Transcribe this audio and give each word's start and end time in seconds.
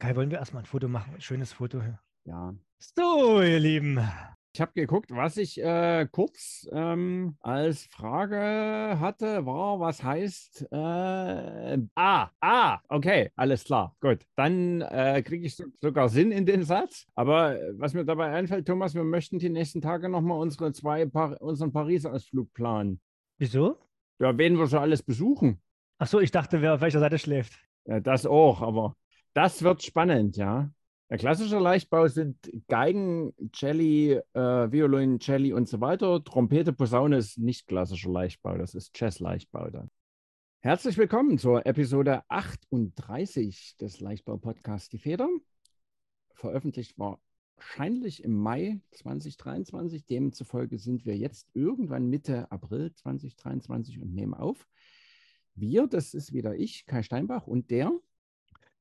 Kai, 0.00 0.16
wollen 0.16 0.30
wir 0.30 0.38
erstmal 0.38 0.62
ein 0.62 0.66
Foto 0.66 0.88
machen? 0.88 1.12
Ein 1.14 1.20
schönes 1.20 1.52
Foto. 1.52 1.82
Ja. 2.24 2.54
So, 2.78 3.42
ihr 3.42 3.60
Lieben. 3.60 4.00
Ich 4.54 4.60
habe 4.62 4.72
geguckt, 4.72 5.10
was 5.10 5.36
ich 5.36 5.62
äh, 5.62 6.08
kurz 6.10 6.66
ähm, 6.72 7.36
als 7.40 7.84
Frage 7.84 8.98
hatte, 8.98 9.44
war, 9.44 9.78
was 9.78 10.02
heißt 10.02 10.68
äh, 10.72 11.78
Ah, 11.94 12.30
ah, 12.40 12.78
okay, 12.88 13.30
alles 13.36 13.64
klar, 13.64 13.94
gut. 14.00 14.24
Dann 14.36 14.80
äh, 14.80 15.22
kriege 15.22 15.44
ich 15.44 15.56
so, 15.56 15.64
sogar 15.82 16.08
Sinn 16.08 16.32
in 16.32 16.46
den 16.46 16.62
Satz. 16.62 17.06
Aber 17.14 17.60
äh, 17.60 17.72
was 17.78 17.92
mir 17.92 18.06
dabei 18.06 18.32
einfällt, 18.32 18.66
Thomas, 18.66 18.94
wir 18.94 19.04
möchten 19.04 19.38
die 19.38 19.50
nächsten 19.50 19.82
Tage 19.82 20.08
nochmal 20.08 20.38
unsere 20.38 20.72
zwei 20.72 21.04
Par 21.04 21.38
unseren 21.42 21.72
Paris-Ausflug 21.72 22.54
planen. 22.54 23.02
Wieso? 23.38 23.76
Ja, 24.18 24.36
wen 24.38 24.56
wir 24.58 24.66
schon 24.66 24.78
alles 24.78 25.02
besuchen. 25.02 25.60
Ach 25.98 26.06
so, 26.06 26.20
ich 26.20 26.30
dachte, 26.30 26.62
wer 26.62 26.74
auf 26.74 26.80
welcher 26.80 27.00
Seite 27.00 27.18
schläft. 27.18 27.52
Ja, 27.84 28.00
das 28.00 28.24
auch, 28.24 28.62
aber 28.62 28.96
das 29.32 29.62
wird 29.62 29.82
spannend, 29.82 30.36
ja. 30.36 30.72
Der 31.08 31.18
klassische 31.18 31.58
Leichtbau 31.58 32.06
sind 32.06 32.36
Geigen, 32.68 33.32
Celli, 33.52 34.12
äh, 34.32 34.72
Violin, 34.72 35.18
Celli 35.20 35.52
und 35.52 35.68
so 35.68 35.80
weiter. 35.80 36.22
Trompete, 36.22 36.72
Posaune 36.72 37.16
ist 37.16 37.36
nicht 37.36 37.66
klassischer 37.66 38.10
Leichtbau, 38.10 38.56
das 38.56 38.74
ist 38.74 38.92
Jazz-Leichtbau 38.94 39.70
dann. 39.70 39.90
Herzlich 40.60 40.96
willkommen 40.98 41.38
zur 41.38 41.66
Episode 41.66 42.22
38 42.28 43.76
des 43.80 43.98
Leichtbau-Podcasts 44.00 44.88
Die 44.88 44.98
Feder. 44.98 45.28
Veröffentlicht 46.34 46.96
wahrscheinlich 46.96 48.22
im 48.22 48.34
Mai 48.34 48.80
2023. 48.92 50.06
Demzufolge 50.06 50.78
sind 50.78 51.06
wir 51.06 51.16
jetzt 51.16 51.48
irgendwann 51.54 52.08
Mitte 52.08 52.52
April 52.52 52.92
2023 52.94 54.00
und 54.00 54.14
nehmen 54.14 54.34
auf. 54.34 54.68
Wir, 55.54 55.86
das 55.86 56.14
ist 56.14 56.32
wieder 56.32 56.54
ich, 56.56 56.86
Kai 56.86 57.02
Steinbach 57.02 57.46
und 57.46 57.70
der 57.70 57.90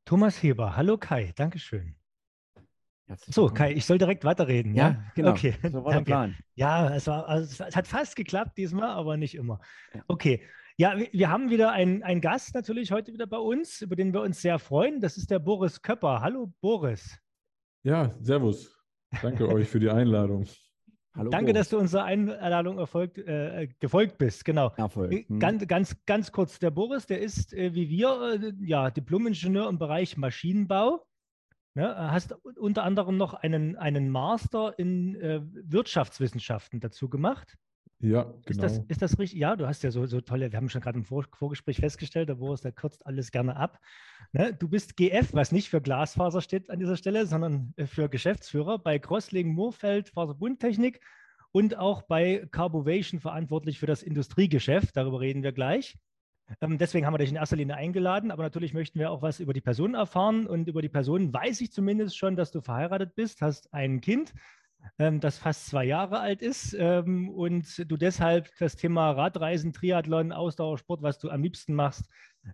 Thomas 0.10 0.42
Heber. 0.42 0.76
Hallo 0.76 0.98
Kai, 0.98 1.34
Dankeschön. 1.36 1.96
Herzlich 3.06 3.36
So. 3.36 3.48
Kai, 3.48 3.74
ich 3.74 3.86
soll 3.86 4.00
direkt 4.00 4.24
weiterreden. 4.24 4.74
Ja, 4.74 5.04
genau. 5.14 5.30
Okay, 5.30 5.54
So 5.62 5.84
war 5.86 5.94
der. 5.94 6.02
Plan. 6.02 6.36
Ja, 6.56 6.96
es, 6.96 7.06
war, 7.06 7.28
also 7.28 7.64
es 7.64 7.76
hat 7.76 7.86
fast 7.86 8.16
geklappt 8.16 8.58
diesmal, 8.58 8.90
aber 8.90 9.18
nicht 9.18 9.36
immer. 9.36 9.60
Ja. 9.94 10.04
Okay. 10.08 10.42
Ja, 10.78 10.98
wir, 10.98 11.10
wir 11.12 11.30
haben 11.30 11.52
wieder 11.52 11.72
einen, 11.74 12.02
einen 12.02 12.22
Gast 12.22 12.56
natürlich 12.56 12.92
heute 12.92 13.14
wieder 13.14 13.28
bei 13.28 13.38
uns, 13.38 13.84
über 13.84 13.96
den 13.96 14.12
wir 14.12 14.22
uns 14.22 14.42
sehr 14.42 14.58
freuen. 14.58 15.00
Das 15.00 15.16
ist 15.16 15.30
der 15.30 15.38
Boris 15.38 15.80
Köpper. 15.84 16.22
Hallo 16.22 16.52
Boris. 16.60 17.20
Ja, 17.84 18.12
servus. 18.20 18.76
Danke 19.22 19.48
euch 19.48 19.68
für 19.68 19.80
die 19.80 19.92
Einladung. 19.92 20.48
Hallo, 21.20 21.32
Danke, 21.32 21.52
dass 21.52 21.68
du 21.68 21.78
unserer 21.78 22.06
Einladung 22.06 22.78
erfolgt, 22.78 23.18
äh, 23.18 23.68
gefolgt 23.80 24.18
bist. 24.18 24.46
Genau. 24.46 24.72
Erfolg. 24.78 25.12
Äh, 25.12 25.26
Hm. 25.28 25.40
Ganz, 25.40 25.68
ganz, 25.68 26.06
ganz 26.06 26.32
kurz, 26.32 26.60
der 26.60 26.72
Boris, 26.72 27.06
der 27.08 27.20
ist 27.20 27.54
äh, 27.54 27.74
wie 27.74 27.90
wir, 27.90 28.40
äh, 28.42 28.54
ja, 28.62 28.90
Diplom-Ingenieur 28.90 29.68
im 29.68 29.78
Bereich 29.78 30.16
Maschinenbau. 30.16 31.06
Ne, 31.76 31.96
hast 32.12 32.34
unter 32.58 32.84
anderem 32.84 33.18
noch 33.18 33.34
einen, 33.34 33.76
einen 33.76 34.10
Master 34.10 34.80
in 34.80 35.16
äh, 35.16 35.42
Wirtschaftswissenschaften 35.44 36.80
dazu 36.80 37.10
gemacht. 37.10 37.58
Ja, 38.02 38.22
Ist, 38.22 38.46
genau. 38.46 38.62
das, 38.62 38.78
ist 38.88 39.02
das 39.02 39.20
richtig? 39.20 39.40
Ja, 39.40 39.58
du 39.58 39.68
hast 39.68 39.84
ja 39.84 39.92
so, 39.92 40.06
so 40.06 40.22
tolle, 40.22 40.52
wir 40.52 40.58
haben 40.58 40.70
schon 40.70 40.80
gerade 40.80 40.98
im 40.98 41.04
Vor 41.04 41.26
Vorgespräch 41.34 41.78
festgestellt, 41.78 42.30
der 42.30 42.36
Boris, 42.36 42.62
der 42.62 42.72
kürzt 42.72 43.06
alles 43.06 43.32
gerne 43.32 43.58
ab. 43.58 43.80
Ne? 44.32 44.54
Du 44.54 44.70
bist 44.70 44.96
GF, 44.96 45.34
was 45.34 45.52
nicht 45.52 45.70
für 45.70 45.82
Glasfaser 45.82 46.42
steht 46.42 46.70
an 46.70 46.80
dieser 46.80 46.96
Stelle, 46.96 47.26
sondern 47.26 47.74
äh, 47.76 47.86
für 47.86 48.08
Geschäftsführer 48.08 48.80
bei 48.80 49.00
Crosslink 49.00 49.54
Moorfeld 49.54 50.10
Faserbundtechnik 50.10 51.02
und 51.52 51.78
auch 51.78 52.04
bei 52.04 52.48
Carbovation 52.52 53.20
verantwortlich 53.20 53.80
für 53.80 53.88
das 53.88 54.02
Industriegeschäft. 54.02 54.96
Darüber 54.96 55.20
reden 55.20 55.44
wir 55.44 55.52
gleich. 55.52 55.98
Ähm, 56.62 56.78
deswegen 56.78 57.06
haben 57.06 57.14
wir 57.14 57.20
dich 57.20 57.32
in 57.32 57.36
erster 57.36 57.58
Linie 57.58 57.76
eingeladen, 57.76 58.32
aber 58.32 58.44
natürlich 58.44 58.74
möchten 58.74 58.98
wir 58.98 59.12
auch 59.12 59.22
was 59.22 59.42
über 59.42 59.54
die 59.54 59.62
Person 59.62 59.94
erfahren. 59.94 60.48
Und 60.48 60.70
über 60.70 60.82
die 60.82 60.90
Person 60.90 61.34
weiß 61.34 61.60
ich 61.62 61.74
zumindest 61.74 62.18
schon, 62.18 62.38
dass 62.38 62.52
du 62.52 62.62
verheiratet 62.62 63.16
bist, 63.16 63.42
hast 63.42 63.74
ein 63.74 64.00
Kind, 64.00 64.34
ähm, 64.98 65.20
das 65.20 65.38
fast 65.38 65.68
zwei 65.68 65.86
Jahre 65.86 66.20
alt 66.20 66.42
ist 66.42 66.76
ähm, 66.78 67.30
und 67.30 67.90
du 67.90 67.98
deshalb 67.98 68.50
das 68.60 68.76
Thema 68.76 69.12
Radreisen, 69.12 69.74
Triathlon, 69.74 70.32
Ausdauersport, 70.32 71.02
was 71.02 71.20
du 71.20 71.30
am 71.30 71.42
liebsten 71.42 71.74
machst, 71.74 72.10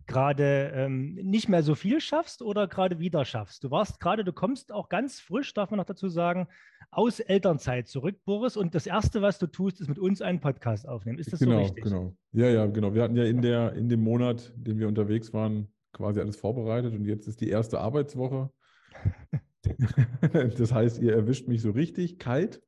gerade 0.07 0.71
ähm, 0.75 1.15
nicht 1.15 1.49
mehr 1.49 1.63
so 1.63 1.75
viel 1.75 2.01
schaffst 2.01 2.41
oder 2.41 2.67
gerade 2.67 2.99
wieder 2.99 3.25
schaffst. 3.25 3.63
Du 3.63 3.71
warst 3.71 3.99
gerade, 3.99 4.23
du 4.23 4.33
kommst 4.33 4.71
auch 4.71 4.89
ganz 4.89 5.19
frisch, 5.19 5.53
darf 5.53 5.71
man 5.71 5.77
noch 5.77 5.85
dazu 5.85 6.07
sagen, 6.09 6.47
aus 6.91 7.19
Elternzeit 7.19 7.87
zurück, 7.87 8.17
Boris. 8.25 8.57
Und 8.57 8.75
das 8.75 8.87
Erste, 8.87 9.21
was 9.21 9.39
du 9.39 9.47
tust, 9.47 9.81
ist 9.81 9.87
mit 9.87 9.99
uns 9.99 10.21
einen 10.21 10.39
Podcast 10.39 10.87
aufnehmen. 10.87 11.19
Ist 11.19 11.33
das 11.33 11.39
genau, 11.39 11.57
so 11.57 11.61
richtig? 11.63 11.83
genau. 11.83 12.15
Ja, 12.31 12.49
ja, 12.49 12.65
genau. 12.67 12.93
Wir 12.93 13.03
hatten 13.03 13.15
ja 13.15 13.25
in 13.25 13.41
der, 13.41 13.73
in 13.73 13.89
dem 13.89 14.01
Monat, 14.01 14.53
in 14.57 14.63
dem 14.63 14.79
wir 14.79 14.87
unterwegs 14.87 15.33
waren, 15.33 15.67
quasi 15.93 16.19
alles 16.19 16.35
vorbereitet 16.35 16.93
und 16.93 17.05
jetzt 17.05 17.27
ist 17.27 17.41
die 17.41 17.49
erste 17.49 17.79
Arbeitswoche. 17.79 18.49
das 20.57 20.71
heißt, 20.73 21.01
ihr 21.01 21.13
erwischt 21.13 21.47
mich 21.47 21.61
so 21.61 21.71
richtig 21.71 22.19
kalt. 22.19 22.61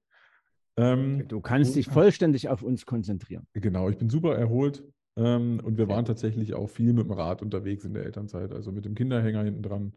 Ähm, 0.78 1.28
Du 1.28 1.42
kannst 1.42 1.76
dich 1.76 1.88
vollständig 1.88 2.50
auf 2.50 2.62
uns 2.64 2.86
konzentrieren. 2.86 3.46
genau, 3.54 3.90
ich 3.90 3.98
bin 3.98 4.10
super 4.10 4.36
erholt. 4.36 4.84
Ähm, 5.18 5.60
und 5.64 5.78
wir 5.78 5.88
waren 5.88 6.06
tatsächlich 6.06 6.54
auch 6.54 6.68
viel 6.68 6.94
mit 6.94 7.06
dem 7.06 7.12
Rad 7.12 7.42
unterwegs 7.42 7.84
in 7.86 7.94
der 7.96 8.06
Elternzeit, 8.06 8.52
also 8.54 8.72
mit 8.72 8.86
dem 8.86 8.94
Kinderhänger 8.94 9.44
hinten 9.44 9.64
dran, 9.64 9.94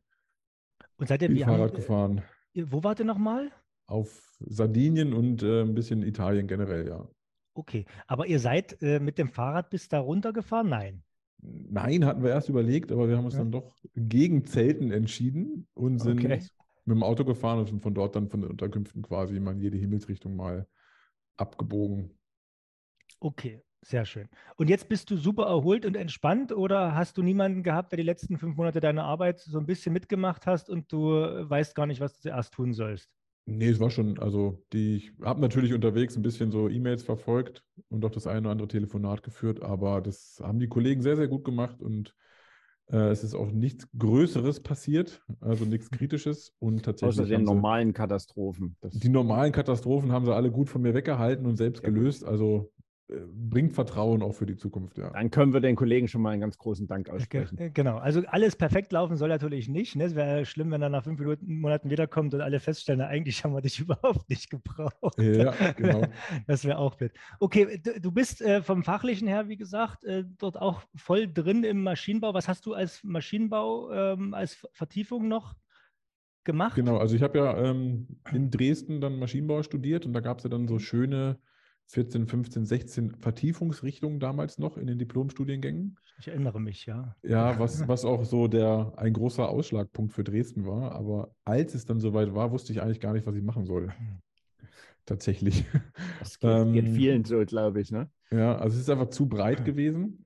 Und 0.97 1.09
seid 1.09 1.21
ihr, 1.23 1.29
viel 1.29 1.37
wie 1.37 1.45
Fahrrad 1.45 1.73
haben, 1.73 1.77
gefahren, 1.77 2.23
wo 2.55 2.83
wart 2.83 3.01
ihr 3.01 3.05
nochmal? 3.05 3.51
auf 3.87 4.39
Sardinien 4.47 5.13
und 5.13 5.43
äh, 5.43 5.63
ein 5.63 5.75
bisschen 5.75 6.03
Italien 6.03 6.47
generell, 6.47 6.87
ja. 6.89 7.09
Okay, 7.55 7.85
aber 8.07 8.27
ihr 8.27 8.39
seid 8.39 8.81
äh, 8.83 9.01
mit 9.01 9.19
dem 9.19 9.29
Fahrrad 9.29 9.71
bis 9.71 9.89
da 9.89 9.99
runtergefahren? 9.99 10.69
Nein. 10.69 11.03
Nein, 11.43 12.05
hatten 12.05 12.23
wir 12.23 12.31
erst 12.31 12.49
überlegt, 12.49 12.93
aber 12.93 13.09
wir 13.09 13.17
haben 13.17 13.25
uns 13.25 13.35
Ja. 13.35 13.41
dann 13.41 13.51
doch 13.53 13.75
gegen 13.95 14.45
Zelten 14.45 14.91
entschieden 14.93 15.67
und 15.75 15.99
sind 15.99 16.19
Okay. 16.19 16.29
Mit 16.91 16.97
dem 16.97 17.03
Auto 17.03 17.25
gefahren 17.25 17.59
und 17.61 17.69
sind 17.69 17.83
von 17.83 17.95
dort 17.95 18.17
dann 18.17 18.29
von 18.29 18.43
den 18.43 18.51
Unterkünften 18.51 19.03
quasi 19.03 19.39
mal 19.41 19.53
in 19.53 19.61
jede 19.61 19.79
Himmelsrichtung 19.79 20.37
mal 20.37 20.67
abgebogen. 21.37 22.19
Okay, 23.21 23.63
sehr 23.83 24.05
schön. 24.05 24.29
Und 24.57 24.69
jetzt 24.69 24.89
bist 24.89 25.11
du 25.11 25.17
super 25.17 25.45
erholt 25.45 25.87
und 25.87 25.97
entspannt 25.97 26.53
oder 26.53 26.95
hast 26.95 27.17
du 27.17 27.23
niemanden 27.23 27.63
gehabt, 27.63 27.93
der 27.93 27.97
die 27.97 28.03
letzten 28.03 28.39
fünf 28.39 28.57
Monate 28.57 28.81
deine 28.81 29.05
Arbeit 29.05 29.41
so 29.41 29.59
ein 29.59 29.67
bisschen 29.67 29.93
mitgemacht 29.93 30.47
hast 30.47 30.69
und 30.69 30.93
du 30.93 31.09
weißt 31.09 31.75
gar 31.75 31.87
nicht, 31.87 32.01
was 32.01 32.15
du 32.15 32.21
zuerst 32.21 32.53
tun 32.53 32.75
sollst? 32.75 33.11
Nee, 33.47 33.69
es 33.69 33.81
war 33.81 33.91
schon, 33.91 34.19
also 34.19 34.63
die, 34.73 34.97
ich 34.97 35.13
habe 35.23 35.41
natürlich 35.41 35.73
unterwegs 35.73 36.17
ein 36.17 36.23
bisschen 36.23 36.53
so 36.53 36.69
E-Mails 36.69 37.03
verfolgt 37.03 37.65
und 37.89 38.05
auch 38.05 38.11
das 38.11 38.27
eine 38.27 38.41
oder 38.41 38.51
andere 38.51 38.69
Telefonat 38.69 39.23
geführt, 39.23 39.63
aber 39.63 40.01
das 40.01 40.41
haben 40.43 40.61
die 40.61 40.69
Kollegen 40.69 41.03
sehr, 41.03 41.17
sehr 41.17 41.27
gut 41.27 41.45
gemacht 41.45 41.83
und 41.83 42.15
es 42.99 43.23
ist 43.23 43.35
auch 43.35 43.51
nichts 43.53 43.89
Größeres 43.97 44.61
passiert, 44.61 45.23
also 45.41 45.65
nichts 45.65 45.91
Kritisches 45.91 46.55
und 46.59 46.85
tatsächlich 46.85 47.21
Außer 47.21 47.29
den 47.29 47.45
normalen 47.45 47.93
Katastrophen. 47.93 48.77
Das, 48.81 48.95
Die 48.95 49.09
normalen 49.09 49.53
Katastrophen 49.53 50.13
haben 50.13 50.25
sie 50.25 50.35
alle 50.35 50.51
gut 50.51 50.69
von 50.69 50.83
mir 50.83 50.95
weggehalten 50.95 51.47
und 51.47 51.57
selbst 51.57 51.83
gelöst. 51.85 52.25
Also 52.25 52.73
äh, 52.79 52.80
bringt 53.33 53.73
Vertrauen 53.73 54.23
auch 54.23 54.33
für 54.33 54.47
die 54.47 54.57
Zukunft, 54.57 54.99
ja. 54.99 55.11
dann 55.11 55.31
können 55.31 55.53
wir 55.53 55.61
den 55.61 55.77
Kollegen 55.77 56.07
schon 56.09 56.23
mal 56.23 56.31
einen 56.31 56.41
ganz 56.41 56.59
großen 56.59 56.87
Dank 56.87 57.07
Ge 57.07 57.15
aussprechen. 57.15 57.59
äh, 57.59 57.71
genau, 57.71 57.99
also 57.99 58.23
alles 58.27 58.57
perfekt 58.57 58.93
laufen 58.93 59.17
soll 59.17 59.29
natürlich 59.29 59.69
nicht. 59.69 59.97
Ne? 59.97 60.05
Es 60.05 60.15
wäre 60.15 60.45
schlimm, 60.47 60.71
wenn 60.71 60.83
er 60.83 60.89
nach 60.89 61.05
fünf 61.05 61.19
Minuten, 61.19 61.61
Monaten 61.61 61.91
wiederkommt 61.91 62.35
und 62.35 62.41
alle 62.41 62.61
feststellen, 62.61 63.01
eigentlich 63.01 63.43
haben 63.43 63.53
wir 63.53 63.61
dich 63.61 63.81
überhaupt 63.81 64.29
nicht 64.29 64.51
gebraucht. 64.51 65.19
Ja, 65.19 65.53
genau. 65.73 66.03
Das 66.47 66.65
wäre 66.65 66.79
auch 66.79 66.95
blöd. 66.95 67.13
Okay, 67.39 67.81
du, 67.83 68.01
du 68.01 68.13
bist 68.13 68.41
äh, 68.43 68.63
vom 68.63 68.85
Fachlichen 68.85 69.27
her, 69.27 69.49
wie 69.49 69.57
gesagt, 69.57 70.05
äh, 70.05 70.25
dort 70.39 70.57
auch 70.57 70.83
voll 70.95 71.33
drin 71.33 71.65
im 71.65 71.83
Maschinenbau. 71.83 72.35
Was 72.35 72.49
hast 72.49 72.67
du 72.67 72.75
als 72.75 73.03
Maschinenbau, 73.03 73.91
ähm, 73.93 74.35
als 74.35 74.55
Ver- 74.55 74.69
Vertiefung 74.73 75.29
noch 75.29 75.55
gemacht? 76.45 76.77
Genau, 76.77 76.97
also 76.99 77.17
ich 77.17 77.23
habe 77.23 77.39
ja 77.39 77.57
ähm, 77.59 78.07
in 78.33 78.51
Dresden 78.51 79.01
dann 79.01 79.19
Maschinenbau 79.19 79.63
studiert 79.63 80.07
und 80.07 80.13
da 80.13 80.21
gab 80.21 80.39
es 80.39 80.45
ja 80.45 80.51
dann 80.51 80.69
so 80.69 80.79
schöne 80.79 81.39
14, 81.91 82.29
15, 82.29 82.67
16 82.67 83.11
Vertiefungsrichtungen 83.17 84.21
damals 84.21 84.59
noch 84.59 84.77
in 84.77 84.87
den 84.87 84.99
Diplomstudiengängen. 84.99 85.99
Ich 86.21 86.29
erinnere 86.29 86.61
mich, 86.61 86.87
ja. 86.87 87.17
Ja, 87.23 87.59
was, 87.59 87.89
was 87.89 88.05
auch 88.05 88.25
so 88.25 88.47
der 88.47 88.93
ein 88.97 89.13
großer 89.13 89.49
Ausschlagpunkt 89.49 90.13
für 90.13 90.23
Dresden 90.23 90.67
war. 90.67 90.93
Aber 90.93 91.35
als 91.45 91.75
es 91.75 91.87
dann 91.87 91.99
soweit 91.99 92.33
war, 92.33 92.53
wusste 92.53 92.73
ich 92.73 92.81
eigentlich 92.81 93.01
gar 93.01 93.13
nicht, 93.13 93.27
was 93.27 93.35
ich 93.35 93.43
machen 93.43 93.65
soll. 93.65 93.93
Tatsächlich. 95.05 95.65
Das 96.21 96.39
geht, 96.39 96.73
geht 96.73 96.87
Ähm, 96.87 96.95
vielen 96.95 97.25
so, 97.25 97.45
glaube 97.45 97.81
ich. 97.81 97.91
Ne? 97.91 98.09
Ja, 98.31 98.57
also 98.57 98.77
es 98.77 98.83
ist 98.83 98.91
einfach 98.91 99.11
zu 99.11 99.29
breit 99.29 99.65
gewesen. 99.65 100.25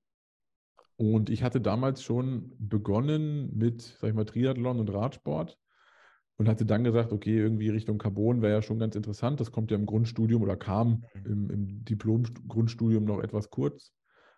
Und 0.97 1.29
ich 1.29 1.41
hatte 1.41 1.59
damals 1.59 2.03
schon 2.03 2.53
begonnen 2.59 3.57
mit, 3.57 3.81
sag 3.81 4.09
ich 4.09 4.13
mal, 4.13 4.25
Triathlon 4.25 4.79
und 4.79 4.93
Radsport 4.93 5.57
und 6.37 6.47
hatte 6.47 6.65
dann 6.65 6.83
gesagt, 6.83 7.11
okay, 7.11 7.37
irgendwie 7.37 7.69
Richtung 7.69 7.97
Carbon 7.97 8.41
wäre 8.41 8.53
ja 8.53 8.61
schon 8.61 8.79
ganz 8.79 8.95
interessant. 8.95 9.39
Das 9.39 9.51
kommt 9.51 9.71
ja 9.71 9.77
im 9.77 9.85
Grundstudium 9.85 10.41
oder 10.41 10.57
kam 10.57 11.05
im, 11.23 11.49
im 11.49 11.85
Diplom-Grundstudium 11.85 13.05
noch 13.05 13.21
etwas 13.21 13.49
kurz. 13.49 13.93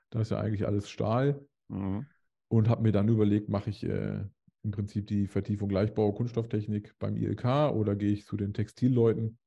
Da 0.09 0.21
ist 0.21 0.31
ja 0.31 0.39
eigentlich 0.39 0.65
alles 0.65 0.89
Stahl. 0.89 1.43
Mhm. 1.69 2.05
Und 2.49 2.69
habe 2.69 2.83
mir 2.83 2.91
dann 2.91 3.09
überlegt, 3.09 3.49
mache 3.49 3.69
ich 3.69 3.83
äh, 3.83 4.23
im 4.63 4.71
Prinzip 4.71 5.07
die 5.07 5.27
Vertiefung 5.27 5.69
Leichtbau, 5.69 6.11
Kunststofftechnik 6.13 6.95
beim 6.99 7.17
ILK 7.17 7.73
oder 7.73 7.95
gehe 7.95 8.11
ich 8.11 8.25
zu 8.25 8.37
den 8.37 8.53
Textilleuten? 8.53 9.37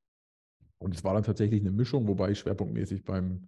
Und 0.77 0.95
es 0.95 1.03
war 1.03 1.13
dann 1.13 1.23
tatsächlich 1.23 1.61
eine 1.61 1.71
Mischung, 1.71 2.07
wobei 2.07 2.31
ich 2.31 2.39
schwerpunktmäßig 2.39 3.03
beim 3.03 3.47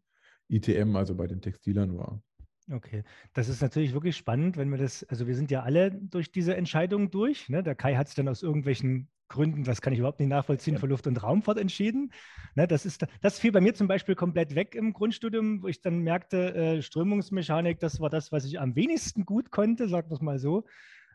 ITM, 0.50 0.96
also 0.96 1.16
bei 1.16 1.28
den 1.28 1.42
Textilern 1.42 1.98
war. 1.98 2.22
Okay, 2.71 3.04
das 3.33 3.50
ist 3.50 3.62
natürlich 3.62 3.94
wirklich 3.94 4.15
spannend, 4.15 4.56
wenn 4.56 4.69
wir 4.69 4.77
das, 4.77 5.04
also 5.06 5.27
wir 5.27 5.36
sind 5.36 5.51
ja 5.51 5.63
alle 5.63 5.92
durch 5.92 6.31
diese 6.31 6.56
Entscheidung 6.56 7.12
durch. 7.12 7.50
Ne? 7.50 7.62
Der 7.62 7.75
Kai 7.75 7.95
hat 7.95 8.07
es 8.07 8.15
dann 8.15 8.30
aus 8.30 8.42
irgendwelchen 8.42 9.10
Gründen, 9.27 9.63
das 9.63 9.81
kann 9.81 9.92
ich 9.92 10.00
überhaupt 10.00 10.19
nicht 10.19 10.30
nachvollziehen, 10.30 10.75
ja. 10.75 10.80
für 10.80 10.88
Luft- 10.88 11.07
und 11.07 11.21
Raumfahrt 11.21 11.57
entschieden. 11.57 12.13
Ne? 12.56 12.68
Das, 12.68 12.86
ist, 12.86 13.06
das 13.21 13.39
fiel 13.39 13.51
bei 13.51 13.60
mir 13.60 13.74
zum 13.74 13.88
Beispiel 13.88 14.15
komplett 14.15 14.56
weg 14.56 14.75
im 14.75 14.94
Grundstudium, 14.94 15.62
wo 15.63 15.68
ich 15.68 15.81
dann 15.81 16.00
merkte, 16.00 16.54
äh, 16.56 16.81
Strömungsmechanik, 16.81 17.80
das 17.80 18.00
war 18.00 18.10
das, 18.10 18.31
was 18.31 18.45
ich 18.45 18.60
am 18.60 18.75
wenigsten 18.75 19.25
gut 19.25 19.51
konnte, 19.51 19.89
sagen 19.89 20.10
wir 20.10 20.15
es 20.15 20.21
mal 20.21 20.39
so. 20.39 20.65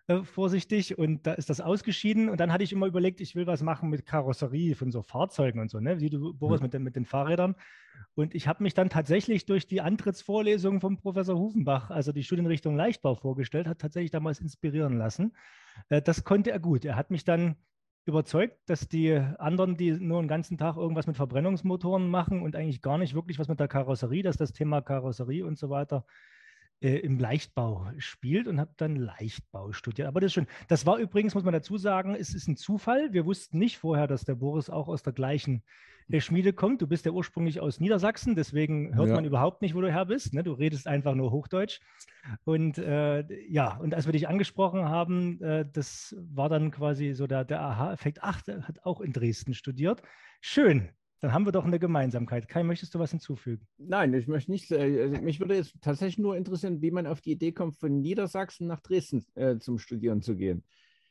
Äh, 0.08 0.24
vorsichtig 0.24 0.96
und 0.96 1.26
da 1.26 1.34
ist 1.34 1.50
das 1.50 1.60
ausgeschieden. 1.60 2.30
Und 2.30 2.40
dann 2.40 2.50
hatte 2.50 2.64
ich 2.64 2.72
immer 2.72 2.86
überlegt, 2.86 3.20
ich 3.20 3.34
will 3.34 3.46
was 3.46 3.62
machen 3.62 3.90
mit 3.90 4.06
Karosserie 4.06 4.74
von 4.74 4.90
so 4.90 5.02
Fahrzeugen 5.02 5.60
und 5.60 5.70
so, 5.70 5.80
ne? 5.80 6.00
wie 6.00 6.08
du, 6.08 6.32
Boris, 6.32 6.60
mhm. 6.60 6.64
mit, 6.64 6.74
den, 6.74 6.82
mit 6.82 6.96
den 6.96 7.04
Fahrrädern. 7.04 7.54
Und 8.14 8.34
ich 8.34 8.48
habe 8.48 8.62
mich 8.62 8.72
dann 8.72 8.88
tatsächlich 8.88 9.44
durch 9.44 9.66
die 9.66 9.82
Antrittsvorlesung 9.82 10.80
vom 10.80 10.96
Professor 10.96 11.38
Hufenbach, 11.38 11.90
also 11.90 12.12
die 12.12 12.24
Studienrichtung 12.24 12.74
Leichtbau 12.74 13.16
vorgestellt, 13.16 13.68
hat 13.68 13.80
tatsächlich 13.80 14.10
damals 14.10 14.40
inspirieren 14.40 14.96
lassen. 14.96 15.36
Äh, 15.90 16.00
das 16.00 16.24
konnte 16.24 16.52
er 16.52 16.58
gut. 16.58 16.86
Er 16.86 16.96
hat 16.96 17.10
mich 17.10 17.24
dann 17.24 17.56
überzeugt, 18.06 18.56
dass 18.64 18.88
die 18.88 19.12
anderen, 19.12 19.76
die 19.76 19.92
nur 19.92 20.22
den 20.22 20.28
ganzen 20.28 20.56
Tag 20.56 20.78
irgendwas 20.78 21.06
mit 21.06 21.16
Verbrennungsmotoren 21.16 22.08
machen 22.08 22.40
und 22.40 22.56
eigentlich 22.56 22.80
gar 22.80 22.96
nicht 22.96 23.14
wirklich 23.14 23.38
was 23.38 23.48
mit 23.48 23.60
der 23.60 23.68
Karosserie, 23.68 24.22
dass 24.22 24.38
das 24.38 24.54
Thema 24.54 24.80
Karosserie 24.80 25.44
und 25.44 25.58
so 25.58 25.68
weiter 25.68 26.06
äh, 26.80 26.96
im 26.98 27.18
Leichtbau 27.18 27.90
spielt 27.98 28.46
und 28.46 28.60
habe 28.60 28.72
dann 28.76 28.96
Leichtbau 28.96 29.72
studiert. 29.72 30.08
Aber 30.08 30.20
das 30.20 30.28
ist 30.28 30.34
schön. 30.34 30.46
Das 30.68 30.86
war 30.86 30.98
übrigens, 30.98 31.34
muss 31.34 31.44
man 31.44 31.52
dazu 31.52 31.76
sagen, 31.76 32.14
es 32.14 32.34
ist 32.34 32.48
ein 32.48 32.56
Zufall. 32.56 33.12
Wir 33.12 33.26
wussten 33.26 33.58
nicht 33.58 33.78
vorher, 33.78 34.06
dass 34.06 34.24
der 34.24 34.36
Boris 34.36 34.70
auch 34.70 34.88
aus 34.88 35.02
der 35.02 35.12
gleichen 35.12 35.62
äh, 36.08 36.20
Schmiede 36.20 36.52
kommt. 36.52 36.80
Du 36.80 36.86
bist 36.86 37.04
ja 37.04 37.12
ursprünglich 37.12 37.60
aus 37.60 37.80
Niedersachsen, 37.80 38.34
deswegen 38.34 38.94
hört 38.94 39.08
ja. 39.08 39.14
man 39.14 39.24
überhaupt 39.24 39.62
nicht, 39.62 39.74
wo 39.74 39.80
du 39.80 39.90
her 39.90 40.06
bist. 40.06 40.34
Ne? 40.34 40.42
Du 40.42 40.52
redest 40.52 40.86
einfach 40.86 41.14
nur 41.14 41.30
Hochdeutsch. 41.32 41.80
Und 42.44 42.78
äh, 42.78 43.24
ja, 43.48 43.76
und 43.76 43.94
als 43.94 44.06
wir 44.06 44.12
dich 44.12 44.28
angesprochen 44.28 44.84
haben, 44.84 45.40
äh, 45.42 45.66
das 45.70 46.16
war 46.18 46.48
dann 46.48 46.70
quasi 46.70 47.12
so 47.12 47.26
der, 47.26 47.44
der 47.44 47.60
Aha-Effekt. 47.60 48.20
Ach, 48.22 48.40
der 48.42 48.66
hat 48.66 48.84
auch 48.84 49.00
in 49.00 49.12
Dresden 49.12 49.54
studiert. 49.54 50.02
Schön. 50.40 50.90
Dann 51.20 51.32
haben 51.32 51.44
wir 51.44 51.52
doch 51.52 51.64
eine 51.64 51.80
Gemeinsamkeit. 51.80 52.46
Kai, 52.46 52.62
möchtest 52.62 52.94
du 52.94 52.98
was 53.00 53.10
hinzufügen? 53.10 53.66
Nein, 53.76 54.14
ich 54.14 54.28
möchte 54.28 54.50
nicht. 54.52 54.70
Äh, 54.70 55.02
also 55.02 55.20
mich 55.20 55.40
würde 55.40 55.56
jetzt 55.56 55.74
tatsächlich 55.80 56.18
nur 56.18 56.36
interessieren, 56.36 56.80
wie 56.80 56.92
man 56.92 57.06
auf 57.06 57.20
die 57.20 57.32
Idee 57.32 57.52
kommt, 57.52 57.76
von 57.76 58.00
Niedersachsen 58.00 58.68
nach 58.68 58.80
Dresden 58.80 59.24
äh, 59.34 59.58
zum 59.58 59.78
Studieren 59.78 60.22
zu 60.22 60.36
gehen. 60.36 60.62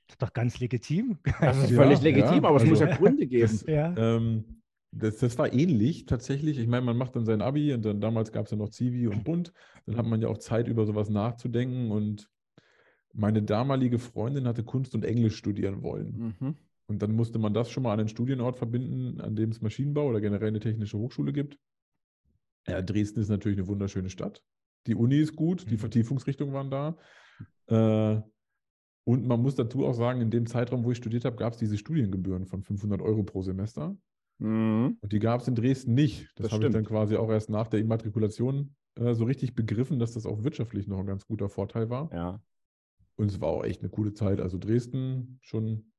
Das 0.07 0.13
ist 0.13 0.21
doch 0.21 0.33
ganz 0.33 0.59
legitim. 0.59 1.19
Das 1.42 1.57
ist 1.57 1.71
völlig 1.71 2.00
ja, 2.00 2.04
legitim, 2.04 2.44
ja. 2.44 2.50
aber 2.50 2.56
es 2.56 2.63
also, 2.63 2.71
muss 2.71 2.80
ja 2.80 2.95
Gründe 2.95 3.27
geben. 3.27 3.51
Das, 3.51 3.65
ja. 3.68 3.94
ähm, 3.98 4.62
das, 4.92 5.18
das, 5.18 5.38
war 5.38 5.51
ähnlich 5.51 6.06
tatsächlich. 6.06 6.57
Ich 6.57 6.68
meine, 6.68 6.86
man 6.86 6.98
macht 6.98 7.15
dann 7.18 7.25
sein 7.25 7.42
Abi 7.42 7.74
und 7.74 7.83
dann 7.83 8.00
damals 8.00 8.31
gab 8.31 8.45
es 8.45 8.51
ja 8.51 8.57
noch 8.57 8.69
Zivi 8.69 9.07
und 9.07 9.25
Bund. 9.25 9.51
Dann 9.86 9.98
hat 9.98 10.06
man 10.06 10.21
ja 10.21 10.30
auch 10.30 10.38
Zeit, 10.38 10.69
über 10.69 10.86
sowas 10.86 11.09
nachzudenken. 11.09 11.92
Und 11.92 12.30
meine 13.13 13.44
damalige 13.44 14.00
Freundin 14.00 14.48
hatte 14.48 14.63
Kunst 14.63 14.95
und 14.95 15.04
Englisch 15.04 15.36
studieren 15.36 15.83
wollen. 15.83 16.36
Mhm. 16.39 16.56
Und 16.87 17.01
dann 17.01 17.15
musste 17.15 17.37
man 17.37 17.53
das 17.53 17.69
schon 17.69 17.83
mal 17.83 17.93
an 17.93 17.99
einen 17.99 18.09
Studienort 18.09 18.57
verbinden, 18.57 19.19
an 19.21 19.35
dem 19.35 19.49
es 19.49 19.61
Maschinenbau 19.61 20.07
oder 20.07 20.21
generell 20.21 20.47
eine 20.47 20.59
technische 20.59 20.97
Hochschule 20.97 21.33
gibt. 21.33 21.59
Ja, 22.67 22.81
Dresden 22.81 23.19
ist 23.19 23.29
natürlich 23.29 23.57
eine 23.57 23.67
wunderschöne 23.67 24.09
Stadt. 24.09 24.41
Die 24.87 24.95
Uni 24.95 25.17
ist 25.17 25.35
gut, 25.35 25.69
die 25.69 25.75
mhm. 25.75 25.79
Vertiefungsrichtungen 25.79 26.53
waren 26.53 26.71
da. 26.71 26.97
Äh, 27.67 28.21
und 29.03 29.25
man 29.25 29.41
muss 29.41 29.55
dazu 29.55 29.85
auch 29.85 29.93
sagen, 29.93 30.21
in 30.21 30.31
dem 30.31 30.47
Zeitraum, 30.47 30.83
wo 30.83 30.91
ich 30.91 30.97
studiert 30.97 31.25
habe, 31.25 31.35
gab 31.35 31.53
es 31.53 31.59
diese 31.59 31.77
Studiengebühren 31.77 32.45
von 32.45 32.63
500 32.63 33.01
Euro 33.01 33.23
pro 33.23 33.41
Semester. 33.41 33.95
Mhm. 34.39 34.97
Und 35.01 35.11
die 35.11 35.19
gab 35.19 35.41
es 35.41 35.47
in 35.47 35.55
Dresden 35.55 35.93
nicht. 35.93 36.29
Das, 36.35 36.45
das 36.45 36.51
habe 36.53 36.67
ich 36.67 36.73
dann 36.73 36.85
quasi 36.85 37.15
auch 37.15 37.29
erst 37.29 37.49
nach 37.49 37.67
der 37.67 37.79
Immatrikulation 37.79 38.75
äh, 38.95 39.13
so 39.13 39.25
richtig 39.25 39.55
begriffen, 39.55 39.99
dass 39.99 40.13
das 40.13 40.25
auch 40.25 40.43
wirtschaftlich 40.43 40.87
noch 40.87 40.99
ein 40.99 41.05
ganz 41.05 41.25
guter 41.25 41.49
Vorteil 41.49 41.89
war. 41.89 42.13
Ja. 42.13 42.41
Und 43.15 43.31
es 43.31 43.41
war 43.41 43.49
auch 43.49 43.63
echt 43.63 43.81
eine 43.81 43.89
coole 43.89 44.13
Zeit. 44.13 44.39
Also 44.39 44.57
Dresden 44.57 45.39
schon 45.41 45.91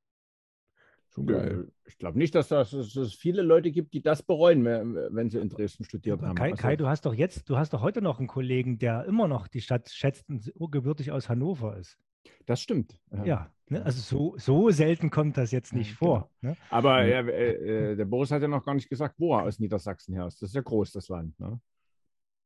Schon 1.19 1.27
geil. 1.27 1.69
Ich 1.87 1.99
glaube 1.99 2.19
nicht, 2.19 2.35
dass, 2.35 2.49
das, 2.49 2.71
dass 2.71 2.95
es 2.97 3.15
viele 3.15 3.43
Leute 3.43 3.71
gibt, 3.71 3.95
die 3.95 4.03
das 4.03 4.23
bereuen, 4.23 4.65
wenn 4.65 5.31
sie 5.31 5.39
in 5.39 5.49
Dresden 5.49 5.85
studiert 5.85 6.23
haben. 6.23 6.37
Kai, 6.37 6.51
also, 6.51 6.63
Kai, 6.63 6.77
du 6.77 6.87
hast 6.87 7.07
doch 7.07 7.15
jetzt, 7.15 7.49
du 7.49 7.57
hast 7.57 7.73
doch 7.73 7.83
heute 7.83 8.03
noch 8.03 8.19
einen 8.19 8.29
Kollegen, 8.29 8.79
der 8.79 9.05
immer 9.05 9.29
noch 9.29 9.49
die 9.49 9.61
Stadt 9.61 9.89
schätzt 9.89 10.29
und 10.29 10.53
urgebürtig 10.55 11.13
aus 11.13 11.29
Hannover 11.29 11.77
ist. 11.77 11.99
Das 12.47 12.61
stimmt. 12.61 12.99
Ja, 13.25 13.51
ne? 13.69 13.85
also 13.85 14.01
so, 14.01 14.35
so 14.39 14.71
selten 14.71 15.11
kommt 15.11 15.37
das 15.37 15.51
jetzt 15.51 15.75
nicht 15.75 15.95
vor. 15.95 16.31
Genau. 16.41 16.53
Ne? 16.53 16.59
Aber 16.71 17.03
äh, 17.03 17.93
äh, 17.93 17.97
der 17.97 18.05
Boris 18.05 18.31
hat 18.31 18.43
ja 18.43 18.49
noch 18.49 18.65
gar 18.65 18.75
nicht 18.75 18.89
gesagt, 18.89 19.17
wo 19.19 19.35
er 19.35 19.45
aus 19.45 19.59
Niedersachsen 19.59 20.15
her 20.15 20.27
ist. 20.27 20.41
Das 20.43 20.51
ist 20.51 20.55
ja 20.55 20.63
groß, 20.63 20.93
das 20.93 21.09
Land. 21.09 21.39
Ne? 21.41 21.61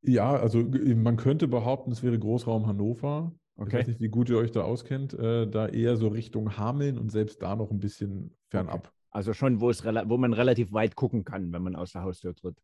Ja, 0.01 0.31
also 0.31 0.59
man 0.61 1.15
könnte 1.15 1.47
behaupten, 1.47 1.91
es 1.91 2.03
wäre 2.03 2.19
Großraum 2.19 2.67
Hannover. 2.67 3.33
Okay. 3.55 3.67
Ich 3.67 3.73
weiß 3.73 3.87
nicht, 3.87 3.99
wie 4.01 4.09
gut 4.09 4.29
ihr 4.29 4.37
euch 4.37 4.51
da 4.51 4.61
auskennt, 4.61 5.13
äh, 5.13 5.47
da 5.47 5.67
eher 5.67 5.95
so 5.95 6.07
Richtung 6.07 6.57
Hameln 6.57 6.97
und 6.97 7.11
selbst 7.11 7.41
da 7.41 7.55
noch 7.55 7.71
ein 7.71 7.79
bisschen 7.79 8.35
fernab. 8.49 8.87
Okay. 8.87 8.89
Also 9.11 9.33
schon, 9.33 9.61
wo, 9.61 9.69
es 9.69 9.85
wo 9.85 10.17
man 10.17 10.33
relativ 10.33 10.73
weit 10.73 10.95
gucken 10.95 11.23
kann, 11.23 11.53
wenn 11.53 11.61
man 11.61 11.75
aus 11.75 11.91
der 11.91 12.01
Haustür 12.01 12.33
tritt. 12.33 12.57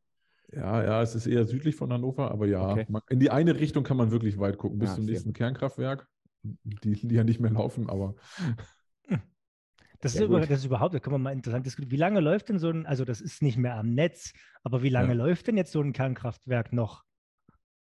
Ja, 0.51 0.83
ja, 0.83 1.01
es 1.03 1.13
ist 1.13 1.27
eher 1.27 1.45
südlich 1.45 1.75
von 1.75 1.93
Hannover, 1.93 2.31
aber 2.31 2.47
ja, 2.47 2.71
okay. 2.71 2.85
man, 2.89 3.03
in 3.09 3.19
die 3.19 3.29
eine 3.29 3.59
Richtung 3.59 3.83
kann 3.83 3.97
man 3.97 4.09
wirklich 4.09 4.39
weit 4.39 4.57
gucken, 4.57 4.79
bis 4.79 4.89
ja, 4.89 4.95
zum 4.95 5.05
nächsten 5.05 5.33
Kernkraftwerk, 5.33 6.07
die, 6.41 7.07
die 7.07 7.15
ja 7.15 7.23
nicht 7.23 7.39
mehr 7.39 7.51
laufen, 7.51 7.87
aber. 7.87 8.15
Das 10.01 10.15
ist, 10.15 10.21
über, 10.21 10.39
das 10.39 10.59
ist, 10.59 10.65
überhaupt, 10.65 10.95
da 10.95 10.99
können 10.99 11.15
wir 11.15 11.19
mal 11.19 11.33
interessant 11.33 11.65
diskutieren. 11.65 11.91
Wie 11.91 11.97
lange 11.97 12.21
läuft 12.21 12.47
denn 12.47 12.57
so 12.57 12.69
ein, 12.69 12.85
also 12.85 13.03
das 13.03 13.19
ist 13.19 13.41
nicht 13.41 13.57
mehr 13.57 13.75
am 13.75 13.93
Netz, 13.93 14.31
aber 14.63 14.81
wie 14.81 14.89
lange 14.89 15.09
ja. 15.09 15.15
läuft 15.15 15.47
denn 15.47 15.57
jetzt 15.57 15.73
so 15.73 15.81
ein 15.81 15.91
Kernkraftwerk 15.91 16.71
noch? 16.71 17.03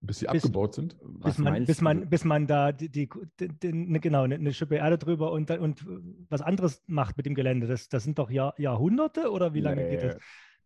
Bis 0.07 0.21
sie 0.21 0.27
bis, 0.27 0.45
abgebaut 0.45 0.75
sind? 0.75 0.97
Bis 1.23 1.39
man, 1.39 1.65
bis, 1.65 1.81
man, 1.81 2.09
bis 2.09 2.25
man 2.25 2.47
da 2.47 2.73
die, 2.73 2.89
die, 2.89 3.09
die, 3.39 3.73
ne, 3.73 4.01
genau, 4.01 4.23
eine, 4.23 4.37
eine 4.37 4.53
Schippe 4.53 4.77
Erde 4.77 4.99
drüber 4.99 5.33
und, 5.33 5.51
und 5.51 5.85
was 6.29 6.43
anderes 6.43 6.83
macht 6.87 7.17
mit 7.17 7.27
dem 7.27 7.35
Gelände. 7.35 7.67
Das, 7.67 7.89
das 7.89 8.05
sind 8.05 8.19
doch 8.19 8.31
Jahr, 8.31 8.55
Jahrhunderte 8.59 9.31
oder 9.31 9.55
wie 9.55 9.61
lange 9.61 9.83
nee. 9.83 9.91
geht 9.91 10.03
das? 10.03 10.19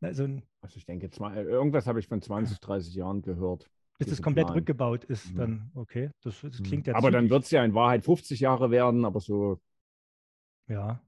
Also, 0.03 0.25
also 0.63 0.77
ich 0.77 0.87
denke, 0.87 1.11
zwei, 1.11 1.43
irgendwas 1.43 1.87
habe 1.87 2.01
ich 2.01 2.09
von 2.09 2.23
20, 2.23 2.59
30 2.59 2.95
Jahren 2.95 3.23
gehört. 3.23 3.71
Bis 3.99 4.09
das 4.09 4.23
komplett 4.23 4.47
Plan. 4.47 4.57
rückgebaut 4.57 5.05
ist, 5.05 5.37
dann, 5.37 5.71
okay. 5.75 6.11
Das, 6.23 6.41
das 6.41 6.63
klingt 6.63 6.87
ja 6.87 6.95
Aber 6.95 7.09
zügig. 7.09 7.13
dann 7.13 7.31
wird 7.31 7.45
es 7.45 7.51
ja 7.51 7.63
in 7.63 7.75
Wahrheit 7.75 8.03
50 8.03 8.41
Jahre 8.41 8.71
werden, 8.71 9.05
aber 9.05 9.21
so. 9.21 9.61
Ja. 10.69 11.03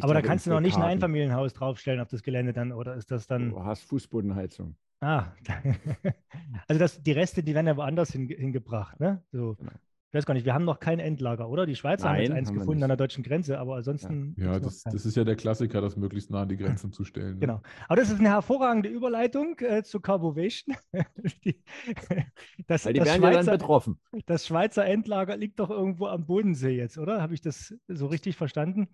Aber 0.00 0.14
da 0.14 0.22
kannst 0.22 0.46
du 0.46 0.50
noch 0.50 0.60
nicht 0.60 0.76
ein 0.78 0.82
Einfamilienhaus 0.82 1.52
draufstellen 1.52 2.00
auf 2.00 2.08
das 2.08 2.22
Gelände 2.22 2.54
dann, 2.54 2.72
oder 2.72 2.94
ist 2.94 3.10
das 3.10 3.26
dann. 3.26 3.50
Du 3.50 3.62
hast 3.62 3.82
Fußbodenheizung. 3.82 4.76
Ah, 5.02 5.32
also 6.68 6.78
das, 6.78 7.02
die 7.02 7.12
Reste, 7.12 7.42
die 7.42 7.54
werden 7.54 7.66
ja 7.66 7.76
woanders 7.76 8.12
hin, 8.12 8.28
hingebracht, 8.28 9.00
ne? 9.00 9.22
So. 9.32 9.56
Genau. 9.56 9.72
Ich 10.12 10.14
weiß 10.14 10.26
gar 10.26 10.34
nicht, 10.34 10.44
wir 10.44 10.52
haben 10.52 10.66
noch 10.66 10.78
kein 10.78 10.98
Endlager, 10.98 11.48
oder? 11.48 11.64
Die 11.64 11.74
Schweizer 11.74 12.04
Nein, 12.04 12.14
haben 12.16 12.22
jetzt 12.22 12.32
eins 12.32 12.52
gefunden 12.52 12.82
an 12.82 12.90
der 12.90 12.98
deutschen 12.98 13.24
Grenze, 13.24 13.58
aber 13.58 13.76
ansonsten. 13.76 14.36
Ja, 14.36 14.52
ja 14.52 14.60
das, 14.60 14.82
das, 14.82 15.06
ist 15.06 15.16
ja 15.16 15.24
der 15.24 15.36
Klassiker, 15.36 15.80
das 15.80 15.96
möglichst 15.96 16.30
nah 16.30 16.42
an 16.42 16.50
die 16.50 16.58
Grenzen 16.58 16.92
zu 16.92 17.04
stellen. 17.04 17.36
Ne? 17.36 17.40
Genau. 17.40 17.62
Aber 17.88 17.96
das 17.96 18.10
ist 18.10 18.20
eine 18.20 18.28
hervorragende 18.28 18.90
Überleitung 18.90 19.58
äh, 19.60 19.82
zu 19.82 20.00
Carbovation. 20.00 20.76
die, 21.44 21.64
das, 22.66 22.84
Weil 22.84 22.92
die 22.92 22.98
das 22.98 23.08
werden 23.08 23.22
Schweizer, 23.22 23.38
ja 23.38 23.42
dann 23.42 23.58
betroffen. 23.58 23.98
Das 24.26 24.46
Schweizer 24.46 24.84
Endlager 24.84 25.38
liegt 25.38 25.58
doch 25.58 25.70
irgendwo 25.70 26.06
am 26.08 26.26
Bodensee 26.26 26.76
jetzt, 26.76 26.98
oder? 26.98 27.22
Habe 27.22 27.32
ich 27.32 27.40
das 27.40 27.74
so 27.88 28.06
richtig 28.06 28.36
verstanden? 28.36 28.88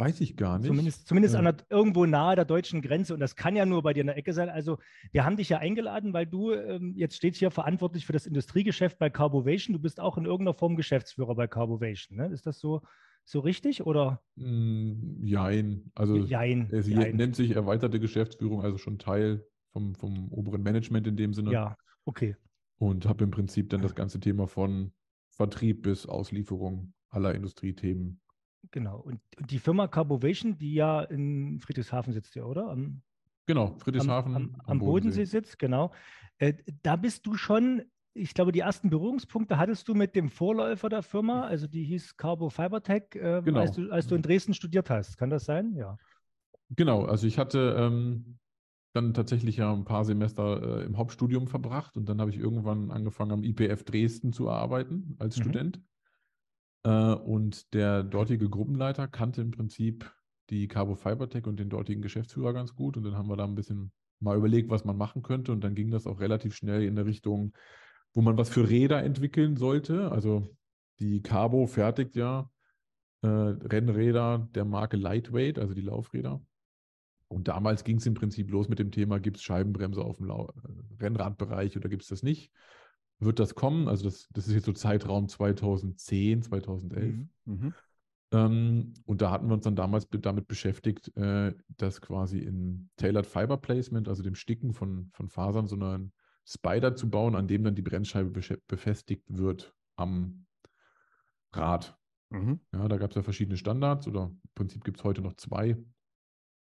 Weiß 0.00 0.22
ich 0.22 0.34
gar 0.34 0.58
nicht. 0.58 0.68
Zumindest, 0.68 1.06
zumindest 1.06 1.34
ja. 1.34 1.52
der, 1.52 1.56
irgendwo 1.68 2.06
nahe 2.06 2.34
der 2.34 2.46
deutschen 2.46 2.80
Grenze. 2.80 3.12
Und 3.12 3.20
das 3.20 3.36
kann 3.36 3.54
ja 3.54 3.66
nur 3.66 3.82
bei 3.82 3.92
dir 3.92 4.00
in 4.00 4.06
der 4.06 4.16
Ecke 4.16 4.32
sein. 4.32 4.48
Also, 4.48 4.78
wir 5.12 5.26
haben 5.26 5.36
dich 5.36 5.50
ja 5.50 5.58
eingeladen, 5.58 6.14
weil 6.14 6.26
du 6.26 6.52
ähm, 6.52 6.94
jetzt 6.96 7.16
steht 7.16 7.36
hier 7.36 7.50
verantwortlich 7.50 8.06
für 8.06 8.14
das 8.14 8.24
Industriegeschäft 8.24 8.98
bei 8.98 9.10
Carbovation. 9.10 9.74
Du 9.74 9.78
bist 9.78 10.00
auch 10.00 10.16
in 10.16 10.24
irgendeiner 10.24 10.54
Form 10.54 10.74
Geschäftsführer 10.74 11.34
bei 11.34 11.46
Carbovation. 11.48 12.16
Ne? 12.16 12.28
Ist 12.28 12.46
das 12.46 12.60
so, 12.60 12.80
so 13.26 13.40
richtig? 13.40 13.84
Oder? 13.84 14.22
Mm, 14.36 15.22
jein. 15.22 15.92
Also, 15.94 16.16
jein, 16.16 16.70
es 16.72 16.88
jein. 16.88 17.16
nennt 17.16 17.36
sich 17.36 17.50
erweiterte 17.50 18.00
Geschäftsführung, 18.00 18.62
also 18.62 18.78
schon 18.78 18.98
Teil 18.98 19.44
vom, 19.68 19.94
vom 19.94 20.32
oberen 20.32 20.62
Management 20.62 21.08
in 21.08 21.16
dem 21.16 21.34
Sinne. 21.34 21.52
Ja, 21.52 21.76
okay. 22.06 22.36
Und 22.78 23.04
habe 23.04 23.24
im 23.24 23.30
Prinzip 23.30 23.68
dann 23.68 23.82
das 23.82 23.94
ganze 23.94 24.18
Thema 24.18 24.46
von 24.46 24.92
Vertrieb 25.28 25.82
bis 25.82 26.06
Auslieferung 26.06 26.94
aller 27.10 27.34
Industriethemen 27.34 28.18
Genau. 28.70 29.00
Und 29.00 29.20
die 29.38 29.58
Firma 29.58 29.88
Carbovation, 29.88 30.56
die 30.58 30.74
ja 30.74 31.02
in 31.02 31.58
Friedrichshafen 31.60 32.12
sitzt, 32.12 32.34
ja, 32.36 32.44
oder? 32.44 32.68
Am, 32.68 33.02
genau, 33.46 33.76
Friedrichshafen. 33.78 34.34
Am, 34.34 34.42
am, 34.42 34.62
am 34.66 34.78
Bodensee. 34.78 35.20
Bodensee. 35.20 35.24
sitzt, 35.24 35.58
genau. 35.58 35.92
Äh, 36.38 36.54
da 36.82 36.96
bist 36.96 37.26
du 37.26 37.34
schon, 37.34 37.82
ich 38.14 38.34
glaube, 38.34 38.52
die 38.52 38.60
ersten 38.60 38.90
Berührungspunkte 38.90 39.58
hattest 39.58 39.88
du 39.88 39.94
mit 39.94 40.14
dem 40.14 40.28
Vorläufer 40.28 40.88
der 40.88 41.02
Firma, 41.02 41.42
also 41.42 41.66
die 41.66 41.84
hieß 41.84 42.16
Carbo 42.16 42.48
Fibertech, 42.48 43.14
äh, 43.14 43.42
genau. 43.44 43.60
als, 43.60 43.72
du, 43.72 43.90
als 43.90 44.06
du 44.06 44.14
in 44.14 44.22
Dresden 44.22 44.54
studiert 44.54 44.88
hast. 44.88 45.16
Kann 45.16 45.30
das 45.30 45.44
sein? 45.44 45.74
Ja. 45.74 45.98
Genau, 46.76 47.04
also 47.04 47.26
ich 47.26 47.38
hatte 47.38 47.74
ähm, 47.76 48.38
dann 48.92 49.14
tatsächlich 49.14 49.56
ja 49.56 49.72
ein 49.72 49.84
paar 49.84 50.04
Semester 50.04 50.80
äh, 50.80 50.84
im 50.84 50.96
Hauptstudium 50.96 51.48
verbracht 51.48 51.96
und 51.96 52.08
dann 52.08 52.20
habe 52.20 52.30
ich 52.30 52.38
irgendwann 52.38 52.90
angefangen 52.90 53.32
am 53.32 53.44
IPF 53.44 53.84
Dresden 53.84 54.32
zu 54.32 54.48
arbeiten 54.48 55.16
als 55.18 55.36
mhm. 55.36 55.42
Student. 55.42 55.80
Äh, 56.84 57.14
und 57.14 57.72
der 57.74 58.02
dortige 58.02 58.48
Gruppenleiter 58.48 59.08
kannte 59.08 59.40
im 59.40 59.50
Prinzip 59.50 60.10
die 60.50 60.68
Carbo 60.68 60.94
Fibertech 60.94 61.46
und 61.46 61.60
den 61.60 61.70
dortigen 61.70 62.02
Geschäftsführer 62.02 62.52
ganz 62.52 62.74
gut. 62.74 62.96
Und 62.96 63.04
dann 63.04 63.16
haben 63.16 63.28
wir 63.28 63.36
da 63.36 63.44
ein 63.44 63.54
bisschen 63.54 63.92
mal 64.18 64.36
überlegt, 64.36 64.70
was 64.70 64.84
man 64.84 64.96
machen 64.96 65.22
könnte. 65.22 65.52
Und 65.52 65.62
dann 65.62 65.74
ging 65.74 65.90
das 65.90 66.06
auch 66.06 66.20
relativ 66.20 66.54
schnell 66.54 66.82
in 66.82 66.96
der 66.96 67.06
Richtung 67.06 67.52
wo 68.14 68.22
man 68.22 68.36
was 68.36 68.48
für 68.48 68.68
Räder 68.68 69.02
entwickeln 69.02 69.56
sollte. 69.56 70.10
Also 70.10 70.56
die 70.98 71.22
Carbo 71.22 71.66
fertigt 71.66 72.16
ja 72.16 72.50
äh, 73.22 73.28
Rennräder 73.28 74.48
der 74.54 74.64
Marke 74.64 74.96
Lightweight, 74.96 75.58
also 75.58 75.74
die 75.74 75.82
Laufräder. 75.82 76.42
Und 77.28 77.46
damals 77.46 77.84
ging 77.84 77.98
es 77.98 78.06
im 78.06 78.14
Prinzip 78.14 78.50
los 78.50 78.68
mit 78.68 78.80
dem 78.80 78.90
Thema, 78.90 79.20
gibt 79.20 79.36
es 79.36 79.42
Scheibenbremse 79.44 80.02
auf 80.02 80.16
dem 80.16 80.26
Lau 80.26 80.48
äh, 80.48 81.02
Rennradbereich 81.02 81.76
oder 81.76 81.88
gibt 81.88 82.02
es 82.02 82.08
das 82.08 82.22
nicht? 82.22 82.50
Wird 83.20 83.38
das 83.38 83.54
kommen? 83.54 83.86
Also 83.86 84.04
das, 84.04 84.28
das 84.32 84.48
ist 84.48 84.54
jetzt 84.54 84.64
so 84.64 84.72
Zeitraum 84.72 85.28
2010, 85.28 86.42
2011. 86.42 87.14
Mhm. 87.14 87.28
Mhm. 87.44 87.74
Ähm, 88.32 88.94
und 89.06 89.20
da 89.20 89.30
hatten 89.30 89.48
wir 89.48 89.54
uns 89.54 89.64
dann 89.64 89.76
damals 89.76 90.08
damit 90.10 90.48
beschäftigt, 90.48 91.14
äh, 91.16 91.54
dass 91.76 92.00
quasi 92.00 92.38
in 92.38 92.88
Tailored 92.96 93.26
Fiber 93.26 93.56
Placement, 93.56 94.08
also 94.08 94.22
dem 94.22 94.34
Sticken 94.34 94.72
von, 94.72 95.10
von 95.12 95.28
Fasern, 95.28 95.66
so 95.66 95.76
einen 95.76 96.12
Spider 96.46 96.94
zu 96.96 97.10
bauen, 97.10 97.36
an 97.36 97.46
dem 97.46 97.64
dann 97.64 97.74
die 97.74 97.82
Bremsscheibe 97.82 98.30
befestigt 98.66 99.24
wird 99.28 99.74
am 99.96 100.46
Rad. 101.52 101.96
Mhm. 102.30 102.60
Ja, 102.72 102.88
da 102.88 102.96
gab 102.96 103.10
es 103.10 103.16
ja 103.16 103.22
verschiedene 103.22 103.56
Standards 103.56 104.06
oder 104.06 104.26
im 104.26 104.40
Prinzip 104.54 104.84
gibt 104.84 104.98
es 104.98 105.04
heute 105.04 105.20
noch 105.20 105.34
zwei. 105.34 105.76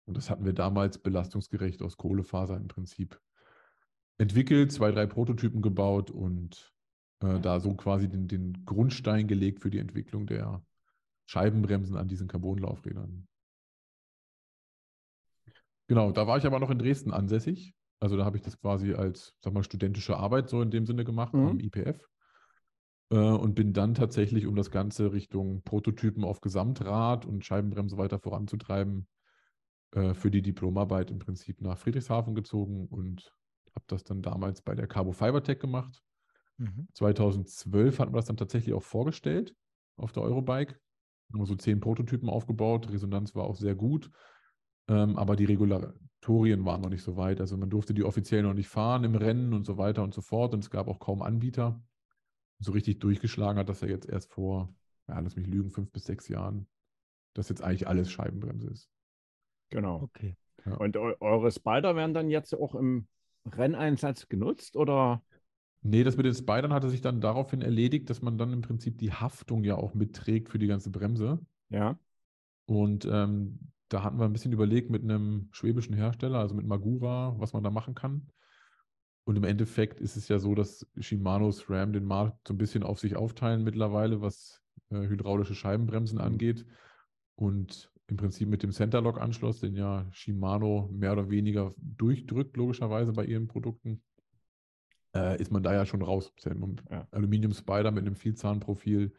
Und 0.07 0.17
das 0.17 0.31
hatten 0.31 0.45
wir 0.45 0.53
damals 0.53 0.99
belastungsgerecht 0.99 1.83
aus 1.83 1.97
Kohlefaser 1.97 2.57
im 2.59 2.69
Prinzip 2.69 3.19
entwickelt, 4.19 4.73
zwei, 4.73 4.91
drei 4.91 5.07
Prototypen 5.07 5.63
gebaut 5.63 6.11
und 6.11 6.73
äh, 7.21 7.41
da 7.41 7.61
so 7.61 7.75
quasi 7.75 8.09
den, 8.09 8.29
den 8.29 8.65
Grundstein 8.65 9.27
gelegt 9.27 9.61
für 9.61 9.71
die 9.71 9.79
Entwicklung 9.79 10.27
der 10.27 10.65
Scheibenbremsen 11.27 11.97
an 11.97 12.09
diesen 12.09 12.29
Carbonlaufrädern. 12.29 13.27
Genau, 15.87 16.13
da 16.13 16.27
war 16.27 16.39
ich 16.39 16.47
aber 16.47 16.61
noch 16.61 16.71
in 16.71 16.79
Dresden 16.79 17.13
ansässig. 17.13 17.75
Also 18.01 18.17
da 18.17 18.25
habe 18.25 18.37
ich 18.37 18.43
das 18.43 18.59
quasi 18.59 18.95
als, 18.95 19.35
sag 19.41 19.53
mal, 19.53 19.63
studentische 19.63 20.17
Arbeit 20.17 20.49
so 20.49 20.63
in 20.63 20.71
dem 20.71 20.87
Sinne 20.87 21.05
gemacht 21.05 21.35
mhm. 21.35 21.49
am 21.49 21.61
IPF. 21.61 22.09
Äh, 23.11 23.17
und 23.17 23.55
bin 23.55 23.73
dann 23.73 23.95
tatsächlich, 23.95 24.47
um 24.47 24.57
das 24.57 24.71
Ganze 24.71 25.13
Richtung 25.13 25.63
Prototypen 25.63 26.25
auf 26.25 26.41
Gesamtrad 26.41 27.27
und 27.27 27.45
Scheibenbremse 27.45 27.97
weiter 27.97 28.19
voranzutreiben, 28.19 29.07
äh, 29.93 30.15
für 30.15 30.31
die 30.31 30.43
Diplomarbeit 30.43 31.11
im 31.11 31.19
Prinzip 31.19 31.61
nach 31.61 31.79
Friedrichshafen 31.79 32.35
gezogen 32.35 32.87
und 32.87 33.33
habe 33.75 33.85
das 33.89 34.05
dann 34.05 34.23
damals 34.23 34.63
bei 34.63 34.75
der 34.75 34.87
Carbo 34.87 35.13
Fiber 35.13 35.43
Tech 35.43 35.59
gemacht. 35.59 36.03
Mhm. 36.59 36.89
2012 36.95 37.99
hatten 37.99 38.13
wir 38.13 38.19
das 38.19 38.27
dann 38.27 38.37
tatsächlich 38.37 38.75
auch 38.75 38.83
vorgestellt 38.83 39.55
auf 39.97 40.13
der 40.13 40.23
Eurobike. 40.23 40.79
Nur 41.29 41.47
so 41.47 41.55
zehn 41.57 41.81
Prototypen 41.81 42.29
aufgebaut. 42.29 42.91
Resonanz 42.91 43.35
war 43.35 43.45
auch 43.45 43.57
sehr 43.57 43.75
gut. 43.75 44.11
Ähm, 44.89 45.17
aber 45.17 45.37
die 45.37 45.47
Regulatorien 45.47 46.65
waren 46.65 46.83
noch 46.83 46.91
nicht 46.91 47.03
so 47.03 47.17
weit. 47.17 47.41
Also 47.41 47.57
man 47.57 47.71
durfte 47.71 47.95
die 47.95 48.05
offiziell 48.05 48.43
noch 48.43 48.55
nicht 48.55 48.69
fahren 48.69 49.05
im 49.05 49.15
Rennen 49.15 49.53
und 49.53 49.65
so 49.65 49.79
weiter 49.79 50.03
und 50.03 50.15
so 50.15 50.21
fort. 50.21 50.55
Und 50.55 50.61
es 50.61 50.71
gab 50.71 50.87
auch 50.87 50.99
kaum 50.99 51.23
Anbieter. 51.23 51.83
So 52.61 52.73
richtig 52.73 53.01
durchgeschlagen 53.01 53.59
hat 53.59 53.69
das 53.69 53.81
ja 53.81 53.89
jetzt 53.89 54.09
erst 54.09 54.31
vor, 54.31 54.73
ja, 55.09 55.19
lass 55.19 55.37
mich 55.37 55.47
lügen, 55.47 55.71
fünf 55.71 55.91
bis 55.91 56.05
sechs 56.05 56.29
Jahren, 56.29 56.69
dass 57.35 57.49
jetzt 57.49 57.63
eigentlich 57.63 57.89
alles 57.89 58.11
Scheibenbremse 58.11 58.69
ist. 58.69 58.89
Genau. 59.71 60.03
Okay. 60.03 60.37
Ja. 60.65 60.77
Und 60.77 60.97
eure 60.97 61.51
Spider 61.51 61.97
werden 61.97 62.15
dann 62.15 62.31
jetzt 62.31 62.55
auch 62.55 62.75
im 62.75 63.09
Renneinsatz 63.51 64.29
genutzt 64.29 64.77
oder? 64.77 65.23
Nee, 65.83 66.03
das 66.03 66.17
mit 66.17 66.25
den 66.25 66.35
Spidern 66.35 66.73
hatte 66.73 66.89
sich 66.89 67.03
dann 67.03 67.21
daraufhin 67.21 67.61
erledigt, 67.61 68.09
dass 68.09 68.23
man 68.23 68.39
dann 68.39 68.53
im 68.53 68.63
Prinzip 68.63 68.99
die 68.99 69.13
Haftung 69.13 69.65
ja 69.65 69.77
auch 69.77 69.95
mitträgt 69.95 70.49
für 70.49 70.59
die 70.59 70.67
ganze 70.67 70.91
Bremse. 70.91 71.39
Ja. 71.69 71.99
Und 72.67 73.07
ähm, 73.11 73.59
da 73.89 74.03
hatten 74.03 74.19
wir 74.19 74.25
ein 74.25 74.33
bisschen 74.33 74.53
überlegt 74.53 74.91
mit 74.91 75.03
einem 75.03 75.49
schwäbischen 75.53 75.95
Hersteller, 75.95 76.39
also 76.39 76.55
mit 76.55 76.67
Magura, 76.67 77.35
was 77.39 77.53
man 77.53 77.63
da 77.63 77.71
machen 77.71 77.95
kann. 77.95 78.29
Und 79.25 79.37
im 79.37 79.45
Endeffekt 79.45 80.01
ist 80.01 80.17
es 80.17 80.29
ja 80.29 80.39
so, 80.39 80.55
dass 80.55 80.87
Shimano 80.99 81.51
SRAM 81.51 81.93
den 81.93 82.05
Markt 82.05 82.49
so 82.49 82.55
ein 82.55 82.59
bisschen 82.59 82.83
auf 82.83 82.99
sich 82.99 83.17
aufteilen 83.17 83.63
mittlerweile, 83.63 84.21
was 84.21 84.63
äh, 84.91 84.97
hydraulische 84.97 85.55
Scheibenbremsen 85.55 86.19
mhm. 86.19 86.25
angeht. 86.25 86.67
Und 87.37 87.91
im 88.07 88.17
Prinzip 88.17 88.49
mit 88.49 88.63
dem 88.63 88.73
Centerlock-Anschluss, 88.73 89.61
den 89.61 89.77
ja 89.77 90.07
Shimano 90.13 90.89
mehr 90.93 91.13
oder 91.13 91.31
weniger 91.31 91.75
durchdrückt, 91.79 92.57
logischerweise 92.57 93.13
bei 93.13 93.25
ihren 93.25 93.49
Produkten, 93.49 94.03
äh, 95.15 95.41
ist 95.41 95.51
man 95.51 95.63
da 95.63 95.73
ja 95.73 95.87
schon 95.87 96.03
raus. 96.03 96.33
Ja 96.45 96.55
ja. 96.91 97.09
Aluminium-Spider 97.11 97.91
mit 97.91 98.07
einem 98.07 98.17
Vielzahnprofil, 98.17 99.15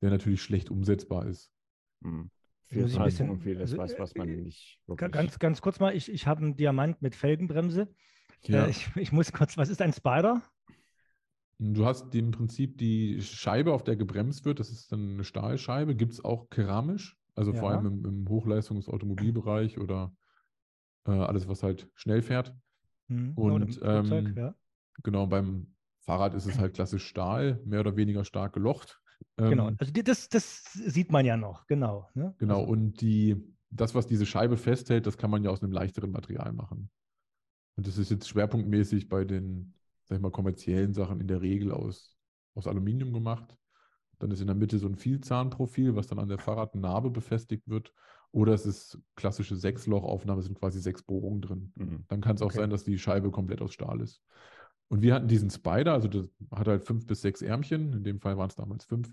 der 0.00 0.10
natürlich 0.10 0.42
schlecht 0.42 0.70
umsetzbar 0.70 1.26
ist. 1.26 1.52
Mhm. 2.00 2.30
Viel 2.68 2.84
ein 2.84 3.04
bisschen, 3.04 3.38
viel 3.38 3.60
ist 3.60 3.78
also, 3.78 3.78
was, 3.78 3.98
was 3.98 4.14
man 4.16 4.28
äh, 4.28 4.36
nicht 4.36 4.80
wirklich... 4.86 5.12
Ganz, 5.12 5.38
ganz 5.38 5.60
kurz 5.60 5.78
mal, 5.78 5.94
ich, 5.94 6.10
ich 6.10 6.26
habe 6.26 6.42
einen 6.42 6.56
Diamant 6.56 7.00
mit 7.00 7.14
Felgenbremse. 7.14 7.94
Ja. 8.42 8.66
Äh, 8.66 8.70
ich, 8.70 8.88
ich 8.96 9.12
muss 9.12 9.32
kurz, 9.32 9.56
was 9.56 9.68
ist 9.68 9.80
ein 9.80 9.92
Spider? 9.92 10.42
Du 11.58 11.86
hast 11.86 12.12
im 12.14 12.32
Prinzip 12.32 12.76
die 12.76 13.22
Scheibe, 13.22 13.72
auf 13.72 13.84
der 13.84 13.96
gebremst 13.96 14.44
wird, 14.44 14.58
das 14.58 14.70
ist 14.70 14.90
dann 14.90 15.14
eine 15.14 15.24
Stahlscheibe, 15.24 15.94
gibt 15.94 16.12
es 16.12 16.24
auch 16.24 16.50
keramisch. 16.50 17.16
Also 17.36 17.52
ja. 17.52 17.60
vor 17.60 17.70
allem 17.70 17.86
im, 17.86 18.04
im 18.04 18.28
Hochleistungsautomobilbereich 18.28 19.78
oder 19.78 20.12
äh, 21.06 21.12
alles, 21.12 21.46
was 21.46 21.62
halt 21.62 21.88
schnell 21.94 22.22
fährt. 22.22 22.54
Mhm. 23.08 23.32
Und 23.34 23.80
ähm, 23.82 24.06
Flugzeug, 24.06 24.36
ja. 24.36 24.54
genau, 25.04 25.26
beim 25.26 25.74
Fahrrad 26.00 26.34
ist 26.34 26.46
es 26.46 26.58
halt 26.58 26.74
klassisch 26.74 27.06
Stahl, 27.06 27.60
mehr 27.64 27.80
oder 27.80 27.96
weniger 27.96 28.24
stark 28.24 28.52
gelocht. 28.52 29.00
genau, 29.36 29.68
ähm, 29.68 29.76
also 29.78 29.92
das, 29.92 30.28
das 30.28 30.72
sieht 30.72 31.12
man 31.12 31.26
ja 31.26 31.36
noch, 31.36 31.66
genau. 31.66 32.08
Ne? 32.14 32.34
Genau, 32.38 32.60
also. 32.60 32.72
und 32.72 33.00
die, 33.00 33.36
das, 33.70 33.94
was 33.94 34.06
diese 34.06 34.24
Scheibe 34.24 34.56
festhält, 34.56 35.06
das 35.06 35.18
kann 35.18 35.30
man 35.30 35.44
ja 35.44 35.50
aus 35.50 35.62
einem 35.62 35.72
leichteren 35.72 36.10
Material 36.10 36.52
machen. 36.52 36.90
Und 37.76 37.86
das 37.86 37.98
ist 37.98 38.10
jetzt 38.10 38.28
schwerpunktmäßig 38.28 39.08
bei 39.08 39.24
den, 39.24 39.74
sag 40.04 40.16
ich 40.16 40.22
mal, 40.22 40.30
kommerziellen 40.30 40.94
Sachen 40.94 41.20
in 41.20 41.28
der 41.28 41.42
Regel 41.42 41.72
aus, 41.72 42.16
aus 42.54 42.66
Aluminium 42.66 43.12
gemacht. 43.12 43.56
Dann 44.18 44.30
ist 44.30 44.40
in 44.40 44.46
der 44.46 44.56
Mitte 44.56 44.78
so 44.78 44.86
ein 44.86 44.96
Vielzahnprofil, 44.96 45.94
was 45.96 46.06
dann 46.06 46.18
an 46.18 46.28
der 46.28 46.38
Fahrradnarbe 46.38 47.10
befestigt 47.10 47.68
wird. 47.68 47.92
Oder 48.32 48.54
es 48.54 48.66
ist 48.66 48.98
klassische 49.14 49.56
Sechslochaufnahme, 49.56 50.40
es 50.40 50.46
sind 50.46 50.58
quasi 50.58 50.80
sechs 50.80 51.02
Bohrungen 51.02 51.40
drin. 51.40 51.72
Mhm. 51.74 52.04
Dann 52.08 52.20
kann 52.20 52.36
es 52.36 52.42
auch 52.42 52.46
okay. 52.46 52.58
sein, 52.58 52.70
dass 52.70 52.84
die 52.84 52.98
Scheibe 52.98 53.30
komplett 53.30 53.62
aus 53.62 53.72
Stahl 53.72 54.00
ist. 54.00 54.22
Und 54.88 55.02
wir 55.02 55.14
hatten 55.14 55.28
diesen 55.28 55.50
Spider, 55.50 55.92
also 55.92 56.08
das 56.08 56.28
hat 56.54 56.68
halt 56.68 56.84
fünf 56.84 57.06
bis 57.06 57.22
sechs 57.22 57.42
Ärmchen. 57.42 57.92
In 57.92 58.04
dem 58.04 58.20
Fall 58.20 58.36
waren 58.36 58.48
es 58.48 58.54
damals 58.54 58.84
fünf. 58.84 59.12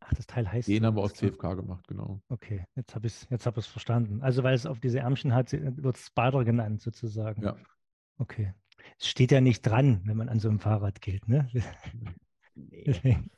Ach, 0.00 0.12
das 0.14 0.26
Teil 0.26 0.50
heißt. 0.50 0.68
Den 0.68 0.84
haben 0.84 0.96
wir 0.96 1.02
aus 1.02 1.14
CFK 1.14 1.54
gemacht, 1.54 1.86
genau. 1.86 2.20
Okay, 2.28 2.64
jetzt 2.74 2.94
habe 2.94 3.06
ich 3.06 3.26
es 3.30 3.46
hab 3.46 3.62
verstanden. 3.62 4.22
Also, 4.22 4.42
weil 4.42 4.54
es 4.54 4.66
auf 4.66 4.80
diese 4.80 5.00
Ärmchen 5.00 5.34
hat, 5.34 5.52
wird 5.52 5.98
Spider 5.98 6.44
genannt, 6.44 6.80
sozusagen. 6.80 7.42
Ja. 7.42 7.56
Okay. 8.18 8.54
Es 8.98 9.08
steht 9.08 9.32
ja 9.32 9.40
nicht 9.40 9.62
dran, 9.62 10.02
wenn 10.04 10.16
man 10.16 10.28
an 10.28 10.40
so 10.40 10.48
einem 10.48 10.60
Fahrrad 10.60 11.00
geht, 11.00 11.28
ne? 11.28 11.48
Nee. 12.54 13.18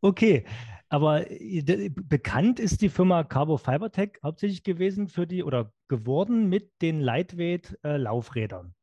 Okay, 0.00 0.44
aber 0.88 1.30
äh, 1.30 1.88
bekannt 1.88 2.60
ist 2.60 2.82
die 2.82 2.90
Firma 2.90 3.24
Carbo 3.24 3.56
Fibertech 3.56 4.18
hauptsächlich 4.22 4.62
gewesen 4.62 5.08
für 5.08 5.26
die 5.26 5.42
oder 5.42 5.72
geworden 5.88 6.48
mit 6.48 6.70
den 6.82 7.00
Lightweight 7.00 7.78
äh, 7.82 7.96
Laufrädern. 7.96 8.74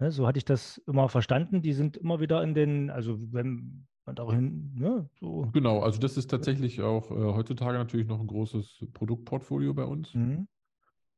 Ne, 0.00 0.10
so 0.10 0.26
hatte 0.26 0.38
ich 0.38 0.44
das 0.44 0.78
immer 0.86 1.08
verstanden. 1.08 1.62
Die 1.62 1.72
sind 1.72 1.96
immer 1.96 2.20
wieder 2.20 2.42
in 2.42 2.54
den, 2.54 2.90
also 2.90 3.18
wenn 3.32 3.86
man 4.06 4.16
dahin, 4.16 4.74
ne, 4.74 5.08
so. 5.20 5.48
Genau, 5.52 5.80
also 5.80 6.00
das 6.00 6.16
ist 6.16 6.30
tatsächlich 6.30 6.80
auch 6.80 7.10
äh, 7.10 7.14
heutzutage 7.14 7.78
natürlich 7.78 8.06
noch 8.06 8.18
ein 8.18 8.26
großes 8.26 8.86
Produktportfolio 8.92 9.74
bei 9.74 9.84
uns. 9.84 10.14
Mhm. 10.14 10.48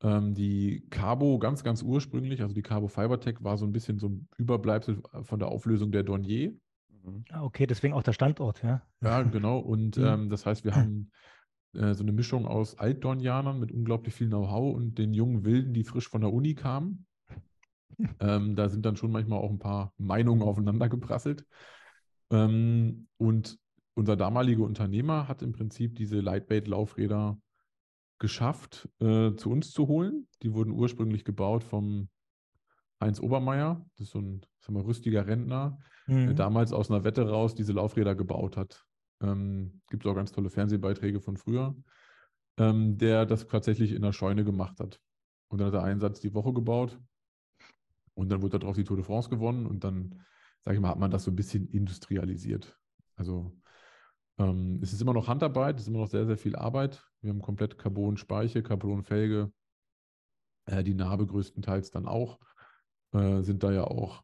Ähm, 0.02 0.34
die 0.34 0.84
Carbo 0.90 1.38
ganz, 1.38 1.62
ganz 1.62 1.82
ursprünglich, 1.82 2.42
also 2.42 2.54
die 2.54 2.62
Carbo 2.62 2.88
Fibertech 2.88 3.36
war 3.40 3.56
so 3.56 3.64
ein 3.64 3.72
bisschen 3.72 3.98
so 3.98 4.08
ein 4.08 4.28
Überbleibsel 4.36 5.00
von 5.22 5.38
der 5.38 5.48
Auflösung 5.48 5.92
der 5.92 6.02
Dornier. 6.02 6.52
Mhm. 7.02 7.24
Ah, 7.30 7.42
okay, 7.42 7.66
deswegen 7.66 7.94
auch 7.94 8.02
der 8.02 8.12
Standort, 8.12 8.62
ja. 8.62 8.82
Ja, 9.00 9.22
genau. 9.22 9.58
Und 9.58 9.96
mhm. 9.96 10.04
ähm, 10.04 10.30
das 10.30 10.46
heißt, 10.46 10.64
wir 10.64 10.74
haben 10.74 11.10
äh, 11.74 11.94
so 11.94 12.02
eine 12.02 12.12
Mischung 12.12 12.46
aus 12.46 12.78
Altdornianern 12.78 13.58
mit 13.58 13.72
unglaublich 13.72 14.14
viel 14.14 14.28
Know-how 14.28 14.74
und 14.74 14.98
den 14.98 15.14
jungen 15.14 15.44
Wilden, 15.44 15.74
die 15.74 15.84
frisch 15.84 16.08
von 16.08 16.20
der 16.20 16.32
Uni 16.32 16.54
kamen. 16.54 17.06
Ähm, 18.20 18.56
da 18.56 18.68
sind 18.68 18.86
dann 18.86 18.96
schon 18.96 19.12
manchmal 19.12 19.38
auch 19.38 19.50
ein 19.50 19.58
paar 19.58 19.92
Meinungen 19.98 20.42
aufeinander 20.42 20.88
geprasselt. 20.88 21.46
Ähm, 22.30 23.08
und 23.16 23.58
unser 23.94 24.16
damaliger 24.16 24.62
Unternehmer 24.62 25.28
hat 25.28 25.42
im 25.42 25.52
Prinzip 25.52 25.96
diese 25.96 26.20
Lightweight-Laufräder 26.20 27.38
geschafft, 28.18 28.88
äh, 29.00 29.34
zu 29.34 29.50
uns 29.50 29.72
zu 29.72 29.88
holen. 29.88 30.26
Die 30.42 30.54
wurden 30.54 30.72
ursprünglich 30.72 31.24
gebaut 31.24 31.64
vom 31.64 32.08
Heinz 33.00 33.20
Obermeier, 33.20 33.84
das 33.96 34.06
ist 34.06 34.12
so 34.12 34.20
ein 34.20 34.42
sag 34.60 34.70
mal, 34.70 34.82
rüstiger 34.82 35.26
Rentner, 35.26 35.78
mhm. 36.06 36.26
der 36.26 36.34
damals 36.34 36.72
aus 36.72 36.90
einer 36.90 37.04
Wette 37.04 37.28
raus 37.28 37.54
diese 37.54 37.72
Laufräder 37.72 38.14
gebaut 38.14 38.56
hat. 38.56 38.84
Ähm, 39.22 39.80
Gibt 39.88 40.04
es 40.04 40.10
auch 40.10 40.14
ganz 40.14 40.32
tolle 40.32 40.50
Fernsehbeiträge 40.50 41.20
von 41.20 41.36
früher, 41.36 41.76
ähm, 42.58 42.98
der 42.98 43.26
das 43.26 43.46
tatsächlich 43.46 43.92
in 43.92 44.02
der 44.02 44.12
Scheune 44.12 44.44
gemacht 44.44 44.80
hat. 44.80 45.00
Und 45.48 45.58
dann 45.58 45.68
hat 45.68 45.74
er 45.74 45.84
einen 45.84 46.00
Satz 46.00 46.20
die 46.20 46.34
Woche 46.34 46.52
gebaut 46.52 46.98
und 48.14 48.30
dann 48.30 48.42
wurde 48.42 48.58
darauf 48.58 48.76
die 48.76 48.84
Tour 48.84 48.96
de 48.96 49.04
France 49.04 49.28
gewonnen 49.28 49.66
und 49.66 49.84
dann, 49.84 50.22
sage 50.62 50.76
ich 50.76 50.80
mal, 50.80 50.88
hat 50.88 50.98
man 50.98 51.10
das 51.10 51.24
so 51.24 51.30
ein 51.30 51.36
bisschen 51.36 51.68
industrialisiert. 51.68 52.78
Also 53.16 53.52
ähm, 54.38 54.80
es 54.82 54.92
ist 54.92 55.02
immer 55.02 55.12
noch 55.12 55.28
Handarbeit, 55.28 55.76
es 55.76 55.82
ist 55.82 55.88
immer 55.88 56.00
noch 56.00 56.08
sehr, 56.08 56.26
sehr 56.26 56.38
viel 56.38 56.56
Arbeit. 56.56 57.04
Wir 57.20 57.30
haben 57.30 57.42
komplett 57.42 57.78
Carbon-Speiche, 57.78 58.62
Carbon-Felge, 58.62 59.52
äh, 60.66 60.82
die 60.82 60.94
Narbe 60.94 61.26
größtenteils 61.26 61.90
dann 61.90 62.06
auch. 62.06 62.38
Äh, 63.12 63.42
sind 63.42 63.62
da 63.62 63.72
ja 63.72 63.84
auch 63.84 64.22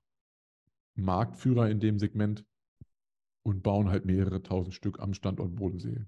Marktführer 0.99 1.69
in 1.71 1.81
dem 1.81 1.99
Segment. 1.99 2.45
und 3.45 3.63
bauen 3.63 3.89
halt 3.89 4.05
mehrere 4.05 4.43
tausend 4.43 4.75
Stück 4.75 5.01
am 5.01 5.15
Standort 5.15 5.55
Bodensee. 5.57 6.05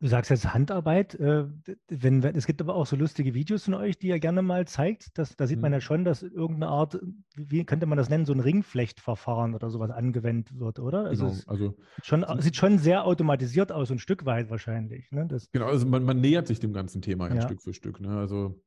Du 0.00 0.08
sagst 0.08 0.30
jetzt 0.30 0.52
Handarbeit. 0.52 1.14
Äh, 1.14 1.46
wenn, 1.88 2.22
wenn, 2.22 2.34
es 2.34 2.46
gibt 2.46 2.60
aber 2.60 2.74
auch 2.74 2.86
so 2.86 2.96
lustige 2.96 3.34
Videos 3.34 3.64
von 3.64 3.74
euch, 3.74 3.98
die 3.98 4.08
ihr 4.08 4.18
gerne 4.18 4.42
mal 4.42 4.66
zeigt. 4.66 5.16
Das, 5.16 5.36
da 5.36 5.46
sieht 5.46 5.58
mhm. 5.58 5.62
man 5.62 5.72
ja 5.72 5.80
schon, 5.80 6.04
dass 6.04 6.22
irgendeine 6.22 6.68
Art, 6.68 6.98
wie 7.36 7.64
könnte 7.64 7.86
man 7.86 7.96
das 7.96 8.08
nennen, 8.08 8.24
so 8.24 8.32
ein 8.32 8.40
Ringflechtverfahren 8.40 9.54
oder 9.54 9.70
sowas 9.70 9.90
angewendet 9.90 10.58
wird, 10.58 10.78
oder? 10.78 11.04
Also, 11.04 11.28
genau, 11.28 11.42
also 11.46 11.76
schon, 12.02 12.24
sieht 12.40 12.56
schon 12.56 12.78
sehr 12.78 13.04
automatisiert 13.04 13.70
aus, 13.70 13.90
ein 13.90 13.98
Stück 13.98 14.24
weit 14.24 14.50
wahrscheinlich. 14.50 15.10
Ne? 15.12 15.28
Genau, 15.52 15.66
also 15.66 15.86
man, 15.86 16.04
man, 16.04 16.20
nähert 16.20 16.46
sich 16.46 16.58
dem 16.58 16.72
ganzen 16.72 17.00
Thema 17.02 17.28
ja, 17.28 17.36
ja. 17.36 17.42
Stück 17.42 17.62
für 17.62 17.72
Stück. 17.72 18.00
Ne? 18.00 18.18
Also 18.18 18.60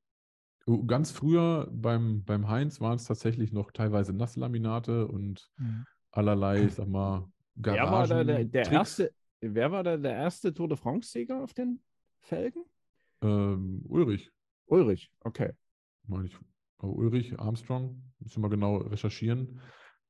ganz 0.88 1.12
früher 1.12 1.70
beim, 1.72 2.24
beim 2.24 2.48
Heinz 2.48 2.80
waren 2.80 2.96
es 2.96 3.06
tatsächlich 3.06 3.52
noch 3.52 3.72
teilweise 3.72 4.14
Nasslaminate 4.14 5.08
und 5.08 5.50
mhm. 5.58 5.86
allerlei, 6.12 6.66
ich 6.66 6.76
sag 6.76 6.88
mal, 6.88 7.28
Garagen. 7.62 7.84
Wer 7.84 7.92
war 7.92 8.08
da 8.08 8.24
der, 8.24 8.46
der 8.46 8.72
erste? 8.72 9.12
Wer 9.42 9.72
war 9.72 9.84
da 9.84 9.98
der 9.98 10.14
erste 10.14 10.54
Tour 10.54 10.70
de 10.70 10.78
France-Sieger 10.78 11.44
auf 11.44 11.54
den 11.54 11.82
Felgen? 12.22 12.64
Ähm, 13.22 13.84
Ulrich. 13.88 14.32
Ulrich, 14.68 15.12
okay. 15.20 15.52
Meine 16.08 16.28
ich. 16.28 16.38
Ulrich, 16.80 17.40
Armstrong, 17.40 18.02
müssen 18.20 18.38
wir 18.38 18.42
mal 18.42 18.56
genau 18.56 18.78
recherchieren. 18.78 19.60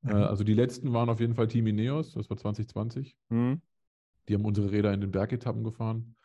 Mhm. 0.01 0.09
Äh, 0.09 0.13
also 0.13 0.43
die 0.43 0.53
letzten 0.53 0.93
waren 0.93 1.09
auf 1.09 1.19
jeden 1.19 1.35
Fall 1.35 1.47
Team 1.47 1.67
Ineos, 1.67 2.13
das 2.13 2.29
war 2.29 2.37
2020. 2.37 3.17
Mhm. 3.29 3.61
Die 4.27 4.35
haben 4.35 4.45
unsere 4.45 4.71
Räder 4.71 4.93
in 4.93 5.01
den 5.01 5.11
Bergetappen 5.11 5.63
gefahren. 5.63 6.15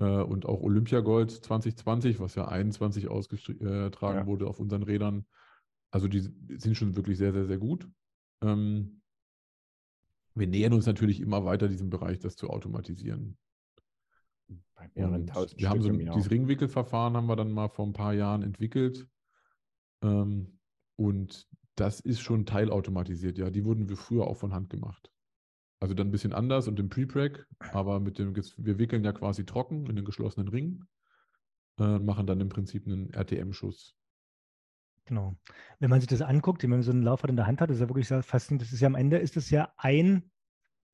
Äh, 0.00 0.22
und 0.22 0.46
auch 0.46 0.62
Olympiagold 0.62 1.30
2020, 1.30 2.18
was 2.18 2.34
ja 2.34 2.48
21 2.48 3.08
ausgetragen 3.08 4.18
ja. 4.18 4.26
wurde 4.26 4.46
auf 4.46 4.58
unseren 4.58 4.82
Rädern. 4.82 5.26
Also 5.90 6.08
die 6.08 6.20
sind 6.56 6.76
schon 6.76 6.96
wirklich 6.96 7.18
sehr, 7.18 7.32
sehr, 7.32 7.46
sehr 7.46 7.58
gut. 7.58 7.88
Ähm, 8.42 9.02
wir 10.34 10.46
nähern 10.46 10.72
uns 10.72 10.86
natürlich 10.86 11.20
immer 11.20 11.44
weiter 11.44 11.68
diesem 11.68 11.90
Bereich, 11.90 12.18
das 12.18 12.36
zu 12.36 12.48
automatisieren. 12.48 13.36
Bei 14.74 14.88
mehreren 14.94 15.26
tausend 15.26 15.60
wir 15.60 15.68
haben 15.68 15.82
so 15.82 15.90
dieses 15.90 16.30
Ringwickelverfahren 16.30 17.16
haben 17.16 17.26
wir 17.26 17.36
dann 17.36 17.50
mal 17.50 17.68
vor 17.68 17.86
ein 17.86 17.92
paar 17.92 18.14
Jahren 18.14 18.42
entwickelt. 18.42 19.06
Ähm, 20.02 20.58
und 20.96 21.46
das 21.74 22.00
ist 22.00 22.20
schon 22.20 22.46
teilautomatisiert, 22.46 23.38
ja. 23.38 23.50
Die 23.50 23.64
wurden 23.64 23.88
wir 23.88 23.96
früher 23.96 24.26
auch 24.26 24.36
von 24.36 24.52
Hand 24.52 24.70
gemacht. 24.70 25.10
Also 25.80 25.94
dann 25.94 26.08
ein 26.08 26.10
bisschen 26.10 26.34
anders 26.34 26.68
und 26.68 26.78
im 26.78 26.90
Pre-Prack, 26.90 27.46
aber 27.72 28.00
mit 28.00 28.18
dem, 28.18 28.36
wir 28.36 28.78
wickeln 28.78 29.02
ja 29.02 29.12
quasi 29.12 29.46
trocken 29.46 29.86
in 29.86 29.96
den 29.96 30.04
geschlossenen 30.04 30.48
Ring, 30.48 30.84
äh, 31.78 31.98
machen 31.98 32.26
dann 32.26 32.40
im 32.40 32.50
Prinzip 32.50 32.86
einen 32.86 33.10
RTM-Schuss. 33.14 33.96
Genau. 35.06 35.36
Wenn 35.78 35.90
man 35.90 36.00
sich 36.00 36.08
das 36.08 36.20
anguckt, 36.20 36.62
wenn 36.62 36.70
man 36.70 36.82
so 36.82 36.90
einen 36.90 37.02
Laufrad 37.02 37.30
in 37.30 37.36
der 37.36 37.46
Hand 37.46 37.62
hat, 37.62 37.70
das 37.70 37.78
ist 37.78 37.80
ja 37.80 37.88
wirklich 37.88 38.08
sehr 38.08 38.22
faszinierend. 38.22 38.62
Das 38.62 38.72
ist 38.72 38.80
ja 38.80 38.86
am 38.86 38.94
Ende 38.94 39.18
ist 39.18 39.38
es 39.38 39.48
ja 39.48 39.72
ein, 39.78 40.30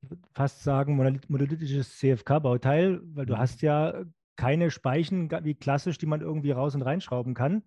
ich 0.01 0.09
würde 0.09 0.23
fast 0.33 0.63
sagen, 0.63 0.95
monolithisches 0.95 1.97
CFK-Bauteil, 1.97 3.01
weil 3.03 3.25
du 3.25 3.33
mhm. 3.33 3.37
hast 3.39 3.61
ja 3.61 4.05
keine 4.37 4.71
Speichen 4.71 5.29
wie 5.43 5.55
klassisch, 5.55 5.97
die 5.97 6.05
man 6.05 6.21
irgendwie 6.21 6.51
raus 6.51 6.75
und 6.75 6.83
reinschrauben 6.83 7.33
kann, 7.33 7.63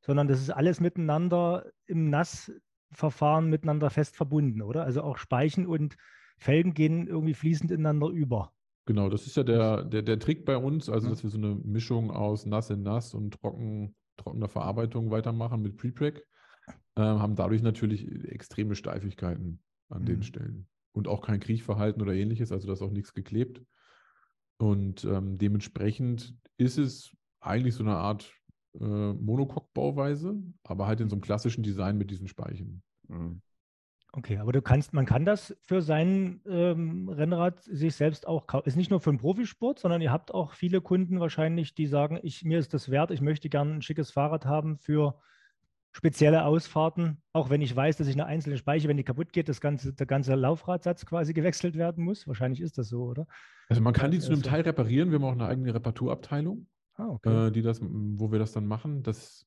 sondern 0.00 0.26
das 0.26 0.40
ist 0.40 0.50
alles 0.50 0.80
miteinander 0.80 1.66
im 1.86 2.08
Nassverfahren 2.08 3.50
miteinander 3.50 3.90
fest 3.90 4.16
verbunden, 4.16 4.62
oder? 4.62 4.84
Also 4.84 5.02
auch 5.02 5.18
Speichen 5.18 5.66
und 5.66 5.96
Felgen 6.42 6.74
gehen 6.74 7.06
irgendwie 7.06 7.34
fließend 7.34 7.70
ineinander 7.70 8.08
über. 8.08 8.52
Genau, 8.86 9.08
das 9.08 9.26
ist 9.26 9.36
ja 9.36 9.44
der, 9.44 9.84
der, 9.84 10.02
der 10.02 10.18
Trick 10.18 10.44
bei 10.44 10.56
uns, 10.56 10.88
also 10.88 11.08
dass 11.08 11.22
wir 11.22 11.30
so 11.30 11.38
eine 11.38 11.54
Mischung 11.54 12.10
aus 12.10 12.46
nass 12.46 12.68
in 12.70 12.82
nass 12.82 13.14
und 13.14 13.40
trocken 13.40 13.94
trockener 14.16 14.48
Verarbeitung 14.48 15.10
weitermachen 15.10 15.62
mit 15.62 15.76
Prepreg, 15.76 16.26
äh, 16.96 17.00
haben 17.00 17.36
dadurch 17.36 17.62
natürlich 17.62 18.06
extreme 18.26 18.74
Steifigkeiten 18.74 19.60
an 19.88 20.02
mhm. 20.02 20.06
den 20.06 20.22
Stellen. 20.22 20.68
Und 20.92 21.08
auch 21.08 21.22
kein 21.22 21.40
Kriechverhalten 21.40 22.02
oder 22.02 22.12
ähnliches, 22.12 22.52
also 22.52 22.66
da 22.66 22.74
ist 22.74 22.82
auch 22.82 22.90
nichts 22.90 23.14
geklebt. 23.14 23.62
Und 24.58 25.04
ähm, 25.04 25.38
dementsprechend 25.38 26.36
ist 26.58 26.78
es 26.78 27.16
eigentlich 27.40 27.74
so 27.74 27.82
eine 27.82 27.96
Art 27.96 28.32
äh, 28.78 29.12
Monocoque-Bauweise, 29.12 30.36
aber 30.64 30.86
halt 30.86 31.00
in 31.00 31.08
so 31.08 31.14
einem 31.14 31.22
klassischen 31.22 31.62
Design 31.62 31.96
mit 31.96 32.10
diesen 32.10 32.28
Speichen. 32.28 32.82
Mhm. 33.08 33.40
Okay, 34.14 34.36
aber 34.36 34.52
du 34.52 34.60
kannst, 34.60 34.92
man 34.92 35.06
kann 35.06 35.24
das 35.24 35.56
für 35.62 35.80
sein 35.80 36.42
ähm, 36.46 37.08
Rennrad 37.08 37.62
sich 37.62 37.94
selbst 37.96 38.26
auch 38.26 38.46
kaufen. 38.46 38.68
Ist 38.68 38.76
nicht 38.76 38.90
nur 38.90 39.00
für 39.00 39.10
den 39.10 39.18
Profisport, 39.18 39.78
sondern 39.78 40.02
ihr 40.02 40.12
habt 40.12 40.34
auch 40.34 40.52
viele 40.52 40.82
Kunden 40.82 41.18
wahrscheinlich, 41.18 41.74
die 41.74 41.86
sagen, 41.86 42.20
ich, 42.22 42.44
mir 42.44 42.58
ist 42.58 42.74
das 42.74 42.90
wert, 42.90 43.10
ich 43.10 43.22
möchte 43.22 43.48
gerne 43.48 43.74
ein 43.74 43.82
schickes 43.82 44.10
Fahrrad 44.10 44.44
haben 44.44 44.76
für 44.76 45.18
spezielle 45.92 46.44
Ausfahrten, 46.44 47.22
auch 47.32 47.48
wenn 47.48 47.62
ich 47.62 47.74
weiß, 47.74 47.96
dass 47.96 48.06
ich 48.06 48.14
eine 48.14 48.26
einzelne 48.26 48.58
Speiche, 48.58 48.86
wenn 48.88 48.98
die 48.98 49.04
kaputt 49.04 49.32
geht, 49.32 49.48
das 49.48 49.62
ganze, 49.62 49.94
der 49.94 50.06
ganze 50.06 50.34
Laufradsatz 50.34 51.06
quasi 51.06 51.32
gewechselt 51.32 51.76
werden 51.76 52.04
muss. 52.04 52.26
Wahrscheinlich 52.26 52.60
ist 52.60 52.76
das 52.76 52.88
so, 52.88 53.04
oder? 53.04 53.26
Also 53.68 53.80
man 53.80 53.94
kann 53.94 54.10
die 54.10 54.18
zu 54.18 54.32
einem 54.32 54.42
Teil 54.42 54.60
reparieren. 54.60 55.10
Wir 55.10 55.18
haben 55.18 55.24
auch 55.24 55.32
eine 55.32 55.46
eigene 55.46 55.72
Reparaturabteilung, 55.72 56.66
ah, 56.96 57.08
okay. 57.08 57.46
äh, 57.46 57.50
die 57.50 57.62
das, 57.62 57.80
wo 57.82 58.30
wir 58.30 58.38
das 58.38 58.52
dann 58.52 58.66
machen. 58.66 59.02
Das 59.02 59.46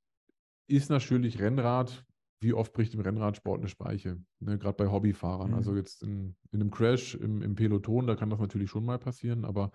ist 0.67 0.89
natürlich 0.89 1.39
Rennrad 1.39 2.03
wie 2.39 2.53
oft 2.53 2.73
bricht 2.73 2.93
im 2.93 2.99
Rennradsport 2.99 3.59
eine 3.59 3.69
Speiche? 3.69 4.17
Ne, 4.39 4.57
Gerade 4.57 4.77
bei 4.77 4.91
Hobbyfahrern. 4.91 5.53
Also 5.53 5.71
mhm. 5.71 5.75
Also 5.75 5.75
jetzt 5.77 6.03
in, 6.03 6.35
in 6.51 6.61
einem 6.61 6.71
Crash 6.71 7.15
im, 7.15 7.41
im, 7.41 7.55
Peloton, 7.55 8.07
da 8.07 8.15
kann 8.15 8.29
das 8.29 8.39
natürlich 8.39 8.69
schon 8.69 8.85
mal 8.85 8.99
passieren, 8.99 9.45
aber 9.45 9.71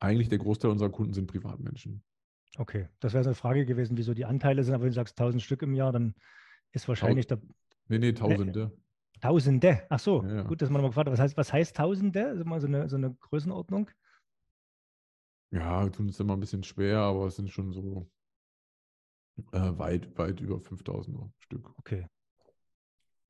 eigentlich 0.00 0.28
der 0.28 0.38
Großteil 0.38 0.70
unserer 0.70 0.90
Kunden 0.90 1.14
sind 1.14 1.26
Privatmenschen. 1.26 2.02
Okay, 2.56 2.88
das 3.00 3.14
wäre 3.14 3.24
so 3.24 3.30
eine 3.30 3.34
Frage 3.34 3.66
gewesen, 3.66 3.96
wieso 3.96 4.14
die 4.14 4.26
Anteile 4.26 4.62
sind, 4.62 4.74
aber 4.74 4.84
wenn 4.84 4.90
du 4.90 4.94
sagst 4.94 5.18
1000 5.18 5.42
Stück 5.42 5.62
im 5.62 5.74
Jahr, 5.74 5.92
dann 5.92 6.14
ist 6.72 6.86
wahrscheinlich 6.88 7.26
Taus 7.26 7.40
der. 7.40 7.48
Nee, 7.88 7.98
nee, 7.98 8.12
Tausende. 8.12 8.72
Nee, 8.74 9.20
Tausende, 9.20 9.82
ach 9.88 9.98
so, 9.98 10.22
ja, 10.22 10.36
ja. 10.36 10.42
gut, 10.42 10.60
dass 10.60 10.68
man 10.68 10.82
nochmal 10.82 10.90
gefragt 10.90 11.06
hat. 11.08 11.12
Was 11.12 11.20
heißt, 11.20 11.36
was 11.36 11.52
heißt 11.52 11.76
Tausende? 11.76 12.28
Also 12.28 12.44
mal 12.44 12.60
so 12.60 12.66
eine, 12.66 12.88
so 12.88 12.96
eine 12.96 13.14
Größenordnung? 13.14 13.90
Ja, 15.50 15.88
tun 15.88 16.08
es 16.08 16.20
immer 16.20 16.34
ein 16.34 16.40
bisschen 16.40 16.64
schwer, 16.64 16.98
aber 16.98 17.26
es 17.26 17.36
sind 17.36 17.50
schon 17.50 17.72
so 17.72 18.10
äh, 19.52 19.78
weit, 19.78 20.16
weit 20.18 20.40
über 20.40 20.60
5000 20.60 21.18
Stück. 21.38 21.72
Okay. 21.78 22.06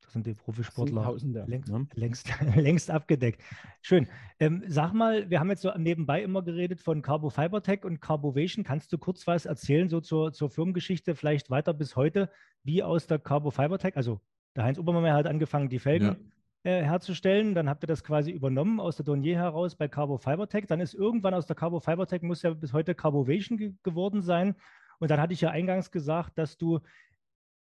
Das 0.02 0.12
sind 0.12 0.26
die 0.26 0.34
Profisportler 0.34 1.18
sind 1.18 1.34
längst, 1.48 1.70
ne? 1.70 1.86
längst, 1.94 2.28
längst, 2.56 2.90
abgedeckt. 2.90 3.42
Schön. 3.80 4.06
Ähm, 4.38 4.62
sag 4.68 4.92
mal, 4.92 5.30
wir 5.30 5.40
haben 5.40 5.48
jetzt 5.48 5.62
so 5.62 5.72
nebenbei 5.76 6.22
immer 6.22 6.42
geredet 6.42 6.80
von 6.80 7.00
Carbo 7.00 7.30
Fibertech 7.30 7.84
und 7.84 8.00
Carbovation. 8.00 8.64
Kannst 8.64 8.92
du 8.92 8.98
kurz 8.98 9.26
was 9.26 9.46
erzählen, 9.46 9.88
so 9.88 10.00
zur, 10.00 10.32
zur 10.32 10.50
Firmengeschichte, 10.50 11.14
vielleicht 11.14 11.50
weiter 11.50 11.72
bis 11.72 11.96
heute, 11.96 12.30
wie 12.62 12.82
aus 12.82 13.06
der 13.06 13.18
Carbo 13.18 13.50
Fibertech, 13.50 13.96
also 13.96 14.20
der 14.56 14.64
Heinz 14.64 14.78
Obermann 14.78 15.12
hat 15.12 15.26
angefangen, 15.26 15.68
die 15.68 15.78
Felgen 15.78 16.30
ja. 16.64 16.70
äh, 16.70 16.84
herzustellen. 16.84 17.54
Dann 17.54 17.68
habt 17.68 17.82
ihr 17.82 17.88
das 17.88 18.04
quasi 18.04 18.30
übernommen 18.30 18.80
aus 18.80 18.96
der 18.96 19.04
Donier 19.04 19.36
heraus 19.36 19.74
bei 19.74 19.88
Carbo 19.88 20.18
Fibertech. 20.18 20.66
Dann 20.66 20.80
ist 20.80 20.94
irgendwann 20.94 21.34
aus 21.34 21.46
der 21.46 21.56
Carbo 21.56 21.80
Fibertech, 21.80 22.22
muss 22.22 22.42
ja 22.42 22.52
bis 22.52 22.72
heute 22.72 22.94
Carbovation 22.94 23.58
ge 23.58 23.72
geworden 23.82 24.22
sein. 24.22 24.54
Und 24.98 25.10
dann 25.10 25.20
hatte 25.20 25.32
ich 25.32 25.40
ja 25.40 25.50
eingangs 25.50 25.90
gesagt, 25.90 26.38
dass 26.38 26.56
du 26.56 26.80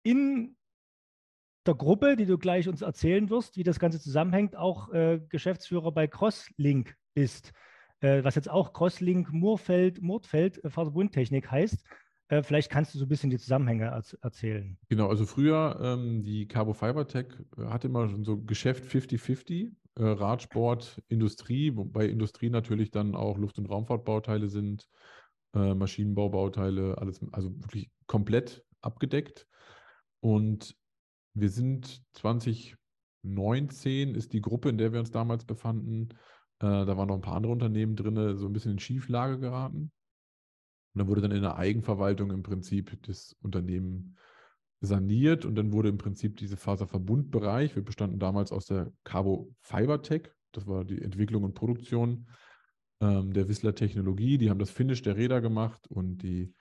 in 0.03 0.55
der 1.65 1.75
Gruppe, 1.75 2.15
die 2.15 2.25
du 2.25 2.37
gleich 2.37 2.67
uns 2.67 2.81
erzählen 2.81 3.29
wirst, 3.29 3.57
wie 3.57 3.63
das 3.63 3.79
Ganze 3.79 3.99
zusammenhängt, 3.99 4.55
auch 4.55 4.91
äh, 4.93 5.19
Geschäftsführer 5.29 5.91
bei 5.91 6.07
Crosslink 6.07 6.95
bist, 7.13 7.51
äh, 7.99 8.23
was 8.23 8.35
jetzt 8.35 8.49
auch 8.49 8.73
Crosslink 8.73 9.31
Murfeld, 9.33 10.01
Murtfeld 10.01 10.63
äh, 10.63 10.69
Faserbundtechnik 10.69 11.51
heißt. 11.51 11.83
Äh, 12.29 12.43
vielleicht 12.43 12.69
kannst 12.69 12.93
du 12.93 12.99
so 12.99 13.05
ein 13.05 13.09
bisschen 13.09 13.29
die 13.29 13.37
Zusammenhänge 13.37 14.03
erzählen. 14.21 14.77
Genau, 14.89 15.07
also 15.07 15.25
früher 15.25 15.79
ähm, 15.81 16.23
die 16.23 16.47
Carbo 16.47 16.73
Fiber 16.73 17.07
Tech 17.07 17.27
äh, 17.57 17.65
hatte 17.65 17.87
immer 17.87 18.09
schon 18.09 18.23
so 18.23 18.37
Geschäft 18.37 18.85
50-50, 18.85 19.71
äh, 19.95 20.03
Radsport, 20.03 21.01
Industrie, 21.07 21.75
wobei 21.75 22.07
Industrie 22.07 22.49
natürlich 22.49 22.91
dann 22.91 23.15
auch 23.15 23.37
Luft- 23.37 23.57
und 23.57 23.65
Raumfahrtbauteile 23.65 24.49
sind, 24.49 24.87
äh, 25.53 25.73
Maschinenbaubauteile, 25.73 26.97
alles, 26.97 27.21
also 27.31 27.49
wirklich 27.61 27.89
komplett 28.07 28.63
abgedeckt. 28.81 29.47
Und 30.19 30.75
wir 31.33 31.49
sind 31.49 32.03
2019 32.13 34.15
ist 34.15 34.33
die 34.33 34.41
Gruppe, 34.41 34.69
in 34.69 34.77
der 34.77 34.93
wir 34.93 34.99
uns 34.99 35.11
damals 35.11 35.45
befanden, 35.45 36.09
äh, 36.59 36.85
da 36.85 36.97
waren 36.97 37.07
noch 37.07 37.15
ein 37.15 37.21
paar 37.21 37.35
andere 37.35 37.51
Unternehmen 37.51 37.95
drin, 37.95 38.37
so 38.37 38.47
ein 38.47 38.53
bisschen 38.53 38.71
in 38.71 38.79
Schieflage 38.79 39.39
geraten. 39.39 39.91
Und 40.93 40.99
dann 40.99 41.07
wurde 41.07 41.21
dann 41.21 41.31
in 41.31 41.43
der 41.43 41.57
Eigenverwaltung 41.57 42.31
im 42.31 42.43
Prinzip 42.43 42.97
das 43.03 43.35
Unternehmen 43.41 44.17
saniert 44.79 45.45
und 45.45 45.55
dann 45.55 45.71
wurde 45.71 45.89
im 45.89 45.97
Prinzip 45.97 46.37
diese 46.37 46.57
Faserverbundbereich, 46.57 47.75
wir 47.75 47.83
bestanden 47.83 48.19
damals 48.19 48.51
aus 48.51 48.65
der 48.65 48.91
Carbo 49.03 49.53
Fiber 49.61 50.01
Tech, 50.01 50.29
das 50.51 50.67
war 50.67 50.85
die 50.85 51.01
Entwicklung 51.01 51.43
und 51.43 51.55
Produktion, 51.55 52.27
ähm, 53.01 53.33
der 53.33 53.47
Whistler 53.47 53.75
Technologie. 53.75 54.37
Die 54.37 54.49
haben 54.49 54.59
das 54.59 54.71
Finish 54.71 55.01
der 55.01 55.17
Räder 55.17 55.41
gemacht 55.41 55.87
und 55.87 56.17
die 56.19 56.53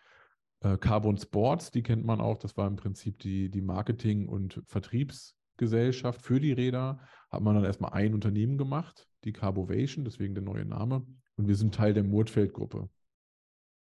äh, 0.61 0.77
Carbon 0.79 1.17
Sports, 1.17 1.71
die 1.71 1.83
kennt 1.83 2.05
man 2.05 2.21
auch. 2.21 2.39
Das 2.39 2.57
war 2.57 2.67
im 2.67 2.77
Prinzip 2.77 3.19
die, 3.19 3.51
die 3.51 3.63
Marketing- 3.63 4.29
und 4.29 4.63
Vertriebsgesellschaft 4.67 6.23
für 6.23 6.41
die 6.41 6.53
Räder. 6.53 7.01
Hat 7.31 7.43
man 7.43 7.55
dann 7.55 7.65
erstmal 7.65 7.93
ein 7.93 8.15
Unternehmen 8.15 8.59
gemacht, 8.59 9.09
die 9.25 9.33
Carbovation, 9.33 10.05
deswegen 10.05 10.35
der 10.35 10.45
neue 10.45 10.65
Name. 10.65 11.07
Und 11.37 11.49
wir 11.49 11.57
sind 11.57 11.75
Teil 11.75 11.93
der 11.93 12.05
Murtfeld-Gruppe. 12.05 12.89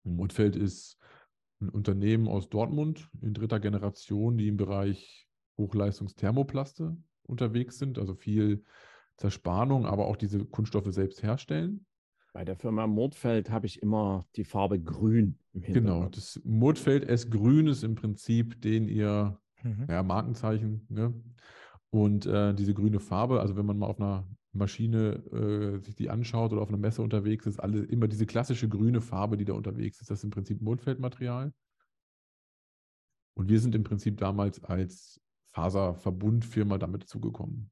Murtfeld 0.05 0.57
ist 0.57 0.99
ein 1.61 1.69
Unternehmen 1.69 2.29
aus 2.29 2.49
Dortmund 2.49 3.09
in 3.23 3.33
dritter 3.33 3.61
Generation, 3.61 4.37
die 4.37 4.49
im 4.49 4.57
Bereich 4.57 5.29
Hochleistungsthermoplaste 5.57 6.97
unterwegs 7.23 7.79
sind, 7.79 7.99
also 7.99 8.15
viel 8.15 8.65
Zerspannung, 9.17 9.87
aber 9.87 10.07
auch 10.07 10.17
diese 10.17 10.45
Kunststoffe 10.45 10.93
selbst 10.93 11.23
herstellen. 11.23 11.87
Bei 12.35 12.45
der 12.45 12.57
Firma 12.57 12.87
Mordfeld 12.89 13.49
habe 13.51 13.67
ich 13.67 13.81
immer 13.81 14.27
die 14.35 14.45
Farbe 14.45 14.81
grün 14.81 15.39
im 15.53 15.61
Genau, 15.63 15.73
Hintergrund. 15.77 16.17
das 16.17 16.41
Mordfeld 16.45 17.05
S 17.09 17.31
Grün 17.31 17.69
ist 17.69 17.85
im 17.85 17.95
Prinzip 17.95 18.61
den 18.61 18.89
ihr 18.89 19.39
Mhm. 19.63 19.87
ja, 19.89 20.03
Markenzeichen. 20.03 20.85
Ne? 20.91 21.15
Und 21.91 22.27
äh, 22.27 22.53
diese 22.55 22.75
grüne 22.75 23.01
Farbe, 23.01 23.41
also 23.41 23.57
wenn 23.57 23.65
man 23.65 23.79
mal 23.79 23.87
auf 23.87 23.99
einer 24.01 24.29
Maschine 24.53 25.15
äh, 25.33 25.81
sich 25.81 25.95
die 25.95 26.11
anschaut 26.11 26.53
oder 26.53 26.61
auf 26.61 26.69
einer 26.69 26.77
Messe 26.77 27.03
unterwegs 27.03 27.47
ist, 27.47 27.61
alle 27.61 27.85
immer 27.85 28.09
diese 28.09 28.27
klassische 28.27 28.69
grüne 28.69 29.01
Farbe, 29.01 29.37
die 29.37 29.45
da 29.45 29.55
unterwegs 29.55 30.01
ist. 30.01 30.11
Das 30.11 30.19
ist 30.19 30.25
im 30.25 30.31
Prinzip 30.31 30.61
Mondfeldmaterial. 30.61 31.53
Und 33.37 33.49
wir 33.49 33.61
sind 33.61 33.75
im 33.75 33.85
Prinzip 33.85 34.19
damals 34.19 34.63
als 34.65 35.21
Faserverbundfirma 35.53 36.79
damit 36.79 37.05
zugekommen. 37.09 37.71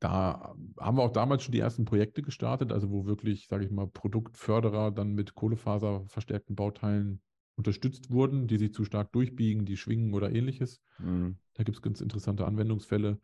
Da 0.00 0.54
haben 0.78 0.96
wir 0.96 1.02
auch 1.02 1.12
damals 1.12 1.42
schon 1.42 1.52
die 1.52 1.58
ersten 1.58 1.84
Projekte 1.84 2.22
gestartet, 2.22 2.72
also 2.72 2.90
wo 2.90 3.06
wirklich, 3.06 3.48
sage 3.48 3.64
ich 3.64 3.70
mal, 3.70 3.88
Produktförderer 3.88 4.92
dann 4.92 5.14
mit 5.14 5.34
Kohlefaserverstärkten 5.34 6.54
Bauteilen 6.54 7.20
unterstützt 7.56 8.10
wurden, 8.10 8.46
die 8.46 8.58
sich 8.58 8.72
zu 8.72 8.84
stark 8.84 9.10
durchbiegen, 9.12 9.64
die 9.64 9.76
schwingen 9.76 10.14
oder 10.14 10.30
ähnliches. 10.32 10.80
Mhm. 10.98 11.38
Da 11.54 11.64
gibt 11.64 11.76
es 11.76 11.82
ganz 11.82 12.00
interessante 12.00 12.46
Anwendungsfälle. 12.46 13.20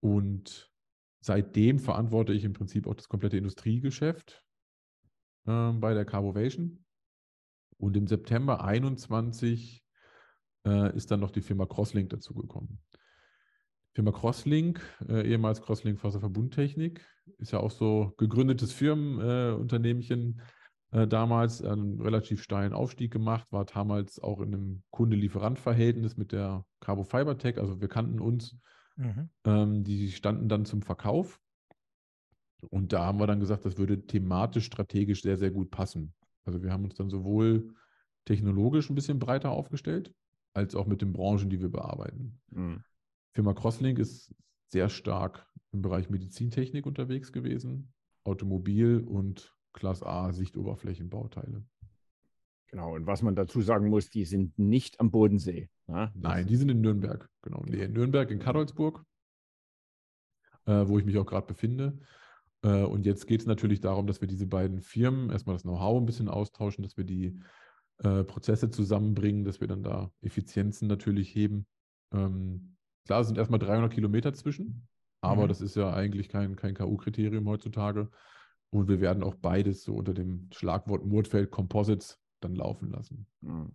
Und 0.00 0.70
seitdem 1.20 1.78
verantworte 1.78 2.34
ich 2.34 2.44
im 2.44 2.52
Prinzip 2.52 2.86
auch 2.86 2.94
das 2.94 3.08
komplette 3.08 3.38
Industriegeschäft 3.38 4.44
ähm, 5.46 5.80
bei 5.80 5.94
der 5.94 6.04
Carbovation. 6.04 6.84
Und 7.78 7.96
im 7.96 8.06
September 8.06 8.62
21 8.62 9.82
äh, 10.66 10.94
ist 10.94 11.10
dann 11.10 11.20
noch 11.20 11.30
die 11.30 11.40
Firma 11.40 11.64
Crosslink 11.64 12.10
dazugekommen. 12.10 12.78
Firma 13.94 14.10
Crosslink, 14.10 14.80
äh, 15.08 15.26
ehemals 15.26 15.62
Crosslink 15.62 16.00
Faserverbundtechnik, 16.00 17.00
ist 17.38 17.52
ja 17.52 17.60
auch 17.60 17.70
so 17.70 18.12
gegründetes 18.16 18.72
Firmenunternehmchen 18.72 20.40
äh, 20.90 21.06
damals, 21.06 21.62
einen 21.62 22.00
relativ 22.00 22.42
steilen 22.42 22.72
Aufstieg 22.72 23.12
gemacht, 23.12 23.46
war 23.50 23.64
damals 23.64 24.20
auch 24.20 24.40
in 24.40 24.54
einem 24.54 24.82
Kunde-Lieferant-Verhältnis 24.90 26.16
mit 26.16 26.32
der 26.32 26.64
Carbo 26.80 27.04
Fibertech, 27.04 27.58
also 27.58 27.80
wir 27.80 27.88
kannten 27.88 28.20
uns, 28.20 28.56
Mhm. 28.96 29.28
ähm, 29.44 29.84
die 29.84 30.12
standen 30.12 30.48
dann 30.48 30.64
zum 30.64 30.82
Verkauf. 30.82 31.40
Und 32.70 32.92
da 32.92 33.06
haben 33.06 33.18
wir 33.18 33.26
dann 33.26 33.40
gesagt, 33.40 33.64
das 33.64 33.76
würde 33.76 34.06
thematisch, 34.06 34.66
strategisch 34.66 35.22
sehr, 35.22 35.36
sehr 35.36 35.50
gut 35.50 35.70
passen. 35.70 36.14
Also 36.44 36.62
wir 36.62 36.72
haben 36.72 36.84
uns 36.84 36.94
dann 36.94 37.10
sowohl 37.10 37.74
technologisch 38.24 38.88
ein 38.88 38.94
bisschen 38.94 39.18
breiter 39.18 39.50
aufgestellt, 39.50 40.14
als 40.52 40.74
auch 40.74 40.86
mit 40.86 41.02
den 41.02 41.12
Branchen, 41.12 41.50
die 41.50 41.60
wir 41.60 41.70
bearbeiten. 41.70 42.40
Mhm. 42.50 42.84
Firma 43.34 43.52
Crosslink 43.52 43.98
ist 43.98 44.32
sehr 44.68 44.88
stark 44.88 45.46
im 45.72 45.82
Bereich 45.82 46.08
Medizintechnik 46.08 46.86
unterwegs 46.86 47.32
gewesen, 47.32 47.92
Automobil 48.22 49.00
und 49.00 49.54
Class 49.72 50.02
A 50.02 50.32
Sichtoberflächenbauteile. 50.32 51.64
Genau, 52.68 52.94
und 52.94 53.06
was 53.06 53.22
man 53.22 53.34
dazu 53.34 53.60
sagen 53.60 53.88
muss, 53.88 54.08
die 54.08 54.24
sind 54.24 54.58
nicht 54.58 55.00
am 55.00 55.10
Bodensee. 55.10 55.68
ne? 55.86 56.12
Nein, 56.14 56.46
die 56.46 56.56
sind 56.56 56.70
in 56.70 56.80
Nürnberg, 56.80 57.28
genau. 57.42 57.64
Nee, 57.66 57.84
in 57.84 57.92
Nürnberg, 57.92 58.30
in 58.30 58.38
Karolsburg, 58.38 59.04
äh, 60.66 60.86
wo 60.86 60.98
ich 60.98 61.04
mich 61.04 61.18
auch 61.18 61.26
gerade 61.26 61.46
befinde. 61.46 61.98
Äh, 62.62 62.84
und 62.84 63.04
jetzt 63.04 63.26
geht 63.26 63.40
es 63.40 63.46
natürlich 63.46 63.80
darum, 63.80 64.06
dass 64.06 64.20
wir 64.20 64.28
diese 64.28 64.46
beiden 64.46 64.80
Firmen 64.80 65.30
erstmal 65.30 65.56
das 65.56 65.62
Know-how 65.62 66.00
ein 66.00 66.06
bisschen 66.06 66.28
austauschen, 66.28 66.82
dass 66.82 66.96
wir 66.96 67.04
die 67.04 67.38
äh, 67.98 68.24
Prozesse 68.24 68.70
zusammenbringen, 68.70 69.44
dass 69.44 69.60
wir 69.60 69.68
dann 69.68 69.82
da 69.82 70.10
Effizienzen 70.20 70.88
natürlich 70.88 71.34
heben. 71.34 71.66
Ähm, 72.12 72.76
klar, 73.04 73.20
es 73.20 73.26
sind 73.28 73.38
erstmal 73.38 73.58
300 73.60 73.92
Kilometer 73.92 74.32
zwischen, 74.32 74.86
aber 75.20 75.44
Mhm. 75.44 75.48
das 75.48 75.60
ist 75.60 75.76
ja 75.76 75.92
eigentlich 75.92 76.28
kein, 76.28 76.56
kein 76.56 76.74
K.U.-Kriterium 76.74 77.46
heutzutage. 77.46 78.10
Und 78.70 78.88
wir 78.88 79.00
werden 79.00 79.22
auch 79.22 79.36
beides 79.36 79.84
so 79.84 79.94
unter 79.94 80.14
dem 80.14 80.48
Schlagwort 80.52 81.04
Murtfeld 81.06 81.50
Composites 81.50 82.18
dann 82.40 82.54
laufen 82.56 82.90
lassen. 82.90 83.26
Mhm. 83.40 83.72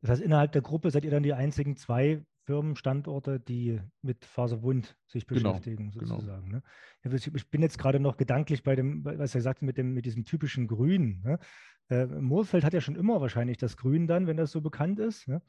Das 0.00 0.10
heißt, 0.12 0.22
innerhalb 0.22 0.52
der 0.52 0.62
Gruppe 0.62 0.90
seid 0.90 1.04
ihr 1.04 1.10
dann 1.10 1.22
die 1.22 1.34
einzigen 1.34 1.76
zwei 1.76 2.24
Firmenstandorte, 2.44 3.38
die 3.38 3.80
mit 4.00 4.24
Faserbund 4.24 4.96
sich 5.06 5.26
Genau, 5.28 5.50
beschäftigen, 5.50 5.92
genau. 5.92 6.14
sozusagen. 6.14 6.48
Ne? 6.50 6.62
Ja, 7.04 7.12
Ich 7.12 7.32
ich 7.32 7.50
bin 7.50 7.62
jetzt 7.62 7.78
gerade 7.78 8.00
noch 8.00 8.16
gedanklich 8.16 8.64
bei 8.64 8.74
dem, 8.74 9.04
was 9.04 9.34
er 9.36 9.42
sagte, 9.42 9.64
mit, 9.64 9.76
dem, 9.76 9.94
mit 9.94 10.06
diesem 10.06 10.24
typischen 10.24 10.66
Grün. 10.66 11.20
Ne? 11.22 11.38
Äh, 11.88 12.06
Moorfeld 12.06 12.64
hat 12.64 12.72
ja 12.72 12.80
schon 12.80 12.96
immer 12.96 13.20
wahrscheinlich 13.20 13.58
das 13.58 13.76
Grün 13.76 14.08
dann, 14.08 14.26
wenn 14.26 14.36
das 14.36 14.50
so 14.50 14.60
bekannt 14.60 14.98
ist. 14.98 15.28
Ne? 15.28 15.40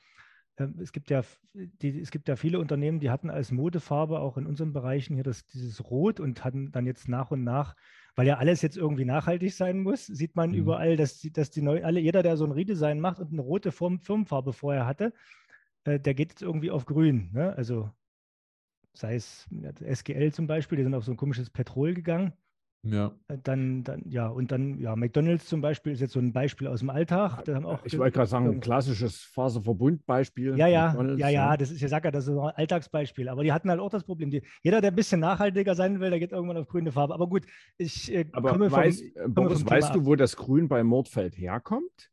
Ähm, 0.57 0.75
Es 0.79 0.91
gibt, 0.91 1.09
ja, 1.09 1.23
die, 1.53 1.99
es 1.99 2.11
gibt 2.11 2.27
ja 2.27 2.35
viele 2.35 2.59
Unternehmen, 2.59 2.99
die 2.99 3.09
hatten 3.09 3.29
als 3.29 3.51
Modefarbe 3.51 4.19
auch 4.19 4.37
in 4.37 4.45
unseren 4.45 4.73
Bereichen 4.73 5.15
hier 5.15 5.23
das, 5.23 5.45
dieses 5.45 5.83
Rot 5.89 6.19
und 6.19 6.43
hatten 6.43 6.71
dann 6.71 6.85
jetzt 6.85 7.07
nach 7.07 7.31
und 7.31 7.43
nach, 7.43 7.75
weil 8.15 8.27
ja 8.27 8.37
alles 8.37 8.61
jetzt 8.61 8.77
irgendwie 8.77 9.05
nachhaltig 9.05 9.53
sein 9.53 9.79
muss, 9.79 10.05
sieht 10.05 10.35
man 10.35 10.51
Mhm. 10.51 10.57
überall, 10.57 10.95
dass 10.97 11.19
die, 11.19 11.31
dass 11.31 11.49
die 11.49 11.61
neu, 11.61 11.83
alle, 11.83 11.99
jeder, 11.99 12.23
der 12.23 12.37
so 12.37 12.45
ein 12.45 12.51
Redesign 12.51 12.99
macht 12.99 13.19
und 13.19 13.31
eine 13.31 13.41
rote 13.41 13.71
Form, 13.71 13.99
Firmenfarbe 13.99 14.53
vorher 14.53 14.85
hatte, 14.85 15.13
äh, 15.85 15.99
der 15.99 16.13
geht 16.15 16.31
jetzt 16.31 16.41
irgendwie 16.43 16.71
auf 16.71 16.85
grün. 16.85 17.31
Ne? 17.33 17.55
Also 17.55 17.91
sei 18.93 19.15
es 19.15 19.47
SGL 19.81 20.31
zum 20.33 20.47
Beispiel, 20.47 20.77
die 20.77 20.83
sind 20.83 20.93
auf 20.95 21.03
so 21.05 21.11
ein 21.11 21.17
komisches 21.17 21.49
Petrol 21.49 21.93
gegangen. 21.93 22.33
Ja, 22.85 23.15
Äh, 23.29 23.37
Dann, 23.43 23.83
dann, 23.85 24.03
ja, 24.09 24.27
und 24.27 24.51
dann, 24.51 24.77
ja, 24.77 24.95
McDonalds 24.95 25.45
zum 25.45 25.61
Beispiel 25.61 25.93
ist 25.93 26.01
jetzt 26.01 26.13
so 26.13 26.19
ein 26.19 26.33
Beispiel 26.33 26.67
aus 26.67 26.79
dem 26.81 26.89
Alltag. 26.89 27.43
Da 27.45 27.55
haben 27.55 27.65
auch 27.65 27.79
Ich 27.85 27.97
wollte 27.97 28.15
gerade 28.15 28.29
sagen, 28.29 28.47
ein 28.49 28.59
klassisches 28.59 29.21
Faserverbundbeispiel. 29.33 30.57
ja, 30.57 30.67
ja, 30.67 30.87
McDonald's, 30.87 31.21
ja, 31.21 31.29
ja, 31.29 31.57
das 31.57 31.71
ist, 31.71 31.81
ich 31.81 31.89
sag 31.89 32.03
ja, 32.03 32.11
das 32.11 32.27
ist 32.27 32.31
ein 32.33 32.37
Alltagsbeispiel. 32.39 33.29
Aber 33.29 33.43
die 33.43 33.53
hatten 33.53 33.69
halt 33.69 33.79
auch 33.79 33.89
das 33.89 34.03
Problem. 34.03 34.31
Die, 34.31 34.43
jeder, 34.63 34.81
der 34.81 34.91
ein 34.91 34.95
bisschen 34.95 35.21
nachhaltiger 35.21 35.75
sein 35.75 35.99
will, 36.01 36.09
der 36.09 36.19
geht 36.19 36.33
irgendwann 36.33 36.57
auf 36.57 36.67
grüne 36.67 36.91
Farbe. 36.91 37.13
Aber 37.13 37.27
gut, 37.27 37.45
ich 37.77 38.11
äh, 38.13 38.25
Aber 38.33 38.49
komme 38.51 38.69
vom, 38.69 38.79
weiß, 38.79 39.01
äh, 39.01 39.27
Boris, 39.29 39.61
vom 39.61 39.69
weißt 39.69 39.95
du, 39.95 40.05
wo 40.05 40.15
das 40.15 40.35
Grün 40.35 40.67
bei 40.67 40.83
Mordfeld 40.83 41.37
herkommt? 41.37 42.09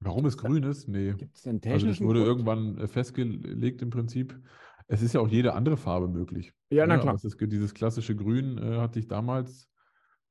warum 0.00 0.26
es 0.26 0.36
grün 0.38 0.62
ist? 0.62 0.88
Nee. 0.88 1.14
Gibt 1.14 1.36
es 1.36 1.46
einen 1.46 1.60
Also 1.64 1.86
das 1.86 1.96
technischen 1.96 2.06
wurde 2.06 2.20
Grund? 2.20 2.28
irgendwann 2.28 2.78
äh, 2.78 2.88
festgelegt 2.88 3.82
im 3.82 3.90
Prinzip. 3.90 4.38
Es 4.88 5.02
ist 5.02 5.12
ja 5.12 5.20
auch 5.20 5.28
jede 5.28 5.54
andere 5.54 5.76
Farbe 5.76 6.08
möglich. 6.08 6.52
Ja, 6.70 6.86
na 6.86 6.96
ne? 6.96 7.02
klar. 7.02 7.14
Ist, 7.14 7.36
dieses 7.40 7.74
klassische 7.74 8.16
Grün 8.16 8.58
äh, 8.58 8.78
hat 8.78 8.94
sich 8.94 9.06
damals, 9.06 9.68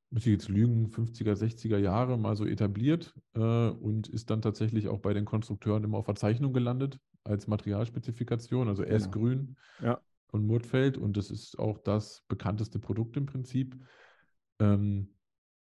muss 0.09 0.25
ich 0.25 0.33
jetzt 0.33 0.49
lügen, 0.49 0.87
50er, 0.87 1.33
60er 1.33 1.77
Jahre 1.77 2.17
mal 2.17 2.35
so 2.35 2.45
etabliert 2.45 3.13
äh, 3.35 3.39
und 3.69 4.07
ist 4.09 4.29
dann 4.31 4.41
tatsächlich 4.41 4.87
auch 4.87 4.99
bei 4.99 5.13
den 5.13 5.25
Konstrukteuren 5.25 5.83
immer 5.83 5.99
auf 5.99 6.05
Verzeichnung 6.05 6.53
gelandet 6.53 6.99
als 7.23 7.47
Materialspezifikation, 7.47 8.67
also 8.67 8.83
Genau. 8.83 8.95
S-Grün 8.95 9.55
Ja. 9.81 10.01
von 10.27 10.45
Murtfeld 10.45 10.97
und 10.97 11.17
das 11.17 11.29
ist 11.29 11.59
auch 11.59 11.77
das 11.77 12.23
bekannteste 12.27 12.79
Produkt 12.79 13.15
im 13.15 13.27
Prinzip. 13.27 13.77
Ähm, 14.59 15.09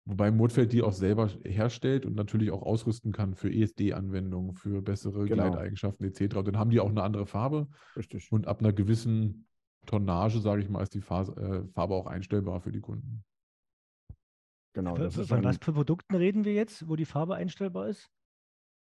wobei 0.04 0.30
Murtfeld 0.30 0.72
die 0.72 0.82
auch 0.82 0.92
selber 0.92 1.28
herstellt 1.44 2.06
und 2.06 2.14
natürlich 2.14 2.50
auch 2.50 2.62
ausrüsten 2.62 3.12
kann 3.12 3.34
für 3.34 3.50
ESD-Anwendungen, 3.52 4.54
für 4.54 4.82
bessere 4.82 5.24
Genau. 5.26 5.50
Gleiteigenschaften 5.50 6.06
etc. 6.06 6.36
Und 6.36 6.48
dann 6.48 6.58
haben 6.58 6.70
die 6.70 6.80
auch 6.80 6.90
eine 6.90 7.02
andere 7.02 7.26
Farbe 7.26 7.68
Richtig. 7.96 8.30
und 8.32 8.46
ab 8.46 8.60
einer 8.60 8.72
gewissen 8.72 9.46
Tonnage, 9.86 10.40
sage 10.40 10.62
ich 10.62 10.68
mal, 10.68 10.82
ist 10.82 10.94
die 10.94 11.00
Phase, 11.00 11.32
äh, 11.36 11.72
Farbe 11.72 11.94
auch 11.94 12.06
einstellbar 12.06 12.60
für 12.60 12.72
die 12.72 12.80
Kunden. 12.80 13.24
Genau. 14.74 14.94
Von 14.94 15.04
Das 15.04 15.16
ist 15.16 15.28
von 15.28 15.38
ein, 15.38 15.44
was 15.44 15.58
für 15.60 15.72
Produkten 15.72 16.14
reden 16.14 16.44
wir 16.44 16.54
jetzt, 16.54 16.88
wo 16.88 16.96
die 16.96 17.04
Farbe 17.04 17.34
einstellbar 17.34 17.88
ist? 17.88 18.10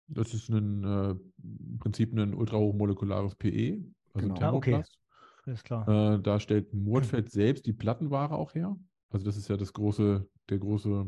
Das 0.08 0.34
ist 0.34 0.48
ein, 0.48 0.84
äh, 0.84 1.10
im 1.10 1.78
Prinzip 1.78 2.12
ein 2.12 2.34
ultrahochmolekulares 2.34 3.36
PE, 3.36 3.84
also 4.14 4.28
Genau. 4.28 4.40
Ah, 4.40 4.52
okay. 4.52 4.70
Thermoplast. 4.70 4.98
Alles 5.44 5.62
klar. 5.62 5.88
Äh, 5.88 6.20
da 6.20 6.40
stellt 6.40 6.74
Murtfeld 6.74 7.30
selbst 7.30 7.64
die 7.66 7.72
Plattenware 7.72 8.32
auch 8.32 8.54
her. 8.54 8.76
Also 9.10 9.24
das 9.24 9.36
ist 9.36 9.48
ja 9.48 9.56
das 9.56 9.72
große, 9.72 10.28
der 10.48 10.58
große 10.58 11.06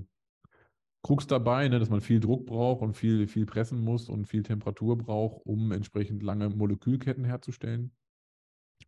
Krux 1.03 1.27
dabei, 1.27 1.69
ne, 1.69 1.79
dass 1.79 1.91
man 1.91 2.01
viel 2.01 2.21
Druck 2.21 2.47
braucht 2.47 2.83
und 2.83 2.95
viel, 2.95 3.27
viel 3.27 3.47
pressen 3.47 3.81
muss 3.83 4.09
und 4.09 4.27
viel 4.27 4.43
Temperatur 4.43 4.99
braucht, 4.99 5.45
um 5.47 5.73
entsprechend 5.73 6.23
lange 6.23 6.49
Molekülketten 6.51 7.25
herzustellen. 7.25 7.93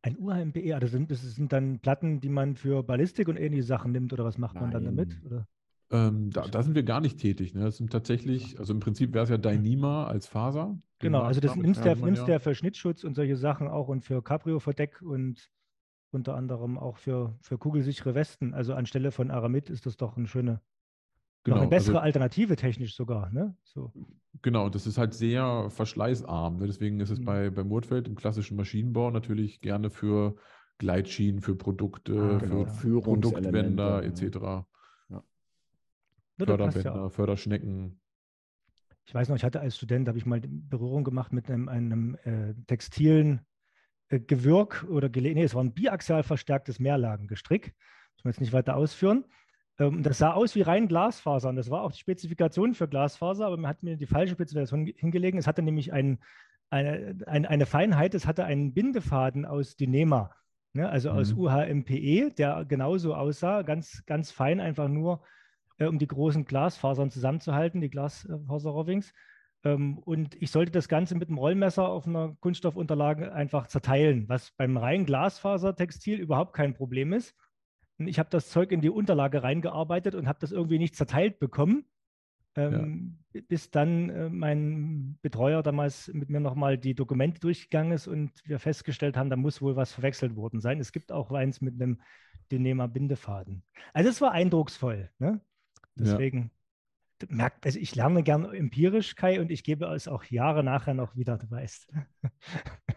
Ein 0.03 0.19
UHMBE, 0.19 0.75
also 0.75 0.87
sind, 0.87 1.11
das 1.11 1.23
sind 1.23 1.53
dann 1.53 1.79
Platten, 1.79 2.21
die 2.21 2.29
man 2.29 2.57
für 2.57 2.83
Ballistik 2.83 3.29
und 3.29 3.37
ähnliche 3.37 3.63
Sachen 3.63 3.93
nimmt 3.93 4.13
oder 4.13 4.25
was 4.25 4.39
macht 4.39 4.55
man 4.55 4.71
dann 4.71 4.85
damit? 4.85 5.21
Nein. 5.29 5.47
Ähm, 5.91 6.31
da, 6.31 6.49
da 6.49 6.63
sind 6.63 6.75
wir 6.75 6.83
gar 6.85 7.01
nicht 7.01 7.19
tätig. 7.19 7.55
Ne? 7.55 7.65
Das 7.65 7.77
sind 7.77 7.93
tatsächlich, 7.93 8.59
also 8.59 8.73
im 8.73 8.81
Prinzip 8.81 9.13
wäre 9.13 9.25
es 9.25 9.31
ja 9.31 9.37
Dyneema 9.37 10.07
als 10.07 10.27
Faser. 10.27 10.79
Genau, 10.99 11.21
also 11.21 11.41
das 11.41 11.55
nimmst 11.55 11.85
du 11.85 11.89
ja, 11.89 11.95
nimmst 11.95 12.27
ja 12.27 12.39
für 12.39 12.55
Schnittschutz 12.55 13.05
und 13.05 13.15
solche 13.15 13.37
Sachen 13.37 13.69
auch 13.69 13.89
und 13.89 14.01
für 14.03 14.23
Cabrio-Verdeck 14.23 15.03
und 15.03 15.51
unter 16.15 16.35
anderem 16.35 16.79
auch 16.79 16.97
für, 16.97 17.37
für 17.41 17.59
kugelsichere 17.59 18.15
Westen. 18.15 18.55
Also 18.55 18.75
anstelle 18.75 19.11
von 19.13 19.31
Aramid 19.31 19.71
ist 19.71 19.87
das 19.87 19.97
doch 19.97 20.17
eine 20.17 20.27
schöne, 20.27 20.53
noch 20.53 20.61
Genau, 21.45 21.61
eine 21.61 21.69
bessere 21.69 21.99
also, 21.99 22.05
Alternative 22.05 22.57
technisch 22.57 22.95
sogar. 22.95 23.31
Ne? 23.31 23.57
So. 23.65 23.93
genau, 24.43 24.69
das 24.69 24.87
ist 24.87 24.99
halt 24.99 25.15
sehr 25.15 25.69
verschleißarm. 25.71 26.59
Ne? 26.59 26.67
Deswegen 26.67 27.01
ist 27.01 27.11
es 27.11 27.19
Mhm. 27.19 27.25
bei, 27.25 27.51
bei 27.51 27.65
Murtfeld 27.65 28.07
im 28.09 28.15
klassischen 28.15 28.57
Maschinenbau 28.57 29.11
natürlich 29.11 29.61
gerne 29.61 29.91
für 29.91 30.37
Gleitschienen, 30.79 31.41
für 31.41 31.55
Produkte, 31.57 32.13
Ah, 32.13 32.39
für 32.39 32.47
genau. 32.47 32.65
Produktwender 33.01 34.01
Führungselemente, 34.01 34.03
etc. 34.05 34.67
Ne, 36.39 36.47
das 36.47 36.57
passt 36.59 36.85
ja 36.85 36.93
Förderbänder. 36.93 37.11
Förderschnecken. 37.11 38.01
Ich 39.05 39.15
weiß 39.15 39.29
noch, 39.29 39.37
ich 39.37 39.45
hatte 39.45 39.61
als 39.61 39.77
Student, 39.77 40.09
habe 40.09 40.19
ich 40.19 40.27
mal 40.27 40.41
Berührung 40.41 41.05
gemacht 41.05 41.33
mit 41.33 41.51
einem, 41.51 41.69
einem 41.69 42.17
äh, 42.25 42.55
textilen 42.67 43.41
äh, 44.13 44.21
Gewirk 44.21 44.87
oder 44.91 45.09
nee, 45.09 45.43
es 45.43 45.55
war 45.55 45.65
ein 45.65 45.73
biaxial 45.73 46.23
verstärktes 46.23 46.79
Mehrlagengestrick 46.79 47.75
Das 48.17 48.25
wir 48.25 48.31
jetzt 48.31 48.41
nicht 48.41 48.53
weiter 48.53 48.77
ausführen. 48.77 49.25
Ähm, 49.79 50.03
das 50.03 50.19
sah 50.19 50.33
aus 50.33 50.55
wie 50.55 50.63
rein 50.63 50.87
Glasfaser 50.87 51.49
und 51.49 51.57
das 51.57 51.71
war 51.71 51.83
auch 51.83 51.93
die 51.93 51.99
Spezifikation 51.99 52.75
für 52.75 52.89
Glasfaser, 52.89 53.47
aber 53.47 53.57
man 53.57 53.69
hat 53.71 53.83
mir 53.83 53.97
die 53.97 54.07
falsche 54.07 54.35
Spezifikation 54.35 54.87
hingelegt. 54.87 55.39
Es 55.39 55.47
hatte 55.47 55.63
nämlich 55.63 55.93
ein, 55.93 56.19
eine, 56.69 57.17
eine, 57.27 57.67
Feinheit, 57.67 58.15
es 58.15 58.27
hatte 58.27 58.45
einen 58.45 58.75
Bindefaden 58.75 59.47
aus 59.47 59.77
Dynema, 59.77 60.35
ne? 60.75 60.89
also 60.89 61.11
mhm. 61.11 61.19
aus 61.19 61.33
UHMPE, 61.33 62.35
der 62.37 62.65
genauso 62.67 63.15
aussah, 63.15 63.63
ganz, 63.63 64.05
ganz 64.05 64.31
fein, 64.31 64.61
einfach 64.61 64.89
nur, 64.89 65.23
äh, 65.79 65.87
um 65.87 65.99
die 65.99 66.07
großen 66.07 66.45
Glasfasern 66.45 67.11
zusammenzuhalten, 67.11 67.81
die 67.81 67.91
Glasfaser-Rovings. 67.91 69.09
Ähm, 69.09 69.15
und 69.65 70.35
ich 70.43 70.51
sollte 70.51 70.73
das 70.73 70.89
Ganze 70.89 71.15
mit 71.15 71.29
einem 71.29 71.39
Rollmesser 71.39 71.89
auf 71.89 72.07
einer 72.07 72.37
Kunststoffunterlage 72.41 73.33
einfach 73.33 73.69
zerteilen, 73.69 74.29
was 74.29 74.51
beim 74.57 74.77
reinen 74.77 75.07
Glasfasertextil 75.07 76.19
überhaupt 76.19 76.53
kein 76.53 76.75
Problem 76.75 77.13
ist. 77.13 77.35
Und 77.99 78.09
ich 78.09 78.19
habe 78.19 78.29
das 78.31 78.49
Zeug 78.49 78.73
in 78.73 78.81
die 78.81 78.91
Unterlage 78.91 79.45
reingearbeitet 79.45 80.17
und 80.17 80.27
habe 80.27 80.41
das 80.41 80.51
irgendwie 80.51 80.79
nicht 80.79 80.97
zerteilt 80.97 81.39
bekommen, 81.39 81.85
ähm, 82.57 83.19
ja. 83.33 83.41
bis 83.47 83.71
dann 83.71 84.11
äh, 84.11 84.29
mein 84.29 85.19
Betreuer 85.23 85.63
damals 85.63 86.09
mit 86.13 86.29
mir 86.29 86.41
nochmal 86.41 86.77
die 86.77 86.95
Dokumente 86.95 87.41
durchgegangen 87.41 87.93
ist 87.93 88.09
und 88.09 88.33
wir 88.45 88.59
festgestellt 88.59 89.17
haben, 89.17 89.31
da 89.31 89.37
muss 89.37 89.63
wohl 89.63 89.77
was 89.77 89.93
verwechselt 89.93 90.35
worden 90.35 90.61
sein. 90.61 90.81
Es 90.81 90.91
gibt 90.91 91.13
auch 91.13 91.31
eins 91.31 91.61
mit 91.61 91.81
einem 91.81 92.01
Dynema-Bindefaden. 92.51 93.63
Also 93.93 94.11
es 94.11 94.21
war 94.21 94.33
eindrucksvoll. 94.33 95.11
Ne? 95.19 95.41
Deswegen 95.95 96.39
ja. 96.39 96.62
Merkt, 97.31 97.67
also 97.67 97.79
ich 97.79 97.95
lerne 97.95 98.23
gern 98.23 98.45
empirisch, 98.45 99.15
Kai, 99.15 99.41
und 99.41 99.51
ich 99.51 99.65
gebe 99.65 99.87
es 99.87 100.09
auch 100.09 100.25
Jahre 100.25 100.63
nachher 100.63 100.95
noch 100.95 101.17
wieder, 101.17 101.39
du 101.39 101.51
weißt. 101.51 101.89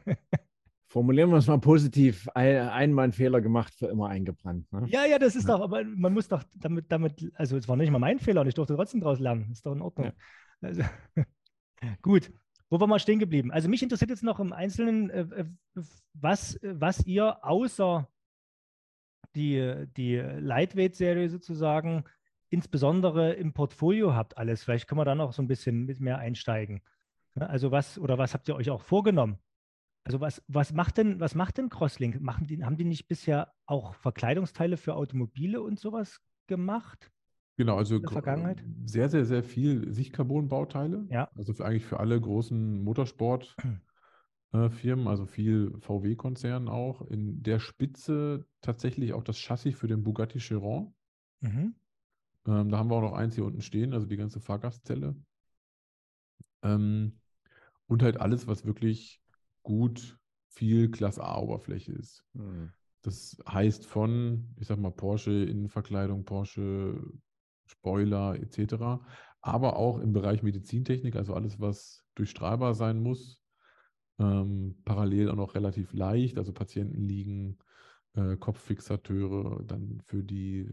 Formulieren 0.87 1.29
wir 1.29 1.37
es 1.37 1.47
mal 1.47 1.59
positiv, 1.59 2.29
ein, 2.35 2.69
einmal 2.69 3.03
einen 3.03 3.13
Fehler 3.13 3.41
gemacht, 3.41 3.73
für 3.73 3.87
immer 3.87 4.07
eingebrannt. 4.07 4.71
Ne? 4.71 4.85
Ja, 4.87 5.05
ja, 5.05 5.19
das 5.19 5.35
ist 5.35 5.49
doch, 5.49 5.59
aber 5.59 5.83
man 5.83 6.13
muss 6.13 6.29
doch 6.29 6.43
damit, 6.55 6.89
damit, 6.89 7.31
also 7.35 7.57
es 7.57 7.67
war 7.67 7.75
nicht 7.75 7.91
mal 7.91 7.99
mein 7.99 8.19
Fehler 8.19 8.41
und 8.41 8.47
ich 8.47 8.53
durfte 8.53 8.75
trotzdem 8.75 9.01
daraus 9.01 9.19
lernen. 9.19 9.51
Ist 9.51 9.65
doch 9.65 9.73
in 9.73 9.81
Ordnung. 9.81 10.05
Ja. 10.05 10.13
Also, 10.61 10.83
gut, 12.01 12.31
wo 12.69 12.79
waren 12.79 12.89
wir 12.89 12.99
stehen 12.99 13.19
geblieben? 13.19 13.51
Also 13.51 13.67
mich 13.67 13.83
interessiert 13.83 14.09
jetzt 14.09 14.23
noch 14.23 14.39
im 14.39 14.53
Einzelnen, 14.53 15.09
äh, 15.09 15.21
äh 15.21 15.45
was, 16.13 16.57
was 16.61 17.05
ihr 17.05 17.43
außer 17.43 18.07
die, 19.35 19.85
die 19.97 20.15
Lightweight-Serie 20.15 21.29
sozusagen 21.29 22.05
insbesondere 22.49 23.33
im 23.33 23.53
Portfolio 23.53 24.13
habt 24.13 24.37
alles. 24.37 24.63
Vielleicht 24.63 24.87
können 24.87 24.99
wir 24.99 25.05
da 25.05 25.15
noch 25.15 25.33
so 25.33 25.41
ein 25.41 25.47
bisschen 25.47 25.85
mit 25.85 25.99
mehr 25.99 26.17
einsteigen. 26.17 26.81
Also 27.35 27.71
was 27.71 27.99
oder 27.99 28.17
was 28.17 28.33
habt 28.33 28.47
ihr 28.47 28.55
euch 28.55 28.69
auch 28.69 28.81
vorgenommen? 28.81 29.37
Also 30.05 30.21
was, 30.21 30.43
was 30.47 30.71
macht 30.71 30.97
denn, 30.97 31.19
was 31.19 31.35
macht 31.35 31.57
denn 31.57 31.69
Crosslink? 31.69 32.21
Machen 32.21 32.47
die, 32.47 32.63
haben 32.63 32.77
die 32.77 32.85
nicht 32.85 33.07
bisher 33.07 33.51
auch 33.65 33.95
Verkleidungsteile 33.95 34.77
für 34.77 34.95
Automobile 34.95 35.61
und 35.61 35.79
sowas 35.79 36.21
gemacht? 36.47 37.11
Genau, 37.57 37.77
also 37.77 37.99
Vergangenheit? 38.01 38.63
sehr, 38.85 39.09
sehr, 39.09 39.25
sehr 39.25 39.43
viel 39.43 39.91
Sichtcarbon-Bauteile. 39.91 41.07
Ja. 41.09 41.29
Also 41.35 41.53
für, 41.53 41.65
eigentlich 41.65 41.85
für 41.85 41.99
alle 41.99 42.19
großen 42.19 42.83
Motorsportfirmen, 42.83 43.79
äh, 44.53 45.09
also 45.09 45.25
viel 45.25 45.73
VW-Konzern 45.79 46.67
auch. 46.67 47.01
In 47.09 47.41
der 47.41 47.59
Spitze 47.59 48.45
tatsächlich 48.61 49.13
auch 49.13 49.23
das 49.23 49.37
Chassis 49.37 49.75
für 49.75 49.87
den 49.87 50.03
Bugatti 50.03 50.39
Chiron. 50.39 50.93
Mhm. 51.39 51.75
Ähm, 52.47 52.69
da 52.69 52.77
haben 52.77 52.89
wir 52.89 52.95
auch 52.95 53.01
noch 53.01 53.13
eins 53.13 53.35
hier 53.35 53.45
unten 53.45 53.61
stehen, 53.61 53.93
also 53.93 54.05
die 54.05 54.17
ganze 54.17 54.39
Fahrgastzelle. 54.39 55.15
Ähm, 56.63 57.19
und 57.87 58.03
halt 58.03 58.17
alles, 58.17 58.47
was 58.47 58.65
wirklich 58.65 59.21
gut 59.63 60.17
viel 60.49 60.89
Class 60.89 61.19
A-Oberfläche 61.19 61.91
ist. 61.91 62.23
Mhm. 62.33 62.71
Das 63.01 63.37
heißt 63.47 63.85
von, 63.85 64.49
ich 64.57 64.67
sag 64.67 64.79
mal, 64.79 64.91
Porsche 64.91 65.31
Innenverkleidung, 65.31 66.25
Porsche 66.25 66.99
Spoiler 67.67 68.35
etc., 68.35 68.99
aber 69.41 69.75
auch 69.75 69.99
im 69.99 70.11
Bereich 70.11 70.41
Medizintechnik, 70.41 71.15
also 71.15 71.35
alles, 71.35 71.59
was 71.59 72.03
durchstrahlbar 72.15 72.73
sein 72.73 73.01
muss, 73.01 73.39
ähm, 74.17 74.75
parallel 74.85 75.29
auch 75.29 75.35
noch 75.35 75.53
relativ 75.53 75.93
leicht, 75.93 76.39
also 76.39 76.51
Patienten 76.51 77.03
liegen, 77.03 77.59
äh, 78.13 78.37
Kopffixateure, 78.37 79.63
dann 79.65 80.01
für 80.05 80.23
die 80.23 80.67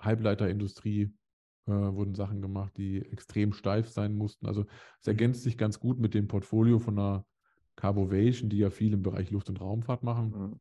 Halbleiterindustrie 0.00 1.12
äh, 1.66 1.70
wurden 1.70 2.14
Sachen 2.14 2.40
gemacht, 2.40 2.76
die 2.76 2.98
extrem 2.98 3.52
steif 3.52 3.88
sein 3.88 4.14
mussten. 4.14 4.46
Also 4.46 4.62
es 5.00 5.06
mhm. 5.06 5.10
ergänzt 5.10 5.42
sich 5.42 5.58
ganz 5.58 5.78
gut 5.80 5.98
mit 5.98 6.14
dem 6.14 6.28
Portfolio 6.28 6.78
von 6.78 6.98
einer 6.98 7.26
Carbovation, 7.76 8.50
die 8.50 8.58
ja 8.58 8.70
viel 8.70 8.92
im 8.92 9.02
Bereich 9.02 9.30
Luft- 9.30 9.48
und 9.48 9.60
Raumfahrt 9.60 10.02
machen. 10.02 10.30
Mhm. 10.30 10.60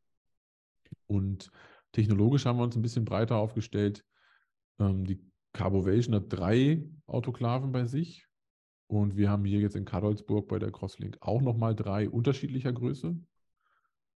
Und 1.07 1.51
technologisch 1.91 2.45
haben 2.45 2.57
wir 2.57 2.63
uns 2.63 2.75
ein 2.75 2.81
bisschen 2.81 3.05
breiter 3.05 3.37
aufgestellt. 3.37 4.03
Ähm, 4.79 5.05
die 5.05 5.19
Carbovation 5.53 6.15
hat 6.15 6.25
drei 6.29 6.83
Autoklaven 7.07 7.71
bei 7.71 7.85
sich. 7.85 8.27
Und 8.87 9.17
wir 9.17 9.29
haben 9.29 9.43
hier 9.43 9.59
jetzt 9.59 9.75
in 9.75 9.85
Kadolsburg 9.85 10.47
bei 10.47 10.59
der 10.59 10.71
Crosslink 10.71 11.17
auch 11.19 11.41
nochmal 11.41 11.75
drei 11.75 12.09
unterschiedlicher 12.09 12.71
Größe. 12.71 13.17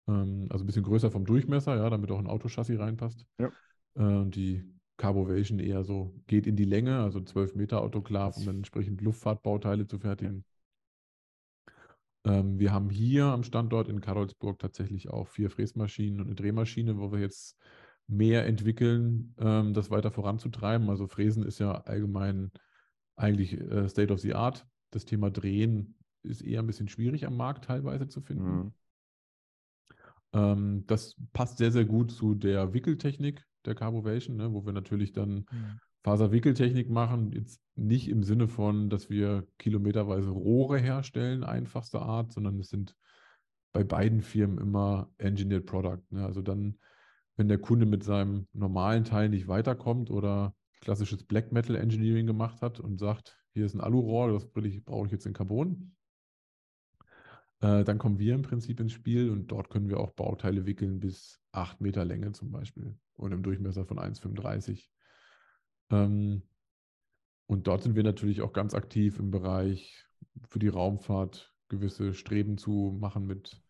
Ähm, 0.08 0.46
also 0.50 0.64
ein 0.64 0.66
bisschen 0.66 0.82
größer 0.82 1.10
vom 1.10 1.24
Durchmesser, 1.24 1.76
ja, 1.76 1.88
damit 1.88 2.10
auch 2.10 2.18
ein 2.18 2.26
Autochassis 2.26 2.78
reinpasst. 2.78 3.24
Ja. 3.38 3.50
Äh, 3.94 4.28
die 4.28 4.77
Carbovation 4.98 5.60
eher 5.60 5.84
so 5.84 6.12
geht 6.26 6.46
in 6.46 6.56
die 6.56 6.64
Länge, 6.64 6.98
also 6.98 7.20
12 7.20 7.54
Meter 7.54 7.80
Autoklav, 7.80 8.36
um 8.36 8.44
dann 8.44 8.56
entsprechend 8.56 9.00
Luftfahrtbauteile 9.00 9.86
zu 9.86 9.98
fertigen. 9.98 10.44
Ähm, 12.24 12.58
wir 12.58 12.72
haben 12.72 12.90
hier 12.90 13.26
am 13.26 13.44
Standort 13.44 13.88
in 13.88 14.00
Karolsburg 14.00 14.58
tatsächlich 14.58 15.08
auch 15.08 15.28
vier 15.28 15.50
Fräsmaschinen 15.50 16.20
und 16.20 16.26
eine 16.26 16.34
Drehmaschine, 16.34 16.98
wo 16.98 17.12
wir 17.12 17.20
jetzt 17.20 17.56
mehr 18.08 18.46
entwickeln, 18.46 19.34
ähm, 19.38 19.72
das 19.72 19.90
weiter 19.90 20.10
voranzutreiben. 20.10 20.90
Also 20.90 21.06
Fräsen 21.06 21.44
ist 21.44 21.60
ja 21.60 21.72
allgemein 21.82 22.50
eigentlich 23.14 23.58
äh, 23.58 23.88
State 23.88 24.12
of 24.12 24.20
the 24.20 24.34
Art. 24.34 24.66
Das 24.90 25.04
Thema 25.04 25.30
Drehen 25.30 25.96
ist 26.22 26.42
eher 26.42 26.60
ein 26.60 26.66
bisschen 26.66 26.88
schwierig 26.88 27.24
am 27.24 27.36
Markt 27.36 27.66
teilweise 27.66 28.08
zu 28.08 28.20
finden. 28.20 28.56
Mhm. 28.56 28.72
Ähm, 30.32 30.84
das 30.86 31.14
passt 31.32 31.58
sehr, 31.58 31.70
sehr 31.70 31.84
gut 31.84 32.10
zu 32.10 32.34
der 32.34 32.74
Wickeltechnik 32.74 33.47
der 33.64 33.74
Carbovation, 33.74 34.36
ne, 34.36 34.52
wo 34.52 34.64
wir 34.64 34.72
natürlich 34.72 35.12
dann 35.12 35.46
mhm. 35.50 35.80
Faserwickeltechnik 36.02 36.88
machen, 36.88 37.32
jetzt 37.32 37.60
nicht 37.74 38.08
im 38.08 38.22
Sinne 38.22 38.48
von, 38.48 38.88
dass 38.88 39.10
wir 39.10 39.46
kilometerweise 39.58 40.30
Rohre 40.30 40.78
herstellen, 40.78 41.44
einfachste 41.44 42.00
Art, 42.00 42.32
sondern 42.32 42.58
es 42.60 42.68
sind 42.68 42.94
bei 43.72 43.84
beiden 43.84 44.22
Firmen 44.22 44.58
immer 44.58 45.10
Engineered 45.18 45.66
Product. 45.66 46.02
Ne? 46.10 46.24
Also 46.24 46.40
dann, 46.40 46.78
wenn 47.36 47.48
der 47.48 47.58
Kunde 47.58 47.86
mit 47.86 48.04
seinem 48.04 48.46
normalen 48.52 49.04
Teil 49.04 49.28
nicht 49.28 49.48
weiterkommt 49.48 50.10
oder 50.10 50.54
klassisches 50.80 51.24
Black 51.24 51.52
Metal 51.52 51.76
Engineering 51.76 52.26
gemacht 52.26 52.62
hat 52.62 52.80
und 52.80 52.98
sagt, 52.98 53.36
hier 53.52 53.66
ist 53.66 53.74
ein 53.74 53.80
Alurohr, 53.80 54.32
das 54.32 54.46
brauche 54.46 55.06
ich 55.06 55.12
jetzt 55.12 55.26
in 55.26 55.32
Carbon, 55.32 55.96
äh, 57.60 57.84
dann 57.84 57.98
kommen 57.98 58.18
wir 58.18 58.34
im 58.34 58.42
Prinzip 58.42 58.80
ins 58.80 58.92
Spiel 58.92 59.30
und 59.30 59.48
dort 59.48 59.70
können 59.70 59.88
wir 59.88 59.98
auch 59.98 60.10
Bauteile 60.10 60.66
wickeln 60.66 61.00
bis 61.00 61.40
8 61.52 61.80
Meter 61.80 62.04
Länge 62.04 62.32
zum 62.32 62.50
Beispiel 62.50 62.96
und 63.14 63.32
im 63.32 63.42
Durchmesser 63.42 63.84
von 63.84 63.98
1,35. 63.98 64.88
Ähm, 65.90 66.42
und 67.46 67.66
dort 67.66 67.82
sind 67.82 67.96
wir 67.96 68.04
natürlich 68.04 68.42
auch 68.42 68.52
ganz 68.52 68.74
aktiv 68.74 69.18
im 69.18 69.30
Bereich 69.30 70.04
für 70.48 70.58
die 70.58 70.68
Raumfahrt 70.68 71.52
gewisse 71.68 72.14
Streben 72.14 72.58
zu 72.58 72.96
machen 72.98 73.26
mit 73.26 73.60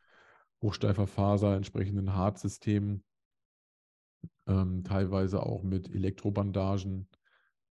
hochsteifer 0.62 1.06
Faser, 1.06 1.56
entsprechenden 1.56 2.14
Hartsystemen, 2.14 3.04
ähm, 4.46 4.82
teilweise 4.84 5.42
auch 5.42 5.62
mit 5.62 5.94
Elektrobandagen, 5.94 7.08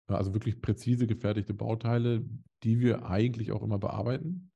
also 0.06 0.32
wirklich 0.34 0.60
präzise 0.62 1.06
gefertigte 1.06 1.52
Bauteile, 1.52 2.24
die 2.62 2.80
wir 2.80 3.06
eigentlich 3.06 3.50
auch 3.50 3.62
immer 3.62 3.78
bearbeiten, 3.78 4.52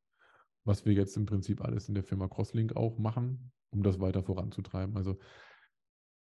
was 0.65 0.85
wir 0.85 0.93
jetzt 0.93 1.17
im 1.17 1.27
Prinzip 1.27 1.63
alles 1.63 1.89
in 1.89 1.95
der 1.95 2.05
Firma 2.05 2.29
Crosslink 2.29 2.77
auch 2.77 2.99
machen, 2.99 3.53
um 3.71 3.83
das 3.83 4.01
weiter 4.01 4.23
voranzutreiben. 4.23 4.97
Also 4.97 5.19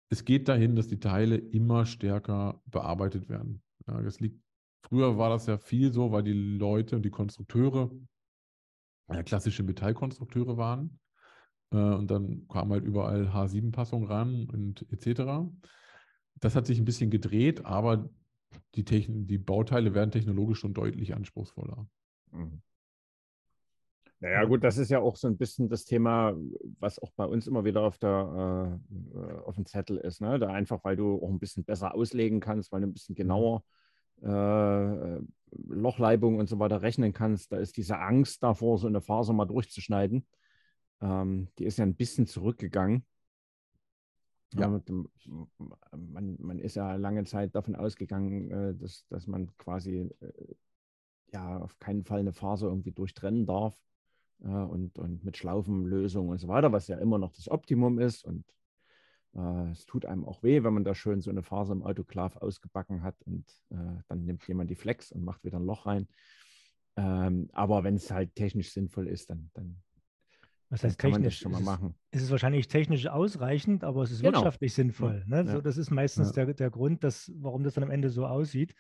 es 0.10 0.26
geht 0.26 0.48
dahin, 0.48 0.76
dass 0.76 0.88
die 0.88 1.00
Teile 1.00 1.38
immer 1.38 1.86
stärker 1.86 2.62
bearbeitet 2.66 3.30
werden. 3.30 3.64
Ja, 3.88 4.02
das 4.02 4.20
liegt, 4.20 4.42
früher 4.84 5.18
war 5.18 5.30
das 5.30 5.46
ja 5.48 5.58
viel 5.58 5.94
so, 5.94 6.12
weil 6.12 6.24
die 6.24 6.34
Leute 6.34 6.96
und 6.96 7.04
die 7.04 7.10
Konstrukteure 7.10 7.92
ja, 9.10 9.24
klassische 9.24 9.64
Metallkonstrukteure 9.64 10.58
waren. 10.58 11.00
Äh, 11.72 11.78
und 11.78 12.12
dann 12.12 12.48
kam 12.48 12.72
halt 12.72 12.86
überall 12.86 13.28
H7-Passung 13.28 14.06
ran 14.06 14.50
und 14.50 14.86
etc. 14.92 15.50
Das 16.40 16.56
hat 16.56 16.66
sich 16.66 16.80
ein 16.80 16.86
bisschen 16.86 17.10
gedreht, 17.10 17.66
aber 17.66 18.10
die, 18.76 18.84
Techn 18.84 19.28
die 19.28 19.38
Bauteile 19.38 19.94
werden 19.94 20.12
technologisch 20.12 20.60
schon 20.60 20.74
deutlich 20.74 21.16
anspruchsvoller. 21.16 21.88
Mhm. 22.32 22.62
Naja, 24.22 24.44
gut, 24.46 24.64
das 24.64 24.78
ist 24.78 24.92
ja 24.92 25.00
auch 25.00 25.16
so 25.16 25.28
ein 25.28 25.36
bisschen 25.36 25.68
das 25.68 25.84
Thema, 25.84 26.36
was 26.80 27.00
auch 27.00 27.12
bei 27.14 27.26
uns 27.26 27.48
immer 27.48 27.66
wieder 27.66 27.82
auf, 27.82 27.98
der, 27.98 28.80
äh, 29.16 29.42
auf 29.46 29.56
dem 29.56 29.66
Zettel 29.66 29.98
ist. 29.98 30.22
Ne? 30.22 30.38
Da 30.38 30.50
einfach, 30.50 30.84
weil 30.84 30.96
du 30.96 31.16
auch 31.16 31.30
ein 31.30 31.40
bisschen 31.40 31.64
besser 31.64 31.96
auslegen 31.96 32.40
kannst, 32.40 32.72
weil 32.72 32.82
du 32.82 32.88
ein 32.88 32.94
bisschen 32.94 33.14
mhm. 33.14 33.18
genauer 33.18 33.64
äh, 34.22 35.20
Lochleibung 35.68 36.38
und 36.38 36.48
so 36.48 36.60
weiter 36.60 36.84
rechnen 36.84 37.14
kannst. 37.14 37.52
Da 37.52 37.58
ist 37.58 37.78
diese 37.78 37.98
Angst 37.98 38.44
davor, 38.44 38.78
so 38.78 38.86
eine 38.86 39.02
Faser 39.02 39.34
mal 39.34 39.46
durchzuschneiden, 39.46 40.28
ähm, 41.02 41.48
die 41.58 41.66
ist 41.66 41.80
ja 41.80 41.86
ein 41.86 41.96
bisschen 41.96 42.28
zurückgegangen. 42.28 43.04
Ja. 44.54 44.68
Man, 44.68 46.38
man, 46.40 46.60
ist 46.60 46.76
ja 46.76 46.96
lange 46.96 47.24
Zeit 47.24 47.56
davon 47.56 47.76
ausgegangen, 47.76 48.52
äh, 48.52 48.76
dass, 48.76 49.08
dass 49.08 49.26
man 49.26 49.58
quasi 49.58 50.12
äh, 50.20 50.56
ja 51.34 51.58
auf 51.58 51.80
keinen 51.80 52.04
Fall 52.04 52.20
eine 52.20 52.34
Faser 52.34 52.68
irgendwie 52.68 52.92
durchtrennen 52.92 53.48
darf 53.48 53.76
äh, 54.44 54.48
und, 54.48 54.98
und 54.98 55.24
mit 55.24 55.38
Schlaufenlösungen 55.38 56.32
und 56.32 56.38
so 56.40 56.48
weiter, 56.48 56.72
was 56.72 56.88
ja 56.88 56.98
immer 56.98 57.18
noch 57.18 57.32
das 57.34 57.50
Optimum 57.50 58.00
ist. 58.00 58.26
Und 58.26 58.46
äh, 59.36 59.72
es 59.72 59.86
tut 59.86 60.06
einem 60.06 60.26
auch 60.26 60.44
weh, 60.44 60.64
wenn 60.64 60.74
man 60.74 60.84
da 60.84 60.96
schön 60.96 61.22
so 61.22 61.30
eine 61.30 61.44
Faser 61.44 61.74
im 61.74 61.84
Autoklav 61.84 62.38
ausgebacken 62.38 63.04
hat 63.04 63.16
und 63.26 63.46
äh, 63.70 64.02
dann 64.08 64.26
nimmt 64.26 64.48
jemand 64.48 64.70
die 64.70 64.76
Flex 64.76 65.12
und 65.12 65.24
macht 65.24 65.44
wieder 65.44 65.60
ein 65.60 65.66
Loch 65.66 65.86
rein. 65.86 66.08
Ähm, 66.98 67.50
aber 67.54 67.84
wenn 67.84 67.96
es 67.96 68.12
halt 68.12 68.36
technisch 68.36 68.74
sinnvoll 68.74 69.08
ist, 69.08 69.30
dann, 69.30 69.50
dann 69.54 69.82
was 70.70 70.84
heißt 70.84 70.98
kann 70.98 71.12
technisch? 71.12 71.40
schon 71.40 71.52
mal 71.52 71.62
machen. 71.62 71.96
Es 72.12 72.22
ist 72.22 72.32
wahrscheinlich 72.32 72.68
technisch 72.70 73.08
ausreichend, 73.08 73.84
aber 73.84 74.04
es 74.04 74.12
ist 74.12 74.22
genau. 74.22 74.40
wirtschaftlich 74.40 74.74
sinnvoll. 74.74 75.24
Ne? 75.28 75.38
Ja. 75.38 75.52
So, 75.52 75.62
das 75.62 75.78
ist 75.78 75.92
meistens 75.92 76.30
ja. 76.30 76.46
der, 76.46 76.54
der 76.54 76.70
Grund, 76.70 77.04
dass, 77.04 77.32
warum 77.36 77.64
das 77.64 77.74
dann 77.74 77.84
am 77.84 77.92
Ende 77.92 78.10
so 78.10 78.26
aussieht. 78.26 78.74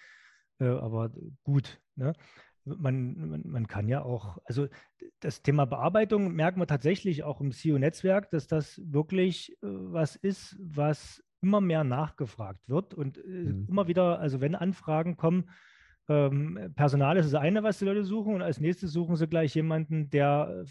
Äh, 0.60 0.68
aber 0.68 1.12
gut. 1.44 1.82
Ne? 1.96 2.14
Man, 2.64 3.30
man, 3.30 3.42
man, 3.46 3.68
kann 3.68 3.88
ja 3.88 4.04
auch, 4.04 4.38
also 4.46 4.68
das 5.20 5.42
Thema 5.42 5.66
Bearbeitung 5.66 6.34
merkt 6.34 6.58
man 6.58 6.68
tatsächlich 6.68 7.24
auch 7.24 7.42
im 7.42 7.52
CEO-Netzwerk, 7.52 8.30
dass 8.30 8.48
das 8.48 8.80
wirklich 8.86 9.52
äh, 9.64 9.68
was 9.68 10.16
ist, 10.16 10.58
was 10.60 11.24
immer 11.42 11.60
mehr 11.60 11.84
nachgefragt 11.84 12.62
wird 12.68 12.94
und 12.94 13.18
äh, 13.18 13.22
mhm. 13.28 13.68
immer 13.68 13.88
wieder, 13.88 14.20
also 14.20 14.42
wenn 14.42 14.54
Anfragen 14.54 15.18
kommen, 15.18 15.50
ähm, 16.08 16.72
Personal 16.76 17.18
ist 17.18 17.32
das 17.32 17.42
eine, 17.42 17.64
was 17.64 17.80
die 17.80 17.86
Leute 17.86 18.04
suchen 18.04 18.36
und 18.36 18.42
als 18.42 18.60
nächstes 18.60 18.92
suchen 18.92 19.16
sie 19.16 19.28
gleich 19.28 19.56
jemanden, 19.56 20.10
der 20.10 20.66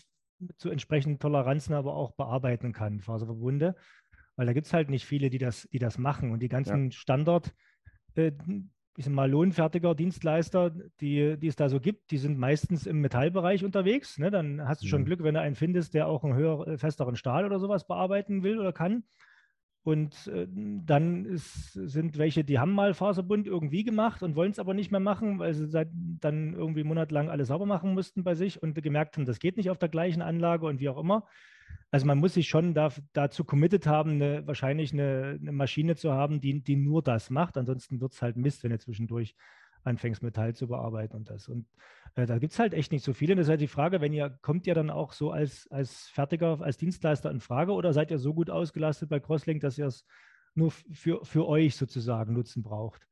zu 0.57 0.71
entsprechenden 0.71 1.19
Toleranzen 1.19 1.75
aber 1.75 1.95
auch 1.95 2.13
bearbeiten 2.13 2.73
kann, 2.73 3.01
Faserverbunde. 3.01 3.75
Weil 4.37 4.47
da 4.47 4.53
gibt 4.53 4.67
es 4.67 4.73
halt 4.73 4.91
nicht 4.91 5.05
viele, 5.05 5.29
die 5.29 5.39
das, 5.39 5.69
die 5.73 5.79
das 5.79 5.99
machen. 5.99 6.31
Und 6.31 6.41
die 6.41 6.49
ganzen 6.49 6.87
ja. 6.87 6.91
Standard, 6.93 7.55
äh, 8.15 8.33
ich 8.97 9.05
sag 9.05 9.15
mal, 9.15 9.31
lohnfertiger 9.31 9.95
Dienstleister, 9.95 10.71
die, 11.01 11.37
die 11.39 11.47
es 11.47 11.57
da 11.57 11.69
so 11.69 11.81
gibt, 11.81 12.11
die 12.11 12.19
sind 12.19 12.39
meistens 12.39 12.87
im 12.87 13.01
Metallbereich 13.01 13.65
unterwegs. 13.65 14.19
Ne? 14.19 14.31
Dann 14.31 14.67
hast 14.67 14.83
du 14.83 14.87
schon 14.89 15.05
Glück, 15.05 15.23
wenn 15.23 15.35
du 15.35 15.41
einen 15.41 15.55
findest, 15.55 15.95
der 15.95 16.09
auch 16.09 16.25
einen 16.25 16.35
höher, 16.35 16.79
festeren 16.79 17.17
Stahl 17.17 17.45
oder 17.45 17.59
sowas 17.61 17.87
bearbeiten 17.87 18.43
will 18.43 18.59
oder 18.59 18.73
kann. 18.73 19.05
Und 19.83 20.27
äh, 20.27 20.47
dann 20.51 21.25
ist, 21.25 21.73
sind 21.73 22.19
welche, 22.19 22.45
die 22.45 22.59
haben 22.59 22.73
mal 22.73 22.93
Faserbund 22.93 23.47
irgendwie 23.47 23.83
gemacht 23.83 24.23
und 24.23 24.37
wollen 24.37 24.51
es 24.51 24.59
aber 24.59 24.75
nicht 24.75 24.91
mehr 24.91 25.01
machen, 25.01 25.39
weil 25.39 25.55
sie 25.55 25.67
seit, 25.69 25.89
dann 25.93 26.53
irgendwie 26.53 26.85
monatelang 26.85 27.31
alles 27.31 27.49
sauber 27.49 27.65
machen 27.65 27.95
mussten 27.95 28.23
bei 28.23 28.35
sich 28.35 28.63
und 28.63 28.75
gemerkt 28.83 29.17
haben, 29.17 29.25
das 29.25 29.39
geht 29.39 29.57
nicht 29.57 29.71
auf 29.71 29.79
der 29.79 29.89
gleichen 29.89 30.21
Anlage 30.21 30.67
und 30.67 30.81
wie 30.81 30.91
auch 30.91 30.99
immer. 30.99 31.27
Also 31.91 32.07
man 32.07 32.19
muss 32.19 32.35
sich 32.35 32.49
schon 32.49 32.73
da, 32.73 32.93
dazu 33.13 33.45
committed 33.45 33.87
haben, 33.87 34.13
eine, 34.13 34.47
wahrscheinlich 34.47 34.93
eine, 34.93 35.39
eine, 35.41 35.53
Maschine 35.53 35.97
zu 35.97 36.13
haben, 36.13 36.41
die, 36.41 36.63
die 36.63 36.77
nur 36.77 37.03
das 37.03 37.31
macht. 37.31 37.57
Ansonsten 37.57 38.01
wird 38.01 38.13
es 38.13 38.23
halt 38.23 38.37
Mist, 38.37 38.63
wenn 38.63 38.71
ihr 38.71 38.79
zwischendurch 38.79 39.35
anfängst, 39.83 40.23
Metall 40.23 40.55
zu 40.55 40.69
bearbeiten 40.69 41.17
und 41.17 41.31
das. 41.31 41.49
Und 41.49 41.67
äh, 42.15 42.27
da 42.27 42.39
gibt 42.39 42.53
es 42.53 42.59
halt 42.59 42.75
echt 42.75 42.93
nicht 42.93 43.05
so 43.05 43.13
viele. 43.13 43.33
Und 43.33 43.39
das 43.39 43.47
ist 43.47 43.51
halt 43.51 43.61
die 43.61 43.67
Frage, 43.67 44.01
wenn 44.01 44.13
ihr, 44.13 44.31
kommt 44.43 44.67
ihr 44.67 44.75
dann 44.75 44.91
auch 44.91 45.13
so 45.13 45.33
als, 45.33 45.67
als 45.71 46.09
Fertiger, 46.09 46.61
als 46.61 46.77
Dienstleister 46.77 47.31
in 47.31 47.41
Frage 47.41 47.73
oder 47.73 47.93
seid 47.93 48.11
ihr 48.11 48.19
so 48.19 48.35
gut 48.35 48.51
ausgelastet 48.51 49.09
bei 49.09 49.19
Crosslink, 49.19 49.61
dass 49.61 49.79
ihr 49.79 49.87
es 49.87 50.05
nur 50.55 50.71
für, 50.71 51.25
für 51.25 51.47
euch 51.47 51.77
sozusagen 51.77 52.35
nutzen 52.35 52.63
braucht? 52.63 53.07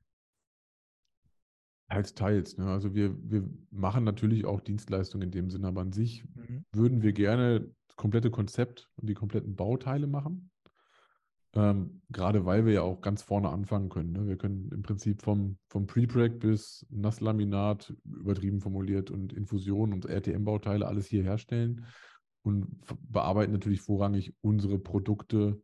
Teils, 1.88 2.14
teils. 2.14 2.58
Ne? 2.58 2.66
Also 2.66 2.94
wir, 2.94 3.16
wir 3.22 3.48
machen 3.70 4.04
natürlich 4.04 4.44
auch 4.44 4.60
Dienstleistungen 4.60 5.28
in 5.28 5.30
dem 5.30 5.50
Sinne, 5.50 5.68
aber 5.68 5.80
an 5.80 5.92
sich 5.92 6.24
mhm. 6.34 6.64
würden 6.72 7.02
wir 7.02 7.12
gerne 7.12 7.74
komplette 7.98 8.30
Konzept 8.30 8.90
und 8.96 9.08
die 9.10 9.14
kompletten 9.14 9.56
Bauteile 9.56 10.06
machen. 10.06 10.50
Ähm, 11.54 12.02
gerade 12.10 12.46
weil 12.46 12.64
wir 12.64 12.72
ja 12.74 12.82
auch 12.82 13.00
ganz 13.00 13.22
vorne 13.22 13.48
anfangen 13.48 13.88
können. 13.88 14.12
Ne? 14.12 14.26
Wir 14.26 14.36
können 14.36 14.70
im 14.70 14.82
Prinzip 14.82 15.22
vom, 15.22 15.58
vom 15.66 15.86
Pre-Preg 15.86 16.38
bis 16.38 16.86
Nasslaminat, 16.90 17.94
übertrieben 18.04 18.60
formuliert, 18.60 19.10
und 19.10 19.32
Infusion 19.32 19.92
und 19.92 20.06
RTM-Bauteile 20.06 20.86
alles 20.86 21.06
hier 21.06 21.22
herstellen 21.22 21.86
und 22.42 22.68
bearbeiten 23.10 23.52
natürlich 23.52 23.80
vorrangig 23.80 24.34
unsere 24.40 24.78
Produkte, 24.78 25.60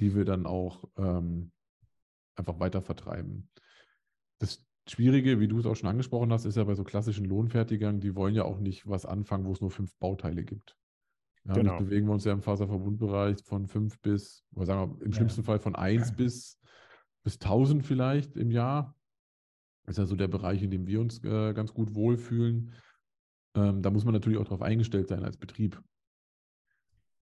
die 0.00 0.14
wir 0.14 0.24
dann 0.24 0.44
auch 0.44 0.84
ähm, 0.98 1.52
einfach 2.34 2.60
weiter 2.60 2.82
vertreiben. 2.82 3.48
Das 4.38 4.66
Schwierige, 4.88 5.40
wie 5.40 5.48
du 5.48 5.58
es 5.58 5.66
auch 5.66 5.76
schon 5.76 5.88
angesprochen 5.88 6.32
hast, 6.32 6.44
ist 6.44 6.56
ja 6.56 6.64
bei 6.64 6.74
so 6.74 6.84
klassischen 6.84 7.24
Lohnfertigern, 7.24 8.00
die 8.00 8.14
wollen 8.14 8.34
ja 8.34 8.44
auch 8.44 8.58
nicht 8.58 8.86
was 8.86 9.06
anfangen, 9.06 9.46
wo 9.46 9.52
es 9.52 9.60
nur 9.60 9.70
fünf 9.70 9.96
Bauteile 9.98 10.44
gibt. 10.44 10.76
Ja, 11.46 11.54
genau. 11.54 11.78
bewegen 11.78 12.06
wir 12.06 12.12
uns 12.12 12.24
ja 12.24 12.32
im 12.32 12.42
Faserverbundbereich 12.42 13.38
von 13.44 13.66
fünf 13.68 14.00
bis, 14.00 14.44
oder 14.54 14.66
sagen 14.66 14.98
wir 14.98 15.06
im 15.06 15.12
schlimmsten 15.12 15.44
Fall 15.44 15.60
von 15.60 15.76
eins 15.76 16.14
bis, 16.14 16.60
bis 17.22 17.38
tausend 17.38 17.84
vielleicht 17.84 18.36
im 18.36 18.50
Jahr. 18.50 18.96
Das 19.84 19.94
ist 19.94 19.98
ja 19.98 20.06
so 20.06 20.16
der 20.16 20.28
Bereich, 20.28 20.62
in 20.62 20.70
dem 20.70 20.86
wir 20.86 21.00
uns 21.00 21.22
äh, 21.22 21.52
ganz 21.54 21.72
gut 21.72 21.94
wohlfühlen. 21.94 22.72
Ähm, 23.54 23.80
da 23.82 23.90
muss 23.90 24.04
man 24.04 24.14
natürlich 24.14 24.38
auch 24.38 24.44
darauf 24.44 24.62
eingestellt 24.62 25.08
sein 25.08 25.22
als 25.22 25.36
Betrieb. 25.36 25.80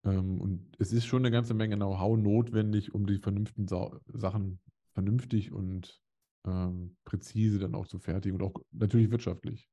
Ähm, 0.05 0.41
und 0.41 0.77
es 0.79 0.93
ist 0.93 1.07
schon 1.07 1.23
eine 1.23 1.33
ganze 1.33 1.55
Menge 1.55 1.77
Know-how 1.77 2.17
notwendig, 2.17 2.95
um 2.95 3.07
die 3.07 3.19
vernünftigen 3.19 3.67
Sa 3.67 4.01
Sachen 4.07 4.61
vernünftig 4.93 5.53
und 5.53 6.01
ähm, 6.47 6.97
präzise 7.05 7.59
dann 7.59 7.75
auch 7.75 7.87
zu 7.87 7.99
fertigen 7.99 8.41
und 8.41 8.47
auch 8.47 8.61
natürlich 8.71 9.11
wirtschaftlich. 9.11 9.69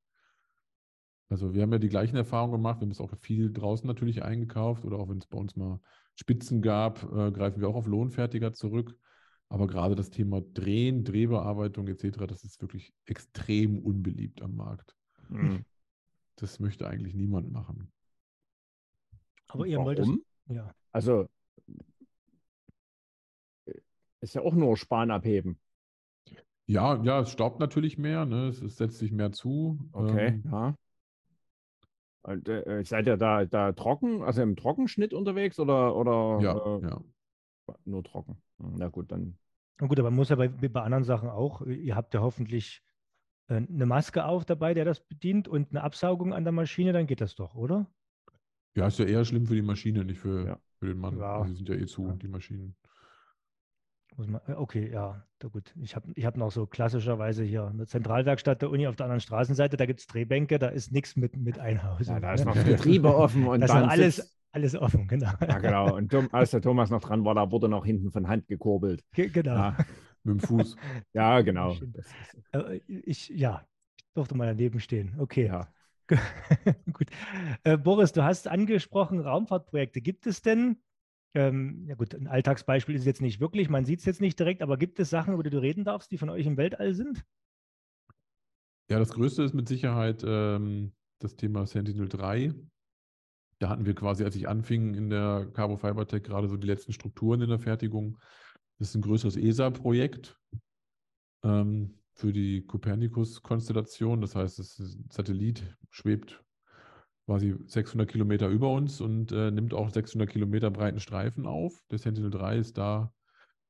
Also 1.30 1.54
wir 1.54 1.62
haben 1.62 1.72
ja 1.72 1.78
die 1.78 1.88
gleichen 1.88 2.16
Erfahrungen 2.16 2.52
gemacht. 2.52 2.80
Wir 2.80 2.86
haben 2.86 2.90
es 2.90 3.00
auch 3.00 3.16
viel 3.20 3.52
draußen 3.52 3.86
natürlich 3.86 4.22
eingekauft 4.22 4.84
oder 4.84 4.98
auch 4.98 5.08
wenn 5.08 5.18
es 5.18 5.26
bei 5.26 5.38
uns 5.38 5.56
mal 5.56 5.80
Spitzen 6.16 6.60
gab, 6.60 7.04
äh, 7.04 7.30
greifen 7.30 7.60
wir 7.60 7.68
auch 7.68 7.76
auf 7.76 7.86
Lohnfertiger 7.86 8.52
zurück. 8.52 8.98
Aber 9.48 9.66
gerade 9.66 9.94
das 9.94 10.10
Thema 10.10 10.40
Drehen, 10.40 11.04
Drehbearbeitung 11.04 11.88
etc., 11.88 12.26
das 12.26 12.44
ist 12.44 12.60
wirklich 12.60 12.92
extrem 13.06 13.78
unbeliebt 13.78 14.42
am 14.42 14.56
Markt. 14.56 14.94
Mhm. 15.28 15.64
Das 16.36 16.58
möchte 16.58 16.86
eigentlich 16.86 17.14
niemand 17.14 17.50
machen. 17.50 17.90
Aber 19.48 19.66
ihr 19.66 19.78
wollt 19.78 20.00
es. 20.00 20.08
Ja. 20.48 20.74
Also 20.92 21.28
ist 24.20 24.34
ja 24.34 24.42
auch 24.42 24.54
nur 24.54 24.76
Span 24.76 25.10
abheben. 25.10 25.58
Ja, 26.66 27.02
ja, 27.02 27.20
es 27.20 27.30
staubt 27.30 27.58
natürlich 27.58 27.98
mehr, 27.98 28.26
ne? 28.26 28.48
es, 28.48 28.60
es 28.62 28.76
setzt 28.76 28.98
sich 28.98 29.10
mehr 29.10 29.32
zu. 29.32 29.78
Okay, 29.92 30.28
ähm, 30.28 30.42
ja. 30.50 30.76
Und, 32.22 32.48
äh, 32.48 32.84
seid 32.84 33.06
ihr 33.06 33.16
da, 33.16 33.44
da 33.46 33.72
trocken, 33.72 34.22
also 34.22 34.42
im 34.42 34.56
Trockenschnitt 34.56 35.14
unterwegs 35.14 35.58
oder, 35.58 35.96
oder 35.96 36.38
ja, 36.42 36.54
äh, 36.54 36.82
ja. 36.82 37.00
nur 37.84 38.04
trocken? 38.04 38.36
Hm, 38.58 38.74
na 38.76 38.88
gut, 38.88 39.10
dann. 39.10 39.38
Na 39.80 39.86
gut, 39.86 39.98
aber 39.98 40.10
man 40.10 40.16
muss 40.16 40.28
ja 40.28 40.36
bei, 40.36 40.48
bei 40.48 40.82
anderen 40.82 41.04
Sachen 41.04 41.30
auch, 41.30 41.62
ihr 41.62 41.96
habt 41.96 42.12
ja 42.12 42.20
hoffentlich 42.20 42.82
äh, 43.48 43.54
eine 43.54 43.86
Maske 43.86 44.24
auf 44.26 44.44
dabei, 44.44 44.74
der 44.74 44.84
das 44.84 45.00
bedient 45.00 45.48
und 45.48 45.70
eine 45.70 45.82
Absaugung 45.82 46.34
an 46.34 46.44
der 46.44 46.52
Maschine, 46.52 46.92
dann 46.92 47.06
geht 47.06 47.22
das 47.22 47.34
doch, 47.34 47.54
oder? 47.54 47.86
Ja, 48.76 48.86
ist 48.86 48.98
ja 48.98 49.06
eher 49.06 49.24
schlimm 49.24 49.46
für 49.46 49.54
die 49.54 49.62
Maschine, 49.62 50.04
nicht 50.04 50.20
für, 50.20 50.46
ja. 50.46 50.60
für 50.78 50.86
den 50.86 50.98
Mann. 50.98 51.18
Ja. 51.18 51.44
Die 51.44 51.54
sind 51.54 51.68
ja 51.68 51.74
eh 51.74 51.86
zu, 51.86 52.06
ja. 52.06 52.12
die 52.12 52.28
Maschinen. 52.28 52.76
Man, 54.16 54.40
äh, 54.46 54.52
okay, 54.52 54.90
ja, 54.92 55.22
gut. 55.52 55.74
Ich 55.80 55.96
habe 55.96 56.08
ich 56.14 56.24
hab 56.24 56.36
noch 56.36 56.50
so 56.50 56.66
klassischerweise 56.66 57.44
hier 57.44 57.66
eine 57.66 57.86
Zentralwerkstatt 57.86 58.62
der 58.62 58.70
Uni 58.70 58.86
auf 58.86 58.96
der 58.96 59.06
anderen 59.06 59.20
Straßenseite, 59.20 59.76
da 59.76 59.86
gibt 59.86 60.00
es 60.00 60.06
Drehbänke, 60.06 60.58
da 60.58 60.68
ist 60.68 60.92
nichts 60.92 61.16
mit, 61.16 61.36
mit 61.36 61.58
Einhausung. 61.58 62.16
Ja, 62.16 62.20
da 62.20 62.34
ist 62.34 62.44
noch 62.44 62.56
Betriebe 62.56 63.14
offen 63.14 63.46
und 63.46 63.60
das 63.62 63.70
dann 63.70 63.84
ist 63.84 63.90
alles, 63.90 64.38
alles 64.52 64.76
offen, 64.76 65.06
genau. 65.06 65.30
Ja, 65.40 65.58
genau. 65.58 65.96
Und 65.96 66.14
als 66.34 66.50
der 66.50 66.60
Thomas 66.60 66.90
noch 66.90 67.00
dran 67.00 67.24
war, 67.24 67.34
da 67.34 67.50
wurde 67.50 67.68
noch 67.68 67.84
hinten 67.84 68.10
von 68.10 68.28
Hand 68.28 68.48
gekurbelt. 68.48 69.04
Genau. 69.12 69.54
Ja. 69.54 69.76
Mit 70.22 70.42
dem 70.42 70.46
Fuß. 70.46 70.76
ja, 71.14 71.40
genau. 71.40 71.76
Äh, 72.52 72.80
ich, 72.86 73.30
ja, 73.30 73.64
ich 73.96 74.04
durfte 74.12 74.36
mal 74.36 74.46
daneben 74.46 74.80
stehen. 74.80 75.14
Okay. 75.18 75.46
Ja. 75.46 75.68
Gut. 76.92 77.08
Äh, 77.64 77.78
Boris, 77.78 78.12
du 78.12 78.22
hast 78.22 78.48
angesprochen 78.48 79.20
Raumfahrtprojekte. 79.20 80.00
Gibt 80.00 80.26
es 80.26 80.42
denn 80.42 80.76
ähm, 81.34 81.86
ja 81.86 81.94
gut, 81.94 82.14
ein 82.14 82.26
Alltagsbeispiel 82.26 82.94
ist 82.94 83.06
jetzt 83.06 83.22
nicht 83.22 83.40
wirklich, 83.40 83.68
man 83.68 83.84
sieht 83.84 84.00
es 84.00 84.04
jetzt 84.04 84.20
nicht 84.20 84.38
direkt, 84.38 84.62
aber 84.62 84.76
gibt 84.76 84.98
es 84.98 85.10
Sachen, 85.10 85.34
über 85.34 85.42
die 85.42 85.50
du 85.50 85.60
reden 85.60 85.84
darfst, 85.84 86.10
die 86.10 86.18
von 86.18 86.30
euch 86.30 86.46
im 86.46 86.56
Weltall 86.56 86.94
sind? 86.94 87.24
Ja, 88.90 88.98
das 88.98 89.12
Größte 89.12 89.44
ist 89.44 89.54
mit 89.54 89.68
Sicherheit 89.68 90.24
ähm, 90.26 90.92
das 91.20 91.36
Thema 91.36 91.66
Sentinel-3. 91.66 92.54
Da 93.60 93.68
hatten 93.68 93.86
wir 93.86 93.94
quasi, 93.94 94.24
als 94.24 94.34
ich 94.34 94.48
anfing 94.48 94.94
in 94.94 95.10
der 95.10 95.48
Carbo 95.52 95.76
Fiber 95.76 96.06
Tech, 96.08 96.24
gerade 96.24 96.48
so 96.48 96.56
die 96.56 96.66
letzten 96.66 96.92
Strukturen 96.92 97.42
in 97.42 97.50
der 97.50 97.58
Fertigung. 97.60 98.18
Das 98.78 98.88
ist 98.88 98.94
ein 98.96 99.02
größeres 99.02 99.36
ESA-Projekt 99.36 100.36
ähm, 101.44 101.98
für 102.14 102.32
die 102.32 102.66
Copernicus-Konstellation. 102.66 104.20
Das 104.22 104.34
heißt, 104.34 104.58
das 104.58 104.98
Satellit 105.10 105.76
schwebt 105.90 106.42
quasi 107.30 107.54
600 107.64 108.10
Kilometer 108.10 108.48
über 108.48 108.72
uns 108.72 109.00
und 109.00 109.30
äh, 109.30 109.52
nimmt 109.52 109.72
auch 109.72 109.90
600 109.90 110.28
Kilometer 110.28 110.68
breiten 110.68 110.98
Streifen 110.98 111.46
auf. 111.46 111.80
Der 111.88 112.00
Sentinel-3 112.00 112.56
ist 112.56 112.76
da 112.76 113.12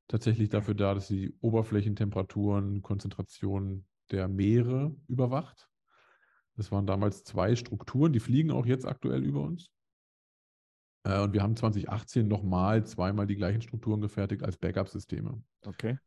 tatsächlich 0.09 0.49
dafür 0.49 0.73
da, 0.73 0.95
dass 0.95 1.09
sie 1.09 1.37
Oberflächentemperaturen, 1.43 2.81
Konzentrationen 2.81 3.87
der 4.13 4.29
Meere 4.29 4.97
überwacht. 5.09 5.69
Das 6.57 6.73
waren 6.73 6.87
damals 6.87 7.23
zwei 7.23 7.55
Strukturen, 7.55 8.15
die 8.15 8.21
fliegen 8.21 8.51
auch 8.51 8.65
jetzt 8.65 8.87
aktuell 8.87 9.23
über 9.23 9.43
uns. 9.43 9.71
Äh, 11.05 11.21
und 11.21 11.35
wir 11.35 11.43
haben 11.43 11.55
2018 11.55 12.27
nochmal 12.27 12.87
zweimal 12.87 13.27
die 13.27 13.37
gleichen 13.37 13.61
Strukturen 13.61 14.01
gefertigt 14.01 14.43
als 14.43 14.57
Backup-Systeme. 14.57 15.39
Okay. 15.67 15.99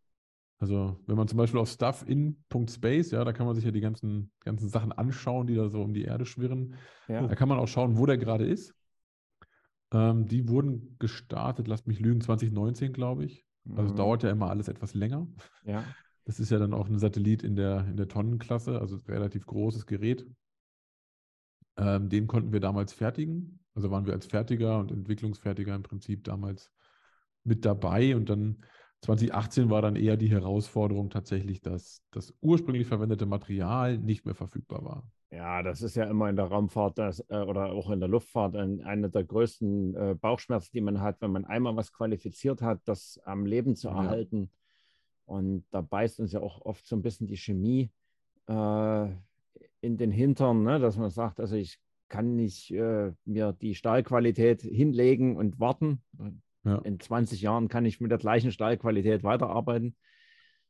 Also 0.64 0.98
wenn 1.08 1.18
man 1.18 1.28
zum 1.28 1.36
Beispiel 1.36 1.60
auf 1.60 1.68
Stuff 1.68 2.06
in.space, 2.08 3.12
ja, 3.12 3.26
da 3.26 3.34
kann 3.34 3.46
man 3.46 3.54
sich 3.54 3.66
ja 3.66 3.72
die 3.72 3.82
ganzen, 3.82 4.32
ganzen 4.46 4.70
Sachen 4.70 4.94
anschauen, 4.94 5.46
die 5.46 5.56
da 5.56 5.68
so 5.68 5.82
um 5.82 5.94
die 5.94 6.06
Erde 6.06 6.26
schwirren. 6.26 6.76
Ja. 7.10 7.28
Da 7.28 7.36
kann 7.36 7.50
man 7.50 7.60
auch 7.60 7.68
schauen, 7.68 7.98
wo 7.98 8.06
der 8.06 8.18
gerade 8.18 8.46
ist. 8.46 8.74
Ähm, 9.92 10.26
die 10.26 10.48
wurden 10.48 10.96
gestartet, 11.00 11.68
lasst 11.68 11.86
mich 11.86 12.00
lügen, 12.00 12.22
2019, 12.22 12.94
glaube 12.94 13.26
ich. 13.26 13.46
Also 13.76 13.92
Mhm. 13.92 13.98
dauert 13.98 14.24
ja 14.24 14.32
immer 14.32 14.50
alles 14.50 14.70
etwas 14.70 14.94
länger. 14.94 15.28
Ja. 15.66 15.84
Das 16.24 16.40
ist 16.40 16.50
ja 16.50 16.60
dann 16.60 16.74
auch 16.74 16.88
ein 16.88 16.98
Satellit 16.98 17.44
in 17.44 17.58
der, 17.58 17.86
in 17.90 17.98
der 17.98 18.08
Tonnenklasse, 18.08 18.80
also 18.80 18.96
ein 18.96 19.02
relativ 19.06 19.46
großes 19.46 19.86
Gerät. 19.86 20.26
Ähm, 21.76 22.08
den 22.08 22.26
konnten 22.26 22.54
wir 22.54 22.62
damals 22.62 22.94
fertigen. 22.94 23.60
Also 23.76 23.92
waren 23.92 24.06
wir 24.06 24.14
als 24.14 24.28
Fertiger 24.28 24.80
und 24.80 24.94
Entwicklungsfertiger 24.94 25.76
im 25.76 25.84
Prinzip 25.84 26.24
damals 26.24 26.72
mit 27.44 27.66
dabei. 27.66 28.16
Und 28.16 28.30
dann 28.30 28.64
2018 29.04 29.70
war 29.70 29.82
dann 29.82 29.96
eher 29.96 30.18
die 30.18 30.32
Herausforderung 30.32 31.10
tatsächlich, 31.10 31.62
dass 31.62 32.02
das 32.12 32.34
ursprünglich 32.42 32.88
verwendete 32.88 33.26
Material 33.26 33.98
nicht 33.98 34.26
mehr 34.26 34.36
verfügbar 34.36 34.84
war. 34.86 35.12
Ja, 35.32 35.64
das 35.64 35.82
ist 35.82 35.96
ja 35.96 36.04
immer 36.06 36.30
in 36.30 36.36
der 36.36 36.46
Raumfahrt 36.46 37.00
das, 37.00 37.20
äh, 37.30 37.38
oder 37.38 37.72
auch 37.72 37.90
in 37.90 38.00
der 38.00 38.08
Luftfahrt 38.08 38.56
ein, 38.56 38.82
einer 38.84 39.10
der 39.10 39.24
größten 39.24 39.96
äh, 39.96 40.16
Bauchschmerzen, 40.16 40.70
die 40.74 40.82
man 40.82 41.02
hat, 41.02 41.22
wenn 41.22 41.32
man 41.32 41.46
einmal 41.46 41.76
was 41.76 41.92
qualifiziert 41.92 42.62
hat, 42.62 42.82
das 42.86 43.20
am 43.26 43.46
Leben 43.46 43.76
zu 43.76 43.88
Ja. 43.88 43.96
erhalten. 43.96 44.52
Und 45.26 45.66
da 45.72 45.82
beißt 45.82 46.20
uns 46.20 46.34
ja 46.34 46.42
auch 46.42 46.62
oft 46.62 46.86
so 46.86 46.96
ein 46.96 47.02
bisschen 47.02 47.28
die 47.28 47.38
Chemie 47.38 47.90
äh, 48.48 49.08
in 49.82 49.98
den 49.98 50.12
Hintern, 50.12 50.64
ne? 50.64 50.80
dass 50.80 50.98
man 50.98 51.10
sagt, 51.10 51.40
also 51.40 51.56
ich 51.56 51.80
kann 52.10 52.36
nicht 52.36 52.72
äh, 52.72 53.12
mir 53.26 53.54
die 53.54 53.74
Stahlqualität 53.74 54.62
hinlegen 54.62 55.36
und 55.36 55.60
warten. 55.60 56.04
Ja. 56.64 56.78
In 56.80 57.00
20 57.00 57.42
Jahren 57.42 57.68
kann 57.68 57.86
ich 57.86 58.00
mit 58.00 58.12
der 58.12 58.18
gleichen 58.18 58.52
Stahlqualität 58.52 59.24
weiterarbeiten. 59.24 59.96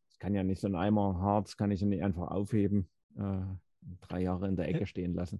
Das 0.09 0.19
kann 0.19 0.33
ja 0.33 0.43
nicht 0.43 0.61
so 0.61 0.67
ein 0.67 0.75
Eimer 0.75 1.19
Harz, 1.19 1.57
kann 1.57 1.71
ich 1.71 1.81
ja 1.81 1.87
nicht 1.87 2.03
einfach 2.03 2.29
aufheben. 2.29 2.89
Äh, 3.15 3.41
drei 4.01 4.21
Jahre 4.21 4.47
in 4.47 4.55
der 4.55 4.69
Ecke 4.69 4.85
stehen 4.85 5.13
lassen. 5.13 5.39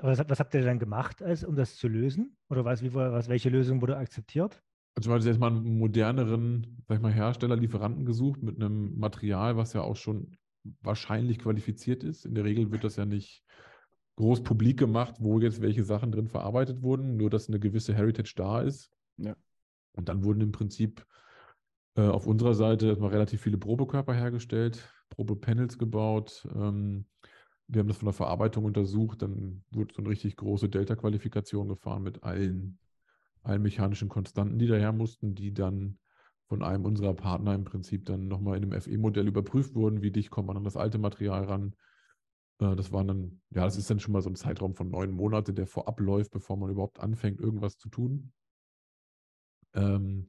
Aber 0.00 0.10
was, 0.10 0.28
was 0.28 0.40
habt 0.40 0.54
ihr 0.54 0.62
dann 0.62 0.78
gemacht, 0.78 1.22
als, 1.22 1.44
um 1.44 1.56
das 1.56 1.76
zu 1.76 1.88
lösen? 1.88 2.36
Oder 2.48 2.64
was, 2.64 2.82
wie, 2.82 2.92
was, 2.92 3.28
welche 3.28 3.50
Lösung 3.50 3.80
wurde 3.80 3.96
akzeptiert? 3.96 4.62
Also 4.94 5.10
man 5.10 5.20
hat 5.20 5.26
jetzt 5.26 5.38
mal 5.38 5.52
einen 5.52 5.78
moderneren, 5.78 6.82
sag 6.88 6.96
ich 6.96 7.02
mal, 7.02 7.12
Hersteller, 7.12 7.56
Lieferanten 7.56 8.04
gesucht 8.04 8.42
mit 8.42 8.56
einem 8.56 8.98
Material, 8.98 9.56
was 9.56 9.72
ja 9.72 9.82
auch 9.82 9.96
schon 9.96 10.36
wahrscheinlich 10.82 11.38
qualifiziert 11.38 12.02
ist. 12.02 12.26
In 12.26 12.34
der 12.34 12.44
Regel 12.44 12.72
wird 12.72 12.84
das 12.84 12.96
ja 12.96 13.06
nicht 13.06 13.44
groß 14.16 14.42
publik 14.42 14.78
gemacht, 14.78 15.14
wo 15.20 15.38
jetzt 15.38 15.62
welche 15.62 15.84
Sachen 15.84 16.10
drin 16.10 16.28
verarbeitet 16.28 16.82
wurden, 16.82 17.16
nur 17.16 17.30
dass 17.30 17.48
eine 17.48 17.60
gewisse 17.60 17.94
Heritage 17.94 18.34
da 18.34 18.60
ist. 18.60 18.90
Ja. 19.16 19.36
Und 19.98 20.08
dann 20.08 20.22
wurden 20.22 20.40
im 20.40 20.52
Prinzip 20.52 21.04
äh, 21.96 22.02
auf 22.02 22.26
unserer 22.28 22.54
Seite 22.54 22.86
erstmal 22.86 23.10
relativ 23.10 23.42
viele 23.42 23.58
Probekörper 23.58 24.14
hergestellt, 24.14 24.88
Probepanels 25.10 25.76
gebaut. 25.76 26.46
Ähm, 26.54 27.06
wir 27.66 27.80
haben 27.80 27.88
das 27.88 27.98
von 27.98 28.06
der 28.06 28.12
Verarbeitung 28.14 28.64
untersucht, 28.64 29.22
dann 29.22 29.64
wurde 29.72 29.92
so 29.92 30.00
eine 30.00 30.08
richtig 30.10 30.36
große 30.36 30.68
Delta-Qualifikation 30.68 31.68
gefahren 31.68 32.04
mit 32.04 32.22
allen, 32.22 32.78
allen 33.42 33.60
mechanischen 33.60 34.08
Konstanten, 34.08 34.58
die 34.58 34.68
daher 34.68 34.92
mussten, 34.92 35.34
die 35.34 35.52
dann 35.52 35.98
von 36.48 36.62
einem 36.62 36.84
unserer 36.84 37.14
Partner 37.14 37.54
im 37.54 37.64
Prinzip 37.64 38.06
dann 38.06 38.28
nochmal 38.28 38.56
in 38.56 38.62
einem 38.62 38.80
FE-Modell 38.80 39.26
überprüft 39.26 39.74
wurden, 39.74 40.00
wie 40.00 40.12
dicht 40.12 40.30
kommt 40.30 40.46
man 40.46 40.56
an 40.56 40.64
das 40.64 40.76
alte 40.76 40.98
Material 40.98 41.44
ran. 41.44 41.74
Äh, 42.60 42.76
Das 42.76 42.92
waren 42.92 43.08
dann, 43.08 43.40
ja, 43.50 43.64
das 43.64 43.76
ist 43.76 43.90
dann 43.90 43.98
schon 43.98 44.12
mal 44.12 44.22
so 44.22 44.30
ein 44.30 44.36
Zeitraum 44.36 44.76
von 44.76 44.88
neun 44.90 45.10
Monaten, 45.10 45.56
der 45.56 45.66
vorab 45.66 45.98
läuft, 45.98 46.30
bevor 46.30 46.56
man 46.56 46.70
überhaupt 46.70 47.00
anfängt, 47.00 47.40
irgendwas 47.40 47.76
zu 47.76 47.88
tun. 47.88 48.32
Ähm, 49.74 50.28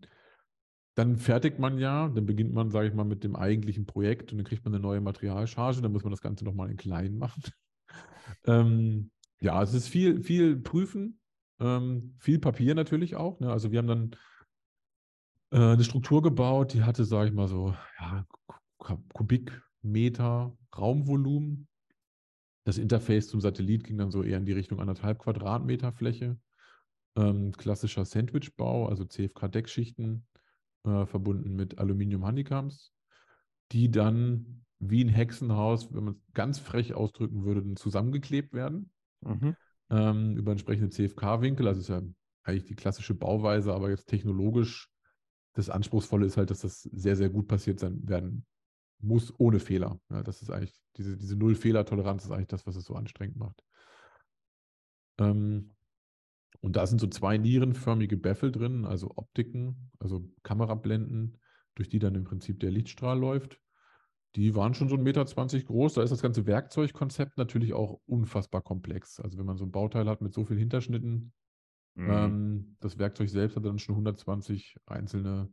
dann 0.96 1.18
fertigt 1.18 1.60
man 1.60 1.78
ja, 1.78 2.10
dann 2.10 2.26
beginnt 2.26 2.54
man, 2.54 2.72
sage 2.72 2.88
ich 2.90 2.94
mal, 2.94 3.06
mit 3.06 3.24
dem 3.24 3.36
eigentlichen 3.36 3.86
Projekt 3.86 4.32
und 4.32 4.38
dann 4.40 4.46
kriegt 4.46 4.66
man 4.66 4.74
eine 4.74 4.82
neue 4.84 5.02
Materialcharge, 5.02 5.82
dann 5.82 5.94
muss 5.94 6.04
man 6.04 6.12
das 6.12 6.22
Ganze 6.22 6.44
nochmal 6.46 6.70
in 6.72 6.78
klein 6.78 7.18
machen. 7.18 7.44
ähm, 8.46 9.12
ja, 9.42 9.62
es 9.64 9.74
ist 9.74 9.88
viel, 9.90 10.24
viel 10.24 10.58
Prüfen, 10.58 11.20
ähm, 11.60 12.16
viel 12.20 12.40
Papier 12.40 12.76
natürlich 12.76 13.16
auch. 13.16 13.40
Ne? 13.40 13.52
Also 13.52 13.72
wir 13.72 13.80
haben 13.80 13.88
dann 13.88 14.12
äh, 15.52 15.58
eine 15.58 15.84
Struktur 15.84 16.22
gebaut, 16.22 16.74
die 16.74 16.84
hatte, 16.84 17.06
sage 17.06 17.30
ich 17.30 17.36
mal, 17.36 17.48
so 17.48 17.76
ja, 18.00 18.26
Ku- 18.78 18.98
Kubikmeter 19.14 20.58
Raumvolumen. 20.78 21.68
Das 22.66 22.78
Interface 22.78 23.28
zum 23.30 23.42
Satellit 23.42 23.84
ging 23.84 23.98
dann 23.98 24.12
so 24.12 24.24
eher 24.24 24.38
in 24.38 24.46
die 24.46 24.54
Richtung 24.54 24.80
anderthalb 24.80 25.20
Quadratmeter 25.20 25.92
Fläche. 25.94 26.38
Ähm, 27.20 27.52
klassischer 27.52 28.06
Sandwichbau, 28.06 28.88
also 28.88 29.04
CFK-Deckschichten, 29.06 30.26
äh, 30.86 31.06
verbunden 31.06 31.56
mit 31.56 31.78
Aluminium-Honeycombs, 31.78 32.94
die 33.72 33.92
dann 33.92 34.66
wie 34.80 35.04
ein 35.04 35.10
Hexenhaus, 35.10 35.94
wenn 35.94 36.06
man 36.06 36.14
es 36.14 36.22
ganz 36.34 36.60
frech 36.60 36.94
ausdrücken 36.94 37.44
würde, 37.44 37.76
zusammengeklebt 37.76 38.54
werden 38.54 38.92
Mhm. 39.22 39.56
ähm, 39.90 40.38
über 40.38 40.52
entsprechende 40.52 40.90
CFK-Winkel. 40.90 41.68
Also 41.68 41.82
ist 41.82 41.90
ja 41.90 42.02
eigentlich 42.44 42.66
die 42.66 42.76
klassische 42.76 43.14
Bauweise, 43.14 43.74
aber 43.74 43.90
jetzt 43.90 44.08
technologisch 44.08 44.90
das 45.54 45.70
Anspruchsvolle 45.70 46.26
ist 46.26 46.38
halt, 46.38 46.52
dass 46.52 46.62
das 46.62 46.84
sehr, 46.84 47.16
sehr 47.16 47.30
gut 47.30 47.48
passiert 47.48 47.80
sein 47.80 48.08
werden 48.08 48.46
muss, 49.00 49.34
ohne 49.40 49.60
Fehler. 49.60 50.00
Ja, 50.10 50.24
das 50.24 50.42
ist 50.42 50.50
eigentlich, 50.50 50.74
diese, 50.96 51.18
diese 51.18 51.36
Null-Fehler-Toleranz 51.36 52.26
ist 52.26 52.32
eigentlich 52.32 52.48
das, 52.48 52.66
was 52.66 52.76
es 52.76 52.86
so 52.86 52.96
anstrengend 52.96 53.38
macht. 53.38 53.64
Ähm, 55.20 55.72
und 56.62 56.76
da 56.76 56.86
sind 56.88 57.00
so 57.00 57.08
zwei 57.08 57.38
nierenförmige 57.38 58.18
Baffel 58.18 58.52
drin, 58.52 58.86
also 58.86 59.12
Optiken, 59.16 59.92
also 60.00 60.30
Kamerablenden, 60.44 61.38
durch 61.76 61.90
die 61.90 62.00
dann 62.00 62.16
im 62.16 62.26
Prinzip 62.26 62.60
der 62.60 62.72
Lichtstrahl 62.72 63.18
läuft. 63.18 63.62
Die 64.36 64.56
waren 64.56 64.74
schon 64.74 64.90
so 64.90 64.96
1,20 64.96 65.54
Meter 65.54 65.66
groß. 65.66 65.94
Da 65.96 66.04
ist 66.04 66.12
das 66.12 66.22
ganze 66.22 66.46
Werkzeugkonzept 66.46 67.38
natürlich 67.38 67.74
auch 67.74 68.02
unfassbar 68.06 68.62
komplex. 68.62 69.20
Also 69.20 69.38
wenn 69.38 69.46
man 69.46 69.58
so 69.58 69.66
ein 69.66 69.72
Bauteil 69.72 70.08
hat 70.08 70.22
mit 70.22 70.34
so 70.34 70.46
vielen 70.46 70.60
Hinterschnitten, 70.60 71.34
Mhm. 71.96 72.10
ähm, 72.12 72.78
das 72.80 72.98
Werkzeug 72.98 73.30
selbst 73.30 73.56
hat 73.56 73.66
dann 73.66 73.80
schon 73.80 73.96
120 73.96 74.78
einzelne 74.86 75.52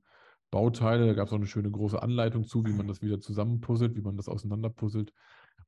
Bauteile. 0.50 1.06
Da 1.06 1.14
gab 1.14 1.26
es 1.28 1.32
auch 1.32 1.36
eine 1.38 1.46
schöne 1.46 1.70
große 1.70 2.00
Anleitung 2.02 2.44
zu, 2.44 2.66
wie 2.66 2.72
man 2.72 2.86
das 2.88 3.02
wieder 3.02 3.20
zusammenpuzzelt, 3.20 3.96
wie 3.96 4.02
man 4.02 4.16
das 4.16 4.28
auseinanderpuzzelt. 4.28 5.12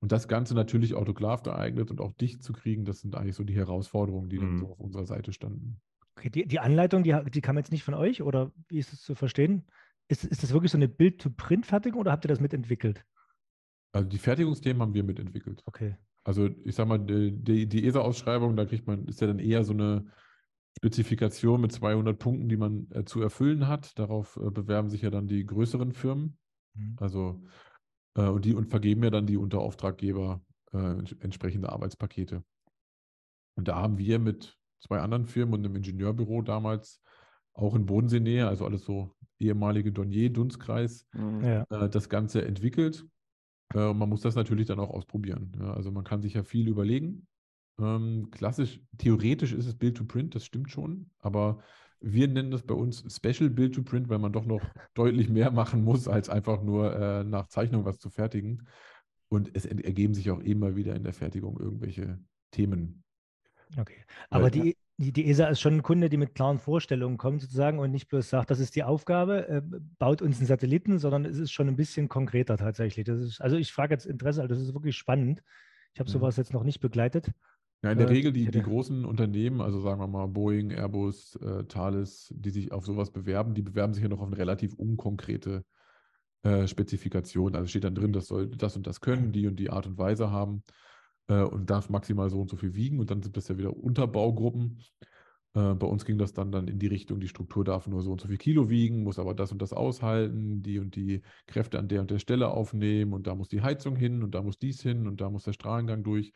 Und 0.00 0.12
das 0.12 0.28
Ganze 0.28 0.54
natürlich 0.54 0.94
autoklav 0.94 1.42
geeignet 1.42 1.90
und 1.90 2.00
auch 2.00 2.12
dicht 2.12 2.42
zu 2.42 2.52
kriegen, 2.52 2.84
das 2.84 3.00
sind 3.00 3.16
eigentlich 3.16 3.34
so 3.34 3.44
die 3.44 3.56
Herausforderungen, 3.56 4.28
die 4.28 4.38
dann 4.38 4.52
Mhm. 4.54 4.58
so 4.58 4.70
auf 4.70 4.80
unserer 4.80 5.06
Seite 5.06 5.32
standen. 5.32 5.80
Okay, 6.16 6.30
die, 6.30 6.46
die 6.46 6.60
Anleitung, 6.60 7.02
die, 7.02 7.16
die 7.32 7.40
kam 7.40 7.56
jetzt 7.56 7.72
nicht 7.72 7.82
von 7.82 7.94
euch 7.94 8.22
oder 8.22 8.52
wie 8.68 8.78
ist 8.78 8.92
es 8.92 9.02
zu 9.02 9.14
verstehen? 9.14 9.66
Ist, 10.08 10.24
ist 10.24 10.42
das 10.42 10.52
wirklich 10.52 10.72
so 10.72 10.78
eine 10.78 10.88
Bild-to-Print-Fertigung 10.88 12.00
oder 12.00 12.12
habt 12.12 12.24
ihr 12.24 12.28
das 12.28 12.40
mitentwickelt? 12.40 13.04
Also 13.92 14.08
die 14.08 14.18
Fertigungsthemen 14.18 14.80
haben 14.82 14.94
wir 14.94 15.04
mitentwickelt. 15.04 15.62
Okay. 15.66 15.96
Also 16.24 16.48
ich 16.64 16.74
sag 16.74 16.86
mal, 16.88 16.98
die, 16.98 17.32
die, 17.32 17.66
die 17.66 17.86
ESA-Ausschreibung, 17.86 18.56
da 18.56 18.64
kriegt 18.64 18.86
man, 18.86 19.06
ist 19.06 19.20
ja 19.20 19.26
dann 19.26 19.38
eher 19.38 19.64
so 19.64 19.72
eine 19.72 20.06
Spezifikation 20.76 21.60
mit 21.60 21.72
200 21.72 22.18
Punkten, 22.18 22.48
die 22.48 22.56
man 22.56 22.88
äh, 22.90 23.04
zu 23.04 23.20
erfüllen 23.20 23.66
hat. 23.66 23.98
Darauf 23.98 24.36
äh, 24.36 24.50
bewerben 24.50 24.90
sich 24.90 25.02
ja 25.02 25.10
dann 25.10 25.26
die 25.26 25.44
größeren 25.44 25.92
Firmen. 25.92 26.38
Mhm. 26.74 26.96
Also 27.00 27.42
äh, 28.18 28.28
und 28.28 28.44
die 28.44 28.54
und 28.54 28.68
vergeben 28.68 29.02
ja 29.04 29.10
dann 29.10 29.26
die 29.26 29.36
Unterauftraggeber 29.36 30.42
äh, 30.72 30.76
ents- 30.76 31.20
entsprechende 31.20 31.70
Arbeitspakete. 31.70 32.42
Und 33.56 33.68
da 33.68 33.76
haben 33.76 33.98
wir 33.98 34.18
mit 34.18 34.56
zwei 34.80 35.00
anderen 35.00 35.26
Firmen 35.26 35.54
und 35.54 35.64
einem 35.64 35.76
Ingenieurbüro 35.76 36.42
damals 36.42 37.00
auch 37.52 37.74
in 37.74 37.86
Bodenseenähe, 37.86 38.46
also 38.46 38.64
alles 38.64 38.84
so 38.84 39.14
ehemalige 39.38 39.92
Dornier-Dunstkreis, 39.92 41.06
Mhm. 41.12 41.44
Ja. 41.44 41.66
äh, 41.70 41.88
das 41.88 42.08
Ganze 42.08 42.44
entwickelt. 42.44 43.06
Äh, 43.74 43.84
und 43.88 43.98
man 43.98 44.08
muss 44.08 44.20
das 44.20 44.36
natürlich 44.36 44.66
dann 44.66 44.78
auch 44.78 44.90
ausprobieren. 44.90 45.52
Ja, 45.58 45.72
also 45.72 45.90
man 45.90 46.04
kann 46.04 46.22
sich 46.22 46.34
ja 46.34 46.42
viel 46.44 46.68
überlegen. 46.68 47.26
Ähm, 47.80 48.28
klassisch, 48.30 48.80
theoretisch 48.98 49.52
ist 49.52 49.66
es 49.66 49.74
Build-to-Print, 49.76 50.34
das 50.34 50.44
stimmt 50.44 50.70
schon, 50.70 51.10
aber 51.18 51.62
wir 52.00 52.28
nennen 52.28 52.50
das 52.50 52.62
bei 52.62 52.74
uns 52.74 53.04
Special 53.14 53.50
Build-to-Print, 53.50 54.08
weil 54.08 54.18
man 54.18 54.32
doch 54.32 54.44
noch 54.46 54.62
deutlich 54.94 55.28
mehr 55.28 55.50
machen 55.50 55.82
muss, 55.84 56.08
als 56.08 56.28
einfach 56.28 56.62
nur 56.62 56.94
äh, 56.94 57.24
nach 57.24 57.48
Zeichnung 57.48 57.84
was 57.84 57.98
zu 57.98 58.10
fertigen. 58.10 58.66
Und 59.28 59.50
es 59.54 59.66
ergeben 59.66 60.14
sich 60.14 60.30
auch 60.30 60.40
immer 60.40 60.74
wieder 60.76 60.94
in 60.94 61.04
der 61.04 61.12
Fertigung 61.12 61.58
irgendwelche 61.60 62.18
Themen. 62.50 63.02
Okay. 63.76 64.04
Aber 64.30 64.44
Weil- 64.44 64.50
die, 64.52 64.76
die, 64.96 65.12
die 65.12 65.26
ESA 65.28 65.46
ist 65.48 65.60
schon 65.60 65.74
ein 65.74 65.82
Kunde, 65.82 66.08
die 66.08 66.16
mit 66.16 66.34
klaren 66.34 66.58
Vorstellungen 66.58 67.18
kommt 67.18 67.42
sozusagen 67.42 67.78
und 67.78 67.90
nicht 67.90 68.08
bloß 68.08 68.30
sagt, 68.30 68.50
das 68.50 68.58
ist 68.58 68.74
die 68.74 68.82
Aufgabe, 68.84 69.46
äh, 69.48 69.62
baut 69.98 70.22
uns 70.22 70.38
einen 70.38 70.46
Satelliten, 70.46 70.98
sondern 70.98 71.24
es 71.24 71.38
ist 71.38 71.52
schon 71.52 71.68
ein 71.68 71.76
bisschen 71.76 72.08
konkreter 72.08 72.56
tatsächlich. 72.56 73.04
Das 73.04 73.20
ist, 73.20 73.40
also 73.40 73.56
ich 73.56 73.70
frage 73.72 73.94
jetzt 73.94 74.06
Interesse, 74.06 74.40
also 74.40 74.54
das 74.54 74.62
ist 74.62 74.72
wirklich 74.74 74.96
spannend. 74.96 75.42
Ich 75.92 76.00
habe 76.00 76.08
Mhm. 76.08 76.12
sowas 76.12 76.36
jetzt 76.36 76.52
noch 76.52 76.64
nicht 76.64 76.80
begleitet. 76.80 77.30
Ja, 77.82 77.92
in 77.92 77.98
der 77.98 78.08
Äh, 78.08 78.10
Regel 78.10 78.32
die, 78.32 78.50
die 78.50 78.62
großen 78.62 79.04
Unternehmen, 79.04 79.60
also 79.60 79.80
sagen 79.80 80.00
wir 80.00 80.08
mal 80.08 80.26
Boeing, 80.26 80.72
Airbus, 80.72 81.36
äh, 81.36 81.64
Thales, 81.64 82.32
die 82.36 82.50
sich 82.50 82.72
auf 82.72 82.84
sowas 82.84 83.12
bewerben, 83.12 83.54
die 83.54 83.62
bewerben 83.62 83.94
sich 83.94 84.02
ja 84.02 84.08
noch 84.08 84.20
auf 84.20 84.26
eine 84.26 84.36
relativ 84.38 84.74
unkonkrete 84.74 85.64
äh, 86.42 86.66
Spezifikation. 86.66 87.54
Also 87.54 87.68
steht 87.68 87.84
dann 87.84 87.94
drin, 87.94 88.12
das 88.12 88.26
soll 88.28 88.48
das 88.48 88.76
und 88.76 88.86
das 88.86 89.00
können, 89.00 89.32
die 89.32 89.46
und 89.46 89.56
die 89.56 89.70
Art 89.70 89.86
und 89.86 89.98
Weise 89.98 90.30
haben 90.30 90.64
äh, 91.28 91.42
und 91.42 91.70
darf 91.70 91.88
maximal 91.90 92.30
so 92.30 92.40
und 92.40 92.50
so 92.50 92.56
viel 92.56 92.74
wiegen 92.74 93.00
und 93.00 93.10
dann 93.10 93.22
sind 93.22 93.36
das 93.36 93.48
ja 93.48 93.58
wieder 93.58 93.76
Unterbaugruppen. 93.76 94.80
Äh, 95.54 95.74
bei 95.74 95.86
uns 95.86 96.04
ging 96.04 96.18
das 96.18 96.32
dann, 96.32 96.52
dann 96.52 96.68
in 96.68 96.78
die 96.78 96.88
Richtung, 96.88 97.20
die 97.20 97.28
Struktur 97.28 97.64
darf 97.64 97.86
nur 97.86 98.02
so 98.02 98.12
und 98.12 98.20
so 98.20 98.28
viel 98.28 98.38
Kilo 98.38 98.70
wiegen, 98.70 99.04
muss 99.04 99.18
aber 99.18 99.34
das 99.34 99.52
und 99.52 99.62
das 99.62 99.72
aushalten, 99.72 100.62
die 100.62 100.78
und 100.78 100.96
die 100.96 101.22
Kräfte 101.46 101.78
an 101.78 101.88
der 101.88 102.00
und 102.00 102.10
der 102.10 102.18
Stelle 102.18 102.48
aufnehmen 102.50 103.12
und 103.12 103.26
da 103.26 103.34
muss 103.34 103.48
die 103.48 103.62
Heizung 103.62 103.96
hin 103.96 104.22
und 104.22 104.34
da 104.34 104.42
muss 104.42 104.58
dies 104.58 104.82
hin 104.82 105.06
und 105.06 105.20
da 105.20 105.30
muss 105.30 105.44
der 105.44 105.52
Strahlengang 105.52 106.02
durch. 106.02 106.32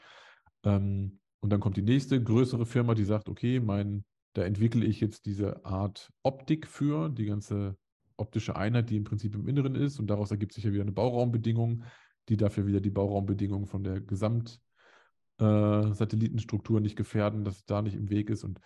Ähm, 0.64 1.18
und 1.42 1.50
dann 1.50 1.60
kommt 1.60 1.76
die 1.76 1.82
nächste 1.82 2.22
größere 2.22 2.64
Firma, 2.66 2.94
die 2.94 3.04
sagt, 3.04 3.28
okay, 3.28 3.58
mein, 3.60 4.04
da 4.32 4.44
entwickle 4.44 4.84
ich 4.84 5.00
jetzt 5.00 5.26
diese 5.26 5.64
Art 5.64 6.12
Optik 6.22 6.68
für, 6.68 7.08
die 7.08 7.26
ganze 7.26 7.76
optische 8.16 8.54
Einheit, 8.56 8.90
die 8.90 8.96
im 8.96 9.04
Prinzip 9.04 9.34
im 9.34 9.48
Inneren 9.48 9.74
ist 9.74 9.98
und 9.98 10.06
daraus 10.06 10.30
ergibt 10.30 10.52
sich 10.52 10.62
ja 10.64 10.72
wieder 10.72 10.82
eine 10.82 10.92
Bauraumbedingung, 10.92 11.82
die 12.28 12.36
dafür 12.36 12.66
wieder 12.66 12.80
die 12.80 12.90
Bauraumbedingungen 12.90 13.66
von 13.66 13.82
der 13.82 14.00
Gesamtsatellitenstruktur 14.00 16.78
äh, 16.78 16.80
nicht 16.80 16.94
gefährden, 16.94 17.42
dass 17.44 17.56
es 17.56 17.64
da 17.64 17.82
nicht 17.82 17.96
im 17.96 18.08
Weg 18.08 18.30
ist 18.30 18.44
und 18.44 18.60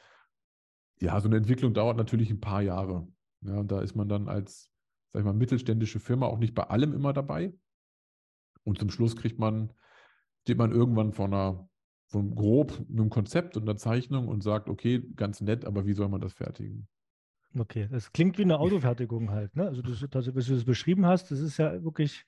ja, 1.01 1.21
so 1.21 1.29
eine 1.29 1.37
Entwicklung 1.37 1.75
dauert 1.75 1.97
natürlich 1.97 2.31
ein 2.31 2.41
paar 2.41 2.63
Jahre. 2.63 3.07
Ja, 3.43 3.59
und 3.59 3.71
da 3.71 3.81
ist 3.81 3.95
man 3.95 4.09
dann 4.09 4.29
als, 4.29 4.71
sag 5.13 5.21
ich 5.21 5.27
mal, 5.27 5.35
mittelständische 5.35 6.01
Firma 6.01 6.27
auch 6.27 6.39
nicht 6.39 6.55
bei 6.55 6.65
allem 6.65 6.95
immer 6.95 7.13
dabei. 7.13 7.53
Und 8.65 8.79
zum 8.79 8.91
Schluss 8.91 9.17
kriegt 9.17 9.39
man, 9.39 9.73
steht 10.43 10.59
man 10.59 10.73
irgendwann 10.73 11.13
vor 11.13 11.27
einer, 11.27 11.69
von 12.17 12.35
grob 12.35 12.83
einem 12.91 13.11
Konzept 13.11 13.59
und 13.59 13.65
einer 13.65 13.77
Zeichnung 13.77 14.29
und 14.29 14.43
sagt, 14.43 14.71
okay, 14.71 15.03
ganz 15.17 15.43
nett, 15.43 15.67
aber 15.67 15.85
wie 15.85 15.93
soll 15.93 16.09
man 16.09 16.23
das 16.23 16.33
fertigen? 16.33 16.89
Okay, 17.59 17.89
das 17.91 18.11
klingt 18.11 18.39
wie 18.39 18.43
eine 18.43 18.59
Autofertigung 18.59 19.31
halt. 19.31 19.55
Ne? 19.55 19.67
Also, 19.67 19.83
das, 19.83 20.03
das, 20.11 20.35
was 20.35 20.47
du 20.47 20.55
das 20.55 20.65
beschrieben 20.65 21.05
hast, 21.05 21.31
das 21.31 21.41
ist 21.41 21.59
ja 21.59 21.85
wirklich. 21.85 22.25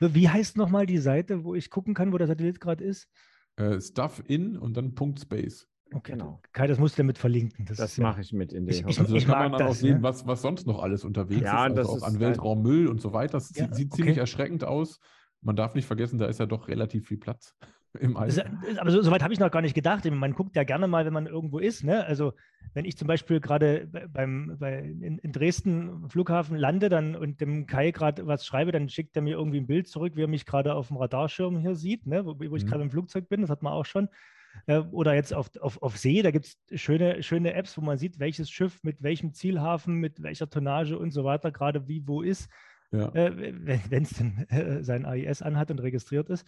Wie 0.00 0.28
heißt 0.28 0.56
nochmal 0.56 0.86
die 0.86 0.98
Seite, 0.98 1.44
wo 1.44 1.54
ich 1.54 1.70
gucken 1.70 1.94
kann, 1.94 2.12
wo 2.12 2.18
der 2.18 2.26
Satellit 2.26 2.60
gerade 2.60 2.82
ist? 2.82 3.08
Äh, 3.54 3.80
Stuff 3.80 4.22
in 4.26 4.56
und 4.56 4.76
dann 4.76 4.94
Punkt 4.94 5.20
Space. 5.20 5.68
Okay, 5.92 6.12
genau. 6.12 6.40
Kai, 6.52 6.66
das 6.66 6.80
musst 6.80 6.98
du 6.98 7.02
damit 7.02 7.18
verlinken. 7.18 7.64
Das, 7.66 7.76
das 7.76 7.98
mache 7.98 8.22
ich 8.22 8.32
mit 8.32 8.52
in 8.52 8.66
den. 8.66 8.74
Ich, 8.74 8.84
ich, 8.84 8.98
also 8.98 9.16
da 9.16 9.24
kann 9.24 9.50
man 9.50 9.58
dann 9.60 9.68
auch 9.68 9.74
sehen, 9.74 9.98
ne? 9.98 10.02
was, 10.02 10.26
was 10.26 10.42
sonst 10.42 10.66
noch 10.66 10.82
alles 10.82 11.04
unterwegs 11.04 11.42
ja, 11.42 11.66
ist. 11.66 11.78
Also 11.78 11.90
auch 11.90 11.96
ist 11.98 12.02
an 12.02 12.18
Weltraummüll 12.18 12.88
und 12.88 13.00
so 13.00 13.12
weiter. 13.12 13.34
Das 13.34 13.54
ja, 13.54 13.66
sieht, 13.66 13.74
sieht 13.74 13.92
okay. 13.92 13.96
ziemlich 14.02 14.18
erschreckend 14.18 14.64
aus. 14.64 14.98
Man 15.42 15.54
darf 15.54 15.74
nicht 15.74 15.86
vergessen, 15.86 16.18
da 16.18 16.26
ist 16.26 16.40
ja 16.40 16.46
doch 16.46 16.68
relativ 16.68 17.06
viel 17.06 17.18
Platz 17.18 17.54
im 17.98 18.16
All. 18.16 18.30
aber 18.78 18.90
so, 18.90 19.02
so 19.02 19.10
weit 19.10 19.22
habe 19.22 19.32
ich 19.34 19.40
noch 19.40 19.50
gar 19.50 19.62
nicht 19.62 19.74
gedacht. 19.74 20.10
Man 20.10 20.34
guckt 20.34 20.56
ja 20.56 20.64
gerne 20.64 20.88
mal, 20.88 21.04
wenn 21.04 21.12
man 21.12 21.26
irgendwo 21.26 21.58
ist. 21.58 21.84
Ne? 21.84 22.04
Also 22.04 22.32
wenn 22.74 22.84
ich 22.84 22.96
zum 22.96 23.06
Beispiel 23.06 23.40
gerade 23.40 23.88
beim 24.12 24.56
bei, 24.58 24.78
in, 24.78 25.18
in, 25.18 25.32
Dresden 25.32 26.08
Flughafen 26.08 26.56
lande 26.56 26.88
dann 26.88 27.14
und 27.14 27.40
dem 27.40 27.66
Kai 27.66 27.90
gerade 27.90 28.26
was 28.26 28.46
schreibe, 28.46 28.72
dann 28.72 28.88
schickt 28.88 29.16
er 29.16 29.22
mir 29.22 29.36
irgendwie 29.36 29.58
ein 29.58 29.66
Bild 29.66 29.88
zurück, 29.88 30.16
wie 30.16 30.22
er 30.22 30.28
mich 30.28 30.46
gerade 30.46 30.74
auf 30.74 30.88
dem 30.88 30.96
Radarschirm 30.96 31.58
hier 31.58 31.74
sieht, 31.74 32.06
ne? 32.06 32.24
wo, 32.24 32.38
wo 32.38 32.56
ich 32.56 32.64
mhm. 32.64 32.68
gerade 32.68 32.82
im 32.82 32.90
Flugzeug 32.90 33.28
bin. 33.28 33.42
Das 33.42 33.50
hat 33.50 33.62
man 33.62 33.72
auch 33.72 33.86
schon. 33.86 34.08
Äh, 34.66 34.78
oder 34.78 35.14
jetzt 35.14 35.34
auf, 35.34 35.50
auf, 35.60 35.82
auf 35.82 35.96
See, 35.96 36.22
da 36.22 36.30
gibt 36.30 36.46
es 36.46 36.80
schöne, 36.80 37.22
schöne 37.22 37.54
Apps, 37.54 37.76
wo 37.76 37.82
man 37.82 37.98
sieht, 37.98 38.18
welches 38.18 38.50
Schiff 38.50 38.82
mit 38.82 39.02
welchem 39.02 39.32
Zielhafen, 39.34 39.96
mit 39.96 40.22
welcher 40.22 40.48
Tonnage 40.48 40.98
und 40.98 41.10
so 41.10 41.24
weiter 41.24 41.50
gerade 41.50 41.88
wie 41.88 42.06
wo 42.06 42.22
ist, 42.22 42.50
ja. 42.90 43.08
äh, 43.14 43.54
wenn 43.90 44.02
es 44.02 44.10
denn 44.10 44.46
äh, 44.48 44.82
sein 44.84 45.04
AIS 45.04 45.42
anhat 45.42 45.70
und 45.70 45.80
registriert 45.80 46.30
ist. 46.30 46.46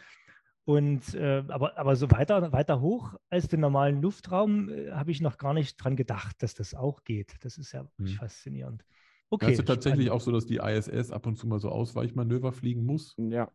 Und 0.67 1.15
äh, 1.15 1.45
aber, 1.49 1.77
aber 1.77 1.95
so 1.95 2.11
weiter, 2.11 2.53
weiter 2.53 2.81
hoch 2.81 3.15
als 3.29 3.49
den 3.49 3.61
normalen 3.61 4.01
Luftraum 4.01 4.71
äh, 4.71 4.93
habe 4.93 5.11
ich 5.11 5.21
noch 5.21 5.37
gar 5.37 5.53
nicht 5.53 5.77
dran 5.77 5.95
gedacht, 5.95 6.43
dass 6.43 6.55
das 6.55 6.75
auch 6.75 7.05
geht. 7.05 7.35
Das 7.43 7.59
ist 7.59 7.73
ja 7.73 7.87
hm. 7.99 8.07
faszinierend. 8.07 8.85
Okay. 9.31 9.53
ist 9.53 9.59
es 9.59 9.65
tatsächlich 9.65 10.11
auch 10.11 10.21
so, 10.21 10.31
dass 10.31 10.47
die 10.47 10.57
ISS 10.57 11.11
ab 11.11 11.27
und 11.27 11.37
zu 11.37 11.47
mal 11.47 11.59
so 11.59 11.69
Ausweichmanöver 11.69 12.53
fliegen 12.53 12.87
muss? 12.87 13.15
Ja. 13.19 13.51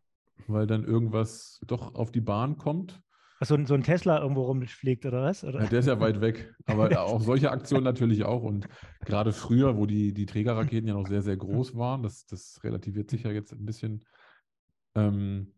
Weil 0.48 0.68
dann 0.68 0.84
irgendwas 0.84 1.62
doch 1.66 1.96
auf 1.96 2.12
die 2.12 2.22
Bahn 2.22 2.58
kommt. 2.58 3.02
So 3.42 3.56
ein, 3.56 3.66
so 3.66 3.74
ein 3.74 3.84
Tesla 3.84 4.20
irgendwo 4.22 4.44
rumfliegt 4.44 5.06
oder 5.06 5.24
was? 5.24 5.46
Oder? 5.46 5.64
Ja, 5.64 5.70
der 5.70 5.80
ist 5.80 5.86
ja 5.86 6.00
weit 6.02 6.20
weg. 6.20 6.54
Aber 6.66 6.90
auch 7.02 7.22
solche 7.22 7.52
Aktionen 7.52 7.86
natürlich 7.86 8.26
auch. 8.26 8.44
Und 8.44 8.68
gerade 9.06 9.32
früher, 9.32 9.78
wo 9.78 9.86
die, 9.86 10.14
die 10.14 10.26
Trägerraketen 10.26 10.88
ja 10.88 10.94
noch 10.94 11.08
sehr, 11.08 11.22
sehr 11.22 11.38
groß 11.38 11.76
waren, 11.76 12.04
das, 12.04 12.26
das 12.26 12.60
relativiert 12.64 13.10
sich 13.10 13.24
ja 13.24 13.32
jetzt 13.32 13.54
ein 13.54 13.66
bisschen. 13.66 14.04
Ähm, 14.96 15.54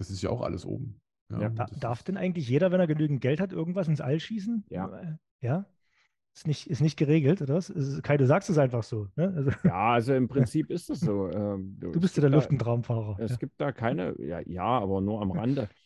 das 0.00 0.08
ist 0.08 0.22
ja 0.22 0.30
auch 0.30 0.40
alles 0.40 0.64
oben. 0.64 0.98
Ja, 1.30 1.42
ja, 1.42 1.48
darf 1.50 2.02
denn 2.02 2.16
eigentlich 2.16 2.48
jeder, 2.48 2.72
wenn 2.72 2.80
er 2.80 2.86
genügend 2.86 3.20
Geld 3.20 3.38
hat, 3.38 3.52
irgendwas 3.52 3.86
ins 3.86 4.00
All 4.00 4.18
schießen? 4.18 4.64
Ja. 4.70 5.18
Ja? 5.42 5.66
Ist 6.34 6.46
nicht, 6.46 6.70
ist 6.70 6.80
nicht 6.80 6.96
geregelt, 6.96 7.42
oder 7.42 7.56
was? 7.56 7.70
Kai, 8.02 8.16
du 8.16 8.24
sagst 8.24 8.48
es 8.48 8.56
einfach 8.56 8.82
so. 8.82 9.08
Ne? 9.14 9.30
Also, 9.36 9.50
ja, 9.62 9.92
also 9.92 10.14
im 10.14 10.26
Prinzip 10.28 10.70
ist 10.70 10.88
es 10.88 11.00
so. 11.00 11.28
Ähm, 11.30 11.76
du 11.78 12.00
bist 12.00 12.16
ja 12.16 12.22
der 12.22 12.30
Luftentraumfahrer. 12.30 13.18
Es 13.20 13.32
ja. 13.32 13.36
gibt 13.36 13.60
da 13.60 13.72
keine, 13.72 14.14
ja, 14.18 14.40
ja, 14.46 14.64
aber 14.64 15.02
nur 15.02 15.20
am 15.20 15.30
Rande. 15.30 15.68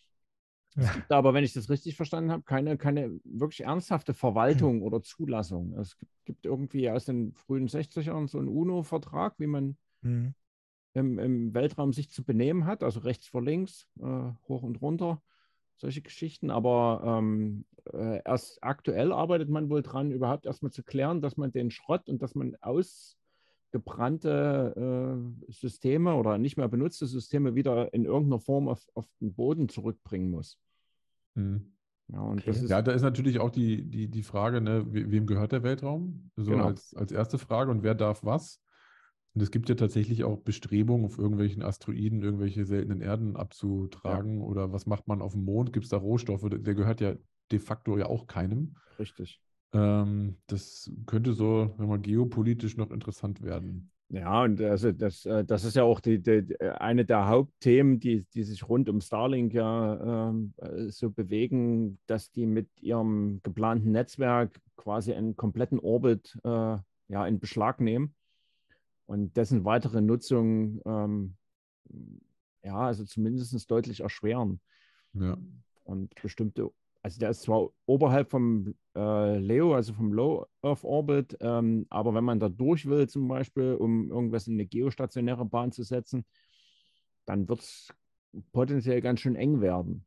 Es 0.77 0.93
gibt 0.93 1.13
aber, 1.13 1.35
wenn 1.35 1.45
ich 1.45 1.53
das 1.53 1.71
richtig 1.71 1.95
verstanden 1.95 2.33
habe, 2.33 2.43
keine, 2.43 2.77
keine 2.77 3.21
wirklich 3.23 3.61
ernsthafte 3.61 4.13
Verwaltung 4.13 4.83
oder 4.83 5.03
Zulassung. 5.03 5.73
Es 5.79 5.97
gibt, 5.97 6.11
gibt 6.25 6.47
irgendwie 6.47 6.91
aus 6.91 7.05
den 7.05 7.33
frühen 7.33 7.69
60ern 7.69 8.27
so 8.27 8.39
einen 8.39 8.49
UNO-Vertrag, 8.49 9.35
wie 9.39 9.47
man 9.47 9.77
mhm. 10.01 10.35
Im, 10.95 11.19
im, 11.19 11.55
Weltraum 11.55 11.93
sich 11.93 12.11
zu 12.11 12.25
benehmen 12.25 12.67
hat, 12.67 12.83
also 12.83 13.01
rechts 13.01 13.27
vor 13.27 13.43
links, 13.43 13.87
äh, 14.01 14.33
hoch 14.49 14.63
und 14.63 14.81
runter, 14.81 15.23
solche 15.77 16.03
Geschichten. 16.03 16.51
Aber 16.51 17.03
ähm, 17.05 17.67
äh, 17.93 18.21
erst 18.25 18.63
aktuell 18.63 19.13
arbeitet 19.13 19.49
man 19.49 19.69
wohl 19.69 19.83
dran, 19.83 20.13
überhaupt 20.13 20.47
erstmal 20.47 20.73
zu 20.73 20.83
klären, 20.83 21.21
dass 21.21 21.37
man 21.37 21.53
den 21.53 21.71
Schrott 21.71 22.09
und 22.09 22.23
dass 22.23 22.35
man 22.35 22.57
aus 22.61 23.19
gebrannte 23.73 25.27
äh, 25.49 25.53
Systeme 25.53 26.15
oder 26.15 26.39
nicht 26.39 26.57
mehr 26.57 26.69
benutzte 26.69 27.07
Systeme 27.07 27.57
wieder 27.57 27.93
in 27.93 28.05
irgendeiner 28.05 28.39
Form 28.39 28.69
auf, 28.69 28.87
auf 28.95 29.07
den 29.21 29.35
Boden 29.35 29.69
zurückbringen 29.69 30.31
muss. 30.31 30.61
Mhm. 31.35 31.73
Ja, 32.09 32.23
okay. 32.23 32.51
ist, 32.51 32.69
ja, 32.69 32.83
da 32.83 32.93
ist 32.93 33.03
natürlich 33.03 33.41
auch 33.41 33.51
die, 33.51 33.83
die, 33.83 34.09
die 34.09 34.23
Frage, 34.23 34.61
ne, 34.61 34.85
wem 34.89 35.27
gehört 35.27 35.53
der 35.53 35.63
Weltraum? 35.63 36.31
So 36.37 36.53
genau. 36.53 36.67
als, 36.67 36.95
als 36.95 37.11
erste 37.11 37.39
Frage 37.39 37.71
und 37.71 37.83
wer 37.83 37.95
darf 37.95 38.25
was? 38.25 38.61
Und 39.35 39.43
es 39.43 39.51
gibt 39.51 39.69
ja 39.69 39.75
tatsächlich 39.75 40.23
auch 40.23 40.39
Bestrebungen, 40.39 41.05
auf 41.05 41.19
irgendwelchen 41.19 41.63
Asteroiden 41.63 42.23
irgendwelche 42.23 42.65
seltenen 42.65 43.01
Erden 43.01 43.35
abzutragen. 43.35 44.39
Ja. 44.39 44.45
Oder 44.45 44.73
was 44.73 44.87
macht 44.87 45.09
man 45.09 45.21
auf 45.21 45.33
dem 45.33 45.45
Mond? 45.45 45.73
Gibt 45.73 45.85
es 45.85 45.91
da 45.91 45.97
Rohstoffe? 45.97 46.47
Der 46.49 46.75
gehört 46.75 47.01
ja 47.01 47.15
de 47.51 47.59
facto 47.59 47.99
ja 47.99 48.07
auch 48.07 48.29
keinem. 48.29 48.77
Richtig. 48.99 49.41
Ähm, 49.73 50.37
das 50.47 50.93
könnte 51.07 51.33
so, 51.33 51.75
wenn 51.79 51.89
man 51.89 52.03
geopolitisch 52.03 52.77
noch 52.77 52.93
interessant 52.93 53.43
werden. 53.43 53.91
Ja, 54.09 54.45
und 54.45 54.61
also 54.61 54.93
das, 54.93 55.27
äh, 55.27 55.45
das 55.45 55.65
ist 55.65 55.75
ja 55.75 55.83
auch 55.83 55.99
die, 55.99 56.23
die, 56.23 56.57
eine 56.61 57.05
der 57.05 57.27
Hauptthemen, 57.27 57.99
die, 57.99 58.25
die 58.35 58.45
sich 58.45 58.69
rund 58.69 58.89
um 58.89 59.01
Starlink 59.01 59.53
ja 59.53 60.31
äh, 60.31 60.91
so 60.91 61.11
bewegen, 61.11 61.99
dass 62.07 62.31
die 62.31 62.47
mit 62.47 62.69
ihrem 62.81 63.41
geplanten 63.43 63.91
Netzwerk 63.91 64.61
quasi 64.77 65.13
einen 65.13 65.35
kompletten 65.35 65.81
Orbit 65.81 66.39
äh, 66.45 66.77
ja, 67.09 67.27
in 67.27 67.41
Beschlag 67.41 67.81
nehmen 67.81 68.15
und 69.07 69.37
dessen 69.37 69.65
weitere 69.65 70.01
Nutzung 70.01 70.81
ähm, 70.87 71.37
ja, 72.63 72.77
also 72.77 73.05
zumindest 73.05 73.71
deutlich 73.71 74.01
erschweren. 74.01 74.61
Ja. 75.13 75.37
Und 75.85 76.15
bestimmte 76.23 76.71
also 77.05 77.21
der 77.21 77.31
ist 77.31 77.43
zwar 77.43 77.69
oberhalb 77.85 78.31
vom 78.31 78.75
äh, 78.97 79.37
Leo, 79.37 79.75
also 79.75 79.93
vom 79.93 80.15
Low 80.15 80.47
Earth 80.63 80.85
Orbit, 80.85 81.37
ähm, 81.41 81.87
aber 81.91 82.15
wenn 82.15 82.25
man 82.25 82.41
da 82.41 82.49
durch 82.49 82.87
will, 82.87 83.07
zum 83.11 83.29
Beispiel, 83.29 83.75
um 83.75 84.11
irgendwas 84.11 84.47
in 84.47 84.55
eine 84.55 84.65
geostationäre 84.65 85.45
Bahn 85.45 85.71
zu 85.71 85.83
setzen, 85.83 86.25
dann 87.27 87.47
wird 87.47 87.61
es 87.61 87.93
potenziell 88.53 89.03
ganz 89.03 89.21
schön 89.21 89.37
eng 89.37 89.61
werden. 89.61 90.07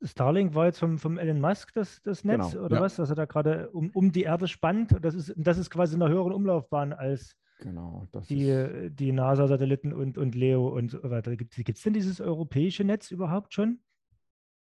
Starlink 0.00 0.54
war 0.54 0.66
jetzt 0.66 0.78
vom, 0.78 0.96
vom 0.96 1.18
Elon 1.18 1.38
Musk 1.38 1.74
das, 1.74 2.00
das 2.00 2.24
Netz 2.24 2.52
genau, 2.52 2.64
oder 2.64 2.76
ja. 2.76 2.82
was, 2.82 2.96
dass 2.96 3.10
er 3.10 3.16
da 3.16 3.26
gerade 3.26 3.68
um, 3.70 3.90
um 3.90 4.10
die 4.10 4.22
Erde 4.22 4.48
spannt. 4.48 4.96
Das 5.02 5.14
ist, 5.14 5.34
das 5.36 5.58
ist 5.58 5.68
quasi 5.68 5.96
in 5.96 6.02
einer 6.02 6.10
höheren 6.10 6.32
Umlaufbahn 6.32 6.94
als 6.94 7.36
genau, 7.60 8.06
die, 8.28 8.90
die 8.90 9.12
NASA-Satelliten 9.12 9.92
und, 9.92 10.18
und 10.18 10.34
Leo 10.34 10.68
und 10.68 10.90
so 10.90 11.02
weiter. 11.10 11.36
Gibt 11.36 11.56
es 11.56 11.82
denn 11.82 11.92
dieses 11.92 12.20
europäische 12.20 12.84
Netz 12.84 13.10
überhaupt 13.10 13.54
schon? 13.54 13.80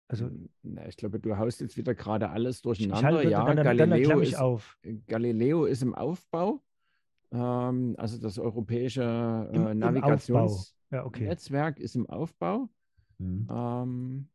Also, 0.10 0.30
Na, 0.64 0.88
ich 0.88 0.96
glaube, 0.96 1.20
du 1.20 1.38
haust 1.38 1.60
jetzt 1.60 1.76
wieder 1.78 1.94
gerade 1.94 2.30
alles 2.30 2.62
durcheinander. 2.62 3.24
ja, 3.24 3.44
dann, 3.44 3.64
Galileo, 3.64 4.10
dann 4.10 4.22
ist, 4.22 4.36
auf. 4.36 4.78
Galileo 5.08 5.66
ist 5.66 5.82
im 5.82 5.94
Aufbau. 5.96 6.62
Ähm, 7.32 7.96
also 7.98 8.18
das 8.18 8.40
europäische 8.40 9.04
äh, 9.52 9.74
Navigationsnetzwerk 9.74 10.74
ja, 10.92 11.06
okay. 11.06 11.84
ist 11.84 11.96
im 11.96 12.10
Aufbau. 12.10 12.70
Mhm. 13.18 13.48
Ähm, 13.52 14.30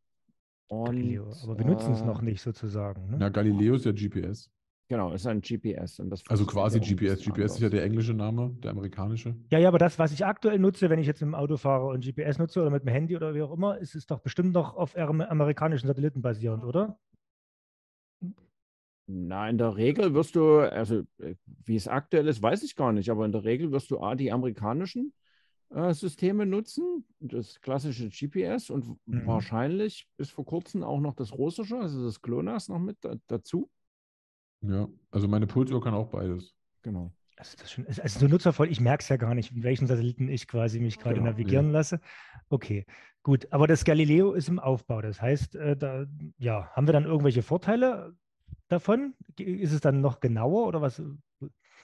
und, 0.69 0.85
Galileo, 0.85 1.33
aber 1.43 1.59
wir 1.59 1.65
nutzen 1.65 1.93
es 1.93 2.03
noch 2.03 2.21
äh, 2.21 2.25
nicht 2.27 2.43
sozusagen. 2.43 3.09
Ne? 3.11 3.17
Na, 3.19 3.29
Galileo 3.31 3.77
ist 3.77 3.87
ja 3.87 3.93
GPS. 3.93 4.51
Genau, 4.93 5.11
ist 5.15 5.27
ein 5.27 5.41
GPS. 5.41 6.01
Und 6.01 6.11
das 6.11 6.23
also 6.29 6.45
quasi 6.45 6.79
GPS. 6.79 7.23
GPS 7.23 7.55
ist 7.55 7.61
ja 7.61 7.71
der 7.71 7.83
englische 7.83 8.13
Name, 8.13 8.55
der 8.63 8.73
amerikanische. 8.73 9.35
Ja, 9.51 9.59
ja, 9.59 9.69
aber 9.69 9.79
das, 9.79 9.99
was 9.99 10.13
ich 10.13 10.27
aktuell 10.27 10.59
nutze, 10.59 10.91
wenn 10.91 10.99
ich 10.99 11.07
jetzt 11.07 11.23
mit 11.23 11.29
dem 11.29 11.35
Auto 11.35 11.57
fahre 11.57 11.87
und 11.87 12.05
GPS 12.05 12.37
nutze 12.37 12.61
oder 12.61 12.69
mit 12.69 12.83
dem 12.83 12.91
Handy 12.91 13.17
oder 13.17 13.35
wie 13.35 13.41
auch 13.41 13.53
immer, 13.53 13.79
ist 13.79 13.95
es 13.95 14.05
doch 14.05 14.21
bestimmt 14.21 14.53
noch 14.53 14.77
auf 14.77 14.95
amerikanischen 14.95 15.87
Satelliten 15.87 16.21
basierend, 16.21 16.63
oder? 16.63 16.99
Na, 19.07 19.49
in 19.49 19.57
der 19.57 19.79
Regel 19.79 20.13
wirst 20.13 20.37
du, 20.37 20.59
also 20.59 21.05
äh, 21.21 21.37
wie 21.65 21.77
es 21.77 21.89
aktuell 21.89 22.29
ist, 22.29 22.43
weiß 22.43 22.63
ich 22.63 22.77
gar 22.77 22.93
nicht, 22.93 23.09
aber 23.09 23.25
in 23.25 23.33
der 23.33 23.45
Regel 23.45 23.73
wirst 23.73 23.91
du 23.91 23.99
A, 23.99 24.15
die 24.15 24.31
amerikanischen 24.31 25.15
äh, 25.71 25.95
Systeme 25.95 26.45
nutzen, 26.45 27.07
das 27.19 27.63
klassische 27.63 28.11
GPS 28.11 28.69
und 28.69 28.89
mhm. 29.07 29.27
wahrscheinlich 29.27 30.07
bis 30.19 30.29
vor 30.29 30.45
kurzem 30.45 30.83
auch 30.83 31.01
noch 31.01 31.15
das 31.15 31.33
russische, 31.33 31.79
also 31.79 32.05
das 32.05 32.21
GLONASS 32.21 32.69
noch 32.69 32.79
mit 32.79 32.99
dazu. 33.29 33.71
Ja, 34.63 34.89
also 35.11 35.29
meine 35.29 35.47
Pulsuhr 35.47 35.83
kann 35.83 35.95
auch 35.95 36.09
beides. 36.09 36.55
Genau. 36.83 37.13
Also, 37.37 37.57
das 37.57 37.65
ist 37.65 37.73
schon, 37.73 37.87
also 37.87 38.19
so 38.21 38.29
nutzervoll, 38.29 38.69
ich 38.69 38.81
merke 38.81 39.03
es 39.03 39.09
ja 39.09 39.17
gar 39.17 39.35
nicht, 39.35 39.53
in 39.53 39.63
welchen 39.63 39.87
Satelliten 39.87 40.29
ich 40.29 40.47
quasi 40.47 40.79
mich 40.81 40.99
gerade 40.99 41.17
Genau, 41.17 41.31
navigieren 41.31 41.67
nee. 41.69 41.73
lasse. 41.73 42.01
Okay, 42.51 42.87
gut. 43.23 43.49
Aber 43.53 43.67
das 43.67 43.85
Galileo 43.85 44.33
ist 44.33 44.49
im 44.49 44.59
Aufbau. 44.59 45.01
Das 45.01 45.21
heißt, 45.21 45.57
äh, 45.57 45.77
da, 45.77 46.07
ja, 46.39 46.69
haben 46.73 46.87
wir 46.87 46.93
dann 46.93 47.05
irgendwelche 47.05 47.43
Vorteile 47.43 48.15
davon? 48.69 49.15
Ist 49.39 49.73
es 49.73 49.81
dann 49.81 50.01
noch 50.01 50.21
genauer 50.21 50.67
oder 50.69 50.83
was? 50.83 51.03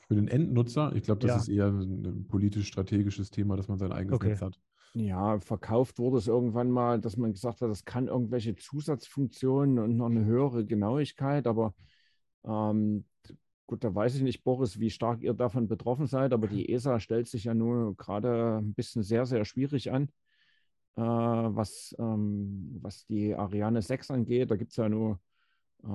Für 0.06 0.14
den 0.14 0.28
Endnutzer, 0.28 0.94
ich 0.94 1.02
glaube, 1.02 1.20
das 1.20 1.30
Ja. 1.32 1.36
ist 1.36 1.48
eher 1.48 1.66
ein 1.68 2.04
ein 2.06 2.28
politisch-strategisches 2.28 3.30
Thema, 3.30 3.56
dass 3.56 3.68
man 3.68 3.78
sein 3.78 3.92
eigenes 3.92 4.16
Okay. 4.16 4.28
Netz 4.30 4.42
hat. 4.42 4.60
Ja, 4.94 5.38
verkauft 5.40 5.98
wurde 5.98 6.16
es 6.18 6.28
irgendwann 6.28 6.70
mal, 6.70 7.00
dass 7.00 7.16
man 7.16 7.32
gesagt 7.32 7.60
hat, 7.60 7.68
das 7.70 7.84
kann 7.84 8.08
irgendwelche 8.08 8.56
Zusatzfunktionen 8.56 9.78
und 9.78 9.96
noch 9.96 10.06
eine 10.06 10.24
höhere 10.24 10.64
Genauigkeit, 10.64 11.46
aber 11.46 11.74
ähm, 12.48 13.04
gut, 13.66 13.84
da 13.84 13.94
weiß 13.94 14.16
ich 14.16 14.22
nicht, 14.22 14.42
Boris, 14.44 14.80
wie 14.80 14.90
stark 14.90 15.20
ihr 15.22 15.34
davon 15.34 15.68
betroffen 15.68 16.06
seid, 16.06 16.32
aber 16.32 16.48
die 16.48 16.70
ESA 16.72 16.98
stellt 17.00 17.28
sich 17.28 17.44
ja 17.44 17.54
nur 17.54 17.96
gerade 17.96 18.58
ein 18.58 18.74
bisschen 18.74 19.02
sehr, 19.02 19.26
sehr 19.26 19.44
schwierig 19.44 19.92
an, 19.92 20.08
äh, 20.96 21.02
was, 21.02 21.94
ähm, 21.98 22.78
was 22.80 23.04
die 23.06 23.34
Ariane 23.34 23.82
6 23.82 24.10
angeht. 24.10 24.50
Da 24.50 24.56
gibt 24.56 24.70
es 24.70 24.76
ja 24.76 24.88
nur 24.88 25.20
äh, 25.84 25.86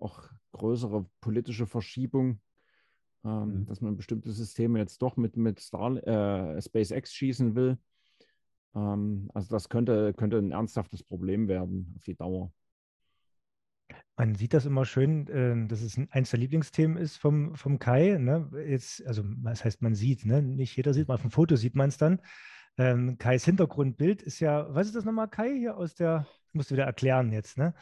auch 0.00 0.22
größere 0.52 1.06
politische 1.20 1.66
Verschiebungen, 1.66 2.40
ähm, 3.24 3.60
Mhm. 3.60 3.66
dass 3.66 3.80
man 3.80 3.96
bestimmte 3.96 4.32
Systeme 4.32 4.78
jetzt 4.78 5.00
doch 5.00 5.16
mit, 5.16 5.36
mit 5.36 5.60
Star, 5.60 5.96
äh, 6.06 6.60
SpaceX 6.60 7.14
schießen 7.14 7.54
will. 7.54 7.78
Ähm, 8.74 9.30
also 9.34 9.54
das 9.54 9.68
könnte, 9.68 10.12
könnte 10.14 10.38
ein 10.38 10.50
ernsthaftes 10.50 11.02
Problem 11.02 11.48
werden 11.48 11.94
auf 11.96 12.04
die 12.04 12.16
Dauer. 12.16 12.52
Man 14.16 14.34
sieht 14.34 14.54
das 14.54 14.64
immer 14.66 14.84
schön, 14.84 15.26
äh, 15.28 15.68
dass 15.68 15.82
es 15.82 15.96
ein- 15.96 16.08
eins 16.10 16.30
der 16.30 16.38
Lieblingsthemen 16.40 16.96
ist 16.96 17.16
vom, 17.16 17.54
vom 17.56 17.78
Kai. 17.78 18.16
Ne? 18.18 18.50
Jetzt, 18.66 19.04
also, 19.06 19.22
was 19.42 19.64
heißt, 19.64 19.82
man 19.82 19.94
sieht, 19.94 20.24
ne? 20.24 20.42
Nicht 20.42 20.76
jeder 20.76 20.94
sieht, 20.94 21.08
mal 21.08 21.14
auf 21.14 21.22
dem 21.22 21.30
Foto 21.30 21.56
sieht 21.56 21.74
man 21.74 21.88
es 21.88 21.96
dann. 21.96 22.20
Ähm, 22.76 23.18
Kais 23.18 23.44
Hintergrundbild 23.44 24.22
ist 24.22 24.40
ja, 24.40 24.72
was 24.74 24.88
ist 24.88 24.96
das 24.96 25.04
nochmal, 25.04 25.28
Kai, 25.28 25.56
hier 25.58 25.76
aus 25.76 25.94
der, 25.94 26.26
das 26.46 26.54
musst 26.54 26.70
du 26.70 26.74
wieder 26.74 26.84
erklären 26.84 27.32
jetzt, 27.32 27.56
ne? 27.58 27.74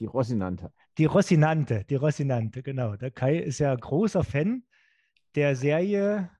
Die 0.00 0.06
Rosinante. 0.06 0.72
Die 0.98 1.04
Rossinante, 1.04 1.84
die 1.88 1.94
Rossinante, 1.94 2.62
genau. 2.62 2.96
Der 2.96 3.10
Kai 3.10 3.38
ist 3.38 3.58
ja 3.58 3.74
großer 3.74 4.24
Fan 4.24 4.64
der 5.34 5.54
Serie 5.56 6.30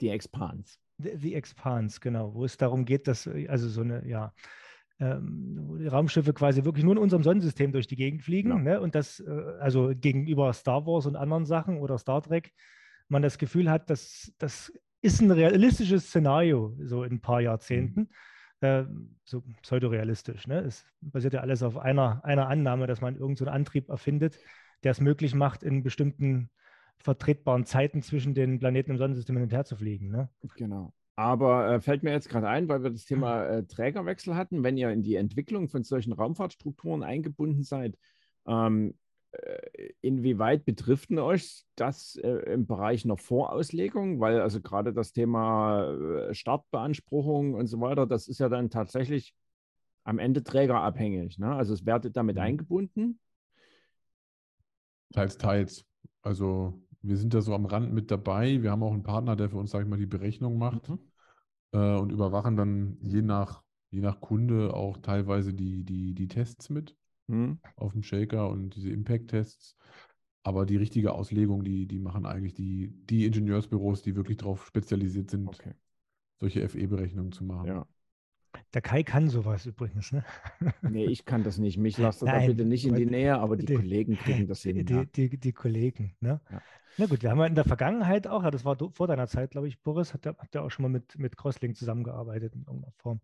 Die 0.00 0.08
Expans. 0.08 0.78
The, 0.98 1.16
The 1.16 1.34
Expanse, 1.34 2.00
genau, 2.00 2.34
wo 2.34 2.44
es 2.44 2.56
darum 2.56 2.84
geht, 2.84 3.08
dass 3.08 3.26
äh, 3.26 3.48
also 3.48 3.68
so 3.68 3.82
eine, 3.82 4.06
ja, 4.06 4.32
ähm, 5.00 5.58
wo 5.62 5.76
die 5.76 5.86
Raumschiffe 5.86 6.32
quasi 6.32 6.64
wirklich 6.64 6.84
nur 6.84 6.94
in 6.94 7.02
unserem 7.02 7.22
Sonnensystem 7.22 7.72
durch 7.72 7.86
die 7.86 7.96
Gegend 7.96 8.22
fliegen, 8.22 8.50
Ja. 8.50 8.58
ne? 8.58 8.80
Und 8.80 8.94
das, 8.94 9.20
äh, 9.20 9.30
also 9.58 9.92
gegenüber 9.94 10.52
Star 10.52 10.86
Wars 10.86 11.06
und 11.06 11.16
anderen 11.16 11.46
Sachen 11.46 11.78
oder 11.78 11.98
Star 11.98 12.22
Trek, 12.22 12.52
man 13.08 13.22
das 13.22 13.38
Gefühl 13.38 13.70
hat, 13.70 13.90
dass 13.90 14.32
das 14.38 14.72
ist 15.02 15.20
ein 15.22 15.30
realistisches 15.30 16.08
Szenario, 16.08 16.76
so 16.84 17.02
in 17.02 17.14
ein 17.14 17.20
paar 17.20 17.40
Jahrzehnten. 17.40 18.10
Äh, 18.60 18.84
so 19.24 19.42
pseudorealistisch. 19.62 20.46
Ne? 20.46 20.60
Es 20.60 20.84
basiert 21.00 21.32
ja 21.32 21.40
alles 21.40 21.62
auf 21.62 21.78
einer, 21.78 22.22
einer 22.26 22.48
Annahme, 22.48 22.86
dass 22.86 23.00
man 23.00 23.14
irgendeinen 23.14 23.46
so 23.46 23.50
Antrieb 23.50 23.88
erfindet, 23.88 24.38
der 24.84 24.90
es 24.90 25.00
möglich 25.00 25.34
macht, 25.34 25.62
in 25.62 25.82
bestimmten 25.82 26.50
vertretbaren 26.98 27.64
Zeiten 27.64 28.02
zwischen 28.02 28.34
den 28.34 28.58
Planeten 28.58 28.90
im 28.90 28.98
Sonnensystem 28.98 29.36
hin 29.36 29.44
und 29.44 29.52
her 29.54 29.64
zu 29.64 29.76
fliegen. 29.76 30.10
Ne? 30.10 30.28
Genau. 30.56 30.92
Aber 31.20 31.70
äh, 31.70 31.80
fällt 31.82 32.02
mir 32.02 32.12
jetzt 32.12 32.30
gerade 32.30 32.48
ein, 32.48 32.66
weil 32.70 32.82
wir 32.82 32.88
das 32.88 33.04
Thema 33.04 33.44
äh, 33.44 33.62
Trägerwechsel 33.64 34.36
hatten, 34.36 34.64
wenn 34.64 34.78
ihr 34.78 34.90
in 34.90 35.02
die 35.02 35.16
Entwicklung 35.16 35.68
von 35.68 35.84
solchen 35.84 36.14
Raumfahrtstrukturen 36.14 37.02
eingebunden 37.02 37.62
seid, 37.62 37.98
ähm, 38.46 38.94
äh, 39.32 39.90
inwieweit 40.00 40.64
betrifft 40.64 41.10
denn 41.10 41.18
euch 41.18 41.66
das 41.76 42.16
äh, 42.16 42.54
im 42.54 42.66
Bereich 42.66 43.04
einer 43.04 43.18
Vorauslegung? 43.18 44.18
Weil 44.18 44.40
also 44.40 44.62
gerade 44.62 44.94
das 44.94 45.12
Thema 45.12 45.90
äh, 45.92 46.32
Startbeanspruchung 46.32 47.52
und 47.52 47.66
so 47.66 47.78
weiter, 47.82 48.06
das 48.06 48.26
ist 48.26 48.40
ja 48.40 48.48
dann 48.48 48.70
tatsächlich 48.70 49.34
am 50.04 50.18
Ende 50.18 50.42
trägerabhängig. 50.42 51.38
Ne? 51.38 51.54
Also 51.54 51.74
es 51.74 51.84
werdet 51.84 52.16
damit 52.16 52.36
Mhm. 52.36 52.42
eingebunden. 52.42 53.20
Teils, 55.12 55.36
teils. 55.36 55.84
Also 56.22 56.80
wir 57.02 57.18
sind 57.18 57.34
da 57.34 57.42
so 57.42 57.54
am 57.54 57.66
Rand 57.66 57.92
mit 57.92 58.10
dabei. 58.10 58.62
Wir 58.62 58.70
haben 58.70 58.82
auch 58.82 58.94
einen 58.94 59.02
Partner, 59.02 59.36
der 59.36 59.50
für 59.50 59.58
uns, 59.58 59.70
sage 59.70 59.84
ich 59.84 59.90
mal, 59.90 59.98
die 59.98 60.06
Berechnung 60.06 60.56
macht 60.56 60.88
Mhm. 60.88 61.09
Äh, 61.72 61.96
und 61.96 62.12
überwachen 62.12 62.56
dann 62.56 62.98
je 63.02 63.22
nach, 63.22 63.62
je 63.90 64.00
nach 64.00 64.20
Kunde 64.20 64.74
auch 64.74 64.98
teilweise 64.98 65.54
die, 65.54 65.84
die, 65.84 66.14
die 66.14 66.28
Tests 66.28 66.70
mit 66.70 66.96
Hm. 67.28 67.52
auf 67.76 67.92
dem 67.92 68.02
Shaker 68.02 68.48
und 68.50 68.74
diese 68.76 68.90
Impact-Tests. 68.90 69.76
Aber 70.44 70.66
die 70.66 70.76
richtige 70.76 71.12
Auslegung, 71.12 71.64
die, 71.64 71.86
die 71.86 71.98
machen 72.00 72.26
eigentlich 72.26 72.54
die, 72.54 72.90
die 73.06 73.26
Ingenieursbüros, 73.26 74.02
die 74.02 74.16
wirklich 74.16 74.38
darauf 74.38 74.66
spezialisiert 74.66 75.30
sind, 75.30 75.62
Okay. 75.62 75.74
solche 76.40 76.62
FE-Berechnungen 76.62 77.32
zu 77.32 77.44
machen. 77.44 77.72
Ja. 77.72 77.86
Der 78.72 78.82
Kai 78.82 79.02
kann 79.02 79.28
sowas 79.28 79.66
übrigens. 79.66 80.12
Ne? 80.12 80.24
Nee, 80.82 81.06
ich 81.06 81.24
kann 81.24 81.42
das 81.42 81.58
nicht. 81.58 81.76
Mich 81.76 81.98
lasst 81.98 82.22
da 82.22 82.38
bitte 82.46 82.64
nicht 82.64 82.86
in 82.86 82.94
die 82.94 83.06
Nähe, 83.06 83.36
aber 83.38 83.56
die, 83.56 83.66
die- 83.66 83.74
Kollegen 83.74 84.16
kriegen 84.16 84.46
das 84.46 84.62
hin. 84.62 84.84
Die, 84.86 84.92
ja. 84.94 85.04
die, 85.04 85.38
die 85.38 85.52
Kollegen. 85.52 86.14
Ne? 86.20 86.40
Ja. 86.50 86.62
Na 86.98 87.06
gut, 87.06 87.22
wir 87.22 87.30
haben 87.30 87.38
ja 87.38 87.46
in 87.46 87.54
der 87.54 87.64
Vergangenheit 87.64 88.26
auch, 88.26 88.42
ja, 88.44 88.50
das 88.50 88.64
war 88.64 88.76
vor 88.92 89.06
deiner 89.06 89.26
Zeit, 89.26 89.52
glaube 89.52 89.68
ich, 89.68 89.80
Boris, 89.82 90.14
hat 90.14 90.24
ja, 90.24 90.34
habt 90.36 90.54
ihr 90.54 90.62
auch 90.62 90.70
schon 90.70 90.84
mal 90.84 90.88
mit, 90.88 91.18
mit 91.18 91.36
Crosslink 91.36 91.76
zusammengearbeitet 91.76 92.54
in 92.54 92.62
irgendeiner 92.62 92.92
Form. 92.98 93.20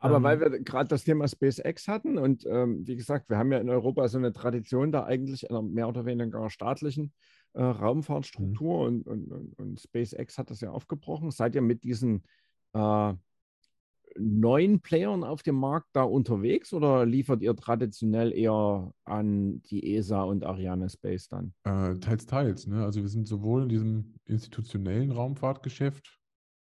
Aber 0.00 0.16
Ähm, 0.16 0.22
weil 0.22 0.40
wir 0.40 0.50
gerade 0.62 0.88
das 0.88 1.04
Thema 1.04 1.26
SpaceX 1.26 1.88
hatten 1.88 2.18
und 2.18 2.46
ähm, 2.46 2.86
wie 2.86 2.96
gesagt, 2.96 3.28
wir 3.30 3.36
haben 3.36 3.50
ja 3.52 3.58
in 3.58 3.68
Europa 3.68 4.06
so 4.08 4.18
eine 4.18 4.32
Tradition 4.32 4.92
da 4.92 5.04
eigentlich 5.04 5.50
einer 5.50 5.62
mehr 5.62 5.88
oder 5.88 6.04
weniger 6.06 6.48
staatlichen 6.50 7.12
äh, 7.54 7.62
Raumfahrtstruktur 7.62 8.80
und, 8.86 9.06
und, 9.06 9.32
und, 9.32 9.58
und 9.58 9.80
SpaceX 9.80 10.38
hat 10.38 10.50
das 10.50 10.60
ja 10.60 10.70
aufgebrochen. 10.70 11.30
Seid 11.30 11.54
ihr 11.56 11.62
mit 11.62 11.82
diesen 11.84 12.22
äh, 12.74 13.12
neuen 14.16 14.80
Playern 14.80 15.24
auf 15.24 15.42
dem 15.42 15.56
Markt 15.56 15.88
da 15.92 16.02
unterwegs 16.02 16.72
oder 16.72 17.04
liefert 17.06 17.42
ihr 17.42 17.54
traditionell 17.56 18.32
eher 18.32 18.92
an 19.04 19.62
die 19.64 19.94
ESA 19.96 20.22
und 20.22 20.44
Ariane 20.44 20.88
Space 20.88 21.28
dann? 21.28 21.52
Äh, 21.64 21.94
teils, 21.98 22.26
teils. 22.26 22.66
Ne? 22.66 22.84
Also 22.84 23.00
wir 23.02 23.08
sind 23.08 23.26
sowohl 23.26 23.64
in 23.64 23.68
diesem 23.68 24.14
institutionellen 24.24 25.12
Raumfahrtgeschäft 25.12 26.18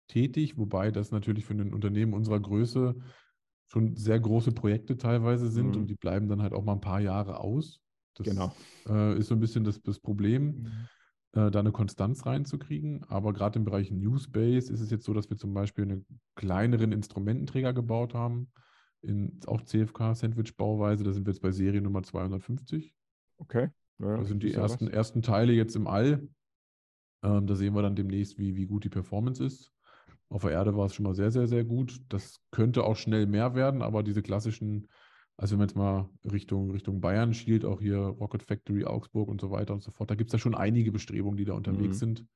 tätig, 0.09 0.59
wobei 0.59 0.91
das 0.91 1.11
natürlich 1.11 1.45
für 1.45 1.55
ein 1.55 1.72
Unternehmen 1.72 2.14
unserer 2.14 2.41
Größe 2.41 2.97
schon 3.66 3.97
sehr 3.97 4.18
große 4.18 4.53
Projekte 4.53 4.97
teilweise 4.97 5.49
sind 5.49 5.76
Mhm. 5.76 5.82
und 5.82 5.86
die 5.86 5.95
bleiben 5.95 6.28
dann 6.28 6.43
halt 6.43 6.53
auch 6.53 6.64
mal 6.64 6.72
ein 6.72 6.80
paar 6.80 7.01
Jahre 7.01 7.38
aus. 7.41 7.80
Das 8.14 8.26
Genau. 8.26 8.53
äh, 8.88 9.16
ist 9.18 9.28
so 9.28 9.34
ein 9.34 9.41
bisschen 9.41 9.62
das, 9.64 9.80
das 9.82 10.01
Problem, 10.01 10.45
Mhm. 10.45 10.88
Äh, 11.33 11.51
da 11.51 11.61
eine 11.61 11.72
Konstanz 11.72 12.26
reinzukriegen. 12.26 13.05
Aber 13.09 13.33
gerade 13.33 13.59
im 13.59 13.64
Bereich 13.64 13.91
New 13.91 14.18
Space 14.18 14.68
ist 14.68 14.81
es 14.81 14.91
jetzt 14.91 15.05
so, 15.05 15.14
dass 15.14 15.31
wir 15.31 15.37
zum 15.37 15.55
Beispiel 15.55 15.85
einen 15.85 16.07
kleineren 16.35 16.93
Instrumententräger 16.93 17.72
gebaut 17.72 18.14
haben, 18.14 18.51
in 19.03 19.41
auch 19.47 19.62
CFK-Sandwich-Bauweise. 19.62 21.05
Da 21.05 21.12
sind 21.12 21.26
wir 21.26 21.33
jetzt 21.33 21.43
bei 21.43 21.53
Serie 21.53 21.81
Nummer 21.81 22.03
250. 22.03 22.95
Okay. 23.39 23.68
Ja, 23.99 24.16
Das 24.16 24.28
sind 24.28 24.43
die 24.43 24.53
ersten, 24.53 24.87
was. 24.87 24.93
ersten 24.93 25.22
Teile 25.22 25.53
jetzt 25.53 25.76
im 25.76 25.87
All. 25.87 26.28
Ähm, 27.22 27.47
da 27.47 27.55
sehen 27.55 27.74
wir 27.74 27.83
dann 27.83 27.97
demnächst, 27.97 28.39
wie, 28.39 28.57
wie 28.57 28.66
gut 28.66 28.85
die 28.85 28.89
Performance 28.89 29.45
ist. 29.45 29.72
Auf 30.31 30.43
der 30.43 30.53
Erde 30.53 30.76
war 30.76 30.87
es 30.87 30.95
schon 30.95 31.05
mal 31.05 31.14
sehr, 31.14 31.31
sehr, 31.31 31.49
sehr 31.49 31.64
gut. 31.64 32.01
Das 32.09 32.41
könnte 32.51 32.85
auch 32.85 32.97
schnell 32.97 33.26
mehr 33.26 33.55
werden, 33.55 33.83
aber 33.83 34.03
diese 34.03 34.22
klassischen, 34.22 34.89
also 35.41 35.53
wenn 35.53 35.59
man 35.61 35.68
jetzt 35.68 35.76
mal 35.76 36.09
Richtung, 36.30 36.70
Richtung 36.70 37.01
Bayern 37.01 37.32
schielt, 37.32 37.64
auch 37.64 37.80
hier 37.80 37.97
Rocket 37.97 38.43
Factory, 38.43 38.84
Augsburg 38.84 39.28
und 39.28 39.41
so 39.41 39.51
weiter 39.51 39.72
und 39.72 39.82
so 39.82 39.91
fort, 39.91 40.11
da 40.11 40.14
gibt 40.14 40.28
es 40.28 40.32
ja 40.32 40.38
schon 40.38 40.55
einige 40.55 40.93
Bestrebungen, 40.93 41.38
die 41.38 41.47
da 41.47 41.55
unterwegs 41.55 41.97
Mhm. 41.97 41.99
sind. 41.99 42.26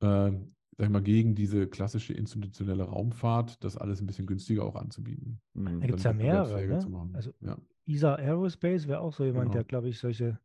Äh, 0.00 0.32
sag 0.78 0.86
ich 0.86 0.88
mal, 0.88 1.02
gegen 1.02 1.34
diese 1.34 1.66
klassische 1.66 2.14
institutionelle 2.14 2.84
Raumfahrt, 2.84 3.62
das 3.62 3.76
alles 3.76 4.00
ein 4.00 4.06
bisschen 4.06 4.24
günstiger 4.24 4.64
auch 4.64 4.76
anzubieten. 4.76 5.42
Mhm. 5.52 5.80
Da 5.80 5.86
gibt 5.86 5.98
es 5.98 6.04
ja 6.04 6.14
mehrere. 6.14 6.66
Ne? 6.66 7.10
Also 7.12 7.32
ja. 7.40 7.58
ESA 7.86 8.14
Aerospace 8.14 8.88
wäre 8.88 9.00
auch 9.00 9.12
so 9.12 9.24
jemand, 9.24 9.46
Genau. 9.46 9.52
der, 9.52 9.64
glaube 9.64 9.88
ich, 9.90 9.98
solche. 9.98 10.40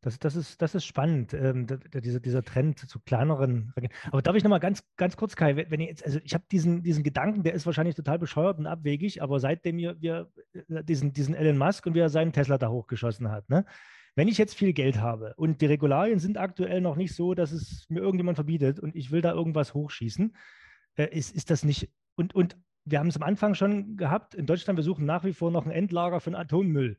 Das, 0.00 0.18
das, 0.18 0.36
ist, 0.36 0.62
das 0.62 0.76
ist 0.76 0.84
spannend, 0.84 1.34
ähm, 1.34 1.66
dieser, 1.92 2.20
dieser 2.20 2.44
Trend 2.44 2.78
zu 2.78 3.00
kleineren. 3.00 3.72
Aber 4.12 4.22
darf 4.22 4.36
ich 4.36 4.44
nochmal 4.44 4.60
ganz, 4.60 4.84
ganz 4.96 5.16
kurz, 5.16 5.34
Kai, 5.34 5.56
wenn 5.56 5.80
ihr 5.80 5.88
jetzt, 5.88 6.04
also 6.04 6.20
ich 6.22 6.34
habe 6.34 6.44
diesen, 6.52 6.82
diesen 6.84 7.02
Gedanken, 7.02 7.42
der 7.42 7.54
ist 7.54 7.66
wahrscheinlich 7.66 7.96
total 7.96 8.18
bescheuert 8.18 8.58
und 8.58 8.66
abwegig, 8.66 9.22
aber 9.22 9.40
seitdem 9.40 9.76
wir, 9.78 10.00
wir 10.00 10.30
äh, 10.52 10.84
diesen, 10.84 11.12
diesen 11.12 11.34
Elon 11.34 11.58
Musk 11.58 11.84
und 11.86 11.94
wie 11.94 12.00
er 12.00 12.10
seinen 12.10 12.32
Tesla 12.32 12.58
da 12.58 12.68
hochgeschossen 12.68 13.30
hat, 13.30 13.48
ne? 13.48 13.64
Wenn 14.14 14.26
ich 14.26 14.38
jetzt 14.38 14.56
viel 14.56 14.72
Geld 14.72 15.00
habe 15.00 15.34
und 15.36 15.60
die 15.60 15.66
Regularien 15.66 16.18
sind 16.18 16.38
aktuell 16.38 16.80
noch 16.80 16.96
nicht 16.96 17.14
so, 17.14 17.34
dass 17.34 17.52
es 17.52 17.86
mir 17.88 18.00
irgendjemand 18.00 18.36
verbietet 18.36 18.80
und 18.80 18.96
ich 18.96 19.12
will 19.12 19.20
da 19.20 19.32
irgendwas 19.32 19.74
hochschießen, 19.74 20.34
äh, 20.96 21.06
ist, 21.16 21.34
ist 21.34 21.50
das 21.50 21.64
nicht. 21.64 21.88
Und, 22.16 22.34
und 22.34 22.56
wir 22.84 22.98
haben 22.98 23.08
es 23.08 23.16
am 23.16 23.22
Anfang 23.22 23.54
schon 23.54 23.96
gehabt, 23.96 24.34
in 24.34 24.46
Deutschland, 24.46 24.76
wir 24.76 24.84
suchen 24.84 25.06
nach 25.06 25.24
wie 25.24 25.32
vor 25.32 25.50
noch 25.50 25.66
ein 25.66 25.70
Endlager 25.70 26.18
den 26.18 26.34
Atommüll. 26.34 26.98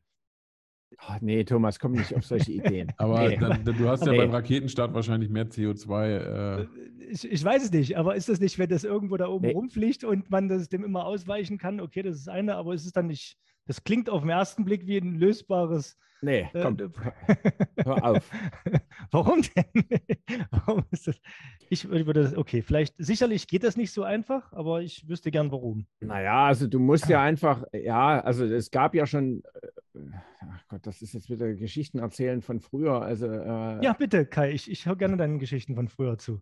Ach, 0.98 1.22
nee, 1.22 1.44
Thomas, 1.44 1.80
komm 1.80 1.94
nicht 1.94 2.16
auf 2.16 2.26
solche 2.26 2.52
Ideen. 2.52 2.92
Aber 2.98 3.28
nee. 3.30 3.38
dann, 3.38 3.64
dann, 3.64 3.78
du 3.78 3.88
hast 3.88 4.06
ja 4.06 4.12
Nee. 4.12 4.18
beim 4.18 4.32
Raketenstart 4.32 4.94
wahrscheinlich 4.94 5.30
mehr 5.30 5.46
CO2. 5.48 6.62
Äh, 6.62 6.68
Ich, 7.10 7.30
ich 7.32 7.44
weiß 7.44 7.64
es 7.64 7.72
nicht, 7.72 7.98
aber 7.98 8.16
ist 8.16 8.30
das 8.30 8.40
nicht, 8.40 8.60
wenn 8.60 8.70
das 8.70 8.84
irgendwo 8.84 9.18
da 9.18 9.28
oben 9.28 9.48
Nee. 9.48 9.54
rumfliegt 9.54 10.04
und 10.04 10.30
man 10.30 10.48
das 10.50 10.70
dem 10.70 10.84
immer 10.84 11.06
ausweichen 11.06 11.58
kann? 11.58 11.80
Okay, 11.80 12.02
das 12.04 12.18
ist 12.18 12.28
eine, 12.30 12.56
aber 12.56 12.74
ist 12.74 12.86
es 12.86 12.92
dann 12.92 13.08
nicht, 13.08 13.38
Das 13.66 13.84
klingt 13.84 14.10
auf 14.10 14.22
den 14.22 14.30
ersten 14.32 14.66
Blick 14.66 14.86
wie 14.88 14.98
ein 14.98 15.16
lösbares. 15.16 15.98
Nee, 16.22 16.50
äh, 16.54 16.62
komm, 16.62 16.76
hör 17.86 18.04
auf. 18.04 18.30
Warum 19.12 19.42
denn? 19.56 19.66
warum 20.52 20.84
ist 20.92 21.08
das? 21.08 21.16
Ich 21.70 21.88
würde 21.88 22.24
das, 22.24 22.36
okay, 22.36 22.62
vielleicht, 22.62 22.94
sicherlich 22.98 23.48
geht 23.48 23.64
das 23.64 23.78
nicht 23.78 23.94
so 23.94 24.04
einfach, 24.04 24.52
aber 24.52 24.82
ich 24.82 25.08
wüsste 25.08 25.32
gern 25.32 25.50
warum. 25.52 25.86
Naja, 26.02 26.46
also 26.48 26.68
du 26.68 26.78
musst 26.80 27.08
ja 27.08 27.22
einfach, 27.24 27.64
ja, 27.72 28.20
also 28.20 28.44
es 28.44 28.70
gab 28.70 28.96
ja 28.96 29.06
schon, 29.06 29.44
äh, 29.62 29.68
ach 30.52 30.68
Gott, 30.68 30.86
das 30.86 31.02
ist 31.02 31.14
jetzt 31.14 31.30
wieder 31.30 31.54
Geschichten 31.54 32.00
erzählen 32.00 32.42
von 32.42 32.60
früher. 32.60 33.02
Also, 33.02 33.28
äh, 33.28 33.84
Ja, 33.84 33.94
bitte, 33.94 34.26
Kai, 34.26 34.52
ich, 34.52 34.70
ich 34.70 34.86
höre 34.86 34.96
gerne 34.96 35.18
deinen 35.18 35.40
Geschichten 35.40 35.76
von 35.76 35.88
früher 35.88 36.18
zu. 36.18 36.42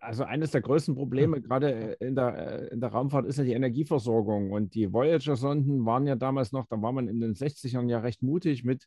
also 0.00 0.24
eines 0.24 0.50
der 0.50 0.62
größten 0.62 0.94
Probleme 0.94 1.40
gerade 1.42 1.96
in 2.00 2.14
der, 2.14 2.62
äh, 2.62 2.66
in 2.68 2.80
der 2.80 2.90
Raumfahrt 2.90 3.26
ist 3.26 3.38
ja 3.38 3.44
die 3.44 3.52
Energieversorgung. 3.52 4.50
Und 4.50 4.74
die 4.74 4.92
Voyager-Sonden 4.92 5.84
waren 5.84 6.06
ja 6.06 6.16
damals 6.16 6.52
noch, 6.52 6.66
da 6.66 6.80
war 6.80 6.92
man 6.92 7.08
in 7.08 7.20
den 7.20 7.34
60ern 7.34 7.88
ja 7.88 8.00
recht 8.00 8.22
mutig 8.22 8.64
mit 8.64 8.86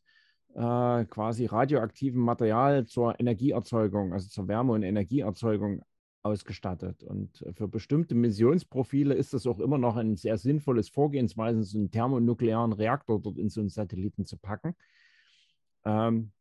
äh, 0.56 1.06
quasi 1.06 1.46
radioaktivem 1.46 2.22
Material 2.22 2.86
zur 2.86 3.20
Energieerzeugung, 3.20 4.14
also 4.14 4.30
zur 4.30 4.48
Wärme- 4.48 4.74
und 4.74 4.84
Energieerzeugung 4.84 5.82
ausgestattet. 6.24 7.04
Und 7.04 7.46
für 7.54 7.68
bestimmte 7.68 8.16
Missionsprofile 8.16 9.14
ist 9.14 9.34
das 9.34 9.46
auch 9.46 9.60
immer 9.60 9.78
noch 9.78 9.98
ein 9.98 10.16
sehr 10.16 10.38
sinnvolles 10.38 10.90
Vorgehensweise, 10.90 11.64
so 11.64 11.78
einen 11.78 11.92
thermonuklearen 11.92 12.74
Reaktor 12.74 13.22
dort 13.22 13.38
in 13.38 13.50
so 13.50 13.60
einen 13.60 13.70
Satelliten 13.70 14.26
zu 14.26 14.38
packen. 14.38 14.76
Ähm, 15.86 16.32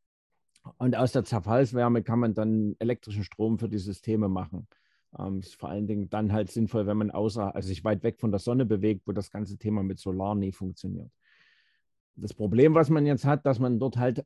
und 0.78 0.96
aus 0.96 1.12
der 1.12 1.24
Zerfallswärme 1.24 2.02
kann 2.02 2.20
man 2.20 2.34
dann 2.34 2.76
elektrischen 2.78 3.24
Strom 3.24 3.58
für 3.58 3.68
die 3.68 3.78
Systeme 3.78 4.28
machen. 4.28 4.68
Ähm, 5.18 5.40
ist 5.40 5.56
vor 5.56 5.68
allen 5.68 5.88
Dingen 5.88 6.08
dann 6.08 6.32
halt 6.32 6.50
sinnvoll, 6.50 6.86
wenn 6.86 6.96
man 6.96 7.10
außer, 7.10 7.54
also 7.54 7.66
sich 7.66 7.84
weit 7.84 8.04
weg 8.04 8.20
von 8.20 8.30
der 8.30 8.38
Sonne 8.38 8.64
bewegt, 8.64 9.02
wo 9.06 9.12
das 9.12 9.30
ganze 9.30 9.58
Thema 9.58 9.82
mit 9.82 9.98
Solar 9.98 10.36
nie 10.36 10.52
funktioniert. 10.52 11.10
Das 12.14 12.32
Problem, 12.32 12.74
was 12.74 12.90
man 12.90 13.06
jetzt 13.06 13.24
hat, 13.24 13.44
dass 13.44 13.58
man 13.58 13.80
dort 13.80 13.96
halt 13.96 14.24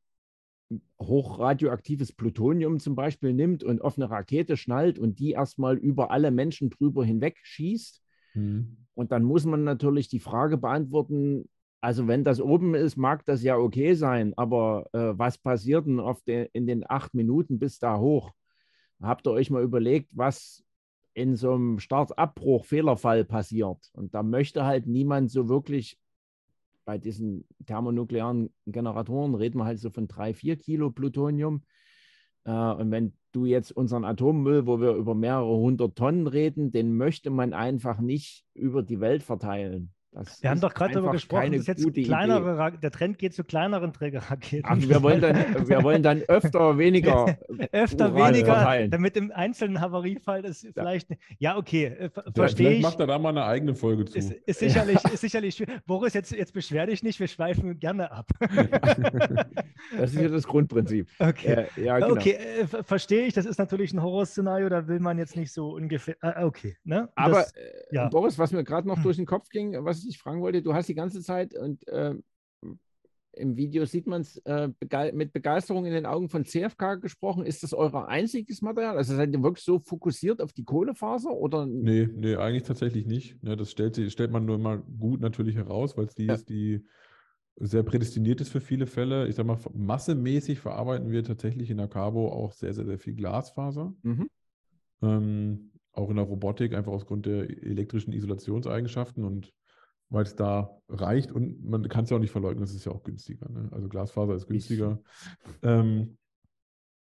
hochradioaktives 1.01 2.12
Plutonium 2.12 2.81
zum 2.81 2.97
Beispiel 2.97 3.33
nimmt 3.33 3.62
und 3.62 3.83
auf 3.83 3.97
eine 3.97 4.11
Rakete 4.11 4.57
schnallt 4.57 4.99
und 4.99 5.19
die 5.19 5.33
erstmal 5.33 5.77
über 5.77 6.11
alle 6.11 6.31
Menschen 6.31 6.71
drüber 6.71 7.05
hinweg 7.05 7.39
schießt. 7.43 8.03
Mhm. 8.35 8.77
Und 8.95 9.12
dann 9.12 9.23
muss 9.23 9.45
man 9.45 9.64
natürlich 9.64 10.09
die 10.09 10.21
Frage 10.21 10.57
beantworten, 10.57 11.49
also 11.81 12.09
wenn 12.09 12.25
das 12.25 12.41
oben 12.41 12.75
ist, 12.75 12.97
mag 12.97 13.25
das 13.27 13.43
ja 13.43 13.57
okay 13.57 13.95
sein, 13.95 14.33
aber 14.37 14.89
äh, 14.93 15.17
was 15.17 15.39
passiert 15.39 15.87
denn 15.87 16.01
auf 16.01 16.23
de, 16.23 16.49
in 16.53 16.67
den 16.67 16.89
acht 16.89 17.14
Minuten 17.14 17.59
bis 17.59 17.79
da 17.79 17.99
hoch? 17.99 18.33
Habt 19.01 19.27
ihr 19.27 19.33
euch 19.33 19.51
mal 19.51 19.62
überlegt, 19.62 20.11
was 20.12 20.64
in 21.14 21.37
so 21.37 21.53
einem 21.53 21.79
Startabbruch, 21.79 22.64
Fehlerfall 22.64 23.25
passiert? 23.25 23.91
Und 23.93 24.14
da 24.14 24.23
möchte 24.23 24.64
halt 24.64 24.87
niemand 24.87 25.31
so 25.31 25.49
wirklich 25.49 25.99
bei 26.87 26.97
diesen 26.97 27.47
thermonuklearen 27.66 28.49
Generatoren 28.64 29.34
reden 29.34 29.59
wir 29.59 29.66
halt 29.66 29.80
so 29.80 29.91
von 29.91 30.09
drei, 30.09 30.32
vier 30.32 30.57
Kilo 30.57 30.91
Plutonium. 30.91 31.64
Äh, 32.45 32.53
und 32.53 32.91
wenn 32.91 33.12
du 33.32 33.45
jetzt 33.45 33.72
unseren 33.72 34.05
Atommüll, 34.05 34.66
wo 34.66 34.80
wir 34.80 34.93
über 34.93 35.14
mehrere 35.14 35.57
hundert 35.57 35.97
Tonnen 35.97 36.26
reden, 36.26 36.70
den 36.70 36.97
möchte 36.97 37.28
man 37.28 37.53
einfach 37.53 38.01
nicht 38.01 38.47
über 38.55 38.82
die 38.82 39.01
Welt 39.01 39.22
verteilen. 39.22 39.93
Das 40.19 40.43
Wir 40.43 40.49
haben 40.51 40.61
doch 40.61 40.73
gerade 40.73 40.95
darüber 40.95 41.12
gesprochen, 41.12 41.53
dass 41.53 41.67
jetzt 41.67 41.87
kleinere, 41.95 42.69
Idee. 42.69 42.79
Der 42.83 42.91
Trend 42.91 43.19
geht 43.19 43.35
zu 43.35 43.45
kleineren 43.45 43.93
Trägerraketen. 43.93 44.64
Ach, 44.67 44.77
wir, 44.81 45.03
wollen 45.03 45.21
dann, 45.21 45.69
wir 45.69 45.83
wollen 45.83 46.03
dann 46.03 46.23
öfter 46.23 46.79
weniger 46.79 47.37
öfter 47.73 48.12
Uran 48.14 48.35
weniger, 48.35 48.55
verteilen. 48.55 48.91
damit 48.91 49.17
im 49.17 49.31
einzelnen 49.31 49.81
Havariefall 49.81 50.43
das 50.43 50.67
vielleicht. 50.73 51.11
nicht- 51.11 51.21
Ja, 51.39 51.57
okay, 51.59 51.85
äh, 51.87 52.09
ver- 52.09 52.23
Vielleicht, 52.23 52.37
verstehe 52.37 52.57
vielleicht 52.67 52.79
ich. 52.79 52.83
macht 52.85 53.01
er 53.01 53.07
da 53.07 53.19
mal 53.19 53.29
eine 53.31 53.45
eigene 53.45 53.75
Folge 53.75 54.07
zu. 54.07 54.17
Ist, 54.19 54.31
ist 54.47 54.59
sicherlich, 54.61 55.05
ist 55.05 55.21
sicherlich 55.21 55.55
schwierig. 55.55 55.81
Boris, 55.87 56.14
jetzt, 56.14 56.33
jetzt 56.33 56.53
beschwer 56.55 56.87
dich 56.87 57.03
nicht, 57.03 57.21
wir 57.21 57.29
schweifen 57.29 57.79
gerne 57.79 58.11
ab. 58.11 58.27
Das 59.99 60.12
ist 60.12 60.21
ja 60.21 60.29
das 60.29 60.47
Grundprinzip. 60.47 61.09
Okay. 61.19 61.67
Äh, 61.77 61.85
ja, 61.85 61.99
genau. 61.99 62.14
Okay, 62.14 62.33
äh, 62.33 62.67
ver- 62.67 62.83
verstehe 62.83 63.27
ich. 63.27 63.35
Das 63.35 63.47
ist 63.47 63.59
natürlich 63.59 63.93
ein 63.93 64.03
Horrorszenario, 64.03 64.69
da 64.69 64.89
will 64.89 65.01
man 65.01 65.19
jetzt 65.19 65.37
nicht 65.37 65.53
so 65.53 65.75
ungefähr. 65.75 66.17
Ah, 66.21 66.45
okay, 66.45 66.77
ne? 66.85 67.09
Aber 67.14 67.35
das, 67.41 67.53
äh, 67.53 67.61
ja. 67.93 68.09
Boris, 68.09 68.39
was 68.39 68.53
mir 68.53 68.64
gerade 68.64 68.89
noch 68.89 68.97
Hm. 68.97 69.03
durch 69.05 69.17
den 69.17 69.27
Kopf 69.27 69.49
ging, 69.49 69.77
was 69.85 70.05
ich 70.09 70.18
fragen 70.18 70.40
wollte, 70.40 70.62
du 70.62 70.74
hast 70.74 70.88
die 70.88 70.94
ganze 70.94 71.22
Zeit 71.22 71.54
und 71.57 71.86
äh, 71.88 72.14
im 73.32 73.54
Video 73.57 73.84
sieht 73.84 74.07
man 74.07 74.22
es 74.22 74.38
äh, 74.46 74.70
bege 74.80 75.12
mit 75.14 75.32
Begeisterung 75.34 75.84
in 75.84 75.92
den 75.92 76.07
Augen 76.07 76.30
von 76.30 76.46
CFK 76.46 76.94
gesprochen. 76.94 77.44
Ist 77.44 77.62
das 77.62 77.74
euer 77.74 78.09
einziges 78.09 78.62
Material? 78.62 78.96
Also 78.96 79.14
seid 79.14 79.30
ihr 79.32 79.42
wirklich 79.42 79.62
so 79.64 79.78
fokussiert 79.78 80.40
auf 80.40 80.54
die 80.54 80.64
Kohlefaser 80.64 81.30
oder? 81.32 81.66
Nee, 81.66 82.09
nee, 82.14 82.36
eigentlich 82.36 82.62
tatsächlich 82.62 83.04
nicht. 83.07 83.42
Ne, 83.42 83.54
das 83.57 83.70
stellt, 83.70 83.94
sie- 83.94 84.09
stellt 84.11 84.30
man 84.30 84.46
nur 84.46 84.57
mal 84.59 84.78
gut 84.78 85.20
natürlich 85.20 85.54
heraus, 85.54 85.98
weil 85.98 86.07
es 86.07 86.14
die 86.14 86.26
Ja. 86.26 86.34
ist, 86.34 86.48
die 86.48 86.86
sehr 87.57 87.82
prädestiniert 87.82 88.40
ist 88.40 88.50
für 88.50 88.61
viele 88.62 88.86
Fälle. 88.86 89.28
Ich 89.28 89.34
sag 89.34 89.44
mal, 89.46 89.59
massemäßig 89.74 90.59
verarbeiten 90.61 91.11
wir 91.11 91.22
tatsächlich 91.22 91.70
in 91.70 91.76
der 91.78 91.88
Cabo 91.88 92.28
auch 92.28 92.52
sehr, 92.52 92.72
sehr, 92.72 92.86
sehr 92.86 92.98
viel 92.98 93.14
Glasfaser. 93.14 93.94
Mhm. 94.02 94.28
Ähm, 95.02 95.72
auch 95.92 96.09
in 96.11 96.16
der 96.16 96.24
Robotik, 96.24 96.74
einfach 96.74 96.92
aus 96.92 97.07
der 97.07 97.48
elektrischen 97.50 98.12
Isolationseigenschaften 98.12 99.24
und 99.24 99.52
weil 100.09 100.24
es 100.24 100.36
da 100.36 100.70
reicht 100.88 101.32
und 101.32 101.64
man 101.64 101.88
kann 101.88 102.04
es 102.04 102.11
ja 102.11 102.16
auch 102.16 102.20
nicht 102.20 102.30
verleugnen, 102.30 102.64
es 102.64 102.74
ist 102.74 102.84
ja 102.84 102.92
auch 102.92 103.02
günstiger. 103.02 103.48
Ne? 103.48 103.68
Also 103.72 103.88
Glasfaser 103.88 104.34
ist 104.34 104.46
günstiger. 104.46 105.00
Ähm, 105.62 106.16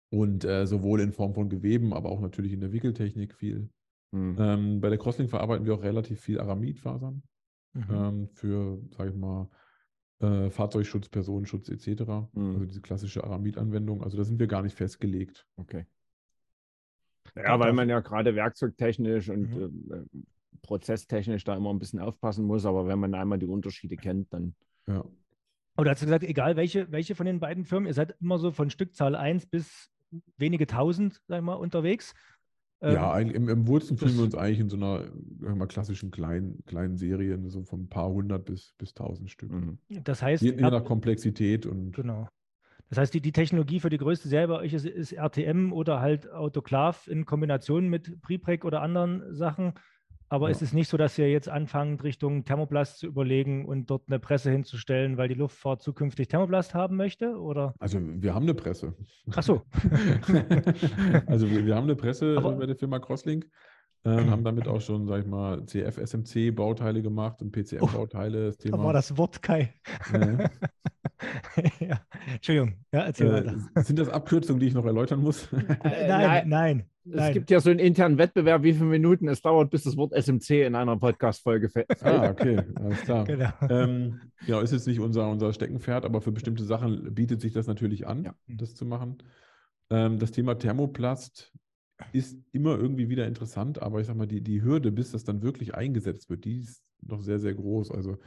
und 0.10 0.46
äh, 0.46 0.66
sowohl 0.66 1.02
in 1.02 1.12
Form 1.12 1.34
von 1.34 1.50
Geweben, 1.50 1.94
aber 1.94 2.10
auch 2.10 2.22
natürlich 2.22 2.54
in 2.54 2.62
der 2.62 2.72
Wickeltechnik 2.72 3.36
viel. 3.36 3.70
Hm. 4.12 4.36
Ähm, 4.40 4.82
bei 4.82 4.90
der 4.90 4.98
Crosslink 4.98 5.30
verarbeiten 5.30 5.66
wir 5.66 5.74
auch 5.74 5.84
relativ 5.84 6.22
viel 6.22 6.40
Aramidfasern 6.40 7.22
Mhm. 7.76 7.84
ähm, 7.90 8.30
für, 8.30 8.82
sage 8.92 9.10
ich 9.10 9.16
mal, 9.18 9.50
äh, 10.20 10.50
Fahrzeugschutz, 10.50 11.10
Personenschutz 11.10 11.68
etc. 11.68 12.30
Mhm. 12.34 12.54
Also 12.54 12.66
diese 12.66 12.82
klassische 12.82 13.24
Aramid-Anwendung. 13.24 14.02
Also 14.02 14.18
da 14.18 14.24
sind 14.24 14.40
wir 14.40 14.48
gar 14.48 14.62
nicht 14.62 14.76
festgelegt. 14.76 15.46
Okay. 15.58 15.86
Ja, 17.36 17.60
weil 17.60 17.74
man 17.74 17.90
ja 17.90 18.00
gerade 18.00 18.34
werkzeugtechnisch 18.34 19.30
und 19.30 19.54
Mhm. 19.54 19.92
äh, 19.92 19.96
äh, 19.96 20.06
prozesstechnisch 20.66 21.44
da 21.44 21.56
immer 21.56 21.72
ein 21.72 21.80
bisschen 21.80 22.00
aufpassen 22.00 22.46
muss, 22.46 22.66
aber 22.66 22.88
wenn 22.88 23.00
man 23.00 23.14
einmal 23.14 23.40
die 23.40 23.48
Unterschiede 23.48 23.96
kennt, 23.96 24.34
dann 24.34 24.56
Ja. 24.88 25.04
Oder 25.78 25.92
hast 25.92 26.02
du 26.02 26.06
gesagt, 26.06 26.24
egal 26.24 26.56
welche, 26.56 26.92
welche 26.92 27.16
von 27.16 27.26
den 27.26 27.40
beiden 27.40 27.66
Firmen, 27.66 27.88
ihr 27.88 27.94
seid 27.94 28.16
immer 28.22 28.40
so 28.40 28.52
von 28.52 28.70
Stückzahl 28.70 29.16
1 29.16 29.48
bis 29.48 29.90
wenige 30.38 30.68
tausend, 30.68 31.22
sag 31.28 31.40
ich 31.40 31.44
mal, 31.44 31.56
unterwegs. 31.56 32.14
Ähm, 32.82 32.94
Ja, 32.94 33.12
eigentlich, 33.12 33.36
im, 33.36 33.50
im 33.50 33.68
Wurzeln 33.68 33.98
fühlen 33.98 34.16
wir 34.16 34.24
uns 34.24 34.36
eigentlich 34.36 34.60
in 34.60 34.70
so 34.70 34.78
einer 34.78 35.04
sagen 35.04 35.40
wir 35.40 35.56
mal, 35.56 35.68
klassischen 35.68 36.12
kleinen, 36.12 36.64
kleinen 36.66 36.98
Serie, 36.98 37.38
so 37.50 37.64
von 37.64 37.82
ein 37.82 37.90
paar 37.90 38.10
hundert 38.10 38.46
bis, 38.46 38.74
bis 38.78 38.94
tausend 38.94 39.30
Stück. 39.30 39.52
mhm. 39.52 39.78
das 39.90 40.22
heißt, 40.22 40.44
Je, 40.44 40.52
je 40.52 40.62
nach 40.62 40.86
Komplexität 40.86 41.66
und 41.66 41.94
genau. 41.94 42.30
Das 42.90 43.00
heißt, 43.00 43.14
die, 43.14 43.22
die 43.22 43.32
Technologie 43.32 43.80
für 43.80 43.90
die 43.90 43.98
größte 43.98 44.30
Serie 44.30 44.48
bei 44.48 44.60
euch 44.60 44.74
ist, 44.74 44.86
ist 44.86 45.12
RTM 45.12 45.74
oder 45.74 46.02
halt 46.02 46.32
Autoclave 46.32 47.10
in 47.10 47.26
Kombination 47.26 47.90
mit 47.90 48.22
Prepreg 48.22 48.64
oder 48.64 48.82
anderen 48.82 49.34
Sachen. 49.34 49.74
Aber 50.28 50.48
Ja. 50.48 50.52
ist 50.52 50.62
es 50.64 50.74
nicht 50.74 50.88
so, 50.90 50.98
dass 50.98 51.18
ihr 51.20 51.30
jetzt 51.32 51.50
anfangt, 51.50 52.04
Richtung 52.04 52.46
Thermoplast 52.46 52.98
zu 53.00 53.06
überlegen 53.08 53.66
und 53.66 53.90
dort 53.90 54.04
eine 54.08 54.18
Presse 54.20 54.50
hinzustellen, 54.52 55.18
weil 55.18 55.28
die 55.28 55.36
Luftfahrt 55.36 55.82
zukünftig 55.84 56.28
Thermoplast 56.28 56.74
haben 56.74 56.96
möchte? 56.98 57.38
Oder? 57.40 57.74
Also 57.80 58.00
wir 58.02 58.34
haben 58.34 58.44
eine 58.44 58.56
Presse. 58.56 58.96
Ach 59.36 59.44
so. 59.44 59.62
also 61.28 61.50
wir, 61.50 61.66
wir 61.66 61.76
haben 61.76 61.84
eine 61.86 61.96
Presse 61.96 62.36
Aber- 62.38 62.54
äh, 62.54 62.56
bei 62.56 62.66
der 62.66 62.76
Firma 62.76 63.00
Crosslink. 63.00 63.48
Äh, 64.04 64.10
haben 64.30 64.44
damit 64.44 64.68
auch 64.68 64.82
schon, 64.82 65.08
sag 65.08 65.22
ich 65.22 65.26
mal, 65.26 65.66
CF-SMC-Bauteile 65.66 67.02
gemacht 67.02 67.42
und 67.42 67.52
PCM-Bauteile. 67.52 68.46
Das 68.48 68.58
Da 68.58 68.70
Thema. 68.70 68.84
war 68.84 68.94
das 68.94 69.18
Wort 69.18 69.42
Kai. 69.42 69.74
Ja. 70.14 70.50
ja. 71.80 72.02
Entschuldigung, 72.34 72.76
ja, 72.92 73.02
erzähl 73.02 73.32
weiter. 73.32 73.56
Äh, 73.76 73.82
sind 73.84 74.00
das 74.00 74.10
Abkürzungen, 74.10 74.60
die 74.60 74.68
ich 74.68 74.74
noch 74.74 74.86
erläutern 74.86 75.20
muss? 75.22 75.52
Äh, 75.54 76.08
nein, 76.08 76.50
nein, 76.50 76.84
Es 77.06 77.16
nein. 77.16 77.34
gibt 77.34 77.50
ja 77.52 77.60
so 77.60 77.70
einen 77.70 77.80
internen 77.80 78.18
Wettbewerb, 78.18 78.64
wie 78.64 78.74
viele 78.74 78.86
Minuten 78.86 79.28
es 79.28 79.42
dauert, 79.42 79.70
bis 79.70 79.84
das 79.84 79.98
Wort 79.98 80.14
SMC 80.14 80.66
in 80.66 80.76
einer 80.76 80.98
Podcast-Folge 80.98 81.70
fällt. 81.70 82.04
ah, 82.04 82.30
okay, 82.30 82.62
alles 82.76 83.02
klar. 83.02 83.26
Genau. 83.26 83.50
ähm, 83.70 84.20
ja, 84.46 84.62
ist 84.62 84.72
jetzt 84.74 84.88
nicht 84.88 85.00
unser, 85.00 85.30
unser 85.30 85.54
Steckenpferd, 85.54 86.06
aber 86.06 86.22
für 86.22 86.32
bestimmte 86.32 86.64
Sachen 86.64 87.14
bietet 87.14 87.42
sich 87.42 87.54
das 87.54 87.68
natürlich 87.68 88.08
an, 88.08 88.24
Ja. 88.26 88.36
das 88.48 88.76
zu 88.76 88.86
machen. 88.86 89.18
Ähm, 89.90 90.20
das 90.20 90.32
Thema 90.32 90.56
Thermoplast 90.56 91.54
ist 92.12 92.38
immer 92.52 92.78
irgendwie 92.78 93.08
wieder 93.10 93.26
interessant, 93.26 93.82
aber 93.82 94.02
ich 94.02 94.08
sag 94.08 94.18
mal, 94.18 94.28
die, 94.28 94.42
die 94.42 94.62
Hürde, 94.62 94.92
bis 94.92 95.12
das 95.12 95.24
dann 95.24 95.42
wirklich 95.42 95.76
eingesetzt 95.76 96.30
wird, 96.30 96.44
die 96.44 96.60
ist 96.60 96.84
noch 97.02 97.22
sehr, 97.22 97.40
sehr 97.40 97.54
groß. 97.54 97.92
Also 97.92 98.18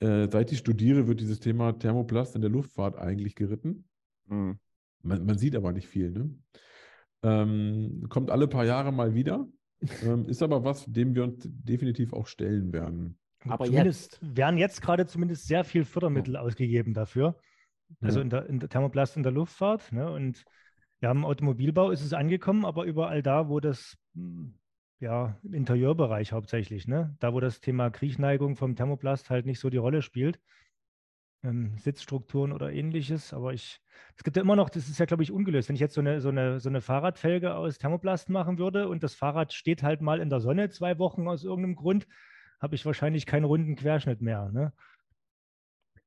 äh, 0.00 0.28
seit 0.30 0.50
ich 0.52 0.58
studiere, 0.58 1.06
wird 1.06 1.20
dieses 1.20 1.40
Thema 1.40 1.72
Thermoplast 1.72 2.34
in 2.34 2.40
der 2.40 2.50
Luftfahrt 2.50 2.98
eigentlich 2.98 3.34
geritten. 3.34 3.84
Mhm. 4.26 4.58
Man, 5.02 5.24
man 5.24 5.38
sieht 5.38 5.56
aber 5.56 5.72
nicht 5.72 5.88
viel. 5.88 6.10
Ne? 6.10 6.34
Ähm, 7.22 8.06
kommt 8.08 8.30
alle 8.30 8.48
paar 8.48 8.64
Jahre 8.64 8.92
mal 8.92 9.14
wieder. 9.14 9.46
Ähm, 10.02 10.26
ist 10.26 10.42
aber 10.42 10.64
was, 10.64 10.84
dem 10.86 11.14
wir 11.14 11.24
uns 11.24 11.46
definitiv 11.48 12.12
auch 12.12 12.26
stellen 12.26 12.72
werden. 12.72 13.18
Aber 13.48 13.64
zumindest 13.64 14.18
werden 14.20 14.58
jetzt 14.58 14.82
gerade 14.82 15.06
zumindest 15.06 15.46
sehr 15.46 15.64
viel 15.64 15.84
Fördermittel 15.84 16.36
ausgegeben 16.36 16.92
dafür. 16.92 17.36
Also 18.00 18.18
Ja. 18.18 18.24
in 18.24 18.30
der, 18.30 18.46
in 18.46 18.60
der 18.60 18.68
Thermoplast 18.68 19.16
in 19.16 19.22
der 19.22 19.32
Luftfahrt. 19.32 19.90
Ne? 19.92 20.10
Und 20.10 20.44
ja, 21.00 21.10
im 21.10 21.24
Automobilbau 21.24 21.90
ist 21.90 22.04
es 22.04 22.12
angekommen, 22.12 22.66
aber 22.66 22.84
überall 22.84 23.22
da, 23.22 23.48
wo 23.48 23.58
das 23.60 23.96
hm, 24.14 24.54
ja, 25.00 25.38
im 25.42 25.54
Interieurbereich 25.54 26.32
hauptsächlich, 26.32 26.86
ne? 26.86 27.16
Da, 27.20 27.32
wo 27.32 27.40
das 27.40 27.60
Thema 27.60 27.90
Kriechneigung 27.90 28.56
vom 28.56 28.76
Thermoplast 28.76 29.30
halt 29.30 29.46
nicht 29.46 29.58
so 29.58 29.70
die 29.70 29.78
Rolle 29.78 30.02
spielt. 30.02 30.38
Ähm, 31.42 31.78
Sitzstrukturen 31.78 32.52
oder 32.52 32.70
ähnliches. 32.70 33.32
Aber 33.32 33.54
ich, 33.54 33.80
es 34.16 34.22
gibt 34.22 34.36
ja 34.36 34.42
immer 34.42 34.56
noch, 34.56 34.68
das 34.68 34.88
ist 34.90 34.98
ja, 34.98 35.06
glaube 35.06 35.22
ich, 35.22 35.32
ungelöst. 35.32 35.68
Wenn 35.70 35.74
ich 35.74 35.80
jetzt 35.80 35.94
so 35.94 36.02
eine, 36.02 36.20
so 36.20 36.28
eine, 36.28 36.60
so 36.60 36.68
eine 36.68 36.82
Fahrradfelge 36.82 37.54
aus 37.54 37.78
Thermoplast 37.78 38.28
machen 38.28 38.58
würde 38.58 38.88
und 38.88 39.02
das 39.02 39.14
Fahrrad 39.14 39.54
steht 39.54 39.82
halt 39.82 40.02
mal 40.02 40.20
in 40.20 40.28
der 40.28 40.40
Sonne 40.40 40.68
zwei 40.68 40.98
Wochen 40.98 41.26
aus 41.26 41.42
irgendeinem 41.44 41.76
Grund, 41.76 42.06
habe 42.60 42.74
ich 42.74 42.84
wahrscheinlich 42.84 43.24
keinen 43.24 43.44
runden 43.44 43.76
Querschnitt 43.76 44.20
mehr. 44.20 44.50
Ne? 44.52 44.74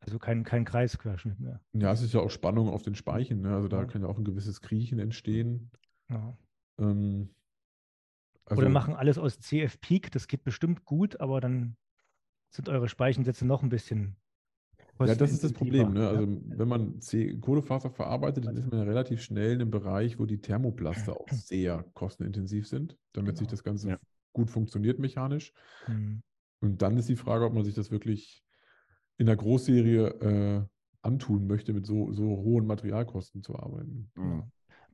Also 0.02 0.20
kein, 0.20 0.44
kein 0.44 0.66
Kreisquerschnitt 0.66 1.40
mehr. 1.40 1.62
Ja, 1.74 1.92
es 1.92 2.04
ist 2.04 2.14
ja 2.14 2.20
auch 2.20 2.30
Spannung 2.30 2.70
auf 2.70 2.84
den 2.84 2.94
Speichen. 2.94 3.42
Ne? 3.42 3.56
Also 3.56 3.70
da 3.70 3.80
Ja. 3.80 3.86
kann 3.86 4.04
ja 4.04 4.08
auch 4.08 4.20
ein 4.20 4.26
gewisses 4.26 4.62
Kriechen 4.62 5.00
entstehen. 5.00 5.72
Ja. 6.10 6.38
Ähm, 6.78 7.30
also, 8.46 8.62
Oder 8.62 8.70
machen 8.70 8.96
alles 8.96 9.18
aus 9.18 9.40
CF 9.40 9.80
Peak, 9.80 10.12
das 10.12 10.28
geht 10.28 10.44
bestimmt 10.44 10.86
gut, 10.86 11.20
aber 11.20 11.40
dann 11.42 11.78
sind 12.50 12.70
eure 12.70 12.90
Speichensätze 12.90 13.46
noch 13.46 13.64
ein 13.64 13.70
bisschen. 13.70 14.16
Ja, 15.00 15.16
das 15.16 15.32
ist 15.32 15.44
das 15.44 15.54
Problem. 15.54 15.94
Ne? 15.94 16.02
ja. 16.02 16.10
Also 16.10 16.28
wenn 16.28 16.68
man 16.68 17.02
C 17.02 17.38
Kohlefaser 17.40 17.90
verarbeitet, 17.90 18.46
dann 18.46 18.56
ist 18.56 18.70
man 18.70 18.80
ja 18.80 18.86
relativ 18.86 19.22
schnell 19.22 19.54
in 19.54 19.62
einem 19.62 19.72
Bereich, 19.72 20.20
wo 20.20 20.26
die 20.26 20.40
Thermoplaste 20.40 21.14
auch 21.20 21.30
sehr 21.30 21.84
kostenintensiv 21.94 22.68
sind, 22.68 22.98
damit 23.14 23.38
sich 23.38 23.48
Genau. 23.48 23.52
das 23.52 23.64
Ganze 23.64 23.90
Ja. 23.90 24.00
gut 24.34 24.50
funktioniert 24.50 25.00
mechanisch. 25.00 25.52
Hm. 25.86 26.22
Und 26.62 26.82
dann 26.82 26.98
ist 26.98 27.10
die 27.10 27.16
Frage, 27.16 27.46
ob 27.46 27.54
man 27.54 27.66
sich 27.66 27.74
das 27.74 27.92
wirklich 27.92 28.44
in 29.18 29.26
der 29.26 29.36
Großserie 29.36 30.08
äh, 30.08 30.66
antun 31.02 31.48
möchte, 31.48 31.74
mit 31.74 31.86
so, 31.86 32.12
so 32.14 32.24
hohen 32.24 32.66
Materialkosten 32.66 33.42
zu 33.42 33.58
arbeiten. 33.58 34.12
Mhm. 34.16 34.44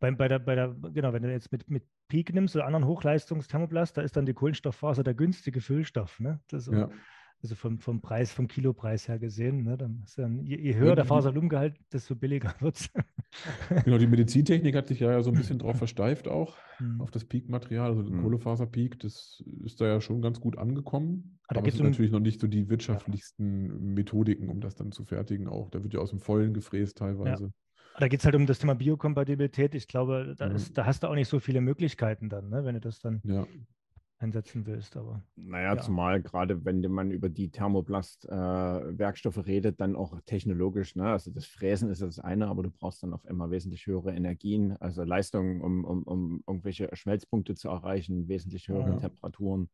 Ja. 0.01 0.11
Bei, 0.11 0.11
bei, 0.11 0.27
der, 0.27 0.39
bei 0.39 0.55
der, 0.55 0.75
genau, 0.93 1.13
wenn 1.13 1.23
du 1.23 1.31
jetzt 1.31 1.51
mit, 1.51 1.69
mit 1.69 1.83
Peak 2.07 2.33
nimmst 2.33 2.55
oder 2.55 2.65
anderen 2.65 2.85
Hochleistungsthermoplast, 2.85 3.97
da 3.97 4.01
ist 4.01 4.15
dann 4.15 4.25
die 4.25 4.33
Kohlenstofffaser 4.33 5.03
der 5.03 5.13
günstige 5.13 5.61
Füllstoff. 5.61 6.19
Ne? 6.19 6.39
Das 6.49 6.67
Ja. 6.67 6.89
Also 7.41 7.55
vom, 7.55 7.79
vom 7.79 8.01
Preis, 8.01 8.33
vom 8.33 8.49
Kilopreis 8.49 9.07
her 9.07 9.17
gesehen. 9.17 9.63
Ne? 9.63 9.77
Dann 9.77 10.01
ist 10.03 10.17
dann, 10.17 10.43
je, 10.45 10.57
je 10.59 10.75
höher 10.75 10.89
Ja, 10.89 10.95
der 10.95 11.05
Faserlumgehalt, 11.05 11.79
desto 11.93 12.13
billiger 12.13 12.53
wird 12.59 12.75
es. 12.75 12.89
Genau, 13.85 13.97
die 13.97 14.07
Medizintechnik 14.07 14.75
hat 14.75 14.87
sich 14.89 14.99
ja, 14.99 15.11
ja 15.11 15.21
so 15.21 15.31
ein 15.31 15.37
bisschen 15.37 15.57
drauf 15.57 15.77
versteift 15.77 16.27
auch, 16.27 16.57
Hm. 16.79 16.99
auf 16.99 17.11
das 17.11 17.23
Peak-Material, 17.23 17.91
also 17.91 18.03
den 18.03 18.17
Mhm. 18.17 18.23
Kohlefaser-Peak, 18.23 18.99
das 18.99 19.41
ist 19.63 19.79
da 19.79 19.85
ja 19.87 20.01
schon 20.01 20.21
ganz 20.21 20.41
gut 20.41 20.57
angekommen. 20.57 21.39
Ah, 21.47 21.53
da 21.53 21.59
Aber 21.61 21.69
es 21.69 21.75
sind 21.75 21.85
um- 21.85 21.91
natürlich 21.91 22.11
noch 22.11 22.19
nicht 22.19 22.41
so 22.41 22.47
die 22.47 22.67
wirtschaftlichsten 22.69 23.93
Methodiken, 23.93 24.49
um 24.49 24.59
das 24.59 24.75
dann 24.75 24.91
zu 24.91 25.05
fertigen 25.05 25.47
auch. 25.47 25.69
Da 25.69 25.81
wird 25.81 25.93
ja 25.93 26.01
aus 26.01 26.09
dem 26.09 26.19
Vollen 26.19 26.53
gefräst 26.53 26.97
teilweise. 26.97 27.53
Da 27.99 28.07
geht 28.07 28.21
es 28.21 28.25
halt 28.25 28.35
um 28.35 28.45
das 28.45 28.59
Thema 28.59 28.75
Biokompatibilität. 28.75 29.75
Ich 29.75 29.87
glaube, 29.87 30.33
da, 30.37 30.47
Mhm. 30.47 30.55
ist, 30.55 30.77
da 30.77 30.85
hast 30.85 31.03
du 31.03 31.07
auch 31.07 31.15
nicht 31.15 31.27
so 31.27 31.39
viele 31.39 31.59
Möglichkeiten 31.59 32.29
dann, 32.29 32.49
ne? 32.49 32.63
wenn 32.63 32.75
du 32.75 32.79
das 32.81 33.01
dann 33.01 33.21
Ja, 33.25 33.45
einsetzen 34.19 34.65
willst. 34.65 34.95
Aber 34.95 35.21
Naja, 35.35 35.75
Ja. 35.75 35.81
zumal 35.81 36.21
gerade 36.21 36.63
wenn 36.63 36.81
man 36.81 37.11
über 37.11 37.27
die 37.27 37.49
Thermoplast-Werkstoffe 37.49 39.45
redet, 39.45 39.81
dann 39.81 39.97
auch 39.97 40.19
technologisch. 40.25 40.95
Ne? 40.95 41.09
Also 41.09 41.29
das 41.31 41.45
Fräsen 41.45 41.89
ist 41.89 42.01
das 42.01 42.19
eine, 42.19 42.47
aber 42.47 42.63
du 42.63 42.69
brauchst 42.71 43.03
dann 43.03 43.13
auf 43.13 43.25
einmal 43.25 43.51
wesentlich 43.51 43.85
höhere 43.85 44.13
Energien, 44.13 44.77
also 44.77 45.03
Leistungen, 45.03 45.61
um, 45.61 45.83
um, 45.83 46.03
um 46.03 46.43
irgendwelche 46.47 46.89
Schmelzpunkte 46.93 47.55
zu 47.55 47.67
erreichen, 47.67 48.29
wesentlich 48.29 48.69
höhere 48.69 48.91
Ja. 48.91 48.99
Temperaturen. 48.99 49.69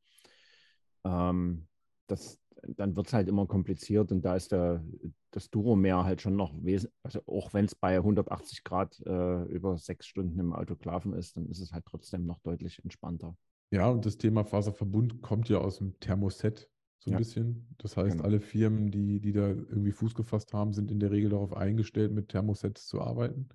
Ähm, 1.04 1.68
das, 2.08 2.40
dann 2.64 2.96
wird 2.96 3.08
es 3.08 3.14
halt 3.14 3.28
immer 3.28 3.46
kompliziert 3.48 4.12
und 4.12 4.22
da 4.24 4.36
ist 4.36 4.52
der, 4.52 4.84
das 5.32 5.50
Duromer 5.50 6.04
halt 6.06 6.22
schon 6.22 6.36
noch 6.36 6.54
wesentlich, 6.64 6.96
also 7.04 7.22
auch 7.28 7.54
wenn 7.54 7.66
es 7.66 7.76
bei 7.76 8.02
180 8.02 8.64
Grad 8.64 9.00
äh, 9.06 9.44
über 9.46 9.78
sechs 9.78 10.08
Stunden 10.08 10.40
im 10.40 10.54
Autoklaven 10.54 11.14
ist, 11.14 11.38
dann 11.38 11.48
ist 11.48 11.60
es 11.60 11.74
halt 11.74 11.86
trotzdem 11.86 12.26
noch 12.26 12.40
deutlich 12.40 12.84
entspannter. 12.84 13.36
Ja, 13.72 13.90
und 13.90 14.06
das 14.06 14.18
Thema 14.18 14.44
Faserverbund 14.46 15.22
kommt 15.22 15.50
ja 15.50 15.58
aus 15.58 15.78
dem 15.80 16.00
Thermoset 16.00 16.70
so 17.00 17.12
ein 17.12 17.14
Ja. 17.14 17.18
bisschen. 17.18 17.76
Das 17.78 17.98
heißt, 17.98 18.18
Genau. 18.18 18.24
alle 18.24 18.40
Firmen, 18.40 18.92
die, 18.92 19.20
die 19.20 19.34
da 19.34 19.48
irgendwie 19.50 19.92
Fuß 19.92 20.16
gefasst 20.16 20.54
haben, 20.54 20.74
sind 20.74 20.92
in 20.92 21.00
der 21.00 21.12
Regel 21.12 21.30
darauf 21.32 21.54
eingestellt, 21.56 22.12
mit 22.12 22.30
Thermosets 22.30 22.88
zu 22.88 23.02
arbeiten, 23.02 23.50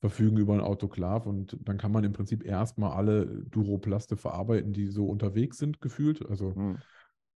verfügen 0.00 0.38
über 0.38 0.54
ein 0.54 0.60
Autoklav 0.60 1.26
und 1.26 1.58
dann 1.62 1.78
kann 1.78 1.92
man 1.92 2.04
im 2.04 2.12
Prinzip 2.12 2.44
erstmal 2.44 2.92
alle 2.92 3.26
Duroplaste 3.50 4.16
verarbeiten, 4.16 4.72
die 4.72 4.86
so 4.88 5.06
unterwegs 5.06 5.58
sind, 5.58 5.80
gefühlt. 5.80 6.24
Also, 6.26 6.56
Hm. 6.56 6.74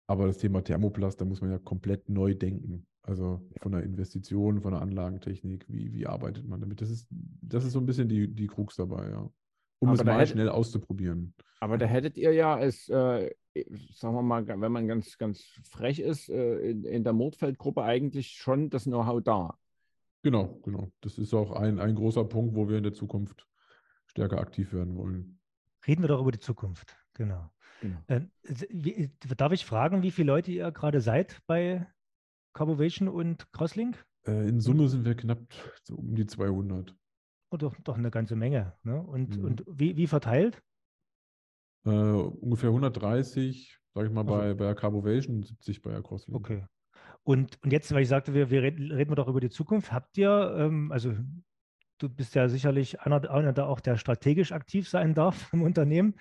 Aber 0.07 0.25
das 0.27 0.37
Thema 0.37 0.61
Thermoplast, 0.63 1.19
da 1.21 1.25
muss 1.25 1.41
man 1.41 1.51
ja 1.51 1.59
komplett 1.59 2.09
neu 2.09 2.33
denken. 2.33 2.85
Also 3.03 3.41
von 3.61 3.71
der 3.71 3.83
Investition, 3.83 4.61
von 4.61 4.71
der 4.73 4.81
Anlagentechnik, 4.81 5.65
wie, 5.69 5.93
wie 5.93 6.07
arbeitet 6.07 6.45
man 6.47 6.59
damit? 6.59 6.81
Das 6.81 6.89
ist, 6.89 7.07
das 7.09 7.63
ist 7.63 7.73
so 7.73 7.79
ein 7.79 7.85
bisschen 7.85 8.09
die, 8.09 8.27
die 8.33 8.47
Krux 8.47 8.75
dabei, 8.75 9.09
ja. 9.09 9.29
Um 9.79 9.89
Aber 9.89 9.99
es 9.99 10.03
mal 10.03 10.19
hätte- 10.19 10.31
schnell 10.31 10.49
auszuprobieren. 10.49 11.33
Aber 11.59 11.77
da 11.77 11.85
hättet 11.85 12.17
ihr 12.17 12.33
ja 12.33 12.55
als, 12.55 12.89
äh, 12.89 13.31
sagen 13.93 14.15
wir 14.15 14.21
mal, 14.23 14.47
wenn 14.47 14.71
man 14.71 14.87
ganz, 14.87 15.17
ganz 15.17 15.41
frech 15.63 15.99
ist, 15.99 16.29
äh, 16.29 16.59
in, 16.71 16.83
in 16.83 17.03
der 17.03 17.13
Mordfeldgruppe 17.13 17.83
eigentlich 17.83 18.31
schon 18.31 18.69
das 18.69 18.83
Know-how 18.85 19.21
da. 19.23 19.57
Genau, 20.23 20.59
genau. 20.63 20.91
Das 21.01 21.17
ist 21.17 21.33
auch 21.33 21.51
ein, 21.51 21.79
ein 21.79 21.95
großer 21.95 22.25
Punkt, 22.25 22.55
wo 22.55 22.67
wir 22.67 22.77
in 22.77 22.83
der 22.83 22.93
Zukunft 22.93 23.47
stärker 24.07 24.39
aktiv 24.39 24.73
werden 24.73 24.95
wollen. 24.97 25.39
reden 25.87 26.01
wir 26.01 26.07
doch 26.09 26.21
über 26.21 26.31
die 26.31 26.39
Zukunft. 26.39 26.97
Genau. 27.13 27.49
Genau. 27.81 27.99
Ähm, 28.07 28.31
wie, 28.69 29.11
darf 29.35 29.51
ich 29.51 29.65
fragen, 29.65 30.03
wie 30.03 30.11
viele 30.11 30.27
Leute 30.27 30.51
ihr 30.51 30.71
gerade 30.71 31.01
seid 31.01 31.39
bei 31.47 31.87
Carbovation 32.53 33.07
und 33.07 33.51
Crosslink? 33.51 34.03
Äh, 34.25 34.49
in 34.49 34.59
Summe 34.59 34.87
sind 34.87 35.05
wir 35.05 35.15
knapp 35.15 35.41
so 35.83 35.95
um 35.95 36.15
die 36.15 36.25
200. 36.25 36.95
Oh, 37.51 37.57
doch, 37.57 37.75
doch 37.83 37.97
eine 37.97 38.11
ganze 38.11 38.35
Menge. 38.35 38.73
Ne? 38.83 39.01
Und, 39.01 39.37
Mhm. 39.37 39.45
und 39.45 39.63
wie, 39.67 39.95
wie 39.95 40.07
verteilt? 40.07 40.61
Äh, 41.85 41.89
ungefähr 41.89 42.71
130, 42.71 43.79
sage 43.93 44.07
ich 44.07 44.13
mal, 44.13 44.21
Ach 44.21 44.29
so. 44.29 44.35
bei, 44.37 44.53
bei 44.53 44.73
Carbovation, 44.73 45.43
70 45.43 45.81
bei 45.81 46.01
Crosslink. 46.01 46.37
Okay. 46.37 46.65
Und, 47.23 47.61
und 47.63 47.71
jetzt, 47.71 47.91
weil 47.93 48.01
ich 48.03 48.09
sagte, 48.09 48.33
wir, 48.33 48.49
wir 48.49 48.63
reden, 48.63 48.91
reden 48.91 49.11
wir 49.11 49.15
doch 49.15 49.27
über 49.27 49.39
die 49.39 49.49
Zukunft. 49.49 49.91
Habt 49.91 50.17
ihr, 50.17 50.55
ähm, 50.57 50.91
also 50.91 51.13
du 51.99 52.09
bist 52.09 52.35
ja 52.35 52.47
sicherlich 52.49 53.01
einer, 53.01 53.29
einer, 53.29 53.53
der 53.53 53.67
auch 53.67 53.79
der 53.79 53.97
strategisch 53.97 54.51
aktiv 54.51 54.89
sein 54.89 55.13
darf 55.13 55.51
im 55.53 55.61
Unternehmen. 55.61 56.15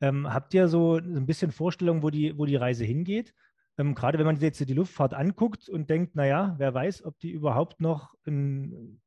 Ähm, 0.00 0.32
habt 0.32 0.54
ihr 0.54 0.68
so 0.68 0.96
ein 0.96 1.26
bisschen 1.26 1.52
Vorstellung, 1.52 2.02
wo 2.02 2.10
die, 2.10 2.36
wo 2.38 2.46
die 2.46 2.56
Reise 2.56 2.84
hingeht? 2.84 3.34
Ähm, 3.78 3.94
gerade 3.94 4.18
wenn 4.18 4.26
man 4.26 4.36
jetzt 4.36 4.60
die 4.60 4.74
Luftfahrt 4.74 5.14
anguckt 5.14 5.68
und 5.68 5.90
denkt, 5.90 6.16
naja, 6.16 6.54
wer 6.58 6.74
weiß, 6.74 7.04
ob 7.04 7.18
die 7.18 7.30
überhaupt 7.30 7.80
noch 7.80 8.14
in, 8.24 9.00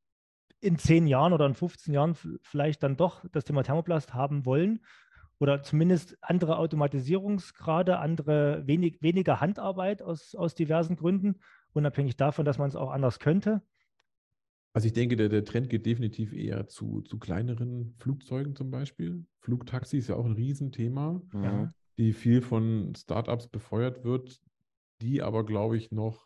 in 0.60 0.78
10 0.78 1.08
Jahren 1.08 1.34
oder 1.34 1.46
in 1.46 1.56
15 1.56 1.94
Jahren 1.94 2.16
vielleicht 2.42 2.84
dann 2.84 2.98
doch 2.98 3.24
das 3.32 3.44
Thema 3.44 3.64
Thermoplast 3.64 4.14
haben 4.14 4.46
wollen 4.46 4.80
oder 5.40 5.62
zumindest 5.62 6.18
andere 6.22 6.58
Automatisierungsgrade, 6.58 8.00
andere 8.00 8.66
wenig, 8.66 9.02
weniger 9.02 9.42
Handarbeit 9.42 10.02
aus, 10.02 10.36
aus 10.36 10.56
diversen 10.56 10.96
Gründen, 10.96 11.40
unabhängig 11.74 12.16
davon, 12.16 12.46
dass 12.46 12.58
man 12.58 12.70
es 12.70 12.76
auch 12.76 12.92
anders 12.92 13.20
könnte. 13.20 13.62
Also 14.74 14.88
ich 14.88 14.94
denke, 14.94 15.16
der, 15.16 15.30
der 15.30 15.46
Trend 15.46 15.70
geht 15.70 15.86
definitiv 15.86 16.34
eher 16.34 16.68
zu, 16.68 17.02
zu 17.02 17.20
kleineren 17.20 17.94
Flugzeugen 18.00 18.56
zum 18.56 18.72
Beispiel. 18.72 19.24
Flugtaxi 19.42 19.98
ist 19.98 20.08
ja 20.08 20.16
auch 20.16 20.26
ein 20.26 20.34
Riesenthema, 20.34 21.22
Ja. 21.34 21.72
die 21.98 22.12
viel 22.12 22.42
von 22.42 22.94
Startups 22.96 23.48
befeuert 23.48 24.04
wird, 24.04 24.42
die 25.02 25.22
aber, 25.22 25.46
glaube 25.46 25.78
ich, 25.78 25.92
noch 25.92 26.26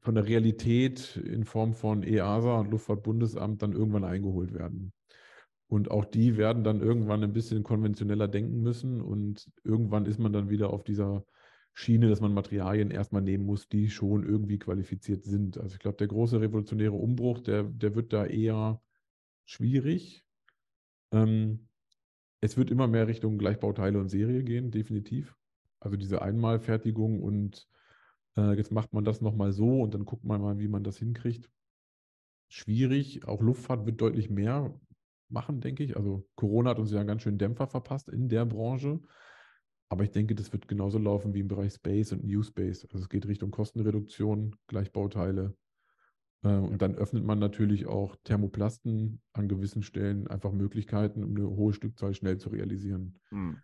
von 0.00 0.14
der 0.14 0.26
Realität 0.26 1.16
in 1.16 1.44
Form 1.44 1.74
von 1.74 2.04
EASA 2.04 2.60
und 2.60 2.70
Luftfahrtbundesamt 2.70 3.60
dann 3.60 3.72
irgendwann 3.72 4.04
eingeholt 4.04 4.52
werden. 4.54 4.92
Und 5.68 5.90
auch 5.90 6.04
die 6.04 6.36
werden 6.36 6.62
dann 6.62 6.80
irgendwann 6.80 7.24
ein 7.24 7.32
bisschen 7.32 7.64
konventioneller 7.64 8.28
denken 8.28 8.60
müssen 8.62 9.00
und 9.00 9.50
irgendwann 9.64 10.06
ist 10.06 10.20
man 10.20 10.32
dann 10.32 10.48
wieder 10.48 10.70
auf 10.72 10.84
dieser 10.84 11.24
Schiene, 11.78 12.08
dass 12.08 12.22
man 12.22 12.32
Materialien 12.32 12.90
erstmal 12.90 13.20
nehmen 13.20 13.44
muss, 13.44 13.68
die 13.68 13.90
schon 13.90 14.26
irgendwie 14.26 14.58
qualifiziert 14.58 15.24
sind. 15.24 15.58
Also 15.58 15.74
ich 15.74 15.78
glaube, 15.78 15.98
der 15.98 16.06
große 16.06 16.40
revolutionäre 16.40 16.94
Umbruch, 16.94 17.40
der, 17.40 17.64
der 17.64 17.94
wird 17.94 18.14
da 18.14 18.24
eher 18.24 18.80
schwierig. 19.44 20.24
Ähm, 21.12 21.68
es 22.40 22.56
wird 22.56 22.70
immer 22.70 22.86
mehr 22.88 23.08
Richtung 23.08 23.36
Gleichbauteile 23.36 24.00
und 24.00 24.08
Serie 24.08 24.42
gehen, 24.42 24.70
definitiv. 24.70 25.36
Also 25.78 25.98
diese 25.98 26.22
Einmalfertigung 26.22 27.22
und 27.22 27.68
äh, 28.38 28.56
jetzt 28.56 28.72
macht 28.72 28.94
man 28.94 29.04
das 29.04 29.20
nochmal 29.20 29.52
so 29.52 29.82
und 29.82 29.92
dann 29.92 30.06
guckt 30.06 30.24
man 30.24 30.40
mal, 30.40 30.58
wie 30.58 30.68
man 30.68 30.82
das 30.82 30.96
hinkriegt. 30.96 31.50
Schwierig. 32.48 33.28
Auch 33.28 33.42
Luftfahrt 33.42 33.84
wird 33.84 34.00
deutlich 34.00 34.30
mehr 34.30 34.80
machen, 35.28 35.60
denke 35.60 35.84
ich. 35.84 35.94
Also 35.94 36.26
Corona 36.36 36.70
hat 36.70 36.78
uns 36.78 36.90
ja 36.90 37.00
einen 37.00 37.08
ganz 37.08 37.20
schönen 37.20 37.36
Dämpfer 37.36 37.66
verpasst 37.66 38.08
in 38.08 38.30
der 38.30 38.46
Branche. 38.46 39.00
Aber 39.88 40.04
ich 40.04 40.10
denke, 40.10 40.34
das 40.34 40.52
wird 40.52 40.68
genauso 40.68 40.98
laufen 40.98 41.34
wie 41.34 41.40
im 41.40 41.48
Bereich 41.48 41.74
Space 41.74 42.12
und 42.12 42.24
New 42.24 42.42
Space. 42.42 42.84
Also 42.84 43.04
es 43.04 43.08
geht 43.08 43.26
Richtung 43.26 43.50
Kostenreduktion, 43.50 44.56
Gleichbauteile. 44.66 45.54
Äh, 46.42 46.56
und 46.56 46.82
dann 46.82 46.94
öffnet 46.96 47.24
man 47.24 47.38
natürlich 47.38 47.86
auch 47.86 48.16
Thermoplasten 48.24 49.20
an 49.32 49.48
gewissen 49.48 49.82
Stellen 49.82 50.26
einfach 50.26 50.52
Möglichkeiten, 50.52 51.22
um 51.22 51.36
eine 51.36 51.48
hohe 51.48 51.72
Stückzahl 51.72 52.14
schnell 52.14 52.38
zu 52.38 52.48
realisieren. 52.48 53.18
Hm. 53.30 53.58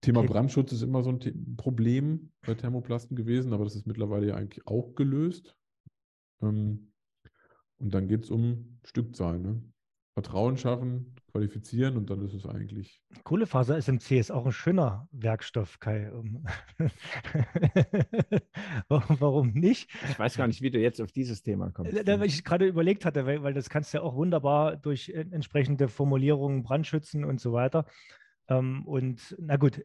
Thema 0.00 0.20
Okay. 0.20 0.28
Brandschutz 0.28 0.72
ist 0.72 0.82
immer 0.82 1.02
so 1.02 1.10
ein 1.10 1.20
The 1.20 1.32
Problem 1.56 2.30
bei 2.46 2.54
Thermoplasten 2.54 3.16
gewesen, 3.16 3.52
aber 3.52 3.64
das 3.64 3.74
ist 3.74 3.86
mittlerweile 3.86 4.28
ja 4.28 4.34
eigentlich 4.36 4.64
auch 4.66 4.94
gelöst. 4.94 5.56
Ähm, 6.40 6.92
und 7.78 7.94
dann 7.94 8.06
geht 8.06 8.24
es 8.24 8.30
um 8.30 8.78
Stückzahl. 8.84 9.40
Ne? 9.40 9.62
Vertrauen 10.22 10.56
schaffen, 10.56 11.14
qualifizieren 11.30 11.96
und 11.96 12.10
dann 12.10 12.24
ist 12.24 12.34
es 12.34 12.44
eigentlich. 12.44 13.00
Kohlefaser 13.22 13.76
SMC 13.76 14.18
ist 14.18 14.32
auch 14.32 14.46
ein 14.46 14.50
schöner 14.50 15.08
Werkstoff, 15.12 15.78
Kai. 15.78 16.10
warum, 18.88 19.52
nicht? 19.52 19.88
Ich 20.10 20.18
weiß 20.18 20.36
gar 20.36 20.48
nicht, 20.48 20.60
wie 20.60 20.72
du 20.72 20.80
jetzt 20.80 21.00
auf 21.00 21.12
dieses 21.12 21.44
Thema 21.44 21.70
kommst. 21.70 21.96
Da, 21.96 22.02
da 22.02 22.20
ich 22.24 22.42
gerade 22.42 22.66
überlegt 22.66 23.04
hatte, 23.04 23.26
weil, 23.26 23.44
weil, 23.44 23.54
das 23.54 23.70
kannst 23.70 23.94
du 23.94 23.98
ja 23.98 24.02
auch 24.02 24.16
wunderbar 24.16 24.76
durch 24.76 25.10
entsprechende 25.10 25.86
Formulierungen 25.86 26.64
brandschützen 26.64 27.24
und 27.24 27.40
so 27.40 27.52
weiter. 27.52 27.86
Ähm, 28.48 28.84
und 28.86 29.36
na 29.38 29.54
gut, 29.54 29.84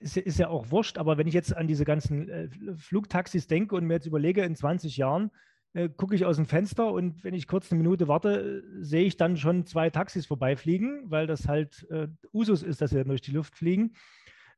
ist, 0.00 0.18
ist, 0.18 0.38
ja 0.38 0.48
auch 0.48 0.70
wurscht, 0.70 0.98
aber 0.98 1.16
wenn 1.16 1.26
ich 1.26 1.34
jetzt 1.34 1.56
an 1.56 1.66
diese 1.66 1.86
ganzen 1.86 2.28
äh, 2.28 2.50
Flugtaxis 2.76 3.46
denke 3.46 3.74
und 3.74 3.86
mir 3.86 3.94
jetzt 3.94 4.06
überlege, 4.06 4.42
in 4.42 4.54
20 4.54 4.98
Jahren, 4.98 5.30
äh, 5.74 5.88
gucke 5.88 6.14
ich 6.14 6.24
aus 6.24 6.36
dem 6.36 6.46
Fenster 6.46 6.92
und 6.92 7.24
wenn 7.24 7.34
ich 7.34 7.46
kurz 7.46 7.70
eine 7.70 7.82
Minute 7.82 8.08
warte, 8.08 8.62
sehe 8.80 9.04
ich 9.04 9.16
dann 9.16 9.36
schon 9.36 9.66
zwei 9.66 9.90
Taxis 9.90 10.26
vorbeifliegen, 10.26 11.10
weil 11.10 11.26
das 11.26 11.48
halt 11.48 11.86
äh, 11.90 12.08
Usus 12.32 12.62
ist, 12.62 12.80
dass 12.80 12.90
sie 12.90 12.96
dann 12.96 13.08
durch 13.08 13.22
die 13.22 13.32
Luft 13.32 13.56
fliegen. 13.56 13.94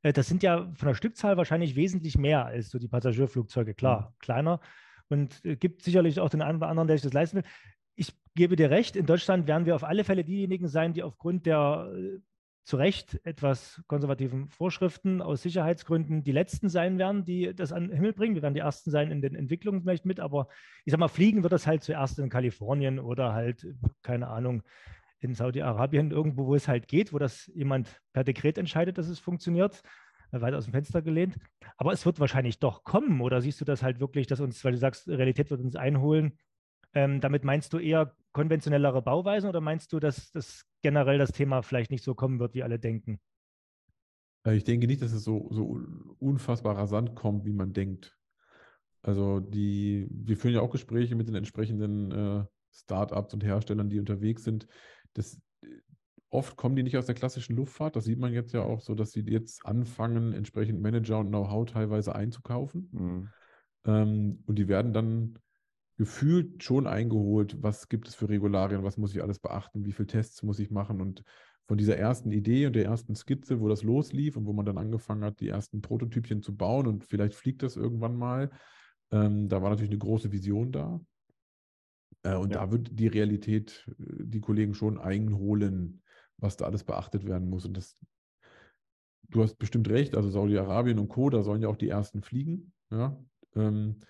Äh, 0.02 0.12
das 0.12 0.28
sind 0.28 0.42
ja 0.42 0.72
von 0.74 0.88
der 0.88 0.94
Stückzahl 0.94 1.36
wahrscheinlich 1.36 1.76
wesentlich 1.76 2.16
mehr 2.18 2.46
als 2.46 2.70
so 2.70 2.78
die 2.78 2.88
Passagierflugzeuge, 2.88 3.74
klar, 3.74 4.10
mhm. 4.10 4.18
kleiner. 4.20 4.60
Und 5.08 5.44
äh, 5.44 5.56
gibt 5.56 5.82
sicherlich 5.82 6.20
auch 6.20 6.30
den 6.30 6.42
einen 6.42 6.58
oder 6.58 6.68
anderen, 6.68 6.88
der 6.88 6.96
sich 6.96 7.04
das 7.04 7.12
leisten 7.12 7.38
will. 7.38 7.44
Ich 7.96 8.12
gebe 8.34 8.56
dir 8.56 8.70
recht, 8.70 8.96
in 8.96 9.06
Deutschland 9.06 9.46
werden 9.46 9.66
wir 9.66 9.76
auf 9.76 9.84
alle 9.84 10.04
Fälle 10.04 10.24
diejenigen 10.24 10.68
sein, 10.68 10.94
die 10.94 11.02
aufgrund 11.02 11.46
der 11.46 11.92
äh, 11.94 12.18
zu 12.64 12.76
Recht 12.76 13.20
etwas 13.24 13.82
konservativen 13.86 14.48
Vorschriften 14.48 15.20
aus 15.20 15.42
Sicherheitsgründen 15.42 16.24
die 16.24 16.32
letzten 16.32 16.70
sein 16.70 16.98
werden, 16.98 17.24
die 17.24 17.54
das 17.54 17.72
an 17.72 17.88
den 17.88 17.96
Himmel 17.96 18.14
bringen. 18.14 18.34
Wir 18.34 18.42
werden 18.42 18.54
die 18.54 18.60
ersten 18.60 18.90
sein 18.90 19.10
in 19.10 19.20
den 19.20 19.34
Entwicklungen 19.34 19.82
vielleicht 19.82 20.06
mit, 20.06 20.18
aber 20.18 20.48
ich 20.84 20.90
sag 20.90 20.98
mal, 20.98 21.08
fliegen 21.08 21.42
wird 21.42 21.52
das 21.52 21.66
halt 21.66 21.82
zuerst 21.82 22.18
in 22.18 22.30
Kalifornien 22.30 22.98
oder 22.98 23.34
halt, 23.34 23.66
keine 24.02 24.28
Ahnung, 24.28 24.62
in 25.20 25.34
Saudi-Arabien, 25.34 26.10
irgendwo, 26.10 26.46
wo 26.46 26.54
es 26.54 26.66
halt 26.66 26.88
geht, 26.88 27.12
wo 27.12 27.18
das 27.18 27.50
jemand 27.54 28.00
per 28.12 28.24
Dekret 28.24 28.58
entscheidet, 28.58 28.98
dass 28.98 29.08
es 29.08 29.18
funktioniert, 29.18 29.82
äh, 30.32 30.40
weit 30.40 30.54
aus 30.54 30.64
dem 30.64 30.72
Fenster 30.72 31.02
gelehnt. 31.02 31.36
Aber 31.76 31.92
es 31.92 32.04
wird 32.06 32.20
wahrscheinlich 32.20 32.58
doch 32.58 32.84
kommen, 32.84 33.20
oder 33.20 33.40
siehst 33.40 33.60
du 33.60 33.64
das 33.64 33.82
halt 33.82 34.00
wirklich, 34.00 34.26
dass 34.26 34.40
uns, 34.40 34.64
weil 34.64 34.72
du 34.72 34.78
sagst, 34.78 35.08
Realität 35.08 35.50
wird 35.50 35.60
uns 35.60 35.76
einholen, 35.76 36.38
ähm, 36.94 37.20
damit 37.20 37.44
meinst 37.44 37.72
du 37.72 37.78
eher 37.78 38.14
konventionellere 38.32 39.02
Bauweisen 39.02 39.48
oder 39.48 39.60
meinst 39.60 39.92
du, 39.92 40.00
dass 40.00 40.30
das 40.30 40.66
generell 40.84 41.16
das 41.18 41.32
Thema 41.32 41.62
vielleicht 41.62 41.90
nicht 41.90 42.04
so 42.04 42.14
kommen 42.14 42.38
wird, 42.38 42.54
wie 42.54 42.62
alle 42.62 42.78
denken? 42.78 43.18
Äh, 44.46 44.56
ich 44.56 44.64
denke 44.64 44.86
nicht, 44.86 45.00
dass 45.00 45.12
es 45.12 45.24
so, 45.24 45.48
so 45.50 45.80
unfassbar 46.18 46.76
rasant 46.76 47.14
kommt, 47.14 47.46
wie 47.46 47.54
man 47.54 47.72
denkt. 47.72 48.16
Also 49.02 49.40
die, 49.40 50.06
wir 50.10 50.36
führen 50.36 50.54
ja 50.54 50.60
auch 50.60 50.70
Gespräche 50.70 51.16
mit 51.16 51.26
den 51.26 51.34
entsprechenden 51.34 52.12
äh, 52.12 52.44
Startups 52.70 53.32
und 53.32 53.42
Herstellern, 53.42 53.88
die 53.88 53.98
unterwegs 53.98 54.44
sind. 54.44 54.66
Das, 55.14 55.40
oft 56.28 56.56
kommen 56.56 56.76
die 56.76 56.82
nicht 56.82 56.98
aus 56.98 57.06
der 57.06 57.14
klassischen 57.14 57.56
Luftfahrt. 57.56 57.96
Das 57.96 58.04
sieht 58.04 58.18
man 58.18 58.32
jetzt 58.32 58.52
ja 58.52 58.62
auch 58.62 58.80
so, 58.80 58.94
dass 58.94 59.12
sie 59.12 59.20
jetzt 59.22 59.64
anfangen, 59.64 60.34
entsprechend 60.34 60.82
Manager 60.82 61.20
und 61.20 61.28
Know-how 61.28 61.64
teilweise 61.64 62.14
einzukaufen. 62.14 62.88
Mhm. 62.92 63.28
Ähm, 63.86 64.42
und 64.46 64.58
die 64.58 64.68
werden 64.68 64.92
dann 64.92 65.38
gefühlt 65.96 66.62
schon 66.62 66.86
eingeholt, 66.86 67.62
was 67.62 67.88
gibt 67.88 68.08
es 68.08 68.14
für 68.14 68.28
Regularien, 68.28 68.82
was 68.82 68.96
muss 68.96 69.14
ich 69.14 69.22
alles 69.22 69.38
beachten, 69.38 69.84
wie 69.84 69.92
viele 69.92 70.08
Tests 70.08 70.42
muss 70.42 70.58
ich 70.58 70.70
machen 70.70 71.00
und 71.00 71.22
von 71.66 71.78
dieser 71.78 71.96
ersten 71.96 72.30
Idee 72.30 72.66
und 72.66 72.74
der 72.74 72.84
ersten 72.84 73.14
Skizze, 73.14 73.60
wo 73.60 73.68
das 73.68 73.82
loslief 73.82 74.36
und 74.36 74.44
wo 74.44 74.52
man 74.52 74.66
dann 74.66 74.76
angefangen 74.76 75.24
hat, 75.24 75.40
die 75.40 75.48
ersten 75.48 75.80
Prototypchen 75.80 76.42
zu 76.42 76.56
bauen 76.56 76.86
und 76.86 77.04
vielleicht 77.04 77.34
fliegt 77.34 77.62
das 77.62 77.76
irgendwann 77.76 78.16
mal, 78.16 78.50
ähm, 79.10 79.48
da 79.48 79.62
war 79.62 79.70
natürlich 79.70 79.90
eine 79.90 79.98
große 79.98 80.32
Vision 80.32 80.72
da. 80.72 81.00
Äh, 82.22 82.36
und 82.36 82.52
ja. 82.52 82.60
da 82.60 82.72
wird 82.72 82.98
die 82.98 83.06
Realität 83.06 83.86
äh, 83.98 84.24
die 84.24 84.40
Kollegen 84.40 84.74
schon 84.74 84.98
einholen, 84.98 86.02
was 86.36 86.56
da 86.56 86.66
alles 86.66 86.84
beachtet 86.84 87.24
werden 87.24 87.48
muss. 87.48 87.64
Und 87.64 87.76
das, 87.76 87.98
du 89.28 89.42
hast 89.42 89.56
bestimmt 89.56 89.88
recht, 89.88 90.16
also 90.16 90.28
Saudi-Arabien 90.28 90.98
und 90.98 91.08
Co., 91.08 91.30
da 91.30 91.42
sollen 91.42 91.62
ja 91.62 91.68
auch 91.68 91.76
die 91.76 91.88
ersten 91.88 92.22
fliegen. 92.22 92.72
Ja, 92.90 93.16
ähm, 93.54 94.00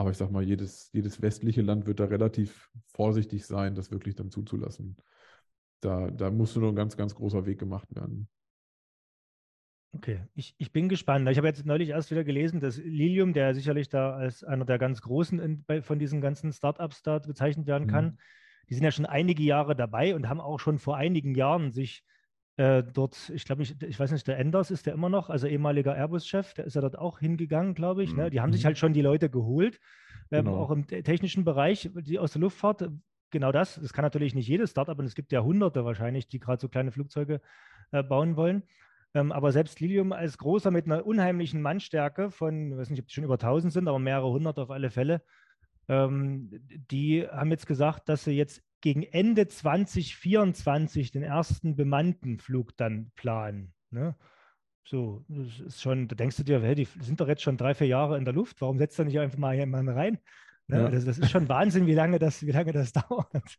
aber 0.00 0.12
ich 0.12 0.16
sag 0.16 0.30
mal, 0.30 0.42
jedes, 0.42 0.88
jedes 0.94 1.20
westliche 1.20 1.60
Land 1.60 1.84
wird 1.84 2.00
da 2.00 2.06
relativ 2.06 2.70
vorsichtig 2.86 3.44
sein, 3.44 3.74
das 3.74 3.90
wirklich 3.90 4.14
dann 4.14 4.30
zuzulassen. 4.30 4.96
Da, 5.80 6.10
da 6.10 6.30
muss 6.30 6.56
nur 6.56 6.70
ein 6.70 6.74
ganz, 6.74 6.96
ganz 6.96 7.14
großer 7.14 7.44
Weg 7.44 7.58
gemacht 7.58 7.94
werden. 7.94 8.26
Okay, 9.92 10.22
ich, 10.34 10.54
ich 10.56 10.72
bin 10.72 10.88
gespannt. 10.88 11.28
Ich 11.28 11.36
habe 11.36 11.48
jetzt 11.48 11.66
neulich 11.66 11.90
erst 11.90 12.10
wieder 12.10 12.24
gelesen, 12.24 12.60
dass 12.60 12.78
Lilium, 12.78 13.34
der 13.34 13.54
sicherlich 13.54 13.90
da 13.90 14.14
als 14.14 14.42
einer 14.42 14.64
der 14.64 14.78
ganz 14.78 15.02
großen 15.02 15.38
in, 15.38 15.64
bei, 15.64 15.82
von 15.82 15.98
diesen 15.98 16.22
ganzen 16.22 16.50
Startups 16.50 17.02
da 17.02 17.18
bezeichnet 17.18 17.66
werden 17.66 17.86
kann, 17.86 18.04
mhm. 18.06 18.18
die 18.70 18.74
sind 18.74 18.84
ja 18.84 18.92
schon 18.92 19.04
einige 19.04 19.42
Jahre 19.42 19.76
dabei 19.76 20.14
und 20.14 20.30
haben 20.30 20.40
auch 20.40 20.60
schon 20.60 20.78
vor 20.78 20.96
einigen 20.96 21.34
Jahren 21.34 21.72
sich 21.72 22.04
äh, 22.60 22.84
dort, 22.84 23.30
ich 23.34 23.46
glaube, 23.46 23.62
ich, 23.62 23.80
ich 23.80 23.98
weiß 23.98 24.12
nicht, 24.12 24.28
der 24.28 24.38
Enders 24.38 24.70
ist 24.70 24.84
der 24.84 24.92
immer 24.92 25.08
noch, 25.08 25.30
also 25.30 25.46
ehemaliger 25.46 25.96
Airbus-Chef, 25.96 26.52
der 26.52 26.66
ist 26.66 26.74
ja 26.74 26.82
dort 26.82 26.98
auch 26.98 27.18
hingegangen, 27.18 27.72
glaube 27.72 28.02
ich. 28.02 28.12
Mhm. 28.12 28.18
Ne? 28.18 28.30
Die 28.30 28.42
haben 28.42 28.52
sich 28.52 28.64
mhm. 28.64 28.66
halt 28.66 28.78
schon 28.78 28.92
die 28.92 29.00
Leute 29.00 29.30
geholt, 29.30 29.80
ähm, 30.30 30.44
genau. 30.44 30.58
auch 30.58 30.70
im 30.70 30.86
technischen 30.86 31.42
Bereich, 31.42 31.88
die 31.94 32.18
aus 32.18 32.32
der 32.32 32.42
Luftfahrt. 32.42 32.90
Genau 33.30 33.50
das. 33.50 33.76
Das 33.80 33.94
kann 33.94 34.02
natürlich 34.02 34.34
nicht 34.34 34.46
jedes 34.46 34.72
Startup, 34.72 34.98
und 34.98 35.06
es 35.06 35.14
gibt 35.14 35.32
ja 35.32 35.42
Hunderte 35.42 35.86
wahrscheinlich, 35.86 36.28
die 36.28 36.38
gerade 36.38 36.60
so 36.60 36.68
kleine 36.68 36.92
Flugzeuge 36.92 37.40
äh, 37.92 38.02
bauen 38.02 38.36
wollen. 38.36 38.62
Ähm, 39.14 39.32
aber 39.32 39.52
selbst 39.52 39.80
Lilium 39.80 40.12
als 40.12 40.36
großer 40.36 40.70
mit 40.70 40.84
einer 40.84 41.06
unheimlichen 41.06 41.62
Mannstärke 41.62 42.30
von, 42.30 42.72
ich 42.72 42.76
weiß 42.76 42.90
nicht, 42.90 43.00
ob 43.00 43.06
es 43.06 43.14
schon 43.14 43.24
über 43.24 43.34
1000 43.34 43.72
sind, 43.72 43.88
aber 43.88 43.98
mehrere 43.98 44.28
hundert 44.28 44.58
auf 44.58 44.70
alle 44.70 44.90
Fälle, 44.90 45.22
ähm, 45.88 46.50
die 46.90 47.26
haben 47.26 47.50
jetzt 47.52 47.66
gesagt, 47.66 48.10
dass 48.10 48.24
sie 48.24 48.32
jetzt 48.32 48.62
gegen 48.80 49.02
Ende 49.02 49.46
2024 49.48 51.10
den 51.10 51.22
ersten 51.22 51.76
bemannten 51.76 52.38
Flug 52.38 52.76
dann 52.76 53.10
planen. 53.14 53.72
Ne? 53.90 54.16
So, 54.84 55.24
das 55.28 55.60
ist 55.60 55.82
schon, 55.82 56.08
da 56.08 56.16
denkst 56.16 56.36
du 56.36 56.42
dir, 56.42 56.60
hey, 56.60 56.74
die 56.74 56.88
sind 57.00 57.20
doch 57.20 57.28
jetzt 57.28 57.42
schon 57.42 57.56
drei, 57.56 57.74
vier 57.74 57.86
Jahre 57.86 58.18
in 58.18 58.24
der 58.24 58.34
Luft, 58.34 58.60
warum 58.60 58.78
setzt 58.78 58.98
du 58.98 59.04
nicht 59.04 59.18
einfach 59.18 59.38
mal 59.38 59.54
jemanden 59.54 59.90
rein? 59.90 60.18
Ne? 60.66 60.82
Ja. 60.82 60.88
Das, 60.88 61.04
das, 61.04 61.18
ist 61.18 61.30
schon 61.30 61.48
Wahnsinn, 61.48 61.86
wie 61.86 61.94
lange 61.94 62.18
das, 62.18 62.46
wie 62.46 62.52
lange 62.52 62.72
das 62.72 62.92
dauert. 63.08 63.58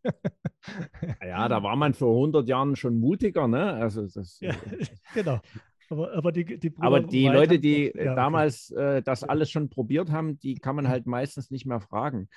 Ja, 1.21 1.47
da 1.47 1.61
war 1.61 1.75
man 1.75 1.93
vor 1.93 2.15
100 2.15 2.47
Jahren 2.47 2.75
schon 2.75 2.95
mutiger, 2.95 3.47
ne? 3.47 3.73
Also 3.73 4.07
das, 4.07 4.39
ja, 4.39 4.53
genau. 5.13 5.39
Aber, 5.89 6.13
aber, 6.13 6.31
die, 6.31 6.57
die, 6.57 6.73
aber 6.79 7.01
die 7.01 7.27
Leute, 7.27 7.59
die 7.59 7.91
ja, 7.93 8.15
damals 8.15 8.71
okay. 8.71 8.97
äh, 8.97 9.01
das 9.01 9.25
alles 9.25 9.51
schon 9.51 9.69
probiert 9.69 10.09
haben, 10.09 10.39
die 10.39 10.55
kann 10.55 10.77
man 10.77 10.87
halt 10.87 11.05
meistens 11.05 11.51
nicht 11.51 11.65
mehr 11.65 11.81
fragen. 11.81 12.29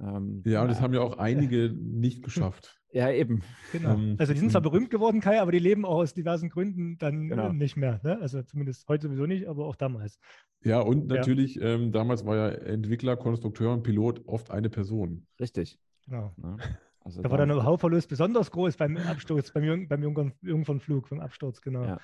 Ähm, 0.00 0.42
ja, 0.44 0.62
und 0.62 0.68
das 0.68 0.80
haben 0.80 0.94
ja 0.94 1.00
auch 1.00 1.18
einige 1.18 1.70
nicht 1.74 2.22
geschafft. 2.22 2.76
Ja, 2.92 3.10
eben. 3.10 3.42
Genau. 3.72 3.94
Ähm, 3.94 4.16
also 4.18 4.32
die 4.32 4.38
sind 4.38 4.52
zwar 4.52 4.62
berühmt 4.62 4.90
geworden, 4.90 5.20
Kai, 5.20 5.40
aber 5.40 5.52
die 5.52 5.58
leben 5.58 5.84
auch 5.84 5.96
aus 5.96 6.14
diversen 6.14 6.48
Gründen 6.48 6.98
dann 6.98 7.28
genau. 7.28 7.52
nicht 7.52 7.76
mehr. 7.76 8.00
Ne? 8.02 8.18
Also 8.20 8.42
zumindest 8.42 8.88
heute 8.88 9.08
sowieso 9.08 9.26
nicht, 9.26 9.48
aber 9.48 9.66
auch 9.66 9.76
damals. 9.76 10.18
Ja, 10.62 10.80
und 10.80 11.06
natürlich, 11.06 11.56
ja. 11.56 11.74
Ähm, 11.74 11.92
damals 11.92 12.24
war 12.24 12.36
ja 12.36 12.48
Entwickler, 12.48 13.16
Konstrukteur 13.16 13.72
und 13.72 13.82
Pilot 13.82 14.26
oft 14.26 14.50
eine 14.50 14.70
Person. 14.70 15.26
Richtig. 15.38 15.78
Genau. 16.06 16.32
Ja. 16.42 16.56
Also 17.00 17.20
da 17.22 17.30
war 17.30 17.36
der 17.36 17.46
Know-how-Verlust 17.46 18.08
besonders 18.08 18.50
groß 18.50 18.76
beim 18.76 18.96
Absturz, 18.96 19.52
beim, 19.52 19.64
Jung, 19.64 19.88
beim 19.88 20.02
Jungfernflug, 20.42 21.10
beim 21.10 21.20
Absturz, 21.20 21.60
genau. 21.60 21.84
Ja. 21.84 21.98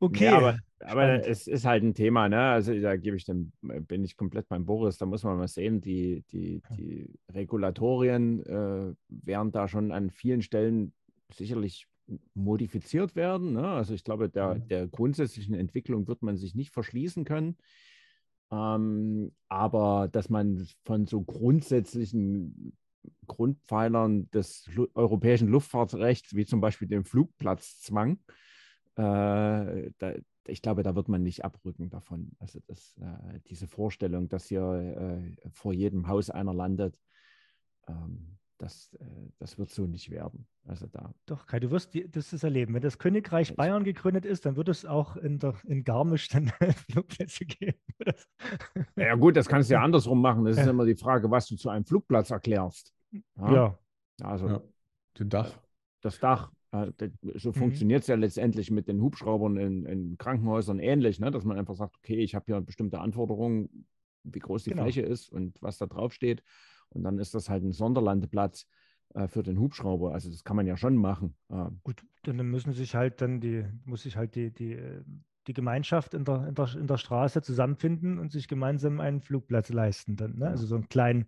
Okay. 0.00 0.24
Ja, 0.24 0.38
aber, 0.38 0.58
aber 0.80 1.26
es 1.28 1.46
ist 1.46 1.66
halt 1.66 1.84
ein 1.84 1.94
Thema, 1.94 2.28
ne? 2.28 2.40
Also 2.40 2.78
da 2.80 2.96
gebe 2.96 3.16
ich 3.16 3.26
dem, 3.26 3.52
bin 3.60 4.02
ich 4.02 4.16
komplett 4.16 4.48
beim 4.48 4.64
Boris, 4.64 4.96
da 4.96 5.04
muss 5.04 5.22
man 5.22 5.36
mal 5.36 5.46
sehen, 5.46 5.82
die, 5.82 6.24
die, 6.32 6.62
die 6.76 7.12
Regulatorien 7.32 8.44
äh, 8.46 8.94
werden 9.08 9.52
da 9.52 9.68
schon 9.68 9.92
an 9.92 10.10
vielen 10.10 10.40
Stellen 10.40 10.94
sicherlich 11.32 11.86
modifiziert 12.34 13.14
werden. 13.14 13.52
Ne? 13.52 13.66
Also 13.66 13.94
ich 13.94 14.02
glaube, 14.02 14.28
der, 14.28 14.58
der 14.58 14.88
grundsätzlichen 14.88 15.54
Entwicklung 15.54 16.08
wird 16.08 16.22
man 16.22 16.36
sich 16.36 16.54
nicht 16.54 16.72
verschließen 16.72 17.24
können. 17.24 17.56
Ähm, 18.50 19.32
aber 19.48 20.08
dass 20.10 20.28
man 20.28 20.66
von 20.84 21.06
so 21.06 21.22
grundsätzlichen 21.22 22.76
Grundpfeilern 23.26 24.28
des 24.30 24.68
europäischen 24.94 25.48
Luftfahrtrechts, 25.48 26.34
wie 26.34 26.46
zum 26.46 26.60
Beispiel 26.60 26.88
dem 26.88 27.04
Flugplatzzwang, 27.04 28.18
äh, 28.96 29.90
da, 29.98 30.14
ich 30.46 30.62
glaube, 30.62 30.82
da 30.82 30.94
wird 30.94 31.08
man 31.08 31.22
nicht 31.22 31.44
abrücken 31.44 31.90
davon. 31.90 32.32
Also 32.38 32.60
das, 32.66 32.96
äh, 32.98 33.40
diese 33.46 33.68
Vorstellung, 33.68 34.28
dass 34.28 34.46
hier 34.46 34.62
äh, 34.62 35.50
vor 35.50 35.72
jedem 35.72 36.08
Haus 36.08 36.30
einer 36.30 36.54
landet, 36.54 36.98
ähm, 37.86 38.38
das, 38.58 38.92
äh, 39.00 39.04
das 39.38 39.58
wird 39.58 39.70
so 39.70 39.86
nicht 39.86 40.10
werden. 40.10 40.46
Also 40.64 40.86
da. 40.86 41.14
Doch, 41.26 41.46
Kai, 41.46 41.60
du 41.60 41.70
wirst 41.70 41.94
die, 41.94 42.10
das 42.10 42.32
ist 42.32 42.44
erleben. 42.44 42.74
Wenn 42.74 42.82
das 42.82 42.98
Königreich 42.98 43.56
Bayern 43.56 43.84
gegründet 43.84 44.26
ist, 44.26 44.44
dann 44.44 44.56
wird 44.56 44.68
es 44.68 44.84
auch 44.84 45.16
in, 45.16 45.38
der, 45.38 45.54
in 45.64 45.82
Garmisch 45.82 46.28
dann 46.28 46.48
Flugplätze 46.90 47.46
geben. 47.46 47.78
ja 48.96 49.14
gut, 49.14 49.36
das 49.36 49.48
kannst 49.48 49.70
du 49.70 49.74
ja 49.74 49.80
andersrum 49.82 50.20
machen. 50.20 50.44
Das 50.44 50.58
ist 50.58 50.64
ja. 50.64 50.70
immer 50.70 50.84
die 50.84 50.96
Frage, 50.96 51.30
was 51.30 51.46
du 51.46 51.56
zu 51.56 51.70
einem 51.70 51.84
Flugplatz 51.84 52.30
erklärst. 52.30 52.92
Ja. 53.36 53.52
ja. 53.52 53.78
Also 54.22 54.48
ja. 54.48 54.62
Den 55.18 55.28
Dach. 55.30 55.58
Das 56.02 56.18
Dach. 56.18 56.52
So 56.72 57.50
mhm. 57.50 57.54
funktioniert 57.54 58.02
es 58.02 58.08
ja 58.08 58.14
letztendlich 58.14 58.70
mit 58.70 58.86
den 58.86 59.00
Hubschraubern 59.00 59.56
in, 59.56 59.86
in 59.86 60.18
Krankenhäusern 60.18 60.78
ähnlich, 60.78 61.18
ne? 61.18 61.30
dass 61.30 61.44
man 61.44 61.58
einfach 61.58 61.74
sagt, 61.74 61.96
okay, 61.96 62.16
ich 62.16 62.34
habe 62.34 62.44
hier 62.46 62.60
bestimmte 62.60 63.00
Anforderungen, 63.00 63.86
wie 64.22 64.38
groß 64.38 64.64
die 64.64 64.70
genau. 64.70 64.84
Fläche 64.84 65.02
ist 65.02 65.30
und 65.30 65.60
was 65.62 65.78
da 65.78 65.86
drauf 65.86 66.12
steht. 66.12 66.42
Und 66.90 67.02
dann 67.02 67.18
ist 67.18 67.34
das 67.34 67.48
halt 67.48 67.64
ein 67.64 67.72
Sonderlandeplatz. 67.72 68.66
äh, 69.14 69.26
für 69.28 69.42
den 69.42 69.58
Hubschrauber. 69.58 70.12
Also 70.12 70.30
das 70.30 70.44
kann 70.44 70.56
man 70.56 70.66
ja 70.66 70.76
schon 70.76 70.96
machen. 70.96 71.34
Ähm, 71.50 71.80
Gut, 71.82 72.04
dann 72.22 72.36
müssen 72.36 72.72
sich 72.72 72.94
halt 72.94 73.20
dann 73.20 73.40
die, 73.40 73.64
muss 73.84 74.02
sich 74.02 74.16
halt 74.16 74.34
die, 74.34 74.52
die, 74.52 74.78
die 75.46 75.52
Gemeinschaft 75.52 76.14
in 76.14 76.24
der, 76.24 76.48
in, 76.48 76.54
der, 76.54 76.74
in 76.76 76.86
der 76.86 76.98
Straße 76.98 77.42
zusammenfinden 77.42 78.18
und 78.18 78.30
sich 78.30 78.46
gemeinsam 78.48 79.00
einen 79.00 79.20
Flugplatz 79.20 79.70
leisten. 79.70 80.16
Dann, 80.16 80.36
ne? 80.36 80.44
Ja. 80.46 80.50
Also 80.50 80.66
so 80.66 80.76
einen 80.76 80.88
kleinen, 80.88 81.26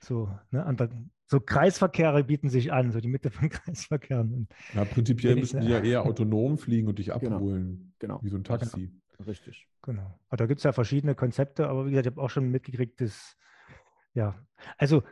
so, 0.00 0.30
ne, 0.50 0.64
an 0.64 0.76
der, 0.76 0.90
so 1.26 1.40
Kreisverkehre 1.40 2.24
bieten 2.24 2.48
sich 2.48 2.72
an, 2.72 2.92
so 2.92 3.00
die 3.00 3.08
Mitte 3.08 3.30
von 3.30 3.48
Kreisverkehren. 3.50 4.48
Ja, 4.74 4.84
prinzipiell 4.84 5.36
müssen 5.36 5.60
die 5.60 5.68
ja 5.68 5.80
eher 5.80 6.04
autonom 6.04 6.58
fliegen 6.58 6.88
und 6.88 6.98
dich 6.98 7.06
Genau. 7.06 7.36
abholen, 7.36 7.94
genau, 7.98 8.20
wie 8.22 8.28
so 8.28 8.36
ein 8.36 8.44
Taxi. 8.44 8.90
richtig. 9.26 9.66
Genau. 9.82 10.18
Aber 10.28 10.36
da 10.36 10.46
gibt 10.46 10.58
es 10.60 10.64
ja 10.64 10.72
verschiedene 10.72 11.14
Konzepte, 11.14 11.68
aber 11.68 11.86
wie 11.86 11.90
gesagt, 11.90 12.06
ich 12.06 12.12
habe 12.12 12.22
auch 12.22 12.30
schon 12.30 12.50
mitgekriegt, 12.50 13.00
dass, 13.00 13.36
ja, 14.14 14.34
also 14.78 15.02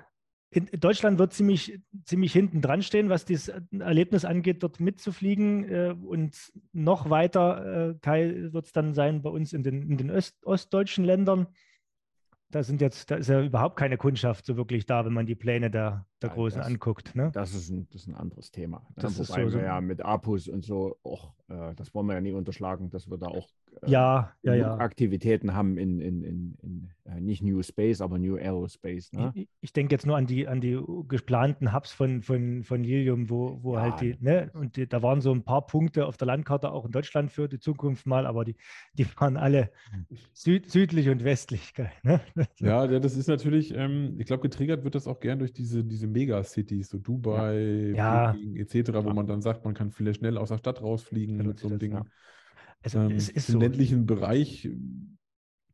in 0.55 0.67
Deutschland 0.79 1.19
wird 1.19 1.33
ziemlich, 1.33 1.81
ziemlich 2.05 2.33
hinten 2.35 2.61
dran 2.61 2.83
stehen, 2.83 3.09
was 3.09 3.25
dieses 3.25 3.49
Erlebnis 3.71 4.27
angeht, 4.27 4.63
dort 4.63 4.81
mitzufliegen. 4.81 5.65
Äh, 5.65 5.95
und 6.05 6.53
noch 6.75 7.09
weiter, 7.09 7.91
äh, 7.93 7.95
Kai, 8.03 8.49
wird 8.53 8.67
es 8.67 8.73
dann 8.73 8.93
sein 8.93 9.23
bei 9.23 9.31
uns 9.31 9.55
in 9.55 9.63
den, 9.63 9.91
in 9.91 9.97
den 9.97 10.11
Öst, 10.11 10.45
ostdeutschen 10.45 11.05
Ländern. 11.07 11.47
Da 12.53 12.63
sind 12.63 12.81
jetzt, 12.83 13.11
da 13.11 13.17
ist 13.17 13.29
ja 13.29 13.43
überhaupt 13.43 13.77
keine 13.77 13.97
Kundschaft 13.97 14.45
so 14.45 14.57
wirklich 14.59 14.85
da, 14.87 15.05
wenn 15.07 15.13
man 15.15 15.25
die 15.27 15.35
Pläne 15.35 15.71
der, 15.71 16.07
der 16.21 16.29
Ja, 16.29 16.35
Großen 16.35 16.59
das- 16.59 16.67
anguckt. 16.69 17.15
Ne? 17.17 17.31
Das 17.33 17.55
ist 17.55 17.71
ein, 17.71 17.89
das 17.91 18.03
ist 18.03 18.09
ein 18.09 18.15
anderes 18.15 18.51
Thema. 18.53 18.79
Ne? 18.91 18.95
Das 18.97 19.19
ist 19.19 19.31
Wobei 19.31 19.45
so- 19.45 19.49
so- 19.51 19.59
wir 19.59 19.65
ja 19.65 19.81
mit 19.81 20.05
Apus 20.05 20.49
und 20.49 20.63
so, 20.65 20.97
auch, 21.03 21.33
äh, 21.49 21.75
das 21.75 21.95
wollen 21.95 22.07
wir 22.07 22.15
ja 22.15 22.21
nie 22.21 22.33
unterschlagen, 22.33 22.91
dass 22.91 23.09
wir 23.11 23.17
da 23.17 23.27
auch 23.27 23.49
äh, 23.83 23.91
Ja, 23.91 24.33
ja, 24.43 24.55
ja. 24.55 24.77
Aktivitäten 24.77 25.55
haben 25.55 25.79
in, 25.79 25.99
in, 26.01 26.23
in, 26.23 26.59
in 26.63 26.91
nicht 27.05 27.43
New 27.43 27.63
Space, 27.63 28.01
aber 28.01 28.19
New 28.19 28.37
Aerospace. 28.37 29.13
Ne? 29.13 29.35
Ich, 29.35 29.49
ich 29.61 29.73
denke 29.73 29.95
jetzt 29.95 30.07
nur 30.07 30.17
an 30.17 30.27
die, 30.27 30.49
an 30.49 30.61
die 30.61 30.81
geplanten 31.09 31.73
Hubs 31.75 31.93
von, 31.93 32.23
von, 32.23 32.65
von 32.65 32.83
Lilium, 32.83 33.29
wo, 33.31 33.63
wo 33.63 33.77
Ja, 33.77 33.81
halt 33.81 34.01
die, 34.01 34.17
ne, 34.21 34.51
und 34.55 34.77
die, 34.77 34.89
da 34.89 35.03
waren 35.03 35.21
so 35.21 35.33
ein 35.33 35.45
paar 35.45 35.67
Punkte 35.67 36.07
auf 36.07 36.17
der 36.17 36.27
Landkarte 36.27 36.71
auch 36.73 36.85
in 36.87 36.93
Deutschland 36.93 37.31
für 37.31 37.49
die 37.49 37.59
Zukunft 37.59 38.07
mal, 38.07 38.27
aber 38.27 38.45
die, 38.45 38.57
die 38.95 39.07
waren 39.21 39.37
alle 39.37 39.73
süd, 40.33 40.71
südlich 40.71 41.09
und 41.09 41.25
westlich. 41.25 41.75
Geil, 41.75 41.93
ne? 42.03 42.21
Ja, 42.61 42.85
ja, 42.89 43.01
das 43.01 43.17
ist 43.17 43.27
natürlich, 43.27 43.73
ähm, 43.75 44.21
ich 44.21 44.27
glaube, 44.27 44.43
getriggert 44.43 44.85
wird 44.85 44.95
das 44.95 45.09
auch 45.09 45.19
gern 45.19 45.41
durch 45.41 45.53
diese, 45.53 45.83
diese 45.85 46.07
Megacities, 46.07 46.91
so 46.91 46.99
Dubai, 46.99 47.97
Ja. 47.97 48.03
Peking 48.05 48.57
etc., 48.57 49.05
wo 49.05 49.11
man 49.11 49.27
dann 49.27 49.43
sagt, 49.43 49.65
man 49.65 49.75
kann 49.75 49.91
viel 49.91 50.15
schnell 50.15 50.39
aus 50.39 50.51
der 50.51 50.59
Stadt 50.59 50.81
rausfliegen 50.81 51.39
Genau, 51.39 51.45
mit 51.45 51.59
so 51.59 51.67
einem 51.67 51.81
Ding. 51.81 51.99
ja. 51.99 52.05
Also 52.83 52.99
Ähm, 52.99 53.17
es 53.17 53.29
ist 53.29 53.49
Im 53.49 53.53
so. 53.53 53.61
ländlichen 53.61 54.07
Bereich 54.07 54.67
äh, 54.67 54.77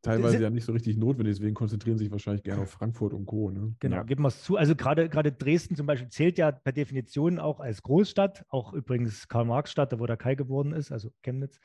teilweise 0.02 0.42
ja 0.42 0.50
nicht 0.50 0.64
so 0.64 0.72
richtig 0.72 0.96
notwendig, 0.96 1.36
deswegen 1.36 1.54
konzentrieren 1.54 1.98
sich 1.98 2.10
wahrscheinlich 2.10 2.42
gerne 2.42 2.62
auf 2.62 2.70
Frankfurt 2.70 3.12
und 3.12 3.26
Co. 3.26 3.50
Ne? 3.50 3.74
Genau, 3.80 3.96
Ja. 3.96 4.02
geben 4.02 4.22
wir 4.22 4.28
es 4.28 4.42
zu. 4.42 4.56
Also 4.56 4.74
gerade 4.76 5.08
gerade 5.08 5.32
Dresden 5.32 5.76
zum 5.76 5.86
Beispiel 5.86 6.08
zählt 6.08 6.38
ja 6.38 6.50
per 6.52 6.72
Definition 6.72 7.38
auch 7.38 7.60
als 7.60 7.82
Großstadt, 7.82 8.44
auch 8.48 8.72
übrigens 8.72 9.28
Karl-Marx-Stadt, 9.28 9.92
da 9.92 9.98
wo 9.98 10.06
der 10.06 10.16
Kai 10.16 10.34
geboren 10.34 10.72
ist, 10.72 10.92
also 10.92 11.10
Chemnitz, 11.22 11.60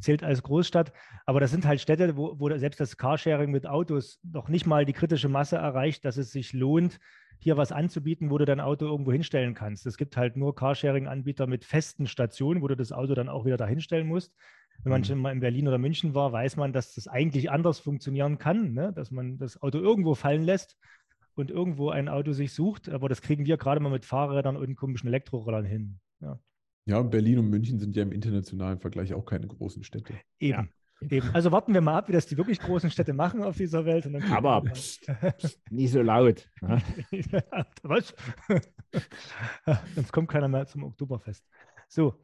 zählt 0.00 0.22
als 0.22 0.42
Großstadt. 0.42 0.92
Aber 1.26 1.40
das 1.40 1.50
sind 1.50 1.66
halt 1.66 1.80
Städte, 1.80 2.16
wo, 2.16 2.38
wo 2.38 2.48
selbst 2.56 2.80
das 2.80 2.96
Carsharing 2.96 3.50
mit 3.50 3.66
Autos 3.66 4.20
noch 4.22 4.48
nicht 4.48 4.66
mal 4.66 4.84
die 4.84 4.92
kritische 4.92 5.28
Masse 5.28 5.56
erreicht, 5.56 6.04
dass 6.04 6.16
es 6.16 6.32
sich 6.32 6.52
lohnt, 6.52 6.98
hier 7.38 7.56
was 7.56 7.72
anzubieten, 7.72 8.30
wo 8.30 8.38
du 8.38 8.44
dein 8.44 8.60
Auto 8.60 8.86
irgendwo 8.86 9.10
hinstellen 9.10 9.54
kannst. 9.54 9.84
Es 9.86 9.96
gibt 9.96 10.16
halt 10.16 10.36
nur 10.36 10.54
Carsharing-Anbieter 10.54 11.48
mit 11.48 11.64
festen 11.64 12.06
Stationen, 12.06 12.62
wo 12.62 12.68
du 12.68 12.76
das 12.76 12.92
Auto 12.92 13.14
dann 13.14 13.28
auch 13.28 13.44
wieder 13.44 13.56
dahin 13.56 13.80
stellen 13.80 14.06
musst. 14.06 14.32
Wenn 14.82 14.90
man 14.90 15.00
Mhm. 15.02 15.04
schon 15.04 15.18
mal 15.18 15.32
in 15.32 15.40
Berlin 15.40 15.68
oder 15.68 15.78
München 15.78 16.14
war, 16.14 16.32
weiß 16.32 16.56
man, 16.56 16.72
dass 16.72 16.94
das 16.94 17.06
eigentlich 17.08 17.50
anders 17.50 17.78
funktionieren 17.78 18.38
kann, 18.38 18.72
ne? 18.72 18.92
dass 18.92 19.10
man 19.10 19.38
das 19.38 19.60
Auto 19.62 19.78
irgendwo 19.78 20.14
fallen 20.14 20.42
lässt 20.42 20.76
und 21.34 21.50
irgendwo 21.50 21.90
ein 21.90 22.08
Auto 22.08 22.32
sich 22.32 22.52
sucht. 22.52 22.88
Aber 22.88 23.08
das 23.08 23.22
kriegen 23.22 23.46
wir 23.46 23.56
gerade 23.56 23.80
mal 23.80 23.90
mit 23.90 24.04
Fahrrädern 24.04 24.56
und 24.56 24.74
komischen 24.76 25.08
Elektrorollern 25.08 25.64
hin. 25.64 26.00
Ja, 26.20 26.38
Ja, 26.86 27.02
Berlin 27.02 27.38
und 27.38 27.48
München 27.50 27.78
sind 27.78 27.94
ja 27.96 28.02
im 28.02 28.12
internationalen 28.12 28.78
Vergleich 28.80 29.14
auch 29.14 29.24
keine 29.24 29.46
großen 29.46 29.84
Städte. 29.84 30.14
eben. 30.40 30.68
Eben. 31.10 31.30
Also 31.34 31.50
warten 31.50 31.74
wir 31.74 31.80
mal 31.80 31.98
ab, 31.98 32.08
wie 32.08 32.12
das 32.12 32.26
die 32.26 32.36
wirklich 32.36 32.60
großen 32.60 32.88
Städte 32.88 33.12
machen 33.12 33.42
auf 33.42 33.56
dieser 33.56 33.84
Welt. 33.84 34.06
Und 34.06 34.12
dann 34.12 34.22
gucken 34.22 34.36
Aber 34.36 34.60
pst, 34.70 35.10
pst, 35.36 35.60
nie 35.72 35.88
so 35.88 36.00
laut. 36.00 36.48
Ne? 36.60 36.80
Was? 37.82 38.14
Sonst 39.96 40.12
kommt 40.12 40.28
keiner 40.28 40.46
mehr 40.46 40.66
zum 40.66 40.84
Oktoberfest. 40.84 41.44
So, 41.88 42.14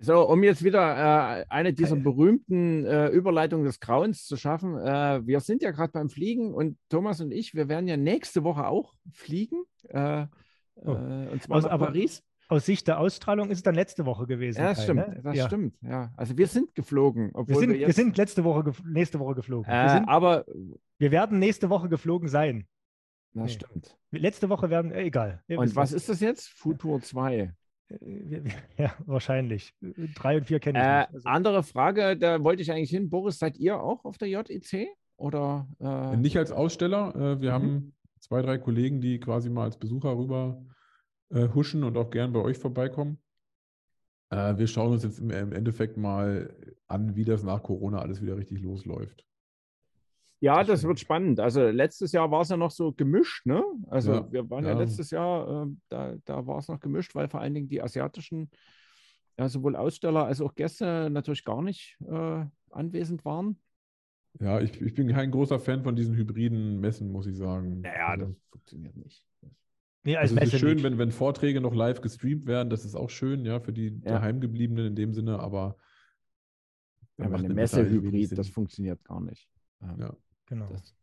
So, 0.00 0.28
um 0.28 0.44
jetzt 0.44 0.62
wieder 0.62 1.40
äh, 1.40 1.44
eine 1.48 1.72
dieser 1.72 1.96
berühmten 1.96 2.84
äh, 2.86 3.08
Überleitungen 3.08 3.64
des 3.66 3.80
Grauens 3.80 4.24
zu 4.26 4.36
schaffen. 4.36 4.76
Äh, 4.78 5.26
wir 5.26 5.40
sind 5.40 5.62
ja 5.62 5.72
gerade 5.72 5.90
beim 5.92 6.08
Fliegen 6.08 6.54
und 6.54 6.78
Thomas 6.88 7.20
und 7.20 7.32
ich, 7.32 7.54
wir 7.54 7.68
werden 7.68 7.88
ja 7.88 7.96
nächste 7.96 8.44
Woche 8.44 8.66
auch 8.66 8.94
fliegen. 9.12 9.62
Äh, 9.88 10.26
Oh. 10.80 10.92
äh, 10.92 11.28
und 11.32 11.42
zwar 11.42 11.56
Aus- 11.56 11.64
nach 11.64 11.76
Paris. 11.76 12.22
aus 12.48 12.64
Sicht 12.64 12.86
der 12.86 13.00
Ausstrahlung 13.00 13.50
ist 13.50 13.56
es 13.58 13.62
dann 13.64 13.74
letzte 13.74 14.06
Woche 14.06 14.28
gewesen. 14.28 14.60
Ja, 14.60 14.68
das 14.68 14.84
stimmt. 14.84 15.08
ne? 15.08 15.20
Das 15.24 15.36
ja. 15.36 15.46
stimmt. 15.48 15.76
Ja. 15.82 16.12
Also 16.16 16.38
wir 16.38 16.46
sind 16.46 16.72
geflogen, 16.76 17.32
Wir 17.34 17.56
sind, 17.56 17.70
wir 17.72 17.86
wir 17.88 17.92
sind 17.92 18.16
letzte 18.16 18.44
Woche, 18.44 18.70
nächste 18.84 19.18
Woche 19.18 19.34
geflogen. 19.34 19.66
wir, 19.68 19.84
äh, 19.84 19.88
sind, 19.88 20.08
aber 20.08 20.44
wir 20.98 21.10
werden 21.10 21.40
nächste 21.40 21.68
Woche 21.68 21.88
geflogen 21.88 22.28
sein. 22.28 22.68
das 23.32 23.46
Nee. 23.46 23.48
stimmt. 23.54 23.98
Letzte 24.12 24.48
Woche 24.50 24.70
werden, 24.70 24.92
egal. 24.92 25.42
Und 25.48 25.74
was 25.74 25.92
ist 25.92 26.08
das 26.08 26.20
jetzt? 26.20 26.48
Futur 26.50 27.00
2. 27.02 27.52
Äh, 27.90 28.42
Ja, 28.76 28.94
wahrscheinlich. 29.06 29.74
Drei 30.14 30.38
und 30.38 30.44
vier 30.44 30.60
kenne 30.60 30.78
ich 30.78 30.84
Äh, 30.84 30.98
nicht. 31.00 31.14
Also, 31.14 31.28
andere 31.28 31.62
Frage, 31.62 32.16
da 32.16 32.42
wollte 32.42 32.62
ich 32.62 32.70
eigentlich 32.72 32.90
hin. 32.90 33.10
Boris, 33.10 33.38
seid 33.38 33.56
ihr 33.58 33.80
auch 33.80 34.04
auf 34.04 34.18
der 34.18 34.28
JEC? 34.28 34.88
Oder 35.16 35.66
äh, 35.80 36.16
Nicht 36.16 36.36
als 36.36 36.52
Aussteller. 36.52 37.14
Äh, 37.16 37.40
wir 37.40 37.50
Mhm. 37.50 37.54
haben 37.54 37.94
zwei, 38.20 38.42
drei 38.42 38.58
Kollegen, 38.58 39.00
die 39.00 39.18
quasi 39.20 39.50
mal 39.50 39.64
als 39.64 39.78
Besucher 39.78 40.16
rüber 40.16 40.62
äh, 41.30 41.48
huschen 41.54 41.84
und 41.84 41.96
auch 41.96 42.10
gern 42.10 42.32
bei 42.32 42.40
euch 42.40 42.58
vorbeikommen. 42.58 43.18
Äh, 44.30 44.58
wir 44.58 44.66
schauen 44.66 44.92
uns 44.92 45.02
jetzt 45.04 45.18
im, 45.20 45.30
im 45.30 45.52
Endeffekt 45.52 45.96
mal 45.96 46.54
an, 46.86 47.16
wie 47.16 47.24
das 47.24 47.42
nach 47.42 47.62
Corona 47.62 47.98
alles 48.00 48.22
wieder 48.22 48.36
richtig 48.36 48.60
losläuft. 48.60 49.24
Ja, 50.40 50.62
Das 50.62 50.84
wird 50.84 51.00
spannend. 51.00 51.40
Also 51.40 51.66
letztes 51.68 52.12
Jahr 52.12 52.30
war 52.30 52.42
es 52.42 52.48
ja 52.48 52.56
noch 52.56 52.70
so 52.70 52.92
gemischt, 52.92 53.44
ne? 53.46 53.64
Also 53.88 54.12
Ja, 54.12 54.32
wir 54.32 54.48
waren 54.50 54.64
ja, 54.64 54.70
ja. 54.70 54.78
letztes 54.78 55.10
Jahr, 55.10 55.66
äh, 55.66 55.70
da, 55.88 56.14
da 56.24 56.46
war 56.46 56.58
es 56.58 56.68
noch 56.68 56.78
gemischt, 56.78 57.14
weil 57.16 57.28
vor 57.28 57.40
allen 57.40 57.54
Dingen 57.54 57.68
die 57.68 57.82
asiatischen, 57.82 58.48
ja, 59.36 59.48
sowohl 59.48 59.74
Aussteller 59.74 60.26
als 60.26 60.40
auch 60.40 60.54
Gäste 60.54 61.08
natürlich 61.10 61.44
gar 61.44 61.60
nicht 61.62 61.96
äh, 62.08 62.44
anwesend 62.70 63.24
waren. 63.24 63.58
Ja, 64.40 64.60
ich, 64.60 64.80
ich 64.80 64.94
bin 64.94 65.08
kein 65.08 65.32
großer 65.32 65.58
Fan 65.58 65.82
von 65.82 65.96
diesen 65.96 66.14
hybriden 66.14 66.78
Messen, 66.78 67.10
muss 67.10 67.26
ich 67.26 67.36
sagen. 67.36 67.80
Naja, 67.80 68.06
Also- 68.08 68.26
das 68.26 68.36
funktioniert 68.50 68.94
nicht. 68.96 69.24
nee, 70.04 70.16
als 70.16 70.30
Also 70.30 70.40
es 70.44 70.54
ist 70.54 70.60
schön, 70.60 70.74
nicht. 70.76 70.84
wenn, 70.84 70.98
wenn 70.98 71.10
Vorträge 71.10 71.60
noch 71.60 71.74
live 71.74 72.00
gestreamt 72.00 72.46
werden, 72.46 72.70
das 72.70 72.84
ist 72.84 72.94
auch 72.94 73.10
schön, 73.10 73.44
ja, 73.44 73.58
für 73.58 73.72
die 73.72 73.88
Ja. 74.04 74.12
Daheimgebliebenen 74.12 74.86
in 74.86 74.94
dem 74.94 75.12
Sinne, 75.14 75.40
aber 75.40 75.76
Ja, 77.16 77.24
aber 77.26 77.38
eine 77.38 77.52
Messe 77.52 77.84
Hybrid, 77.88 78.38
das 78.38 78.48
funktioniert 78.48 79.02
gar 79.02 79.20
nicht. 79.20 79.48
Ähm, 79.82 79.96
Ja. 79.98 80.16
Genau. 80.48 80.68
Das, 80.70 80.94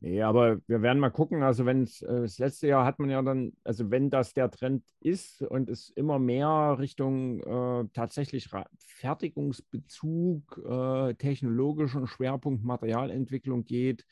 nee, 0.00 0.22
aber 0.22 0.58
wir 0.66 0.82
werden 0.82 0.98
mal 0.98 1.10
gucken. 1.10 1.42
Also, 1.42 1.64
wenn 1.66 1.82
es 1.82 2.02
äh, 2.02 2.22
das 2.22 2.38
letzte 2.38 2.68
Jahr 2.68 2.84
hat 2.84 2.98
man 2.98 3.10
ja 3.10 3.22
dann, 3.22 3.52
also 3.64 3.90
wenn 3.90 4.10
das 4.10 4.34
der 4.34 4.50
Trend 4.50 4.84
ist 5.00 5.42
und 5.42 5.68
es 5.68 5.90
immer 5.90 6.18
mehr 6.18 6.76
Richtung 6.78 7.40
äh, 7.40 7.88
tatsächlich 7.92 8.52
Ra- 8.52 8.68
Fertigungsbezug, 8.78 10.62
äh, 10.68 11.14
technologischen 11.14 12.06
Schwerpunkt 12.06 12.64
Materialentwicklung 12.64 13.64
geht, 13.64 14.04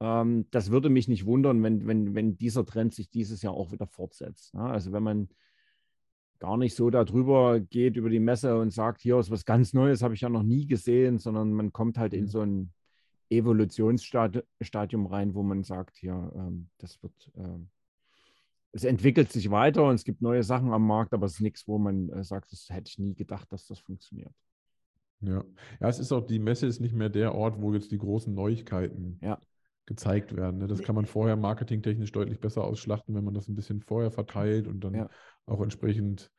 ähm, 0.00 0.46
das 0.50 0.70
würde 0.70 0.88
mich 0.88 1.08
nicht 1.08 1.26
wundern, 1.26 1.62
wenn, 1.62 1.86
wenn, 1.86 2.14
wenn 2.14 2.38
dieser 2.38 2.64
Trend 2.64 2.94
sich 2.94 3.10
dieses 3.10 3.42
Jahr 3.42 3.54
auch 3.54 3.72
wieder 3.72 3.86
fortsetzt. 3.86 4.54
Ne? 4.54 4.62
Also, 4.62 4.92
wenn 4.92 5.02
man 5.02 5.28
gar 6.38 6.56
nicht 6.56 6.74
so 6.74 6.88
darüber 6.90 7.60
geht 7.60 7.96
über 7.96 8.08
die 8.08 8.18
Messe 8.18 8.58
und 8.58 8.70
sagt, 8.72 9.02
hier 9.02 9.18
ist 9.18 9.30
was 9.30 9.44
ganz 9.44 9.74
Neues, 9.74 10.02
habe 10.02 10.14
ich 10.14 10.22
ja 10.22 10.28
noch 10.28 10.42
nie 10.42 10.66
gesehen, 10.66 11.18
sondern 11.18 11.52
man 11.52 11.72
kommt 11.72 11.98
halt 11.98 12.14
in 12.14 12.28
so 12.28 12.40
ein 12.40 12.72
Evolutionsstadium 13.30 15.06
rein, 15.06 15.34
wo 15.34 15.42
man 15.42 15.62
sagt, 15.62 15.96
hier, 15.96 16.32
ähm, 16.34 16.68
das 16.78 17.02
wird, 17.02 17.30
ähm, 17.36 17.70
es 18.72 18.84
entwickelt 18.84 19.32
sich 19.32 19.50
weiter 19.50 19.84
und 19.84 19.94
es 19.94 20.04
gibt 20.04 20.22
neue 20.22 20.42
Sachen 20.42 20.72
am 20.72 20.86
Markt, 20.86 21.14
aber 21.14 21.26
es 21.26 21.34
ist 21.34 21.40
nichts, 21.40 21.66
wo 21.66 21.78
man 21.78 22.08
äh, 22.10 22.24
sagt, 22.24 22.52
das 22.52 22.68
hätte 22.70 22.88
ich 22.88 22.98
nie 22.98 23.14
gedacht, 23.14 23.50
dass 23.52 23.66
das 23.66 23.78
funktioniert. 23.80 24.32
Ja. 25.20 25.44
ja, 25.80 25.88
es 25.88 25.98
ist 25.98 26.12
auch, 26.12 26.26
die 26.26 26.38
Messe 26.38 26.66
ist 26.66 26.80
nicht 26.80 26.94
mehr 26.94 27.10
der 27.10 27.34
Ort, 27.34 27.60
wo 27.60 27.72
jetzt 27.74 27.90
die 27.90 27.98
großen 27.98 28.34
Neuigkeiten 28.34 29.18
Ja. 29.22 29.38
gezeigt 29.86 30.34
werden. 30.34 30.58
Ne? 30.58 30.66
Das 30.66 30.82
kann 30.82 30.94
man 30.94 31.04
vorher 31.04 31.36
marketingtechnisch 31.36 32.12
deutlich 32.12 32.40
besser 32.40 32.64
ausschlachten, 32.64 33.14
wenn 33.14 33.24
man 33.24 33.34
das 33.34 33.48
ein 33.48 33.54
bisschen 33.54 33.82
vorher 33.82 34.10
verteilt 34.10 34.66
und 34.66 34.80
dann 34.80 34.94
Ja. 34.94 35.10
auch 35.46 35.60
entsprechend 35.60 36.30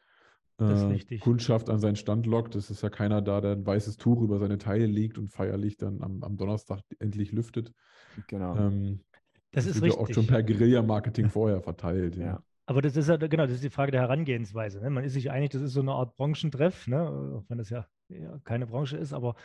äh, 0.62 0.86
richtig. 0.86 1.22
Kundschaft 1.22 1.70
an 1.70 1.80
seinen 1.80 1.96
Stand 1.96 2.26
lockt. 2.26 2.56
Es 2.56 2.70
ist 2.70 2.82
ja 2.82 2.90
keiner 2.90 3.22
da, 3.22 3.42
der 3.42 3.54
ein 3.54 3.66
weißes 3.66 3.98
Tuch 3.98 4.22
über 4.22 4.40
seine 4.40 4.58
Teile 4.58 4.86
legt 4.86 5.18
und 5.18 5.30
feierlich 5.30 5.78
dann 5.78 6.02
am, 6.02 6.24
am 6.24 6.38
Donnerstag 6.38 6.82
endlich 7.00 7.32
lüftet. 7.32 7.74
Genau. 8.28 8.56
Ähm, 8.56 9.02
Das 9.52 9.66
ist 9.66 9.82
wird 9.82 9.94
ja 9.94 9.98
auch 9.98 10.08
richtig. 10.08 10.16
schon 10.16 10.28
per 10.28 10.44
Guerilla-Marketing 10.44 11.30
vorher 11.30 11.62
verteilt. 11.62 12.16
Ja. 12.16 12.26
Ja. 12.26 12.44
Aber 12.66 12.82
das 12.82 12.96
ist 12.96 13.10
ja, 13.10 13.18
genau, 13.18 13.44
das 13.44 13.56
ist 13.56 13.64
die 13.64 13.70
Frage 13.70 13.92
der 13.92 14.02
Herangehensweise. 14.02 14.80
Ne? 14.80 14.90
Man 14.90 15.04
ist 15.04 15.14
sich 15.14 15.30
einig, 15.30 15.50
das 15.50 15.62
ist 15.62 15.74
so 15.74 15.82
eine 15.82 15.92
Art 15.92 16.16
Branchentreff, 16.16 16.88
ne? 16.88 17.02
auch 17.02 17.44
wenn 17.50 17.58
das 17.58 17.70
ja, 17.70 17.86
ja 18.08 18.40
keine 18.46 18.66
Branche 18.66 18.98
ist, 18.98 19.12
aber 19.12 19.36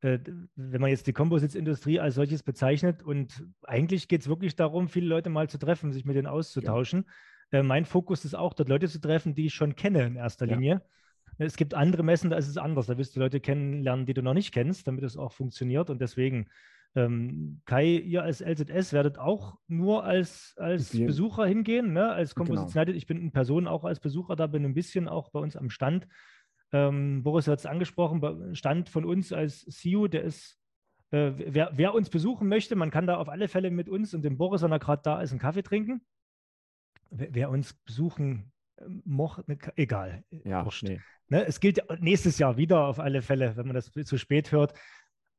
äh, 0.00 0.18
wenn 0.56 0.80
man 0.80 0.88
jetzt 0.88 1.06
die 1.06 1.12
Composites-Industrie 1.12 2.00
als 2.00 2.14
solches 2.14 2.42
bezeichnet 2.42 3.02
und 3.02 3.44
eigentlich 3.64 4.08
geht 4.08 4.22
es 4.22 4.28
wirklich 4.28 4.56
darum, 4.56 4.88
viele 4.88 5.06
Leute 5.06 5.28
mal 5.28 5.48
zu 5.48 5.58
treffen, 5.58 5.92
sich 5.92 6.04
mit 6.04 6.16
denen 6.16 6.26
auszutauschen. 6.26 7.04
Äh, 7.52 7.62
mein 7.62 7.84
Fokus 7.84 8.24
ist 8.24 8.34
auch, 8.34 8.54
dort 8.54 8.68
Leute 8.68 8.88
zu 8.88 9.00
treffen, 9.00 9.34
die 9.34 9.46
ich 9.46 9.54
schon 9.54 9.74
kenne 9.76 10.04
in 10.04 10.16
erster 10.16 10.46
Ja. 10.46 10.54
Linie. 10.54 10.82
Es 11.38 11.56
gibt 11.56 11.74
andere 11.74 12.02
Messen, 12.02 12.28
da 12.30 12.36
ist 12.36 12.48
es 12.48 12.58
anders. 12.58 12.86
Da 12.86 12.98
wirst 12.98 13.16
du 13.16 13.20
Leute 13.20 13.40
kennenlernen, 13.40 14.04
die 14.04 14.14
du 14.14 14.22
noch 14.22 14.34
nicht 14.34 14.52
kennst, 14.52 14.86
damit 14.86 15.04
es 15.04 15.16
auch 15.16 15.32
funktioniert. 15.32 15.88
Und 15.88 16.00
deswegen, 16.00 16.48
ähm, 16.94 17.62
Kai, 17.64 17.86
ihr 17.96 18.22
als 18.22 18.40
LZS 18.42 18.92
werdet 18.92 19.18
auch 19.18 19.56
nur 19.66 20.04
als, 20.04 20.54
als 20.58 20.90
Besucher 21.06 21.46
hingehen, 21.46 21.92
ne? 21.92 22.10
als 22.10 22.34
Genau. 22.34 22.46
Composition 22.48 22.82
United. 22.82 22.96
Ich 22.96 23.06
bin 23.06 23.20
in 23.20 23.32
Person 23.32 23.66
auch 23.68 23.84
als 23.84 24.00
Besucher 24.00 24.36
da, 24.36 24.48
bin 24.48 24.64
ein 24.64 24.74
bisschen 24.74 25.08
auch 25.08 25.30
bei 25.30 25.40
uns 25.40 25.56
am 25.56 25.70
Stand. 25.70 26.06
Ähm, 26.72 27.22
Boris 27.22 27.48
hat 27.48 27.58
es 27.60 27.66
angesprochen, 27.66 28.54
Stand 28.54 28.88
von 28.88 29.04
uns 29.04 29.32
als 29.32 29.66
CU, 29.82 30.08
der 30.08 30.22
ist, 30.22 30.58
äh, 31.10 31.32
wer, 31.36 31.70
wer 31.74 31.94
uns 31.94 32.10
besuchen 32.10 32.48
möchte, 32.48 32.76
man 32.76 32.90
kann 32.90 33.06
da 33.06 33.16
auf 33.16 33.28
alle 33.28 33.48
Fälle 33.48 33.70
mit 33.70 33.88
uns 33.88 34.14
und 34.14 34.22
dem 34.22 34.36
Boris, 34.36 34.62
wenn 34.62 34.72
er 34.72 34.78
gerade 34.78 35.02
da 35.02 35.20
ist, 35.22 35.30
einen 35.30 35.40
Kaffee 35.40 35.62
trinken. 35.62 36.02
Wer, 37.10 37.50
uns 37.50 37.74
besuchen 37.74 38.52
ähm, 38.80 39.02
mochte, 39.04 39.44
ne, 39.46 39.58
egal. 39.76 40.24
Ja, 40.44 40.64
wurscht. 40.64 40.84
nee. 40.84 41.00
Ne, 41.28 41.44
es 41.46 41.60
gilt 41.60 41.78
ja 41.78 41.84
nächstes 42.00 42.38
Jahr 42.38 42.56
wieder 42.56 42.86
auf 42.86 42.98
alle 42.98 43.22
Fälle, 43.22 43.56
wenn 43.56 43.66
man 43.66 43.74
das 43.74 43.90
zu 43.92 44.18
spät 44.18 44.52
hört. 44.52 44.74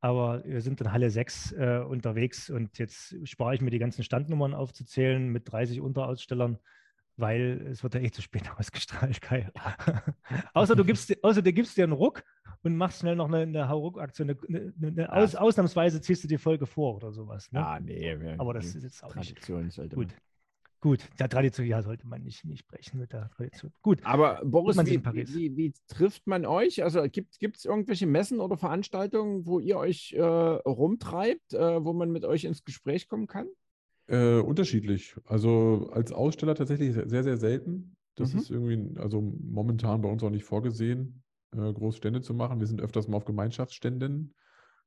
Aber 0.00 0.42
wir 0.44 0.60
sind 0.60 0.80
in 0.80 0.90
Halle 0.92 1.10
6 1.10 1.52
äh, 1.52 1.78
unterwegs 1.86 2.50
und 2.50 2.78
jetzt 2.78 3.14
spare 3.24 3.54
ich 3.54 3.60
mir 3.60 3.70
die 3.70 3.78
ganzen 3.78 4.02
Standnummern 4.02 4.52
aufzuzählen 4.52 5.28
mit 5.28 5.50
30 5.52 5.80
Unterausstellern, 5.80 6.58
weil 7.16 7.66
es 7.70 7.82
wird 7.84 7.94
ja 7.94 8.00
eh 8.00 8.10
zu 8.10 8.20
spät 8.20 8.50
ausgestrahlt, 8.58 9.20
Kai. 9.20 9.48
außer, 10.54 10.74
du 10.74 10.84
gibst, 10.84 11.08
dir- 11.10 11.18
außer 11.22 11.40
du 11.42 11.52
gibst 11.52 11.76
dir 11.76 11.84
einen 11.84 11.92
Ruck 11.92 12.24
und 12.62 12.76
machst 12.76 13.00
schnell 13.00 13.14
noch 13.16 13.28
eine, 13.28 13.42
eine 13.42 13.68
Hauruck-Aktion. 13.68 14.30
Eine, 14.30 14.38
eine, 14.48 14.72
eine 14.88 15.02
Ja. 15.02 15.08
aus, 15.10 15.34
ausnahmsweise 15.36 16.00
ziehst 16.00 16.24
du 16.24 16.28
die 16.28 16.38
Folge 16.38 16.66
vor 16.66 16.96
oder 16.96 17.12
sowas. 17.12 17.50
Ne? 17.52 17.60
Ja, 17.60 17.78
nee. 17.78 18.18
Wir, 18.18 18.40
Aber 18.40 18.54
das 18.54 18.74
ist 18.74 18.82
jetzt 18.82 19.04
auch 19.04 19.14
nicht 19.14 19.28
Tradition 19.34 19.70
sollte 19.70 19.94
gut. 19.96 20.08
man. 20.08 20.16
Gut, 20.82 20.98
der 21.20 21.28
Tradition, 21.28 21.64
ja, 21.68 21.80
sollte 21.80 22.08
man 22.08 22.24
nicht, 22.24 22.44
nicht 22.44 22.66
brechen 22.66 22.98
mit 22.98 23.12
der 23.12 23.30
Tradition. 23.30 23.72
Gut, 23.82 24.00
Aber 24.02 24.40
Boris, 24.44 24.76
wie, 24.84 24.94
in 24.94 25.02
Paris. 25.02 25.32
wie, 25.32 25.56
wie 25.56 25.72
trifft 25.86 26.26
man 26.26 26.44
euch? 26.44 26.82
Also 26.82 27.00
gibt 27.08 27.36
es 27.40 27.64
irgendwelche 27.64 28.06
Messen 28.08 28.40
oder 28.40 28.56
Veranstaltungen, 28.56 29.46
wo 29.46 29.60
ihr 29.60 29.76
euch 29.78 30.12
äh, 30.12 30.20
rumtreibt, 30.20 31.54
äh, 31.54 31.84
wo 31.84 31.92
man 31.92 32.10
mit 32.10 32.24
euch 32.24 32.42
ins 32.42 32.64
Gespräch 32.64 33.06
kommen 33.06 33.28
kann? 33.28 33.46
Äh, 34.08 34.40
unterschiedlich. 34.40 35.14
Also 35.24 35.88
als 35.92 36.10
Aussteller 36.10 36.56
tatsächlich 36.56 36.94
sehr, 36.94 37.22
sehr 37.22 37.36
selten. 37.36 37.96
Das 38.16 38.32
Mhm. 38.34 38.40
ist 38.40 38.50
irgendwie, 38.50 38.98
also 38.98 39.20
momentan 39.20 40.02
bei 40.02 40.10
uns 40.10 40.24
auch 40.24 40.30
nicht 40.30 40.44
vorgesehen, 40.44 41.22
äh, 41.52 41.72
groß 41.72 41.96
Stände 41.96 42.22
zu 42.22 42.34
machen. 42.34 42.58
Wir 42.58 42.66
sind 42.66 42.80
öfters 42.80 43.06
mal 43.06 43.18
auf 43.18 43.24
Gemeinschaftsständen. 43.24 44.34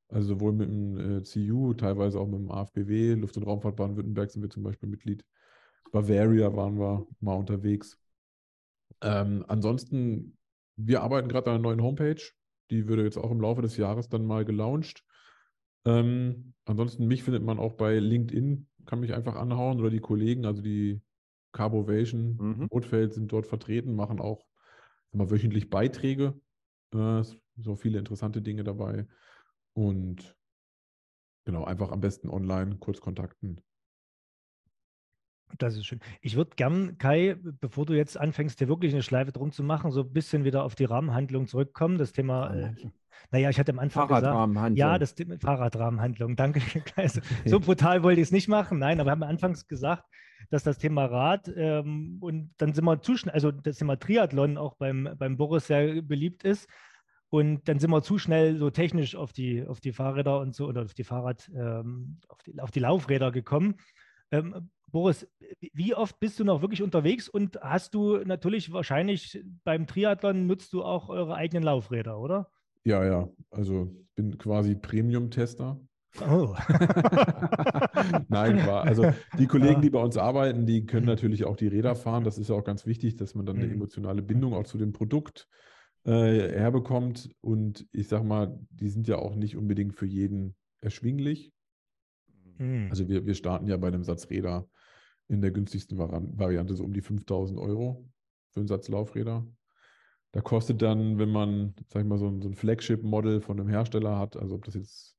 Also 0.08 0.28
sowohl 0.34 0.52
mit 0.52 0.68
dem 0.68 0.98
äh, 0.98 1.22
CU, 1.22 1.72
teilweise 1.72 2.20
auch 2.20 2.26
mit 2.26 2.38
dem 2.38 2.50
AFBW, 2.50 3.14
Luft- 3.14 3.38
und 3.38 3.44
Raumfahrt 3.44 3.76
Baden-Württemberg 3.76 4.30
sind 4.30 4.42
wir 4.42 4.50
zum 4.50 4.62
Beispiel 4.62 4.90
Mitglied. 4.90 5.24
Bavaria 5.92 6.54
waren 6.54 6.78
wir 6.78 7.06
mal 7.20 7.34
unterwegs. 7.34 7.98
Ähm, 9.02 9.44
ansonsten, 9.48 10.36
wir 10.76 11.02
arbeiten 11.02 11.28
gerade 11.28 11.50
an 11.50 11.56
einer 11.56 11.62
neuen 11.62 11.82
Homepage. 11.82 12.22
Die 12.70 12.88
würde 12.88 13.04
jetzt 13.04 13.18
auch 13.18 13.30
im 13.30 13.40
Laufe 13.40 13.62
des 13.62 13.76
Jahres 13.76 14.08
dann 14.08 14.26
mal 14.26 14.44
gelauncht. 14.44 15.04
Ähm, 15.84 16.54
ansonsten, 16.64 17.06
mich 17.06 17.22
findet 17.22 17.44
man 17.44 17.58
auch 17.58 17.74
bei 17.74 17.98
LinkedIn, 17.98 18.66
kann 18.86 19.00
mich 19.00 19.14
einfach 19.14 19.36
anhauen 19.36 19.78
oder 19.78 19.90
die 19.90 20.00
Kollegen, 20.00 20.44
also 20.44 20.62
die 20.62 21.00
Carbovation, 21.52 22.36
Mhm. 22.38 22.68
Rotfeld 22.70 23.14
sind 23.14 23.32
dort 23.32 23.46
vertreten, 23.46 23.94
machen 23.94 24.20
auch 24.20 24.44
mal, 25.12 25.30
wöchentlich 25.30 25.70
Beiträge. 25.70 26.38
Äh, 26.92 27.22
so 27.56 27.76
viele 27.76 27.98
interessante 27.98 28.42
Dinge 28.42 28.64
dabei. 28.64 29.06
Und 29.72 30.36
genau, 31.44 31.64
einfach 31.64 31.90
am 31.90 32.00
besten 32.00 32.28
online 32.28 32.76
kurz 32.78 33.00
kontakten. 33.00 33.60
Das 35.58 35.76
ist 35.76 35.86
schön. 35.86 36.00
Ich 36.20 36.36
würde 36.36 36.50
gern, 36.56 36.98
Kai, 36.98 37.36
bevor 37.60 37.86
du 37.86 37.94
jetzt 37.94 38.18
anfängst, 38.18 38.60
dir 38.60 38.68
wirklich 38.68 38.92
eine 38.92 39.02
Schleife 39.02 39.32
drum 39.32 39.52
zu 39.52 39.62
machen, 39.62 39.90
so 39.90 40.00
ein 40.00 40.12
bisschen 40.12 40.44
wieder 40.44 40.64
auf 40.64 40.74
die 40.74 40.84
Rahmenhandlung 40.84 41.46
zurückkommen. 41.46 41.98
Das 41.98 42.12
Thema, 42.12 42.52
äh, 42.54 42.74
naja, 43.30 43.50
ich 43.50 43.58
hatte 43.58 43.72
am 43.72 43.78
Anfang 43.78 44.08
gesagt, 44.08 44.24
Fahrradrahmenhandlung. 44.24 44.76
ja, 44.76 44.98
das 44.98 45.14
Thema 45.14 45.38
Fahrradrahmenhandlung, 45.38 46.36
danke. 46.36 46.60
Kai. 46.60 47.08
So, 47.08 47.20
so 47.44 47.60
brutal 47.60 48.02
wollte 48.02 48.20
ich 48.20 48.28
es 48.28 48.32
nicht 48.32 48.48
machen, 48.48 48.78
nein, 48.78 49.00
aber 49.00 49.08
wir 49.08 49.12
haben 49.12 49.22
anfangs 49.22 49.66
gesagt, 49.68 50.04
dass 50.50 50.62
das 50.62 50.78
Thema 50.78 51.06
Rad 51.06 51.50
ähm, 51.56 52.18
und 52.20 52.50
dann 52.58 52.72
sind 52.72 52.84
wir 52.84 53.00
zu 53.00 53.16
schnell, 53.16 53.34
also 53.34 53.50
das 53.50 53.78
Thema 53.78 53.98
Triathlon 53.98 54.58
auch 54.58 54.74
beim, 54.74 55.08
beim 55.16 55.36
Boris 55.36 55.66
sehr 55.66 56.02
beliebt 56.02 56.44
ist. 56.44 56.68
Und 57.28 57.68
dann 57.68 57.80
sind 57.80 57.90
wir 57.90 58.02
zu 58.02 58.18
schnell 58.18 58.56
so 58.56 58.70
technisch 58.70 59.16
auf 59.16 59.32
die, 59.32 59.66
auf 59.66 59.80
die 59.80 59.92
Fahrräder 59.92 60.38
und 60.38 60.54
so 60.54 60.66
oder 60.66 60.82
auf 60.82 60.94
die 60.94 61.02
Fahrrad, 61.04 61.50
ähm, 61.56 62.18
auf, 62.28 62.42
die, 62.44 62.60
auf 62.60 62.70
die 62.70 62.78
Laufräder 62.80 63.32
gekommen. 63.32 63.76
Ähm, 64.30 64.70
Boris, 64.96 65.28
wie 65.74 65.94
oft 65.94 66.18
bist 66.20 66.40
du 66.40 66.44
noch 66.44 66.62
wirklich 66.62 66.82
unterwegs 66.82 67.28
und 67.28 67.60
hast 67.60 67.92
du 67.92 68.16
natürlich 68.24 68.72
wahrscheinlich 68.72 69.44
beim 69.62 69.86
Triathlon 69.86 70.46
nutzt 70.46 70.72
du 70.72 70.82
auch 70.82 71.10
eure 71.10 71.34
eigenen 71.34 71.64
Laufräder, 71.64 72.18
oder? 72.18 72.50
Ja, 72.82 73.04
ja, 73.04 73.28
also 73.50 73.90
ich 73.94 74.14
bin 74.14 74.38
quasi 74.38 74.74
Premium-Tester. 74.74 75.78
Oh. 76.22 76.54
Nein, 78.28 78.66
war. 78.66 78.84
Also 78.84 79.12
die 79.38 79.46
Kollegen, 79.46 79.82
die 79.82 79.90
bei 79.90 80.00
uns 80.00 80.16
arbeiten, 80.16 80.64
die 80.64 80.86
können 80.86 81.04
natürlich 81.04 81.44
auch 81.44 81.56
die 81.56 81.68
Räder 81.68 81.94
fahren. 81.94 82.24
Das 82.24 82.38
ist 82.38 82.48
ja 82.48 82.54
auch 82.54 82.64
ganz 82.64 82.86
wichtig, 82.86 83.16
dass 83.16 83.34
man 83.34 83.44
dann 83.44 83.56
eine 83.56 83.66
Mhm. 83.66 83.74
emotionale 83.74 84.22
Bindung 84.22 84.54
auch 84.54 84.64
zu 84.64 84.78
dem 84.78 84.92
Produkt 84.92 85.46
äh, 86.06 86.10
herbekommt. 86.10 87.28
Und 87.42 87.86
ich 87.92 88.08
sag 88.08 88.24
mal, 88.24 88.58
die 88.70 88.88
sind 88.88 89.08
ja 89.08 89.16
auch 89.18 89.34
nicht 89.34 89.58
unbedingt 89.58 89.94
für 89.94 90.06
jeden 90.06 90.56
erschwinglich. 90.80 91.52
Hm. 92.56 92.86
Also 92.88 93.10
wir, 93.10 93.26
wir 93.26 93.34
starten 93.34 93.66
ja 93.66 93.76
bei 93.76 93.88
einem 93.88 94.02
Satz 94.02 94.30
Räder 94.30 94.66
in 95.28 95.40
der 95.40 95.50
günstigsten 95.50 95.98
Variante 95.98 96.74
so 96.74 96.84
um 96.84 96.92
die 96.92 97.00
5000 97.00 97.58
Euro 97.58 98.08
für 98.52 98.60
einen 98.60 98.68
Satz 98.68 98.88
Laufräder. 98.88 99.46
Da 100.32 100.40
kostet 100.40 100.82
dann, 100.82 101.18
wenn 101.18 101.30
man, 101.30 101.74
sag 101.88 102.02
ich 102.02 102.08
mal, 102.08 102.18
so 102.18 102.28
ein, 102.28 102.42
so 102.42 102.48
ein 102.48 102.54
Flagship-Model 102.54 103.40
von 103.40 103.58
einem 103.58 103.68
Hersteller 103.68 104.18
hat, 104.18 104.36
also 104.36 104.54
ob 104.54 104.64
das 104.64 104.74
jetzt 104.74 105.16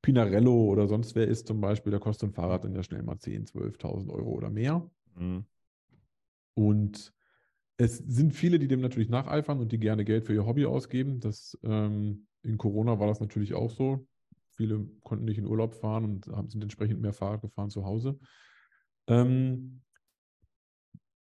Pinarello 0.00 0.66
oder 0.66 0.86
sonst 0.86 1.16
wer 1.16 1.26
ist 1.26 1.48
zum 1.48 1.60
Beispiel, 1.60 1.90
da 1.90 1.98
kostet 1.98 2.30
ein 2.30 2.32
Fahrrad 2.32 2.64
dann 2.64 2.74
ja 2.74 2.82
schnell 2.82 3.02
mal 3.02 3.16
10.000, 3.16 3.52
12.000 3.52 4.10
Euro 4.10 4.30
oder 4.30 4.50
mehr. 4.50 4.88
Mhm. 5.16 5.44
Und 6.54 7.12
es 7.78 7.98
sind 7.98 8.34
viele, 8.34 8.58
die 8.58 8.68
dem 8.68 8.80
natürlich 8.80 9.08
nacheifern 9.08 9.60
und 9.60 9.70
die 9.72 9.78
gerne 9.78 10.04
Geld 10.04 10.24
für 10.24 10.34
ihr 10.34 10.46
Hobby 10.46 10.66
ausgeben. 10.66 11.20
Das, 11.20 11.58
ähm, 11.62 12.26
in 12.42 12.58
Corona 12.58 12.98
war 12.98 13.06
das 13.06 13.20
natürlich 13.20 13.54
auch 13.54 13.70
so. 13.70 14.06
Viele 14.50 14.88
konnten 15.02 15.24
nicht 15.24 15.38
in 15.38 15.46
Urlaub 15.46 15.74
fahren 15.74 16.04
und 16.04 16.26
haben, 16.28 16.48
sind 16.48 16.62
entsprechend 16.62 17.00
mehr 17.00 17.12
Fahrrad 17.12 17.42
gefahren 17.42 17.70
zu 17.70 17.84
Hause. 17.84 18.18
Ähm, 19.08 19.80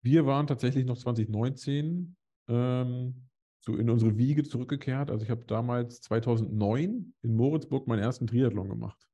wir 0.02 0.26
waren 0.26 0.46
tatsächlich 0.46 0.86
noch 0.86 0.96
2019 0.96 2.16
ähm, 2.48 3.14
so 3.60 3.76
in 3.76 3.90
unsere 3.90 4.16
Wiege 4.16 4.42
zurückgekehrt. 4.42 5.10
Also 5.10 5.24
ich 5.24 5.30
habe 5.30 5.44
damals 5.44 6.00
2009 6.02 7.12
in 7.22 7.36
Moritzburg 7.36 7.86
meinen 7.86 8.00
ersten 8.00 8.26
Triathlon 8.26 8.68
gemacht. 8.68 9.06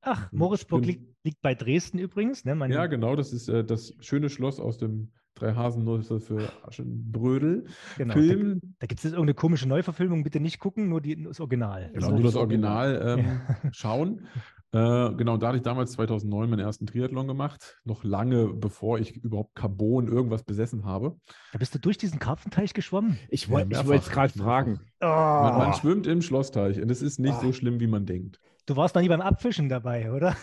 Ach. 0.00 0.30
Moritzburg 0.32 0.84
liegt, 0.84 1.14
liegt 1.24 1.40
bei 1.40 1.54
Dresden 1.54 1.98
übrigens. 1.98 2.44
Ne? 2.44 2.56
Ja, 2.70 2.86
genau, 2.86 3.16
das 3.16 3.32
ist 3.32 3.48
äh, 3.48 3.64
das 3.64 3.94
schöne 4.00 4.28
Schloss 4.28 4.60
aus 4.60 4.78
dem 4.78 5.12
Drei 5.34 5.52
Haselnüsse 5.52 6.20
für 6.20 6.48
Aschenbrödel. 6.62 7.64
genau. 7.96 8.14
Film. 8.14 8.60
Da, 8.60 8.68
da 8.80 8.86
gibt 8.86 9.00
es 9.00 9.04
jetzt 9.04 9.14
irgendeine 9.14 9.34
komische 9.34 9.66
Neuverfilmung, 9.68 10.22
bitte 10.22 10.38
nicht 10.38 10.60
gucken, 10.60 10.88
nur 10.88 11.00
die, 11.00 11.20
das 11.20 11.40
Original. 11.40 11.90
Genau, 11.92 12.06
So. 12.06 12.12
nur 12.12 12.22
das 12.22 12.32
das 12.34 12.40
Original 12.40 13.18
ähm, 13.18 13.24
Ja. 13.26 13.56
schauen. 13.72 14.28
Äh, 14.74 15.14
genau, 15.14 15.36
da 15.36 15.48
hatte 15.48 15.58
ich 15.58 15.62
damals 15.62 15.92
2009 15.92 16.50
meinen 16.50 16.58
ersten 16.58 16.86
Triathlon 16.86 17.28
gemacht, 17.28 17.78
noch 17.84 18.02
lange 18.02 18.48
bevor 18.48 18.98
ich 18.98 19.16
überhaupt 19.16 19.54
Carbon 19.54 20.08
irgendwas 20.08 20.42
besessen 20.42 20.84
habe. 20.84 21.16
Da 21.52 21.58
bist 21.58 21.74
du 21.74 21.78
durch 21.78 21.96
diesen 21.96 22.18
Karpfenteich 22.18 22.74
geschwommen. 22.74 23.16
Ich 23.28 23.44
Ja, 23.44 23.50
wollte 23.52 23.68
mehrfach, 23.68 23.94
es 23.94 24.10
gerade 24.10 24.32
fragen. 24.36 24.80
Man, 25.00 25.56
man 25.56 25.70
Oh, 25.70 25.72
schwimmt 25.72 26.06
im 26.08 26.22
Schlossteich 26.22 26.80
und 26.82 26.90
es 26.90 27.02
ist 27.02 27.20
nicht 27.20 27.38
so 27.40 27.48
Ah. 27.50 27.52
schlimm, 27.52 27.78
wie 27.78 27.86
man 27.86 28.04
denkt. 28.04 28.40
du 28.66 28.76
warst 28.76 28.94
noch 28.96 29.02
nie 29.02 29.08
beim 29.08 29.20
Abfischen 29.20 29.68
dabei, 29.68 30.10
oder? 30.12 30.36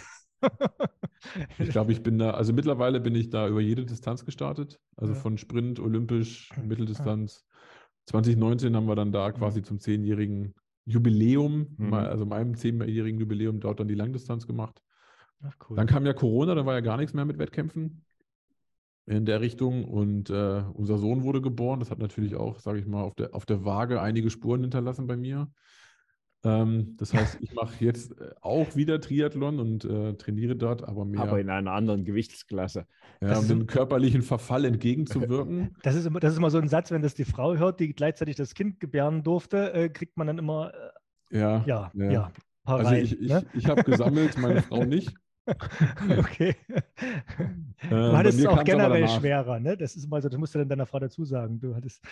Ich 1.59 1.69
glaube, 1.69 1.91
ich 1.91 2.01
bin 2.01 2.17
da, 2.17 2.31
also 2.31 2.53
mittlerweile 2.53 2.99
bin 2.99 3.15
ich 3.15 3.29
da 3.29 3.47
über 3.47 3.61
jede 3.61 3.85
Distanz 3.85 4.25
gestartet. 4.25 4.79
Also 4.95 5.13
Ja. 5.13 5.19
von 5.19 5.37
Sprint, 5.37 5.79
Olympisch, 5.79 6.49
Mitteldistanz. 6.63 7.45
2019 8.05 8.75
haben 8.75 8.87
wir 8.87 8.95
dann 8.95 9.11
da 9.11 9.31
quasi 9.31 9.61
zum 9.61 9.79
zehnjährigen 9.79 10.55
Jubiläum, 10.85 11.75
Mhm. 11.77 11.93
also 11.93 12.25
meinem 12.25 12.55
zehnjährigen 12.55 13.19
Jubiläum 13.19 13.59
dort 13.59 13.79
dann 13.79 13.87
die 13.87 13.95
Langdistanz 13.95 14.47
gemacht. 14.47 14.81
Ach, 15.43 15.55
cool. 15.69 15.77
Dann 15.77 15.87
kam 15.87 16.05
ja 16.05 16.13
Corona, 16.13 16.55
da 16.55 16.65
war 16.65 16.73
ja 16.73 16.81
gar 16.81 16.97
nichts 16.97 17.13
mehr 17.13 17.25
mit 17.25 17.37
Wettkämpfen 17.37 18.03
in 19.05 19.25
der 19.25 19.41
Richtung 19.41 19.85
und 19.85 20.29
äh, 20.29 20.63
unser 20.73 20.97
Sohn 20.97 21.23
wurde 21.23 21.41
geboren. 21.41 21.79
Das 21.79 21.91
hat 21.91 21.99
natürlich 21.99 22.35
auch, 22.35 22.59
sage 22.59 22.79
ich 22.79 22.85
mal, 22.85 23.01
auf 23.01 23.15
der, 23.15 23.33
auf 23.33 23.45
der 23.45 23.65
Waage 23.65 24.01
einige 24.01 24.29
Spuren 24.29 24.61
hinterlassen 24.61 25.07
bei 25.07 25.17
mir. 25.17 25.51
Ähm, 26.43 26.95
das 26.97 27.13
heißt, 27.13 27.37
ich 27.41 27.53
mache 27.53 27.83
jetzt 27.83 28.19
äh, 28.19 28.31
auch 28.41 28.75
wieder 28.75 28.99
Triathlon 28.99 29.59
und 29.59 29.85
äh, 29.85 30.13
trainiere 30.15 30.55
dort, 30.55 30.83
aber 30.87 31.05
mehr, 31.05 31.21
Aber 31.21 31.39
in 31.39 31.49
einer 31.49 31.71
anderen 31.71 32.03
Gewichtsklasse. 32.03 32.87
ja, 33.21 33.37
um 33.37 33.47
dem 33.47 33.67
körperlichen 33.67 34.21
Verfall 34.23 34.65
entgegenzuwirken. 34.65 35.75
Das 35.83 35.95
ist, 35.95 36.05
immer, 36.05 36.19
das 36.19 36.33
ist 36.33 36.39
immer 36.39 36.49
so 36.49 36.57
ein 36.57 36.67
Satz, 36.67 36.91
wenn 36.91 37.01
das 37.01 37.13
die 37.13 37.25
Frau 37.25 37.55
hört, 37.55 37.79
die 37.79 37.93
gleichzeitig 37.93 38.35
das 38.35 38.55
Kind 38.55 38.79
gebären 38.79 39.23
durfte, 39.23 39.73
äh, 39.73 39.89
kriegt 39.89 40.17
man 40.17 40.27
dann 40.27 40.37
immer, 40.39 40.73
äh, 41.29 41.37
Ja, 41.37 41.63
ja, 41.65 41.91
ja. 41.93 42.11
ja, 42.11 42.31
Also 42.63 42.83
Parei, 42.85 43.01
ich, 43.01 43.19
ich, 43.21 43.29
ne? 43.29 43.45
ich 43.53 43.67
habe 43.67 43.83
gesammelt, 43.83 44.37
meine 44.37 44.61
Frau 44.63 44.83
nicht. 44.83 45.13
okay. 46.17 46.55
Du 47.89 48.17
hattest 48.17 48.39
es 48.39 48.45
auch 48.45 48.63
generell 48.63 49.07
schwerer, 49.07 49.59
ne? 49.59 49.75
Das 49.75 49.95
ist 49.95 50.07
mal 50.07 50.21
so, 50.21 50.29
das 50.29 50.39
musst 50.39 50.53
du 50.55 50.59
dann 50.59 50.69
deiner 50.69 50.85
Frau 50.85 50.99
dazu 50.99 51.25
sagen. 51.25 51.59
Du 51.59 51.75
hattest. 51.75 52.03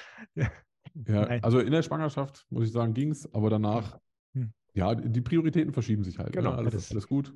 Ja, 1.07 1.23
also 1.41 1.59
in 1.59 1.71
der 1.71 1.83
Schwangerschaft, 1.83 2.47
muss 2.49 2.65
ich 2.65 2.71
sagen, 2.71 2.93
ging 2.95 3.11
es, 3.11 3.31
aber 3.33 3.49
danach, 3.51 3.99
Hm. 4.33 4.51
ja, 4.73 4.95
die 4.95 5.21
Prioritäten 5.21 5.73
verschieben 5.73 6.03
sich 6.03 6.19
halt. 6.19 6.33
Genau, 6.33 6.51
ne? 6.51 6.57
alles, 6.57 6.73
das- 6.73 6.91
alles 6.91 7.07
gut. 7.07 7.33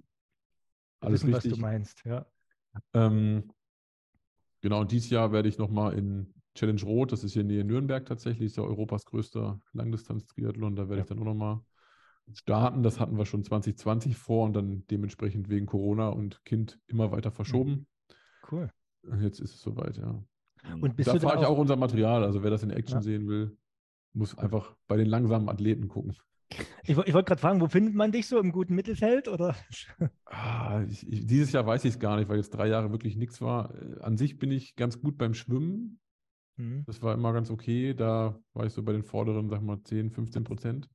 Alles 0.99 1.22
wissen, 1.22 1.34
was 1.34 1.44
richtig. 1.44 1.60
du 1.60 1.61
meinst, 1.61 2.03
ja. 2.06 2.26
Ähm, 2.94 3.52
genau, 4.61 4.82
und 4.82 4.91
dieses 4.91 5.10
Jahr 5.10 5.32
werde 5.32 5.49
ich 5.49 5.57
nochmal 5.57 5.94
in 5.94 6.34
Challenge 6.56 6.82
Rot, 6.84 7.11
das 7.11 7.24
ist 7.24 7.34
hier 7.34 7.41
in 7.41 7.48
Nähe 7.48 7.64
Nürnberg 7.64 8.06
tatsächlich, 8.06 8.48
ist 8.48 8.57
ja 8.57 8.64
Europas 8.64 9.06
größter 9.06 9.60
Langdistanz-Triathlon, 9.74 10.76
da 10.76 10.88
werde 10.88 11.02
ich 11.02 11.07
dann 11.07 11.20
auch 11.20 11.26
nochmal 11.26 11.61
starten. 12.34 12.84
Das 12.84 12.99
hatten 12.99 13.18
wir 13.18 13.26
schon 13.26 13.44
2020 13.44 14.15
vor 14.15 14.45
und 14.45 14.53
dann 14.53 14.86
dementsprechend 14.88 15.49
wegen 15.49 15.65
Corona 15.65 16.10
und 16.10 16.44
Kind 16.45 16.80
immer 16.88 17.11
weiter 17.11 17.32
verschoben. 17.32 17.88
Cool. 18.49 18.70
Und 19.03 19.22
Jetzt 19.22 19.40
ist 19.40 19.56
es 19.56 19.61
soweit, 19.61 19.98
ja. 19.98 20.24
Und 20.80 21.06
da 21.06 21.15
fahre 21.20 21.41
ich 21.41 21.45
auch 21.45 21.57
unser 21.57 21.76
Material, 21.76 22.24
also 22.24 22.44
wer 22.44 22.49
das 22.49 22.64
in 22.64 22.70
Action 22.70 22.99
Ja. 22.99 23.02
sehen 23.02 23.28
will, 23.28 23.57
muss 24.14 24.38
einfach 24.38 24.76
bei 24.88 24.95
den 24.95 25.07
langsamen 25.07 25.49
Athleten 25.49 25.90
gucken. 25.90 26.15
Ich, 26.84 26.98
ich 26.98 27.14
wollte 27.14 27.24
gerade 27.24 27.42
fragen, 27.42 27.62
wo 27.62 27.68
findet 27.68 27.96
man 27.96 28.12
dich 28.12 28.28
so 28.28 28.40
im 28.40 28.52
guten 28.52 28.76
Mittelfeld? 28.76 29.28
Oder? 29.28 29.56
Ah, 30.26 30.84
ich, 30.90 31.08
ich, 31.08 31.26
dieses 31.26 31.52
Jahr 31.52 31.66
weiß 31.66 31.86
ich 31.86 31.94
es 31.94 32.00
gar 32.00 32.18
nicht, 32.18 32.28
weil 32.30 32.38
jetzt 32.38 32.50
drei 32.52 32.68
Jahre 32.68 32.92
wirklich 32.92 33.16
nichts 33.16 33.42
war. 33.42 33.74
Äh, 33.76 34.00
An 34.02 34.18
sich 34.18 34.40
bin 34.40 34.52
ich 34.52 34.76
ganz 34.76 35.00
gut 35.02 35.18
beim 35.18 35.34
Schwimmen. 35.34 36.00
Hm, 36.58 36.84
Das 36.88 37.02
war 37.02 37.14
immer 37.14 37.34
ganz 37.34 37.52
okay. 37.52 37.94
Da 37.94 38.40
war 38.54 38.66
ich 38.66 38.74
so 38.74 38.84
bei 38.84 38.94
den 38.94 39.04
vorderen, 39.04 39.50
sag 39.50 39.62
mal, 39.62 39.82
10, 39.84 40.12
15 40.12 40.44
Prozent. 40.44 40.90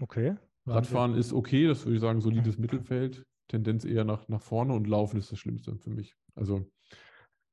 Okay. 0.00 0.36
Radfahren 0.66 1.14
ist 1.14 1.32
okay, 1.32 1.66
das 1.66 1.84
würde 1.84 1.96
ich 1.96 2.00
sagen, 2.00 2.20
solides 2.20 2.58
Mittelfeld. 2.58 3.24
Tendenz 3.48 3.84
eher 3.84 4.04
nach, 4.04 4.28
nach 4.28 4.40
vorne 4.40 4.72
und 4.74 4.86
Laufen 4.86 5.18
ist 5.18 5.32
das 5.32 5.38
Schlimmste 5.38 5.76
für 5.76 5.90
mich. 5.90 6.14
Also 6.34 6.70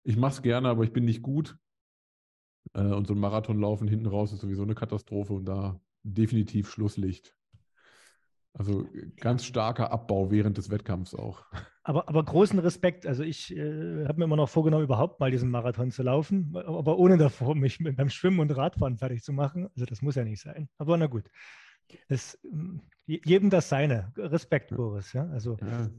ich 0.04 0.16
mache 0.16 0.34
es 0.34 0.42
gerne, 0.42 0.70
aber 0.70 0.84
ich 0.84 0.94
bin 0.94 1.06
nicht 1.06 1.22
gut. 1.22 1.58
Äh, 2.74 2.82
und 2.94 3.08
so 3.08 3.14
ein 3.14 3.20
Marathonlaufen 3.20 3.88
hinten 3.88 4.06
raus 4.06 4.32
ist 4.34 4.42
sowieso 4.42 4.64
eine 4.64 4.76
Katastrophe 4.76 5.34
und 5.34 5.46
da 5.46 5.80
definitiv 6.04 6.70
Schlusslicht. 6.70 7.36
Also 8.54 8.86
äh, 8.94 9.08
ganz 9.20 9.46
starker 9.46 9.92
Abbau 9.92 10.32
während 10.32 10.58
des 10.58 10.70
Wettkampfs 10.70 11.14
auch. 11.16 11.46
Aber, 11.84 12.10
aber 12.10 12.24
großen 12.24 12.60
Respekt. 12.60 13.06
Also 13.08 13.24
ich 13.24 13.56
äh, 13.56 14.06
habe 14.08 14.20
mir 14.20 14.26
immer 14.26 14.36
noch 14.36 14.50
vorgenommen, 14.50 14.84
überhaupt 14.84 15.20
mal 15.20 15.32
diesen 15.32 15.50
Marathon 15.50 15.92
zu 15.92 16.04
laufen, 16.04 16.56
aber 16.56 16.98
ohne 16.98 17.18
davor 17.18 17.56
mich 17.56 17.80
mit, 17.80 17.96
beim 17.98 18.10
Schwimmen 18.10 18.40
und 18.40 18.52
Radfahren 18.56 18.98
fertig 18.98 19.24
zu 19.24 19.34
machen. 19.34 19.68
Also 19.76 19.86
das 19.86 20.02
muss 20.02 20.16
ja 20.16 20.24
nicht 20.24 20.42
sein. 20.42 20.70
Aber 20.78 20.98
na 20.98 21.08
gut. 21.08 21.26
Ähm, 22.10 22.82
je- 23.08 23.22
jedem 23.26 23.50
das 23.50 23.70
seine. 23.70 24.12
Respekt, 24.18 24.72
Ja. 24.72 24.78
Boris. 24.78 25.14
Ja, 25.14 25.28
also, 25.30 25.58
Ja. 25.62 25.90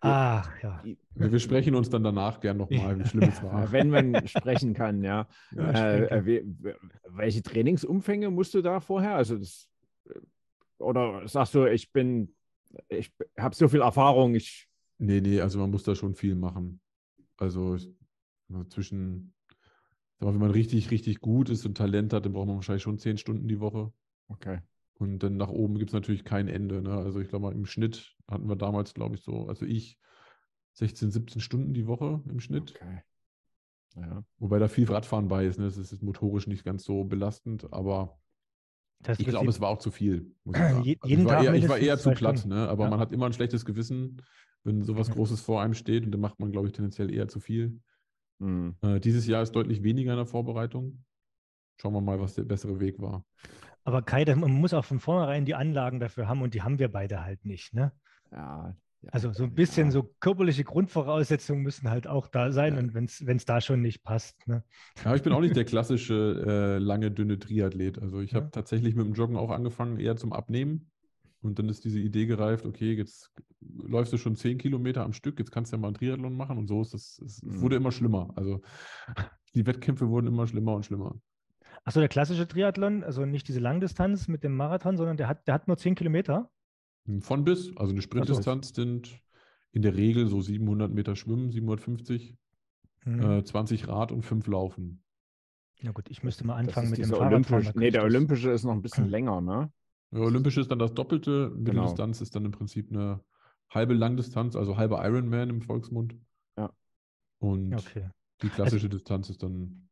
ach 0.00 0.62
ja. 0.62 0.82
Wir, 1.14 1.38
sprechen 1.40 1.74
uns 1.74 1.90
dann 1.90 2.04
danach 2.04 2.40
gern 2.40 2.56
nochmal, 2.58 2.98
wie 2.98 3.04
schlimm 3.08 3.28
es 3.28 3.42
war. 3.42 3.70
Wenn 3.72 3.90
man 3.90 4.26
sprechen 4.28 4.72
kann, 4.74 5.02
ja. 5.02 5.26
Ja, 5.54 5.70
äh, 5.94 6.44
welche 7.08 7.42
Trainingsumfänge 7.42 8.30
musst 8.30 8.54
du 8.54 8.62
da 8.62 8.80
vorher? 8.80 9.14
Also 9.16 9.36
das, 9.36 9.68
oder 10.78 11.26
sagst 11.28 11.54
du, 11.54 11.66
ich 11.66 11.92
bin, 11.92 12.34
ich 12.88 13.12
habe 13.38 13.54
so 13.54 13.68
viel 13.68 13.80
Erfahrung, 13.80 14.34
ich 14.34 14.68
Nee, 14.98 15.20
nee, 15.20 15.40
also 15.40 15.58
man 15.58 15.70
muss 15.70 15.82
da 15.82 15.94
schon 15.94 16.14
viel 16.14 16.34
machen. 16.34 16.80
Also 17.36 17.76
also 18.48 18.64
zwischen, 18.64 19.34
sag 20.18 20.26
mal, 20.26 20.34
wenn 20.34 20.40
man 20.40 20.50
richtig, 20.50 20.90
richtig 20.90 21.20
gut 21.20 21.50
ist 21.50 21.66
und 21.66 21.76
Talent 21.76 22.12
hat, 22.12 22.24
dann 22.24 22.32
braucht 22.32 22.46
man 22.46 22.56
wahrscheinlich 22.56 22.82
schon 22.82 22.98
zehn 22.98 23.18
Stunden 23.18 23.48
die 23.48 23.60
Woche. 23.60 23.92
okay. 24.28 24.60
Und 24.98 25.18
dann 25.18 25.36
nach 25.36 25.50
oben 25.50 25.78
gibt 25.78 25.90
es 25.90 25.94
natürlich 25.94 26.24
kein 26.24 26.48
Ende. 26.48 26.80
Ne? 26.80 26.90
Also 26.96 27.20
ich 27.20 27.28
glaube 27.28 27.42
mal, 27.42 27.52
im 27.52 27.66
Schnitt 27.66 28.16
hatten 28.26 28.48
wir 28.48 28.56
damals, 28.56 28.94
glaube 28.94 29.16
ich, 29.16 29.22
so, 29.22 29.46
also 29.46 29.66
ich 29.66 29.98
16, 30.72 31.10
17 31.10 31.42
Stunden 31.42 31.74
die 31.74 31.86
Woche 31.86 32.22
im 32.26 32.40
Schnitt. 32.40 32.74
Okay. 32.76 33.02
Ja. 33.96 34.24
Wobei 34.38 34.58
da 34.58 34.68
viel 34.68 34.90
Radfahren 34.90 35.28
bei 35.28 35.44
ist. 35.44 35.58
Ne? 35.58 35.66
Das 35.66 35.76
ist 35.76 36.02
motorisch 36.02 36.46
nicht 36.46 36.64
ganz 36.64 36.84
so 36.84 37.04
belastend, 37.04 37.70
aber 37.74 38.18
Das 39.00 39.18
ich 39.20 39.26
glaube, 39.26 39.48
es 39.50 39.60
war 39.60 39.68
auch 39.68 39.78
zu 39.78 39.90
viel. 39.90 40.32
Muss 40.44 40.56
ich 40.56 40.62
sagen. 40.62 40.82
Je- 40.84 40.96
Also 41.00 41.08
jeden 41.08 41.22
ich, 41.22 41.26
war 41.28 41.34
Tag 41.36 41.44
eher, 41.44 41.54
ich 41.54 41.68
war 41.68 41.78
eher 41.78 41.98
zu 41.98 42.10
platt, 42.10 42.38
Stunden. 42.40 42.56
ne? 42.56 42.68
aber 42.68 42.84
Ja. 42.84 42.90
man 42.90 43.00
hat 43.00 43.12
immer 43.12 43.26
ein 43.26 43.32
schlechtes 43.32 43.64
Gewissen, 43.64 44.22
wenn 44.64 44.82
sowas 44.82 45.08
Ja. 45.08 45.14
Großes 45.14 45.40
vor 45.40 45.62
einem 45.62 45.74
steht 45.74 46.04
und 46.04 46.12
dann 46.12 46.20
macht 46.20 46.40
man, 46.40 46.50
glaube 46.52 46.66
ich, 46.68 46.72
tendenziell 46.72 47.12
eher 47.12 47.28
zu 47.28 47.40
viel. 47.40 47.80
Hm. 48.40 48.76
Äh, 48.82 49.00
dieses 49.00 49.26
Jahr 49.26 49.42
ist 49.42 49.52
deutlich 49.52 49.82
weniger 49.82 50.12
in 50.12 50.18
der 50.18 50.26
Vorbereitung. 50.26 51.04
Schauen 51.80 51.92
wir 51.92 52.00
mal, 52.00 52.20
was 52.20 52.34
der 52.34 52.44
bessere 52.44 52.80
Weg 52.80 53.00
war. 53.00 53.24
Aber 53.84 54.02
Kai, 54.02 54.24
man 54.34 54.50
muss 54.50 54.74
auch 54.74 54.84
von 54.84 54.98
vornherein 54.98 55.44
die 55.44 55.54
Anlagen 55.54 56.00
dafür 56.00 56.26
haben 56.26 56.42
und 56.42 56.54
die 56.54 56.62
haben 56.62 56.78
wir 56.78 56.88
beide 56.90 57.22
halt 57.24 57.44
nicht. 57.44 57.72
Ne? 57.74 57.92
Ja, 58.32 58.74
Also 59.12 59.32
so 59.32 59.44
ein 59.44 59.54
bisschen 59.54 59.86
ja. 59.88 59.90
so 59.92 60.14
körperliche 60.20 60.64
Grundvoraussetzungen 60.64 61.62
müssen 61.62 61.88
halt 61.90 62.06
auch 62.06 62.28
da 62.28 62.50
sein 62.52 62.74
Ja. 62.74 62.80
und 62.80 62.94
wenn 62.94 63.04
es 63.36 63.44
da 63.44 63.60
schon 63.60 63.80
nicht 63.82 64.02
passt. 64.02 64.46
Ne? 64.48 64.64
Ja, 65.04 65.14
ich 65.14 65.22
bin 65.22 65.32
auch 65.32 65.40
nicht 65.40 65.56
der 65.56 65.64
klassische 65.64 66.44
äh, 66.46 66.78
lange, 66.78 67.10
dünne 67.10 67.38
Triathlet. 67.38 67.98
Also 68.00 68.20
ich 68.20 68.34
habe 68.34 68.46
Ja. 68.46 68.50
tatsächlich 68.50 68.94
mit 68.94 69.06
dem 69.06 69.14
Joggen 69.14 69.36
auch 69.36 69.50
angefangen, 69.50 69.98
eher 69.98 70.16
zum 70.16 70.32
Abnehmen. 70.32 70.90
Und 71.42 71.58
dann 71.58 71.68
ist 71.68 71.84
diese 71.84 72.00
Idee 72.00 72.26
gereift, 72.26 72.66
okay, 72.66 72.94
jetzt 72.94 73.30
läufst 73.60 74.12
du 74.12 74.16
schon 74.16 74.34
10 74.34 74.58
Kilometer 74.58 75.04
am 75.04 75.12
Stück, 75.12 75.38
jetzt 75.38 75.52
kannst 75.52 75.70
du 75.72 75.76
ja 75.76 75.80
mal 75.80 75.88
einen 75.88 75.94
Triathlon 75.96 76.34
machen. 76.36 76.58
Und 76.58 76.66
so 76.66 76.82
ist 76.82 76.94
es, 76.94 77.20
es 77.24 77.42
Mhm. 77.42 77.60
wurde 77.60 77.76
immer 77.76 77.92
schlimmer. 77.92 78.30
Also 78.34 78.62
die 79.54 79.66
Wettkämpfe 79.66 80.08
wurden 80.08 80.26
immer 80.26 80.46
schlimmer 80.46 80.74
und 80.74 80.84
schlimmer. 80.84 81.14
Achso, 81.84 82.00
der 82.00 82.08
klassische 82.08 82.48
Triathlon, 82.48 83.04
also 83.04 83.24
nicht 83.26 83.46
diese 83.46 83.60
Langdistanz 83.60 84.26
mit 84.26 84.42
dem 84.42 84.56
Marathon, 84.56 84.96
sondern 84.96 85.16
der 85.16 85.28
hat, 85.28 85.46
der 85.46 85.54
hat 85.54 85.68
nur 85.68 85.76
10 85.76 85.94
Kilometer. 85.94 86.50
Von 87.20 87.44
bis, 87.44 87.76
also 87.76 87.92
eine 87.92 88.02
Sprintdistanz 88.02 88.74
sind 88.74 89.20
in 89.72 89.82
der 89.82 89.96
Regel 89.96 90.26
so 90.26 90.40
700 90.40 90.92
Meter 90.92 91.16
Schwimmen, 91.16 91.50
750, 91.50 92.34
Hm. 93.04 93.20
äh, 93.22 93.44
20 93.44 93.88
Rad 93.88 94.10
und 94.12 94.22
5 94.22 94.46
Laufen. 94.46 95.02
Na 95.82 95.92
gut, 95.92 96.10
ich 96.10 96.22
müsste 96.22 96.46
mal 96.46 96.54
Das 96.54 96.60
anfangen 96.60 96.86
ist 96.86 96.90
mit 96.90 96.98
dem 96.98 97.04
dieser 97.04 97.18
Fahrradfahren. 97.18 97.64
Olympisch, 97.64 97.74
da 97.74 97.80
nee, 97.80 97.90
der 97.90 98.02
Olympische 98.04 98.50
ist 98.50 98.64
noch 98.64 98.72
ein 98.72 98.82
bisschen 98.82 99.08
länger, 99.10 99.40
ne? 99.40 99.70
Ja, 100.12 100.20
Olympisch 100.20 100.56
ist 100.56 100.70
dann 100.70 100.78
das 100.78 100.94
Doppelte, 100.94 101.50
Genau. 101.50 101.58
Mitteldistanz 101.58 102.20
ist 102.20 102.34
dann 102.34 102.44
im 102.44 102.52
Prinzip 102.52 102.90
eine 102.90 103.20
halbe 103.70 103.94
Langdistanz, 103.94 104.56
also 104.56 104.76
halbe 104.76 104.96
Ironman 104.96 105.50
im 105.50 105.62
Volksmund. 105.62 106.16
Ja. 106.56 106.70
Und 107.38 107.74
Okay. 107.76 108.08
die 108.42 108.48
klassische 108.48 108.88
Distanz 108.88 109.30
ist 109.30 109.42
dann. 109.42 109.88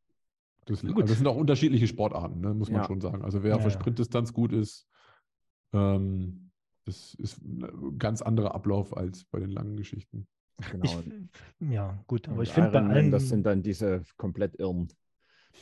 Das, 0.67 0.81
Gut. 0.81 0.93
also 0.97 1.03
das 1.09 1.19
sind 1.19 1.27
auch 1.27 1.37
unterschiedliche 1.37 1.87
Sportarten, 1.87 2.41
ne, 2.41 2.55
muss 2.55 2.71
man 2.71 2.81
Ja. 2.81 2.87
schon 2.87 3.01
sagen. 3.01 3.23
Also 3.23 3.43
wer 3.43 3.57
auf 3.57 3.63
Ja, 3.63 3.69
der 3.69 3.75
ja. 3.75 3.81
Sprintdistanz 3.81 4.33
gut 4.33 4.53
ist, 4.53 4.87
ähm, 5.75 6.51
das 6.85 7.15
ist 7.15 7.43
ein 7.43 7.99
ganz 7.99 8.23
anderer 8.23 8.55
Ablauf 8.55 8.97
als 8.97 9.25
bei 9.25 9.41
den 9.41 9.51
langen 9.51 9.77
Geschichten. 9.77 10.27
Genau. 10.71 10.85
Ich, 10.85 11.71
ja, 11.71 11.99
gut, 12.07 12.29
aber 12.29 12.39
Und 12.39 12.43
ich 12.45 12.51
finde 12.53 12.71
bei 12.71 12.83
allen 12.83 13.11
das 13.11 13.29
sind 13.29 13.45
dann 13.45 13.63
diese 13.63 14.03
komplett 14.17 14.55
Irren. 14.57 14.89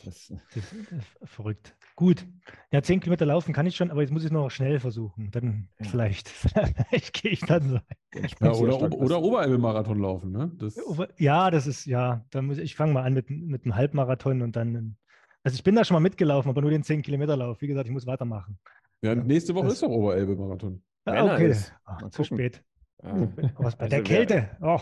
Das, 0.05 0.33
das 0.55 0.73
ist, 0.73 0.91
äh, 0.91 0.99
verrückt. 1.25 1.75
Gut. 1.95 2.25
Ja, 2.71 2.81
10 2.81 2.99
Kilometer 2.99 3.25
laufen 3.27 3.53
kann 3.53 3.67
ich 3.67 3.75
schon, 3.75 3.91
aber 3.91 4.01
jetzt 4.01 4.09
muss 4.11 4.23
ich 4.25 4.31
noch 4.31 4.49
schnell 4.49 4.79
versuchen. 4.79 5.29
Dann 5.31 5.69
Ja. 5.79 5.85
vielleicht, 5.89 6.27
vielleicht 6.29 7.13
gehe 7.13 7.31
ich 7.31 7.41
dann 7.41 7.69
so. 7.69 7.79
den 8.13 8.27
Ja, 8.41 8.51
oder 8.53 8.91
oder 8.91 9.21
Oberelbe-Marathon 9.21 9.99
laufen, 9.99 10.31
ne? 10.31 10.51
Das, 10.57 10.75
Ja, 11.17 11.51
das 11.51 11.67
ist, 11.67 11.85
ja, 11.85 12.25
da 12.31 12.41
muss 12.41 12.57
ich, 12.57 12.63
ich 12.63 12.75
fange 12.75 12.93
mal 12.93 13.03
an 13.03 13.13
mit, 13.13 13.29
mit 13.29 13.65
einem 13.65 13.75
Halbmarathon 13.75 14.41
und 14.41 14.55
dann. 14.55 14.97
Also 15.43 15.55
ich 15.55 15.63
bin 15.63 15.75
da 15.75 15.83
schon 15.85 15.95
mal 15.95 15.99
mitgelaufen, 16.01 16.49
aber 16.49 16.61
nur 16.61 16.71
den 16.71 16.83
10 16.83 17.01
Kilometer 17.03 17.35
Lauf. 17.37 17.61
Wie 17.61 17.67
gesagt, 17.67 17.87
ich 17.87 17.93
muss 17.93 18.07
weitermachen. 18.07 18.57
ja, 19.01 19.13
nächste 19.15 19.53
Woche 19.53 19.65
das- 19.65 19.73
ist 19.75 19.83
doch 19.83 19.89
Oberelbe-Marathon. 19.89 20.81
Ah, 21.05 21.11
Wenn 21.13 21.27
er 21.27 21.33
okay. 21.33 21.47
ist. 21.49 21.73
Ach, 21.85 21.97
zu 22.09 22.21
gucken. 22.23 22.37
spät. 22.37 22.63
äh, 22.99 23.27
was 23.57 23.75
bei 23.75 23.85
Also 23.85 23.89
der 23.97 23.99
wir- 23.99 24.03
Kälte. 24.03 24.49
Oh. 24.61 24.79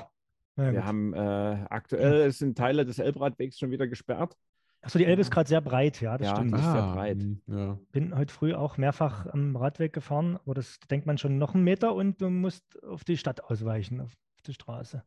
Na 0.57 0.71
wir 0.73 0.85
haben 0.85 1.13
äh, 1.13 1.65
aktuell 1.69 2.31
sind 2.31 2.57
Teile 2.57 2.85
des 2.85 2.99
Elbradwegs 2.99 3.57
schon 3.57 3.71
wieder 3.71 3.87
gesperrt. 3.87 4.35
Achso, 4.83 4.97
die 4.99 5.05
Elbe 5.05 5.21
ist 5.21 5.31
gerade 5.31 5.47
sehr 5.47 5.61
breit, 5.61 6.01
ja, 6.01 6.17
das 6.17 6.27
Ja, 6.27 6.35
stimmt. 6.35 6.53
die 6.55 6.59
ist 6.59 6.71
sehr 6.71 6.93
breit. 6.93 7.21
hm, 7.21 7.41
Ja. 7.47 7.79
bin 7.91 8.17
heute 8.17 8.33
früh 8.33 8.53
auch 8.53 8.77
mehrfach 8.77 9.27
am 9.27 9.55
Radweg 9.55 9.93
gefahren, 9.93 10.37
aber 10.43 10.55
das 10.55 10.79
denkt 10.89 11.05
man 11.05 11.17
schon 11.19 11.37
noch 11.37 11.53
einen 11.55 11.63
Meter 11.63 11.93
und 11.95 12.19
du 12.21 12.29
musst 12.29 12.83
auf 12.83 13.03
die 13.03 13.15
Stadt 13.17 13.43
ausweichen, 13.43 14.01
auf 14.01 14.11
die 14.45 14.53
Straße. 14.53 15.03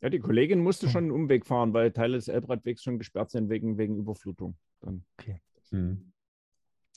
Ja, 0.00 0.08
die 0.10 0.18
Kollegin 0.18 0.60
musste 0.60 0.86
Hm. 0.86 0.92
schon 0.92 1.02
einen 1.04 1.10
Umweg 1.12 1.44
fahren, 1.46 1.72
weil 1.74 1.92
Teile 1.92 2.16
des 2.16 2.28
Elbradwegs 2.28 2.82
schon 2.82 2.98
gesperrt 2.98 3.30
sind 3.30 3.48
wegen, 3.50 3.76
wegen 3.78 3.96
Überflutung. 3.98 4.56
Dann. 4.80 5.04
Hm. 5.70 6.12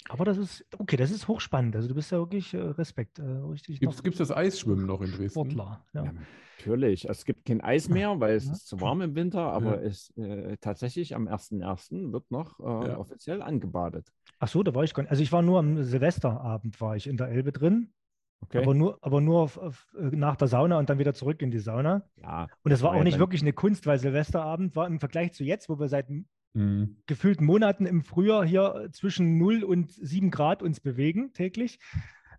Aber 0.10 0.26
das 0.26 0.38
ist, 0.38 0.66
okay, 0.78 0.98
das 0.98 1.12
ist 1.12 1.28
hochspannend. 1.28 1.76
Also 1.76 1.88
du 1.88 1.96
bist 1.96 2.12
ja 2.12 2.18
wirklich 2.18 2.54
äh, 2.54 2.58
Respekt, 2.60 3.20
äh, 3.20 3.24
richtig 3.24 3.80
Gibt 3.80 3.94
noch 3.94 4.04
es 4.06 4.18
das 4.18 4.32
Eisschwimmen 4.32 4.86
noch 4.86 5.02
in 5.02 5.12
Dresden? 5.12 5.30
Sportler. 5.30 5.86
Ja. 5.94 6.06
Ja, 6.06 6.12
natürlich. 6.58 7.08
Also 7.08 7.20
es 7.20 7.26
gibt 7.26 7.46
kein 7.46 7.62
Eis 7.62 7.88
mehr, 7.88 8.20
weil 8.20 8.36
es 8.36 8.46
Ja. 8.46 8.52
ist 8.54 8.68
zu 8.68 8.82
warm 8.82 9.02
im 9.02 9.16
Winter, 9.16 9.42
aber 9.42 9.82
Ja. 9.82 9.88
es 9.88 10.10
äh, 10.18 10.58
tatsächlich 10.58 11.16
am 11.16 11.28
1.1. 11.28 12.12
wird 12.12 12.30
noch 12.32 12.60
äh, 12.60 12.64
Ja. 12.64 12.98
offiziell 12.98 13.42
angebadet. 13.42 14.12
Ach 14.40 14.48
so, 14.48 14.64
da 14.64 14.74
war 14.74 14.84
ich 14.84 14.94
gar 14.94 15.04
nicht. 15.04 15.12
Also 15.12 15.24
ich 15.24 15.32
war 15.32 15.42
nur 15.42 15.60
am 15.60 15.82
Silvesterabend 15.84 16.82
war 16.82 16.96
ich 16.96 17.08
in 17.08 17.18
der 17.18 17.28
Elbe 17.30 17.52
drin, 17.52 17.94
Okay. 18.42 18.60
aber 18.60 18.74
nur, 18.74 18.98
aber 19.02 19.22
nur 19.22 19.42
auf, 19.42 19.58
auf, 19.58 19.96
äh, 19.98 20.16
nach 20.16 20.36
der 20.36 20.48
Sauna 20.48 20.80
und 20.80 20.90
dann 20.90 20.98
wieder 21.00 21.14
zurück 21.14 21.42
in 21.42 21.52
die 21.52 21.60
Sauna. 21.60 22.10
ja, 22.16 22.48
Und 22.64 22.72
das 22.72 22.82
war 22.82 22.94
auch 22.94 23.04
nicht 23.04 23.20
wirklich 23.20 23.42
eine 23.42 23.54
Kunst, 23.54 23.86
weil 23.86 24.00
Silvesterabend 24.00 24.76
war 24.76 24.88
im 24.88 25.00
Vergleich 25.00 25.34
zu 25.34 25.44
jetzt, 25.44 25.70
wo 25.70 25.80
wir 25.80 25.88
seit 25.88 26.10
Hm. 26.54 26.98
gefühlten 27.06 27.46
Monaten 27.46 27.86
im 27.86 28.04
Frühjahr 28.04 28.46
hier 28.46 28.90
zwischen 28.92 29.38
0 29.38 29.64
und 29.64 29.92
7 29.92 30.32
Grad 30.32 30.62
uns 30.62 30.82
bewegen 30.82 31.32
täglich. 31.34 31.80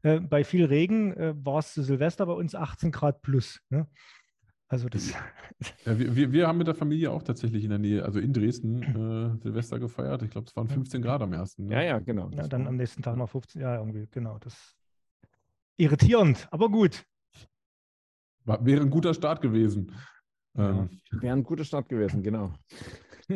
Äh, 0.02 0.20
bei 0.20 0.44
viel 0.44 0.66
Regen 0.66 1.14
äh, 1.14 1.34
war 1.36 1.60
es 1.60 1.72
zu 1.72 1.82
Silvester 1.82 2.26
bei 2.26 2.32
uns 2.32 2.54
18 2.54 2.92
Grad 2.92 3.22
plus. 3.22 3.60
Ne? 3.70 3.86
Also 4.68 4.88
das. 4.88 5.10
Ja, 5.10 5.18
wir, 5.98 6.32
wir, 6.32 6.48
haben 6.48 6.58
mit 6.58 6.66
der 6.66 6.74
Familie 6.74 7.10
auch 7.10 7.22
tatsächlich 7.22 7.62
in 7.62 7.70
der 7.70 7.78
Nähe, 7.78 8.04
also 8.04 8.18
in 8.18 8.32
Dresden, 8.32 8.82
äh, 8.82 9.42
Silvester 9.42 9.78
gefeiert. 9.78 10.22
Ich 10.22 10.30
glaube, 10.30 10.46
es 10.48 10.56
waren 10.56 10.68
15 10.68 11.02
Grad 11.02 11.22
am 11.22 11.32
ersten. 11.32 11.66
Ne? 11.66 11.74
Ja, 11.74 11.82
ja, 11.82 11.98
genau. 11.98 12.30
Ja, 12.30 12.48
dann 12.48 12.66
am 12.66 12.76
nächsten 12.76 13.02
Tag 13.02 13.16
noch 13.16 13.28
15, 13.28 13.60
ja, 13.60 13.76
irgendwie, 13.76 14.08
genau. 14.10 14.38
Das 14.38 14.74
irritierend, 15.76 16.48
aber 16.50 16.70
gut. 16.70 17.04
War, 18.44 18.64
wäre 18.64 18.80
ein 18.80 18.90
guter 18.90 19.14
Start 19.14 19.40
gewesen. 19.40 19.92
Ähm, 20.54 20.90
Wäre 21.10 21.36
ein 21.36 21.44
guter 21.44 21.64
Start 21.64 21.88
gewesen, 21.88 22.22
genau. 22.22 22.52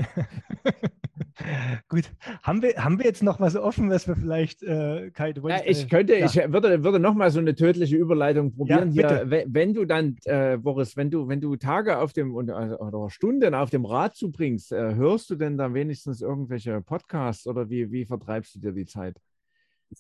gut. 1.89 2.11
Haben 2.43 2.63
wir, 2.63 2.75
haben 2.83 2.99
wir 2.99 3.05
jetzt 3.07 3.23
noch 3.23 3.41
was 3.41 3.57
offen, 3.57 3.91
was 3.91 4.07
wir 4.09 4.17
vielleicht, 4.17 4.63
äh, 4.63 5.11
Kai, 5.13 5.33
du 5.33 5.41
Ja, 5.49 5.57
wolltest, 5.57 5.67
ich 5.69 5.85
äh, 5.85 5.89
könnte, 5.89 6.17
ja. 6.19 6.27
ich 6.27 6.35
würde, 6.53 6.83
würde 6.85 6.99
noch 6.99 7.15
mal 7.15 7.31
so 7.31 7.39
eine 7.39 7.55
tödliche 7.55 7.97
Überleitung 7.97 8.55
probieren 8.55 8.91
hier. 8.91 9.03
bitte. 9.07 9.31
We- 9.31 9.45
Wenn 9.49 9.75
du 9.75 9.85
dann, 9.85 10.17
äh, 10.25 10.57
Boris, 10.57 10.97
wenn 10.97 11.11
du, 11.11 11.29
wenn 11.29 11.41
du 11.41 11.57
Tage 11.57 11.99
auf 11.99 12.13
dem 12.13 12.31
äh, 12.49 12.53
oder 12.53 13.11
Stunden 13.11 13.55
auf 13.55 13.71
dem 13.71 13.85
Rad 13.85 14.15
zubringst, 14.17 14.73
äh, 14.73 14.95
hörst 14.95 15.31
du 15.31 15.37
denn 15.37 15.57
dann 15.59 15.75
wenigstens 15.75 16.21
irgendwelche 16.23 16.81
Podcasts 16.81 17.47
oder 17.47 17.69
wie, 17.71 17.91
wie 17.93 18.05
vertreibst 18.07 18.55
du 18.55 18.61
dir 18.61 18.73
die 18.73 18.87
Zeit? 18.87 19.19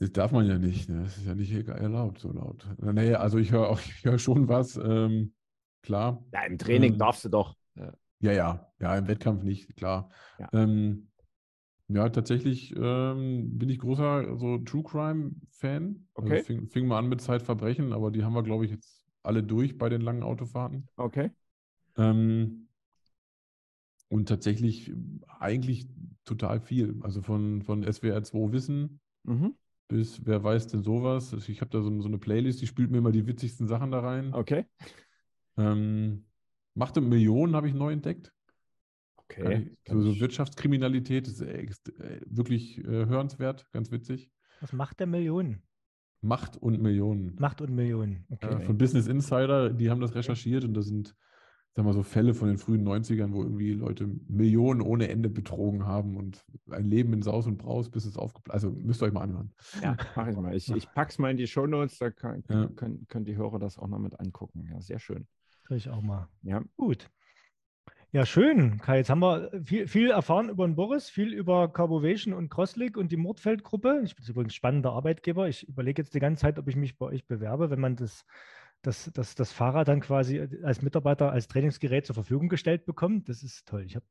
Das 0.00 0.10
darf 0.10 0.32
man 0.32 0.46
ja 0.48 0.58
nicht. 0.58 0.88
Ne? 0.88 1.02
Das 1.04 1.16
ist 1.16 1.26
ja 1.26 1.34
nicht 1.34 1.52
erlaubt, 1.68 2.18
so 2.18 2.32
laut. 2.32 2.66
Nee, 2.78 3.14
also 3.14 3.38
ich 3.38 3.52
höre 3.52 3.68
auch- 3.70 3.80
ich 3.80 4.04
höre 4.04 4.18
schon 4.18 4.48
was. 4.48 4.76
Ähm, 4.76 5.32
klar. 5.82 6.24
Ja, 6.32 6.44
im 6.44 6.58
Training 6.58 6.94
Ähm, 6.94 6.98
darfst 6.98 7.24
du 7.24 7.28
doch. 7.28 7.54
Ja, 7.76 7.92
ja, 8.32 8.72
ja, 8.80 8.96
im 8.96 9.08
Wettkampf 9.08 9.42
nicht, 9.42 9.76
klar. 9.76 10.10
Ja. 10.38 10.48
Ähm, 10.52 11.08
ja, 11.88 12.08
tatsächlich 12.08 12.74
ähm, 12.76 13.58
bin 13.58 13.68
ich 13.68 13.78
großer 13.78 14.36
so 14.36 14.58
True 14.58 14.82
Crime-Fan. 14.82 16.08
Okay. 16.14 16.32
Also 16.32 16.44
fing, 16.44 16.66
fing 16.66 16.86
mal 16.86 16.98
an 16.98 17.08
mit 17.08 17.20
Zeitverbrechen, 17.20 17.92
aber 17.92 18.10
die 18.10 18.24
haben 18.24 18.34
wir, 18.34 18.42
glaube 18.42 18.64
ich, 18.64 18.70
jetzt 18.72 19.04
alle 19.22 19.42
durch 19.42 19.78
bei 19.78 19.88
den 19.88 20.00
langen 20.00 20.22
Autofahrten. 20.22 20.88
Okay. 20.96 21.30
Ähm, 21.96 22.68
und 24.08 24.28
tatsächlich 24.28 24.92
eigentlich 25.38 25.86
total 26.24 26.60
viel. 26.60 26.96
Also 27.02 27.22
von, 27.22 27.62
von 27.62 27.82
SWR 27.82 28.22
2 28.22 28.52
Wissen 28.52 29.00
Mhm. 29.24 29.56
bis 29.88 30.24
wer 30.24 30.42
weiß 30.42 30.68
denn 30.68 30.82
sowas. 30.82 31.32
Also 31.32 31.50
ich 31.50 31.60
habe 31.60 31.70
da 31.70 31.82
so, 31.82 32.00
so 32.00 32.08
eine 32.08 32.18
Playlist, 32.18 32.60
die 32.60 32.66
spielt 32.66 32.90
mir 32.90 32.98
immer 32.98 33.12
die 33.12 33.26
witzigsten 33.26 33.66
Sachen 33.66 33.90
da 33.90 34.00
rein. 34.00 34.32
Okay. 34.34 34.66
Ähm, 35.56 36.25
Machte 36.76 37.00
Millionen 37.00 37.56
habe 37.56 37.68
ich 37.68 37.74
neu 37.74 37.92
entdeckt. 37.92 38.32
Okay. 39.16 39.70
ich, 39.82 39.90
so, 39.90 40.00
so 40.02 40.20
Wirtschaftskriminalität 40.20 41.26
ist 41.26 41.40
echt, 41.40 41.88
äh, 41.98 42.20
wirklich 42.26 42.78
äh, 42.78 43.06
hörenswert, 43.06 43.66
ganz 43.72 43.90
witzig. 43.90 44.30
Was 44.60 44.72
macht 44.72 45.00
der 45.00 45.06
Millionen? 45.06 45.62
Macht 46.20 46.56
und 46.56 46.80
Millionen. 46.80 47.34
Macht 47.38 47.60
und 47.60 47.74
Millionen. 47.74 48.26
Äh, 48.28 48.34
Okay. 48.46 48.64
von 48.64 48.78
Business 48.78 49.06
Insider, 49.06 49.70
die 49.70 49.90
haben 49.90 50.00
das 50.00 50.14
recherchiert 50.14 50.64
und 50.64 50.74
das 50.74 50.86
sind, 50.86 51.16
sag 51.74 51.84
mal, 51.84 51.92
so 51.94 52.02
Fälle 52.02 52.34
von 52.34 52.48
den 52.48 52.58
frühen 52.58 52.86
90ern, 52.86 53.32
wo 53.32 53.42
irgendwie 53.42 53.72
Leute 53.72 54.06
Millionen 54.28 54.80
ohne 54.82 55.08
Ende 55.08 55.28
betrogen 55.28 55.86
haben 55.86 56.16
und 56.16 56.44
ein 56.70 56.84
Leben 56.84 57.12
in 57.14 57.22
Saus 57.22 57.46
und 57.46 57.56
Braus, 57.58 57.90
bis 57.90 58.04
es 58.04 58.16
aufgeplant 58.16 58.54
Also 58.54 58.70
müsst 58.70 59.02
ihr 59.02 59.06
euch 59.06 59.12
mal 59.12 59.22
anhören. 59.22 59.52
Ja, 59.82 59.96
mach 60.14 60.28
ich 60.28 60.36
mal. 60.36 60.54
Ich, 60.54 60.70
ich 60.70 60.90
pack's 60.92 61.18
mal 61.18 61.30
in 61.30 61.36
die 61.36 61.46
Shownotes, 61.46 61.98
da 61.98 62.10
kann, 62.10 62.44
Ja. 62.48 62.66
können, 62.68 63.06
können 63.08 63.24
die 63.24 63.36
Hörer 63.36 63.58
das 63.58 63.78
auch 63.78 63.88
noch 63.88 63.98
mit 63.98 64.18
angucken. 64.20 64.68
Ja, 64.70 64.80
sehr 64.80 64.98
schön. 64.98 65.26
Soll 65.68 65.78
ich 65.78 65.88
auch 65.90 66.02
mal. 66.02 66.28
Ja. 66.42 66.62
Gut. 66.76 67.10
Ja, 68.12 68.24
schön, 68.24 68.78
Kai. 68.78 68.98
Jetzt 68.98 69.10
haben 69.10 69.20
wir 69.20 69.50
viel, 69.64 69.88
viel 69.88 70.10
erfahren 70.10 70.48
über 70.48 70.66
den 70.66 70.76
Boris, 70.76 71.10
viel 71.10 71.34
über 71.34 71.70
Carbovation 71.72 72.32
und 72.32 72.48
Crosslick 72.48 72.96
und 72.96 73.10
die 73.10 73.16
Mordfeld-Gruppe. 73.16 74.00
Ich 74.04 74.14
bin 74.14 74.24
übrigens 74.26 74.54
spannender 74.54 74.92
Arbeitgeber. 74.92 75.48
Ich 75.48 75.68
überlege 75.68 76.00
jetzt 76.00 76.14
die 76.14 76.20
ganze 76.20 76.42
Zeit, 76.42 76.58
ob 76.58 76.68
ich 76.68 76.76
mich 76.76 76.96
bei 76.96 77.06
euch 77.06 77.26
bewerbe, 77.26 77.68
wenn 77.68 77.80
man 77.80 77.96
das, 77.96 78.24
das, 78.80 79.10
das, 79.12 79.34
das 79.34 79.52
Fahrrad 79.52 79.88
dann 79.88 80.00
quasi 80.00 80.40
als 80.62 80.82
Mitarbeiter, 80.82 81.32
als 81.32 81.48
Trainingsgerät 81.48 82.06
zur 82.06 82.14
Verfügung 82.14 82.48
gestellt 82.48 82.86
bekommt. 82.86 83.28
Das 83.28 83.42
ist 83.42 83.66
toll. 83.66 83.82
Ich 83.84 83.96
habe 83.96 84.06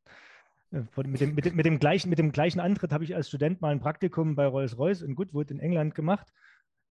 mit 0.71 1.21
dem, 1.21 1.33
mit, 1.33 1.45
dem, 1.45 1.55
mit, 1.55 1.65
dem 1.65 1.79
gleichen, 1.79 2.09
mit 2.09 2.19
dem 2.19 2.31
gleichen 2.31 2.59
Antritt 2.59 2.91
habe 2.91 3.05
ich 3.05 3.15
als 3.15 3.29
Student 3.29 3.61
mal 3.61 3.71
ein 3.71 3.79
Praktikum 3.79 4.35
bei 4.35 4.45
Rolls-Royce 4.45 5.03
in 5.03 5.15
Goodwood 5.15 5.51
in 5.51 5.59
England 5.59 5.95
gemacht. 5.95 6.33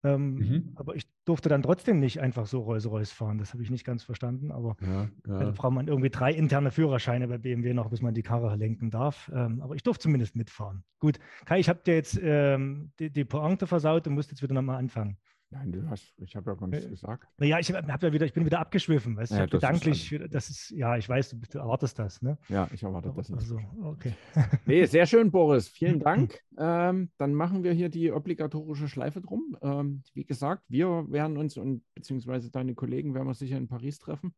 Ähm, 0.05 0.35
Mhm. 0.35 0.71
Aber 0.75 0.95
ich 0.95 1.07
durfte 1.25 1.49
dann 1.49 1.63
trotzdem 1.63 1.99
nicht 1.99 2.19
einfach 2.21 2.45
so 2.45 2.61
Rolls-Royce 2.61 3.11
fahren. 3.11 3.37
Das 3.37 3.53
habe 3.53 3.63
ich 3.63 3.69
nicht 3.69 3.85
ganz 3.85 4.03
verstanden. 4.03 4.51
Aber 4.51 4.75
Ja, 4.81 5.09
da 5.23 5.43
ja. 5.45 5.51
braucht 5.51 5.73
man 5.73 5.87
irgendwie 5.87 6.09
drei 6.09 6.31
interne 6.31 6.71
Führerscheine 6.71 7.27
bei 7.27 7.37
BMW 7.37 7.73
noch, 7.73 7.89
bis 7.89 8.01
man 8.01 8.13
die 8.13 8.23
Karre 8.23 8.55
lenken 8.55 8.91
darf. 8.91 9.31
Ähm, 9.33 9.61
aber 9.61 9.75
ich 9.75 9.83
durfte 9.83 10.03
zumindest 10.03 10.35
mitfahren. 10.35 10.83
Gut, 10.99 11.19
Kai, 11.45 11.59
ich 11.59 11.69
habe 11.69 11.79
dir 11.85 11.95
jetzt 11.95 12.19
ähm, 12.21 12.91
die, 12.99 13.09
die 13.11 13.25
Pointe 13.25 13.67
versaut 13.67 14.07
und 14.07 14.13
musst 14.13 14.31
jetzt 14.31 14.41
wieder 14.43 14.53
nochmal 14.53 14.77
anfangen. 14.77 15.17
Nein, 15.57 15.71
du 15.71 15.89
hast, 15.89 16.13
ich 16.17 16.35
habe 16.35 16.51
ja 16.51 16.55
gar 16.57 16.67
nichts 16.67 16.85
Äh, 16.85 16.89
gesagt. 16.89 17.27
Naja, 17.37 17.59
ich, 17.59 17.71
hab 17.73 18.03
ja 18.03 18.11
wieder, 18.13 18.25
ich 18.25 18.33
bin 18.33 18.45
wieder 18.45 18.59
abgeschwiffen. 18.59 19.15
Weißt? 19.15 19.31
du? 19.31 19.35
Ich 19.35 19.39
Ja, 19.39 19.43
hab 19.43 19.49
das 19.51 19.63
ist 19.63 19.67
gedanklich, 19.67 20.11
wieder- 20.11 20.27
das 20.27 20.49
ist, 20.49 20.69
ja, 20.71 20.97
ich 20.97 21.07
weiß, 21.07 21.29
du, 21.29 21.37
du 21.37 21.59
erwartest 21.59 21.97
das. 21.97 22.21
Ne? 22.21 22.37
Ja, 22.49 22.67
ich 22.73 22.83
erwarte 22.83 23.13
das 23.15 23.29
nicht. 23.29 23.39
Also, 23.39 23.57
okay. 23.83 24.13
Nee, 24.65 24.85
sehr 24.85 25.05
schön, 25.05 25.31
Boris. 25.31 25.69
Vielen 25.69 25.99
Dank. 26.01 26.39
Ähm, 26.57 27.09
dann 27.17 27.33
machen 27.33 27.63
wir 27.63 27.71
hier 27.71 27.87
die 27.87 28.11
obligatorische 28.11 28.89
Schleife 28.89 29.21
drum. 29.21 29.57
Ähm, 29.61 30.03
wie 30.13 30.25
gesagt, 30.25 30.63
wir 30.67 31.05
werden 31.09 31.37
uns 31.37 31.55
und 31.57 31.83
beziehungsweise 31.95 32.51
deine 32.51 32.75
Kollegen 32.75 33.13
werden 33.13 33.27
wir 33.27 33.33
sicher 33.33 33.57
in 33.57 33.67
Paris 33.69 33.97
treffen. 33.99 34.33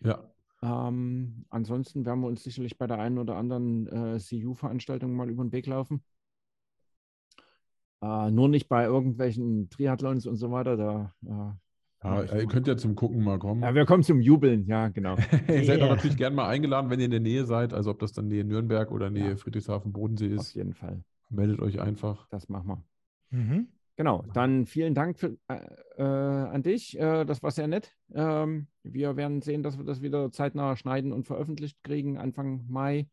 ja. 0.00 0.30
Ähm, 0.62 1.44
ansonsten 1.50 2.06
werden 2.06 2.20
wir 2.20 2.26
uns 2.28 2.42
sicherlich 2.42 2.78
bei 2.78 2.86
der 2.86 2.98
einen 2.98 3.18
oder 3.18 3.36
anderen 3.36 3.86
äh, 3.86 4.18
CU-Veranstaltung 4.18 5.12
mal 5.14 5.28
über 5.28 5.44
den 5.44 5.52
Weg 5.52 5.66
laufen. 5.66 6.02
Äh, 8.02 8.30
nur 8.30 8.48
nicht 8.48 8.68
bei 8.68 8.84
irgendwelchen 8.84 9.68
Triathlons 9.70 10.26
und 10.26 10.36
so 10.36 10.50
weiter. 10.50 10.76
Da, 10.76 11.14
äh, 11.24 12.06
Ja, 12.06 12.38
ihr 12.40 12.46
könnt 12.46 12.66
ja 12.66 12.76
zum 12.76 12.94
Gucken 12.94 13.22
mal 13.24 13.38
kommen. 13.38 13.62
ja, 13.62 13.74
wir 13.74 13.86
kommen 13.86 14.02
zum 14.02 14.20
Jubeln, 14.20 14.66
ja, 14.66 14.88
genau. 14.88 15.16
Ihr 15.48 15.64
seid 15.64 15.78
Yeah. 15.78 15.86
auch 15.86 15.90
natürlich 15.96 16.16
gerne 16.18 16.36
mal 16.36 16.48
eingeladen, 16.48 16.90
wenn 16.90 16.98
ihr 17.00 17.06
in 17.06 17.10
der 17.12 17.20
Nähe 17.20 17.44
seid, 17.46 17.72
also 17.72 17.90
ob 17.90 17.98
das 18.00 18.12
dann 18.12 18.28
Nähe 18.28 18.44
Nürnberg 18.44 18.90
oder 18.92 19.08
Nähe 19.10 19.30
Ja. 19.30 19.36
Friedrichshafen, 19.36 19.92
Bodensee 19.92 20.34
Auf 20.34 20.40
ist, 20.42 20.54
jeden 20.54 20.74
Fall. 20.74 21.02
meldet 21.30 21.60
euch 21.60 21.80
einfach. 21.80 22.28
Das 22.28 22.48
machen 22.50 22.68
wir. 22.68 22.84
Mhm. 23.38 23.68
Genau, 23.96 24.24
dann 24.34 24.66
vielen 24.66 24.92
Dank 24.94 25.18
für, 25.20 25.38
äh, 25.48 25.60
äh, 25.98 26.02
an 26.02 26.62
dich. 26.64 26.98
Äh, 26.98 27.24
das 27.24 27.42
war 27.44 27.52
sehr 27.52 27.68
nett. 27.68 27.94
Ähm, 28.12 28.66
wir 28.82 29.16
werden 29.16 29.40
sehen, 29.40 29.62
dass 29.62 29.78
wir 29.78 29.84
das 29.84 30.02
wieder 30.02 30.30
zeitnah 30.32 30.76
schneiden 30.76 31.12
und 31.12 31.24
veröffentlicht 31.26 31.82
kriegen, 31.84 32.18
Anfang 32.18 32.66
Mai. 32.68 33.08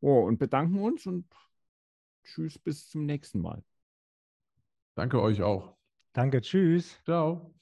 Oh, 0.00 0.20
und 0.26 0.38
bedanken 0.38 0.80
uns 0.80 1.06
und 1.06 1.24
tschüss, 2.24 2.58
bis 2.58 2.88
zum 2.90 3.06
nächsten 3.06 3.40
Mal. 3.40 3.62
Danke 4.98 5.22
euch 5.22 5.42
auch. 5.42 5.76
Danke, 6.12 6.40
tschüss. 6.42 7.00
Ciao. 7.04 7.54